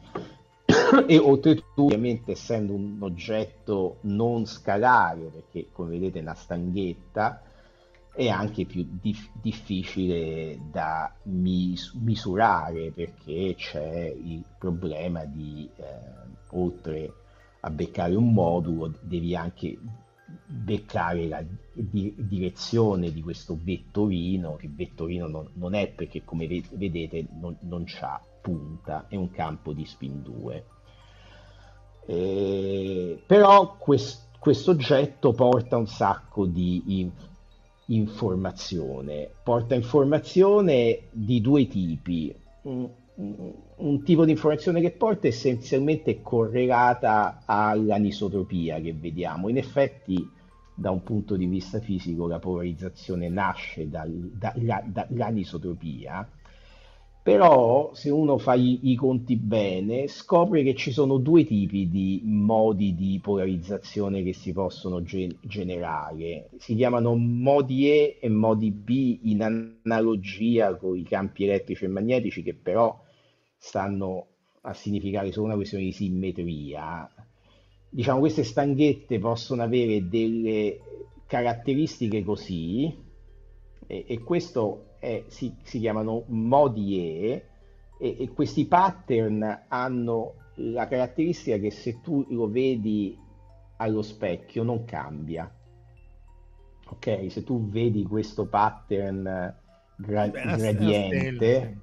e 1.07 1.17
oltretutto 1.17 1.83
ovviamente 1.83 2.31
essendo 2.31 2.73
un 2.73 2.97
oggetto 2.99 3.97
non 4.01 4.45
scalare 4.45 5.29
perché 5.33 5.67
come 5.71 5.91
vedete 5.91 6.19
è 6.19 6.21
una 6.21 6.33
stanghetta 6.33 7.41
è 8.13 8.27
anche 8.27 8.65
più 8.65 8.85
dif- 9.01 9.31
difficile 9.33 10.59
da 10.69 11.13
mis- 11.23 11.93
misurare 11.93 12.91
perché 12.91 13.55
c'è 13.55 14.13
il 14.15 14.43
problema 14.57 15.23
di 15.23 15.69
eh, 15.77 15.83
oltre 16.49 17.13
a 17.61 17.69
beccare 17.69 18.15
un 18.15 18.33
modulo 18.33 18.93
devi 19.01 19.35
anche 19.35 19.77
beccare 20.45 21.27
la 21.27 21.43
di- 21.73 22.13
direzione 22.17 23.11
di 23.11 23.21
questo 23.21 23.57
vettorino 23.61 24.55
che 24.55 24.69
vettorino 24.69 25.27
non, 25.27 25.49
non 25.53 25.73
è 25.73 25.87
perché 25.87 26.23
come 26.23 26.47
vedete 26.71 27.25
non, 27.39 27.55
non 27.61 27.85
ha 28.01 28.21
punta 28.41 29.05
è 29.07 29.15
un 29.15 29.29
campo 29.31 29.73
di 29.73 29.85
spin 29.85 30.21
2 30.21 30.65
eh, 32.05 33.21
però 33.25 33.77
questo 33.77 34.71
oggetto 34.71 35.33
porta 35.33 35.77
un 35.77 35.87
sacco 35.87 36.45
di 36.45 36.99
in, 36.99 37.11
informazione, 37.91 39.29
porta 39.43 39.75
informazione 39.75 41.03
di 41.11 41.41
due 41.41 41.67
tipi. 41.67 42.33
Un, 43.13 44.03
tipo 44.03 44.25
di 44.25 44.31
informazione 44.31 44.81
che 44.81 44.91
porta 44.91 45.27
è 45.27 45.29
essenzialmente 45.29 46.21
correlata 46.21 47.43
all'anisotropia 47.45 48.79
che 48.79 48.93
vediamo. 48.93 49.49
In 49.49 49.57
effetti, 49.57 50.29
da 50.73 50.91
un 50.91 51.03
punto 51.03 51.35
di 51.35 51.45
vista 51.45 51.79
fisico, 51.79 52.27
la 52.27 52.39
polarizzazione 52.39 53.27
nasce 53.29 53.89
dall'anisotropia. 53.89 56.13
Da, 56.13 56.27
però 57.23 57.93
se 57.93 58.09
uno 58.09 58.39
fa 58.39 58.55
i, 58.55 58.79
i, 58.89 58.95
conti 58.95 59.35
bene 59.35 60.07
scopre 60.07 60.63
che 60.63 60.73
ci 60.73 60.91
sono 60.91 61.17
due 61.17 61.45
tipi 61.45 61.87
di 61.87 62.21
modi 62.25 62.95
di 62.95 63.19
polarizzazione 63.21 64.23
che 64.23 64.33
si 64.33 64.51
possono 64.53 65.03
ge- 65.03 65.35
generare. 65.41 66.49
Si 66.57 66.73
chiamano 66.73 67.15
modi 67.15 67.91
E 67.91 68.17
e 68.19 68.29
modi 68.29 68.71
B 68.71 69.19
in 69.23 69.43
analogia 69.83 70.75
con 70.75 70.97
i 70.97 71.03
campi 71.03 71.43
elettrici 71.43 71.85
e 71.85 71.89
magnetici 71.89 72.41
che 72.41 72.55
però 72.55 72.99
stanno 73.55 74.25
a 74.61 74.73
significare 74.73 75.31
solo 75.31 75.45
una 75.45 75.55
questione 75.55 75.83
di 75.83 75.91
simmetria. 75.91 77.07
Diciamo 77.87 78.19
queste 78.19 78.43
stanghette 78.43 79.19
possono 79.19 79.61
avere 79.61 80.07
delle 80.07 80.79
caratteristiche 81.27 82.23
così 82.23 82.91
e, 83.85 84.05
e 84.07 84.19
questo 84.23 84.85
è, 85.01 85.23
si, 85.27 85.55
si, 85.63 85.79
chiamano 85.79 86.25
modi 86.27 86.99
E 86.99 87.45
e, 87.97 88.29
questi 88.33 88.65
pattern 88.65 89.65
hanno 89.67 90.33
la 90.55 90.87
caratteristica 90.87 91.57
che 91.57 91.71
se 91.71 92.01
tu 92.01 92.25
lo 92.29 92.47
vedi 92.47 93.17
allo 93.77 94.03
specchio 94.03 94.61
non 94.61 94.85
cambia. 94.85 95.51
Ok, 96.87 97.31
se 97.31 97.43
tu 97.43 97.67
vedi 97.67 98.03
questo 98.03 98.45
pattern 98.45 99.55
gra- 99.95 100.27
gradiente, 100.27 101.79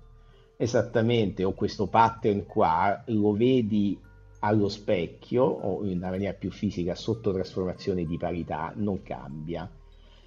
esattamente, 0.56 1.42
o 1.44 1.54
questo 1.54 1.88
pattern 1.88 2.46
qua, 2.46 3.02
lo 3.06 3.32
vedi 3.32 3.98
allo 4.40 4.68
specchio 4.68 5.42
o 5.42 5.84
in 5.84 5.96
una 5.96 6.10
maniera 6.10 6.34
più 6.34 6.52
fisica 6.52 6.94
sotto 6.94 7.32
trasformazione 7.32 8.04
di 8.04 8.16
parità, 8.16 8.72
non 8.76 9.02
cambia. 9.02 9.68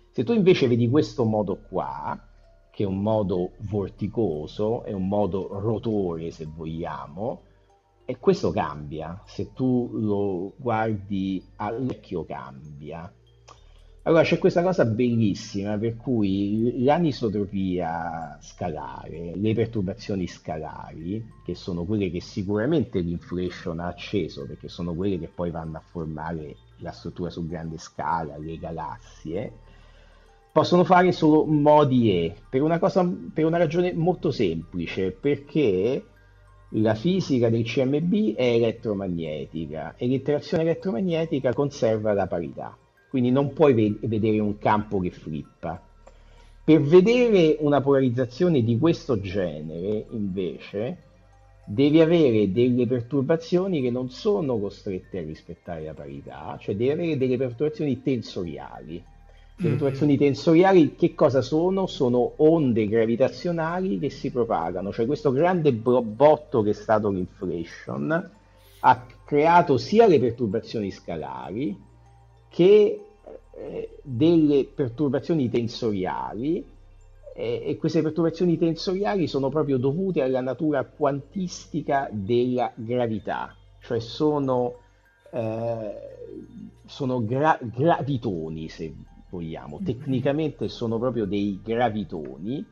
Se 0.10 0.24
tu 0.24 0.34
invece 0.34 0.68
vedi 0.68 0.90
questo 0.90 1.24
modo 1.24 1.62
qua, 1.62 2.20
è 2.82 2.86
un 2.86 3.02
modo 3.02 3.52
vorticoso, 3.60 4.84
è 4.84 4.92
un 4.92 5.08
modo 5.08 5.48
rotore 5.60 6.32
se 6.32 6.46
vogliamo, 6.46 7.42
e 8.06 8.18
questo 8.18 8.52
cambia, 8.52 9.22
se 9.26 9.54
tu 9.54 9.90
lo 9.94 10.54
guardi 10.58 11.42
all'occhio 11.58 12.26
cambia. 12.26 13.12
Allora 14.04 14.24
c'è 14.24 14.40
questa 14.40 14.64
cosa 14.64 14.84
bellissima 14.84 15.78
per 15.78 15.96
cui 15.96 16.84
l'anisotropia 16.84 18.38
scalare, 18.42 19.36
le 19.36 19.54
perturbazioni 19.54 20.26
scalari, 20.26 21.24
che 21.46 21.54
sono 21.54 21.86
quelle 21.86 22.10
che 22.10 22.20
sicuramente 22.20 23.00
l'inflation 23.00 23.80
ha 23.80 23.88
acceso, 23.88 24.48
perché 24.48 24.70
sono 24.70 24.96
quelle 24.96 25.20
che 25.20 25.28
poi 25.28 25.52
vanno 25.52 25.78
a 25.78 25.82
formare 25.82 26.56
la 26.78 26.92
struttura 26.92 27.30
su 27.30 27.46
grande 27.46 27.78
scala, 27.78 28.38
le 28.38 28.58
galassie, 28.58 29.54
possono 30.52 30.84
fare 30.84 31.12
solo 31.12 31.46
modi 31.46 32.12
E 32.12 32.36
per 32.50 32.62
una, 32.62 32.80
cosa, 32.80 33.10
per 33.34 33.46
una 33.46 33.58
ragione 33.58 33.94
molto 33.94 34.32
semplice, 34.32 35.12
perché 35.12 36.04
la 36.76 36.96
fisica 36.96 37.50
del 37.50 37.64
CMB 37.64 38.36
è 38.36 38.54
elettromagnetica 38.54 39.96
e 39.98 40.08
l'interazione 40.08 40.64
elettromagnetica 40.64 41.54
conserva 41.54 42.14
la 42.14 42.28
parità, 42.28 42.78
quindi 43.10 43.32
non 43.32 43.54
puoi 43.54 43.74
ve- 43.74 44.08
vedere 44.08 44.40
un 44.40 44.58
campo 44.58 45.00
che 45.00 45.12
flippa. 45.12 45.82
Per 46.64 46.82
vedere 46.82 47.58
una 47.60 47.82
polarizzazione 47.82 48.64
di 48.64 48.78
questo 48.78 49.20
genere, 49.20 50.06
invece, 50.12 50.98
devi 51.66 52.00
avere 52.00 52.52
delle 52.52 52.86
perturbazioni 52.88 53.82
che 53.82 53.90
non 53.90 54.10
sono 54.10 54.60
costrette 54.60 55.20
a 55.20 55.24
rispettare 55.24 55.84
la 55.84 55.94
parità, 55.94 56.58
cioè 56.60 56.76
devi 56.76 56.92
avere 56.92 57.18
delle 57.18 57.38
perturbazioni 57.38 58.02
tensoriali. 58.02 59.04
Le 59.62 59.70
perturbazioni 59.70 60.18
tensoriali 60.18 60.96
che 60.96 61.14
cosa 61.14 61.42
sono? 61.42 61.86
Sono 61.86 62.34
onde 62.38 62.88
gravitazionali 62.88 64.00
che 64.00 64.10
si 64.10 64.32
propagano, 64.32 64.92
cioè 64.92 65.06
questo 65.06 65.32
grande 65.32 65.72
botto 65.72 66.64
che 66.64 66.72
è 66.72 66.74
stato 66.74 67.12
l'inflation 67.12 68.32
ha 68.84 69.06
creato 69.24 69.78
sia 69.78 70.08
le 70.08 70.20
perturbazioni 70.20 70.90
scalari 70.90 71.80
che 72.50 73.06
eh, 73.54 73.98
delle 74.02 74.66
perturbazioni 74.66 75.48
tensoriali 75.48 76.66
eh, 77.36 77.64
e 77.64 77.78
queste 77.78 78.02
perturbazioni 78.02 78.58
tensoriali 78.58 79.28
sono 79.28 79.50
proprio 79.50 79.78
dovute 79.78 80.24
alla 80.24 80.42
natura 80.42 80.84
quantistica 80.86 82.10
della 82.12 82.72
gravità, 82.74 83.56
cioè 83.80 84.00
sono, 84.00 84.80
eh, 85.32 85.96
sono 86.88 87.24
gra- 87.24 87.60
gravitoni 87.62 88.68
se 88.68 88.92
vogliamo. 89.32 89.78
Mm-hmm. 89.78 89.86
Tecnicamente 89.86 90.68
sono 90.68 91.00
proprio 91.00 91.26
dei 91.26 91.60
gravitoni. 91.64 92.64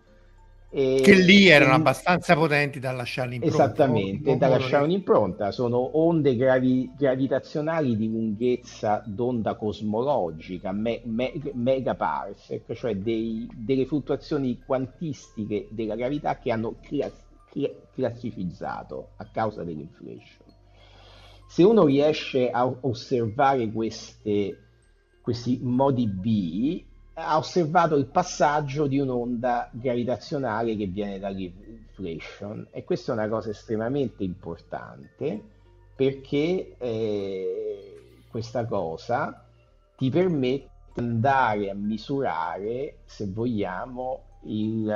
E, 0.72 1.02
che 1.04 1.16
lì 1.16 1.48
erano 1.48 1.74
abbastanza 1.74 2.36
potenti 2.36 2.80
da 2.80 2.92
lasciare 2.92 3.30
l'impronta. 3.30 3.64
Esattamente, 3.64 4.38
da 4.38 4.50
lasciare 4.50 4.84
un'impronta. 4.84 5.52
Sono 5.52 5.98
onde 5.98 6.36
gravi, 6.36 6.92
gravitazionali 6.96 7.98
di 7.98 8.12
lunghezza 8.12 9.02
d'onda 9.04 9.56
cosmologica, 9.56 10.72
me, 10.72 11.02
me, 11.06 11.34
megaparsec, 11.54 12.72
cioè 12.74 12.96
dei, 12.98 13.50
delle 13.56 13.88
fluttuazioni 13.88 14.62
quantistiche 14.64 15.70
della 15.72 15.96
gravità 15.96 16.38
che 16.38 16.52
hanno 16.52 16.76
class, 16.82 17.14
classificato 17.96 19.10
a 19.16 19.26
causa 19.32 19.64
dell'inflation. 19.64 20.46
Se 21.48 21.64
uno 21.64 21.86
riesce 21.86 22.52
a 22.52 22.72
osservare 22.82 23.72
queste 23.72 24.69
questi 25.30 25.60
modi 25.62 26.08
B, 26.08 26.84
ha 27.14 27.38
osservato 27.38 27.96
il 27.96 28.08
passaggio 28.08 28.88
di 28.88 28.98
un'onda 28.98 29.70
gravitazionale 29.72 30.76
che 30.76 30.88
viene 30.88 31.20
dall'inflation 31.20 32.66
e 32.72 32.84
questa 32.84 33.12
è 33.12 33.16
una 33.16 33.28
cosa 33.28 33.52
estremamente 33.52 34.24
importante 34.24 35.40
perché 35.96 36.76
eh, 36.80 38.24
questa 38.28 38.66
cosa 38.66 39.46
ti 39.96 40.10
permette 40.10 40.70
di 40.96 41.00
andare 41.00 41.70
a 41.70 41.76
misurare, 41.76 43.02
se 43.06 43.28
vogliamo, 43.28 44.24
il 44.46 44.92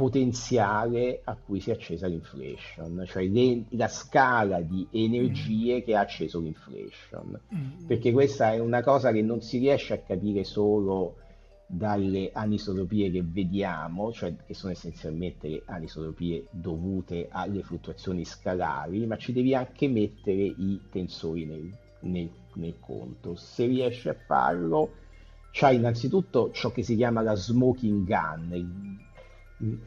potenziale 0.00 1.20
a 1.24 1.36
cui 1.36 1.60
si 1.60 1.68
è 1.68 1.74
accesa 1.74 2.06
l'inflation, 2.06 3.04
cioè 3.06 3.22
le, 3.26 3.64
la 3.72 3.86
scala 3.86 4.62
di 4.62 4.88
energie 4.92 5.76
mm. 5.76 5.80
che 5.80 5.94
ha 5.94 6.00
acceso 6.00 6.40
l'inflation, 6.40 7.38
mm. 7.54 7.86
perché 7.86 8.10
questa 8.10 8.52
è 8.52 8.58
una 8.58 8.82
cosa 8.82 9.12
che 9.12 9.20
non 9.20 9.42
si 9.42 9.58
riesce 9.58 9.92
a 9.92 9.98
capire 9.98 10.44
solo 10.44 11.16
dalle 11.66 12.30
anisotropie 12.32 13.10
che 13.10 13.22
vediamo, 13.22 14.10
cioè 14.10 14.34
che 14.46 14.54
sono 14.54 14.72
essenzialmente 14.72 15.48
le 15.48 15.62
anisotropie 15.66 16.46
dovute 16.50 17.28
alle 17.30 17.62
fluttuazioni 17.62 18.24
scalari, 18.24 19.06
ma 19.06 19.18
ci 19.18 19.34
devi 19.34 19.54
anche 19.54 19.86
mettere 19.86 20.44
i 20.44 20.80
tensori 20.90 21.44
nel, 21.44 21.70
nel, 22.00 22.30
nel 22.54 22.76
conto. 22.80 23.36
Se 23.36 23.66
riesci 23.66 24.08
a 24.08 24.14
farlo, 24.14 24.92
c'hai 25.52 25.76
innanzitutto 25.76 26.52
ciò 26.52 26.70
che 26.70 26.82
si 26.82 26.96
chiama 26.96 27.20
la 27.20 27.34
smoking 27.34 28.06
gun, 28.06 29.08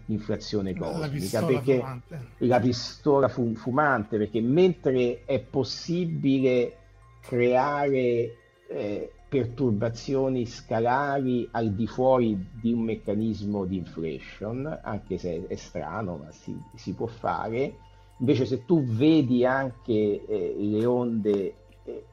l'inflazione 0.06 0.76
cosmica, 0.76 1.42
la 1.42 1.48
perché 1.48 1.78
fumante. 1.80 2.28
la 2.38 2.60
pistola 2.60 3.28
fu- 3.28 3.56
fumante, 3.56 4.18
perché 4.18 4.42
mentre 4.42 5.24
è 5.26 5.40
possibile 5.40 6.78
creare 7.22 8.36
eh, 8.68 9.12
perturbazioni 9.28 10.46
scalari 10.46 11.48
al 11.52 11.72
di 11.72 11.88
fuori 11.88 12.38
di 12.52 12.72
un 12.72 12.82
meccanismo 12.82 13.66
di 13.66 13.78
inflation, 13.78 14.80
anche 14.84 15.18
se 15.18 15.48
è 15.48 15.56
strano, 15.56 16.18
ma 16.18 16.32
si, 16.32 16.56
si 16.76 16.94
può 16.94 17.08
fare. 17.08 17.78
Invece 18.20 18.46
se 18.46 18.64
tu 18.66 18.84
vedi 18.84 19.44
anche 19.44 20.24
eh, 20.26 20.56
le 20.56 20.86
onde 20.86 21.56
eh, 21.84 22.06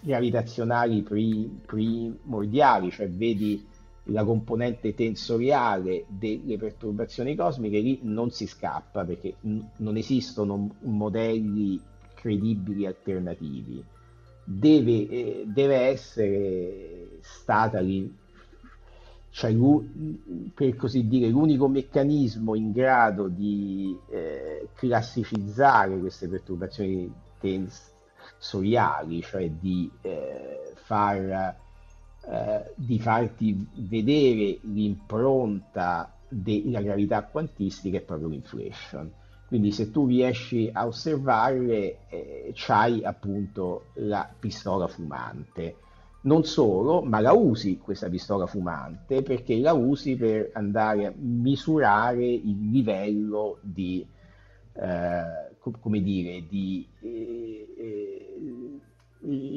gravitazionali 0.00 1.02
pri- 1.02 1.60
primordiali, 1.66 2.90
cioè 2.90 3.08
vedi 3.10 3.64
la 4.06 4.24
componente 4.24 4.94
tensoriale 4.94 6.04
delle 6.08 6.56
perturbazioni 6.58 7.34
cosmiche, 7.34 7.78
lì 7.80 8.00
non 8.02 8.30
si 8.30 8.46
scappa 8.46 9.04
perché 9.04 9.34
n- 9.40 9.64
non 9.78 9.96
esistono 9.96 10.76
modelli 10.80 11.80
credibili 12.14 12.86
alternativi. 12.86 13.82
Deve, 14.44 15.08
eh, 15.08 15.44
deve 15.46 15.76
essere 15.76 17.18
stata 17.20 17.80
lì, 17.80 18.14
cioè, 19.30 19.54
per 20.54 20.76
così 20.76 21.08
dire, 21.08 21.28
l'unico 21.28 21.68
meccanismo 21.68 22.54
in 22.54 22.70
grado 22.72 23.26
di 23.28 23.98
eh, 24.08 24.68
classificizzare 24.74 25.98
queste 25.98 26.28
perturbazioni 26.28 27.12
tensoriali, 27.38 29.20
cioè 29.22 29.50
di, 29.50 29.90
eh, 30.00 30.72
far, 30.76 31.54
eh, 32.28 32.72
di 32.74 32.98
farti 32.98 33.66
vedere 33.74 34.58
l'impronta 34.62 36.12
della 36.28 36.82
gravità 36.82 37.22
quantistica 37.24 37.98
è 37.98 38.02
proprio 38.02 38.28
l'inflation 38.28 39.10
quindi 39.46 39.70
se 39.70 39.92
tu 39.92 40.06
riesci 40.06 40.68
a 40.72 40.86
osservarle, 40.86 41.98
eh, 42.08 42.52
c'hai 42.54 43.04
appunto 43.04 43.86
la 43.94 44.28
pistola 44.38 44.88
fumante. 44.88 45.76
Non 46.22 46.42
solo, 46.42 47.02
ma 47.02 47.20
la 47.20 47.32
usi 47.32 47.78
questa 47.78 48.08
pistola 48.08 48.46
fumante 48.46 49.22
perché 49.22 49.56
la 49.58 49.72
usi 49.72 50.16
per 50.16 50.50
andare 50.54 51.06
a 51.06 51.12
misurare 51.16 52.26
il 52.26 52.70
livello 52.70 53.58
di, 53.60 54.04
eh, 54.72 55.22
come 55.80 56.02
dire, 56.02 56.44
di 56.48 56.84
eh, 57.00 57.74
eh, 57.78 58.36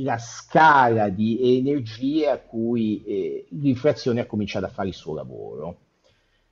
la 0.03 0.17
scala 0.17 1.09
di 1.09 1.57
energie 1.57 2.29
a 2.29 2.39
cui 2.39 3.03
eh, 3.03 3.47
l'inflazione 3.51 4.21
ha 4.21 4.25
cominciato 4.25 4.65
a 4.65 4.69
fare 4.69 4.89
il 4.89 4.93
suo 4.93 5.13
lavoro 5.13 5.77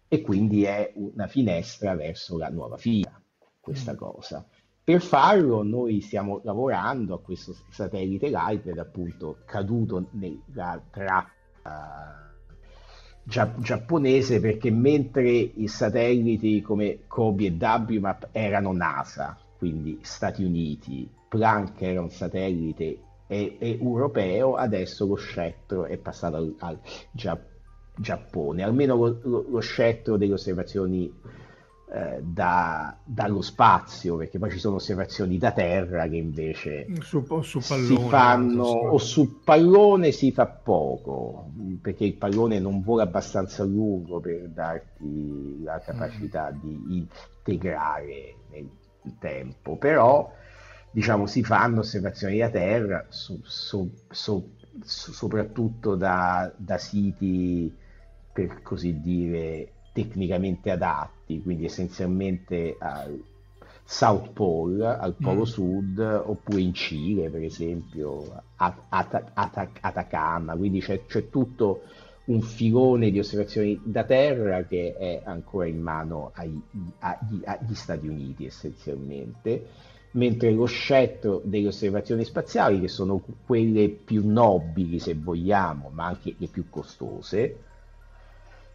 e 0.08 0.22
quindi 0.22 0.64
è 0.64 0.92
una 0.96 1.28
finestra 1.28 1.96
verso 1.96 2.38
la 2.38 2.50
nuova 2.50 2.78
fila 2.78 3.22
questa 3.60 3.94
mm. 3.94 3.98
cosa. 3.98 4.48
Per 4.84 5.02
farlo 5.02 5.64
noi 5.64 6.00
stiamo 6.00 6.40
lavorando 6.44 7.16
a 7.16 7.20
questo 7.20 7.54
satellite 7.70 8.30
Lightbed 8.30 8.78
appunto 8.78 9.40
caduto 9.46 10.08
nella 10.12 10.82
trappola 10.90 12.28
gia- 13.28 13.54
giapponese 13.58 14.40
perché 14.40 14.72
mentre 14.72 15.30
i 15.30 15.68
satelliti 15.68 16.62
come 16.62 17.00
Kobe 17.08 17.48
e 17.48 17.58
WMAP 17.60 18.30
erano 18.32 18.72
NASA, 18.72 19.38
quindi 19.58 20.00
Stati 20.02 20.44
Uniti, 20.44 21.10
Planck 21.28 21.82
era 21.82 22.02
un 22.02 22.10
satellite 22.10 23.00
e- 23.28 23.58
e 23.60 23.78
europeo, 23.80 24.56
adesso 24.56 25.06
lo 25.06 25.16
scettro 25.16 25.86
è 25.86 25.98
passato 25.98 26.38
al, 26.38 26.56
al 26.60 26.80
Gia- 27.12 27.46
Giappone, 27.96 28.64
almeno 28.64 28.96
lo, 28.96 29.20
lo, 29.24 29.46
lo 29.50 29.60
scettro 29.60 30.18
delle 30.18 30.34
osservazioni 30.34 31.12
eh, 31.90 32.20
da, 32.22 32.98
dallo 33.04 33.42
spazio, 33.42 34.18
perché 34.18 34.38
poi 34.40 34.52
ci 34.52 34.60
sono 34.60 34.76
osservazioni 34.76 35.38
da 35.38 35.52
terra 35.52 36.08
che 36.08 36.18
invece 36.18 36.86
su, 37.00 37.26
su 37.42 37.60
pallone, 37.60 37.86
si 37.86 37.98
fanno, 38.10 38.64
o 38.64 38.98
sul 38.98 39.40
pallone 39.44 40.12
si 40.12 40.32
fa 40.32 40.48
poco, 40.48 41.50
perché 41.82 42.04
il 42.04 42.16
pallone 42.16 42.60
non 42.60 42.82
vola 42.82 43.04
abbastanza 43.04 43.64
lungo 43.64 44.20
per 44.20 44.50
darti 44.50 45.64
la 45.64 45.80
capacità 45.80 46.52
mm. 46.52 46.60
di 46.60 46.98
integrare 46.98 48.36
nel 48.52 48.70
tempo, 49.20 49.78
però 49.78 50.30
diciamo 50.92 51.26
si 51.26 51.44
fanno 51.44 51.80
osservazioni 51.80 52.38
da 52.38 52.50
terra, 52.50 53.06
su, 53.10 53.40
su, 53.44 53.92
su, 54.10 54.56
soprattutto 54.84 55.96
da, 55.96 56.52
da 56.56 56.78
siti 56.78 57.74
per 58.32 58.62
così 58.62 59.00
dire 59.00 59.72
tecnicamente 59.94 60.70
adatti, 60.70 61.42
quindi 61.42 61.66
essenzialmente 61.66 62.76
al 62.80 63.20
South 63.84 64.32
Pole, 64.34 64.86
al 64.86 65.16
Polo 65.16 65.42
mm. 65.42 65.44
Sud, 65.44 66.00
oppure 66.00 66.62
in 66.62 66.74
Cile, 66.74 67.30
per 67.30 67.42
esempio, 67.42 68.44
At- 68.58 69.32
Atacama, 69.34 70.56
quindi 70.56 70.82
c'è, 70.82 71.06
c'è, 71.06 71.30
tutto 71.30 71.84
un 72.26 72.42
filone 72.42 73.10
di 73.10 73.20
osservazioni 73.20 73.80
da 73.84 74.04
terra 74.04 74.66
che 74.66 74.94
è 74.98 75.22
ancora 75.24 75.68
in 75.68 75.80
mano 75.80 76.32
ai, 76.36 76.62
agli, 77.00 77.42
agli 77.46 77.74
Stati 77.74 78.08
Uniti 78.08 78.46
essenzialmente, 78.46 79.66
mentre 80.18 80.52
lo 80.52 80.66
scettro 80.66 81.42
delle 81.44 81.68
osservazioni 81.68 82.24
spaziali, 82.26 82.82
che 82.82 82.88
sono 82.88 83.22
quelle 83.46 83.90
più 83.90 84.28
nobili 84.28 85.00
se 85.00 85.14
vogliamo, 85.14 85.92
ma 85.94 86.08
anche 86.08 86.34
le 86.38 86.48
più 86.48 86.70
costose, 86.70 87.58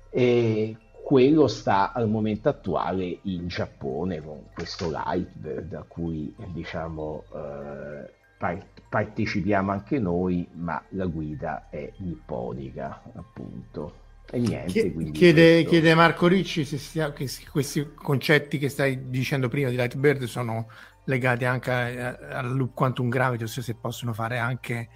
e 0.09 0.77
quello 1.03 1.49
sta 1.49 1.93
al 1.93 2.09
momento 2.09 2.49
attuale 2.49 3.19
in 3.23 3.49
Giappone 3.49 4.23
con 4.23 4.45
questo 4.55 4.89
Lightbird 4.89 5.75
a 5.75 5.85
cui 5.87 6.33
diciamo 6.53 7.25
eh, 7.35 8.11
par- 8.39 8.67
partecipiamo 8.89 9.73
anche 9.73 9.99
noi, 9.99 10.47
ma 10.53 10.81
la 10.91 11.07
guida 11.07 11.67
è 11.71 11.91
nipponica 11.97 13.03
appunto. 13.15 14.01
E 14.31 14.39
niente, 14.39 14.73
Chiede, 15.11 15.55
questo... 15.55 15.71
chiede, 15.71 15.95
Marco 15.95 16.27
Ricci 16.29 16.65
se 16.65 17.13
che 17.13 17.29
questi 17.51 17.91
concetti 17.95 18.57
che 18.57 18.69
stai 18.69 19.11
dicendo 19.11 19.49
prima 19.49 19.69
di 19.69 19.77
Lightbird 19.77 20.23
sono 20.25 20.69
legati 21.05 21.45
anche 21.45 21.71
al 21.71 22.55
loop 22.55 22.75
quantum 22.75 23.09
gravity, 23.09 23.45
ossia 23.45 23.63
se 23.63 23.75
possono 23.75 24.13
fare 24.13 24.39
anche 24.39 24.89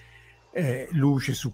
eh, 0.52 0.88
luce 0.92 1.34
su 1.34 1.52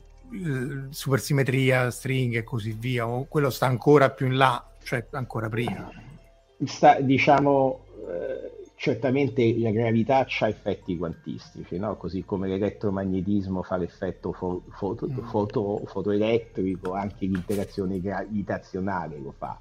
supersimmetria, 0.89 1.91
stringhe 1.91 2.39
e 2.39 2.45
così 2.45 2.73
via, 2.73 3.07
o 3.07 3.27
quello 3.27 3.51
sta 3.51 3.67
ancora 3.67 4.11
più 4.11 4.27
in 4.27 4.37
là, 4.37 4.65
cioè 4.83 5.07
ancora 5.11 5.49
prima? 5.49 5.91
Sta, 6.65 7.01
diciamo, 7.01 7.85
eh, 8.09 8.53
certamente 8.77 9.59
la 9.59 9.71
gravità 9.71 10.27
ha 10.41 10.49
effetti 10.49 10.97
quantistici, 10.97 11.79
no? 11.79 11.97
così 11.97 12.25
come 12.25 12.49
l'elettromagnetismo 12.49 13.63
fa 13.63 13.77
l'effetto 13.77 14.33
fo- 14.33 14.63
foto- 14.71 15.09
mm. 15.09 15.19
foto- 15.29 15.83
fotoelettrico, 15.87 16.93
anche 16.93 17.27
l'interazione 17.27 18.01
gravitazionale 18.01 19.19
lo 19.19 19.35
fa. 19.37 19.61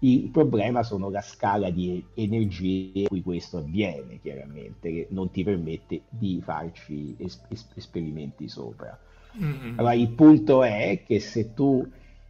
Il 0.00 0.28
problema 0.28 0.82
sono 0.82 1.10
la 1.10 1.20
scala 1.20 1.70
di 1.70 2.04
energie 2.14 2.90
in 2.94 3.06
cui 3.08 3.22
questo 3.22 3.58
avviene, 3.58 4.20
chiaramente, 4.20 4.92
che 4.92 5.06
non 5.10 5.30
ti 5.30 5.42
permette 5.42 6.02
di 6.08 6.40
farci 6.40 7.16
es- 7.18 7.42
es- 7.48 7.66
esperimenti 7.74 8.48
sopra. 8.48 8.96
Mm-hmm. 9.40 9.78
Allora, 9.78 9.94
il 9.94 10.10
punto 10.10 10.62
è 10.62 11.02
che 11.04 11.18
se 11.18 11.52
tu 11.52 11.86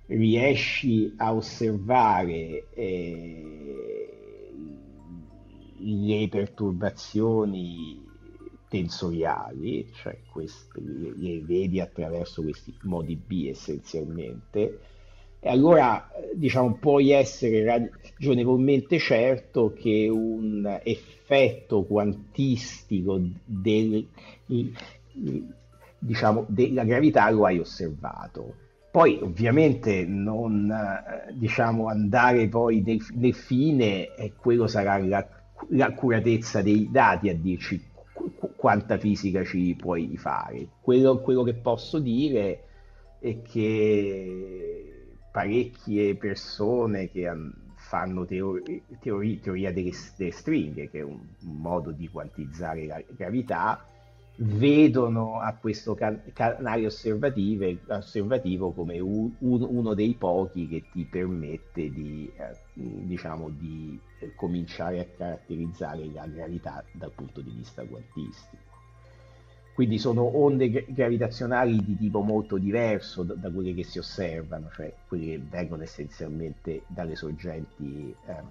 riesci 0.07 1.13
a 1.19 1.35
osservare 1.35 2.69
eh, 2.73 3.79
le 5.77 6.29
perturbazioni 6.29 8.07
tensoriali, 8.69 9.91
cioè 9.95 10.19
queste, 10.31 10.81
le, 10.81 11.13
le, 11.17 11.41
vedi 11.41 11.81
attraverso 11.81 12.43
questi 12.43 12.75
modi 12.83 13.17
B 13.17 13.47
essenzialmente, 13.49 14.81
e 15.41 15.49
allora 15.49 16.11
diciamo 16.35 16.75
puoi 16.75 17.11
essere 17.11 17.65
ragionevolmente 17.65 18.99
certo 18.99 19.73
che 19.73 20.09
un 20.11 20.81
effetto 20.83 21.85
quantistico 21.85 23.21
del, 23.45 24.07
diciamo, 25.99 26.45
della 26.49 26.85
gravità 26.85 27.31
lo 27.31 27.45
hai 27.45 27.59
osservato. 27.59 28.55
Poi 28.91 29.19
ovviamente 29.23 30.05
non 30.07 30.71
eh, 30.71 31.33
diciamo, 31.35 31.89
andare 31.89 32.49
poi 32.49 32.83
nel, 32.85 32.99
nel 33.13 33.35
fine, 33.35 34.15
e 34.15 34.33
quello 34.35 34.67
sarà 34.67 34.97
la, 34.99 35.27
l'accuratezza 35.69 36.63
dei 36.63 36.89
dati 36.91 37.29
a 37.29 37.35
dirci 37.35 37.81
qu- 38.13 38.57
quanta 38.57 38.97
fisica 38.99 39.45
ci 39.45 39.77
puoi 39.79 40.17
fare. 40.17 40.69
Quello, 40.81 41.21
quello 41.21 41.43
che 41.43 41.55
posso 41.55 41.99
dire 41.99 42.65
è 43.21 43.43
che 43.43 44.98
parecchie 45.39 46.17
persone 46.17 47.09
che 47.11 47.31
fanno 47.77 48.27
teori, 48.27 48.83
teori, 49.01 49.39
teoria 49.39 49.73
delle, 49.73 49.93
delle, 50.17 50.33
stringhe, 50.33 50.91
che 50.91 50.99
è 50.99 51.03
un, 51.03 51.21
un 51.43 51.57
modo 51.61 51.93
di 51.93 52.09
quantizzare 52.09 52.87
la 52.87 53.01
gravità, 53.09 53.87
vedono 54.39 55.39
a 55.39 55.55
questo 55.55 55.95
can- 55.95 56.23
canale 56.33 56.87
osservativo 56.87 58.73
come 58.73 58.99
un, 58.99 59.31
un, 59.39 59.67
uno 59.69 59.95
dei 59.95 60.15
pochi 60.15 60.67
che 60.67 60.85
ti 60.91 61.05
permette 61.05 61.89
di, 61.89 62.29
eh, 62.37 62.57
diciamo, 62.75 63.49
di 63.49 63.97
cominciare 64.35 64.99
a 65.01 65.07
caratterizzare 65.17 66.11
la 66.13 66.27
gravità 66.27 66.85
dal 66.91 67.13
punto 67.13 67.41
di 67.43 67.53
vista 67.53 67.85
quantistico. 67.85 68.68
Quindi 69.79 70.01
sono 70.01 70.25
onde 70.25 70.87
gravitazionali 70.89 71.85
di 71.85 71.97
tipo 71.97 72.21
molto 72.23 72.59
diverso 72.59 73.23
da, 73.23 73.35
da 73.35 73.49
quelle 73.49 73.75
che 73.75 73.85
si 73.85 74.01
osservano, 74.01 74.69
cioè 74.75 74.93
quelle 75.07 75.25
che 75.27 75.43
vengono 75.49 75.85
essenzialmente 75.85 76.83
dalle 76.89 77.15
sorgenti 77.15 78.13
eh, 78.27 78.43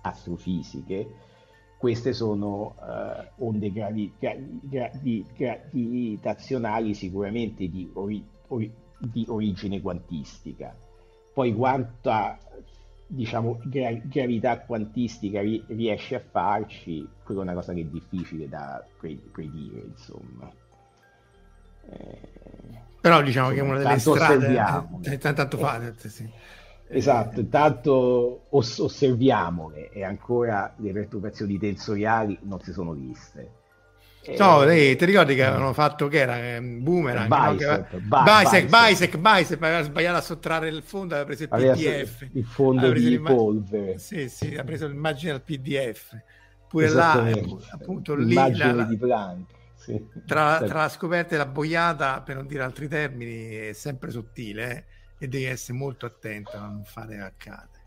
astrofisiche. 0.00 1.06
Queste 1.78 2.12
sono 2.12 2.74
eh, 2.80 3.30
onde 3.36 3.70
gravi, 3.70 4.12
gravi, 4.18 4.58
gravi, 4.60 5.24
gravitazionali 5.36 6.94
sicuramente 6.94 7.68
di, 7.68 7.88
ori, 7.92 8.26
ori, 8.48 8.68
di 8.98 9.24
origine 9.28 9.80
quantistica. 9.80 10.76
Poi 11.32 11.54
quanta 11.54 12.40
diciamo, 13.06 13.60
gra- 13.66 13.92
gravità 13.92 14.58
quantistica 14.58 15.42
ri- 15.42 15.62
riesce 15.68 16.16
a 16.16 16.22
farci, 16.28 17.08
quella 17.22 17.42
è 17.42 17.44
una 17.44 17.54
cosa 17.54 17.72
che 17.72 17.82
è 17.82 17.84
difficile 17.84 18.48
da 18.48 18.84
pre- 18.98 19.20
predire, 19.30 19.78
insomma. 19.78 20.52
Però 23.02 23.20
diciamo 23.20 23.48
che 23.50 23.56
è 23.56 23.62
una 23.62 23.78
delle 23.78 23.98
strade 23.98 24.64
eh, 25.02 25.18
tanto 25.18 25.58
fate, 25.58 25.94
eh, 26.00 26.08
sì. 26.08 26.30
Esatto, 26.86 27.40
intanto 27.40 28.44
oss- 28.50 28.78
osserviamole 28.78 29.90
e 29.90 30.04
ancora 30.04 30.72
le 30.76 30.92
perturbazioni 30.92 31.58
tensoriali 31.58 32.38
non 32.42 32.60
si 32.60 32.72
sono 32.72 32.92
viste. 32.92 33.60
No, 34.38 34.62
lei, 34.62 34.94
ti 34.94 35.04
ricordi 35.04 35.34
che 35.34 35.42
avevano 35.42 35.72
fatto 35.72 36.06
che 36.06 36.18
era 36.18 36.60
Boomerang? 36.60 37.26
Bicep, 37.26 37.92
no? 37.92 38.22
Bisec, 38.22 38.68
Bisec, 38.68 39.16
Bisec, 39.16 39.60
aveva 39.60 39.82
sbagliato 39.82 40.18
a 40.18 40.20
sottrarre 40.20 40.68
il 40.68 40.82
fondo, 40.84 41.14
aveva 41.14 41.26
preso 41.26 41.42
il 41.42 41.48
PDF. 41.48 42.28
Il 42.32 42.44
fondo 42.44 42.92
di 42.92 43.18
polvere. 43.18 43.98
Sì, 43.98 44.28
sì, 44.28 44.54
ha 44.54 44.62
preso 44.62 44.86
l'immagine 44.86 45.32
al 45.32 45.42
PDF. 45.42 46.16
Pure 46.68 46.88
là, 46.88 47.14
appunto, 47.70 48.14
lì... 48.14 48.26
L'immagine 48.26 48.74
la, 48.74 48.84
di 48.84 48.96
Planck 48.96 49.60
sì. 49.82 50.00
Tra, 50.26 50.62
tra, 50.64 50.82
la 50.82 50.88
scoperta 50.88 51.34
e 51.34 51.38
la 51.38 51.46
boiata, 51.46 52.20
per 52.22 52.36
non 52.36 52.46
dire 52.46 52.62
altri 52.62 52.86
termini, 52.86 53.48
è 53.48 53.72
sempre 53.72 54.10
sottile 54.10 54.86
eh? 55.18 55.24
e 55.24 55.28
devi 55.28 55.44
essere 55.44 55.76
molto 55.76 56.06
attento 56.06 56.56
a 56.56 56.60
non 56.60 56.84
fare 56.84 57.18
accade. 57.18 57.80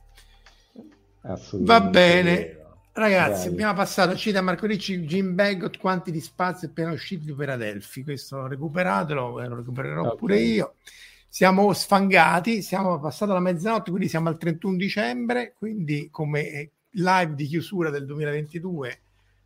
Va 1.54 1.82
bene. 1.82 2.64
Ragazzi, 2.92 3.44
Bravi. 3.44 3.48
abbiamo 3.48 3.74
passato 3.74 4.16
cita 4.16 4.42
Marco 4.42 4.66
Ricci, 4.66 5.02
Jim 5.02 5.36
Baggot, 5.36 5.78
quanti 5.78 6.12
di 6.12 6.22
spazio 6.22 6.68
appena 6.68 6.92
usciti 6.92 7.34
per 7.34 7.50
Adelphi. 7.50 8.04
Questo 8.04 8.48
recuperatelo, 8.48 9.48
lo 9.48 9.56
recupererò 9.56 10.02
okay. 10.02 10.18
pure 10.18 10.40
io. 10.40 10.76
Siamo 11.28 11.74
sfangati, 11.74 12.62
siamo 12.62 13.00
passati 13.00 13.32
la 13.32 13.40
mezzanotte, 13.40 13.90
quindi 13.90 14.08
siamo 14.08 14.30
al 14.30 14.38
31 14.38 14.78
dicembre, 14.78 15.54
quindi 15.58 16.10
come 16.10 16.72
live 16.92 17.36
di 17.36 17.46
chiusura 17.48 17.90
del 17.90 18.06
2022 18.06 19.00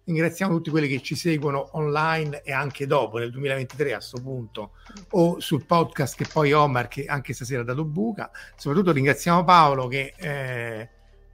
Ringraziamo 0.10 0.56
tutti 0.56 0.72
quelli 0.72 0.88
che 0.88 1.04
ci 1.04 1.14
seguono 1.14 1.70
online 1.74 2.42
e 2.42 2.52
anche 2.52 2.88
dopo, 2.88 3.20
nel 3.20 3.30
2023 3.30 3.92
a 3.94 3.98
questo 3.98 4.20
punto, 4.20 4.72
o 5.12 5.40
sul 5.40 5.66
podcast 5.68 6.16
che 6.16 6.26
poi 6.26 6.52
Omar, 6.52 6.88
che 6.88 7.06
anche 7.06 7.32
stasera 7.34 7.62
ha 7.62 7.64
dato 7.64 7.86
buca. 7.86 8.32
Soprattutto 8.56 8.92
ringraziamo 8.92 9.44
Paolo 9.44 9.86
che 9.86 10.16
eh, 10.18 10.90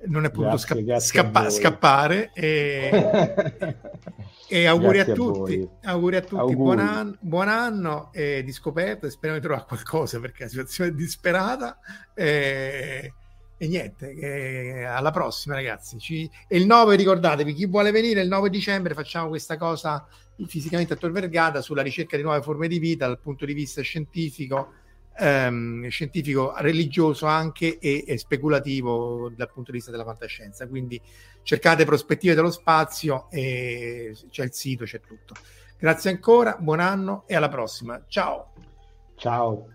non 0.07 0.26
è 0.26 0.30
potuto 0.30 0.49
grazie, 0.49 0.68
sca- 0.68 0.81
grazie 0.81 1.07
scappa- 1.07 1.49
scappare. 1.49 2.31
E, 2.34 3.77
e 4.49 4.65
auguri 4.65 4.99
a, 4.99 5.03
a 5.03 5.14
tutti, 5.14 5.69
auguri 5.84 6.18
a 6.18 6.22
tutti, 6.22 6.35
auguri. 6.35 6.56
Buon, 6.56 6.80
anno, 6.80 7.18
buon 7.22 7.47
anno 7.47 8.10
eh, 8.11 8.43
di 8.43 8.52
scoperta. 8.52 9.10
Speriamo 9.10 9.39
di 9.39 9.45
trovare 9.45 9.68
qualcosa 9.69 10.19
perché 10.19 10.43
la 10.43 10.49
situazione 10.49 10.89
è 10.89 10.93
disperata. 10.93 11.80
Eh, 12.14 13.14
e 13.57 13.68
niente, 13.68 14.11
eh, 14.11 14.84
alla 14.84 15.11
prossima 15.11 15.56
ragazzi. 15.56 15.98
Ci... 15.98 16.30
E 16.48 16.57
il 16.57 16.65
9, 16.65 16.95
ricordatevi, 16.95 17.53
chi 17.53 17.65
vuole 17.65 17.91
venire 17.91 18.22
il 18.22 18.27
9 18.27 18.49
dicembre 18.49 18.94
facciamo 18.94 19.30
questa 19.30 19.57
cosa 19.57 20.06
fisicamente 20.45 20.94
a 20.94 20.95
Tor 20.98 21.11
Vergata 21.11 21.61
sulla 21.61 21.82
ricerca 21.82 22.18
di 22.18 22.23
nuove 22.23 22.41
forme 22.41 22.68
di 22.68 22.80
vita 22.80 23.07
dal 23.07 23.19
punto 23.19 23.45
di 23.45 23.53
vista 23.53 23.82
scientifico, 23.82 24.73
ehm, 25.18 25.88
scientifico 25.88 26.53
religioso 26.57 27.26
anche 27.27 27.80
e, 27.80 28.03
e, 28.06 28.18
speculativo 28.18 29.32
dal 29.34 29.49
punto 29.49 29.72
di 29.72 29.77
vista 29.77 29.91
della 29.91 30.03
fantascienza. 30.03 30.68
Quindi 30.68 31.02
cercate 31.44 31.86
prospettive 31.86 32.36
dello 32.36 32.52
spazio 32.52 33.27
e 33.30 34.15
c'è 34.30 34.44
il 34.44 34.53
sito, 34.53 34.84
c'è 34.84 34.99
tutto. 34.99 35.34
Grazie 35.77 36.10
ancora, 36.10 36.57
buon 36.60 36.82
anno 36.82 37.23
e 37.27 37.36
alla 37.36 37.49
prossima. 37.49 38.03
Ciao. 38.07 38.52
Ciao. 39.15 39.74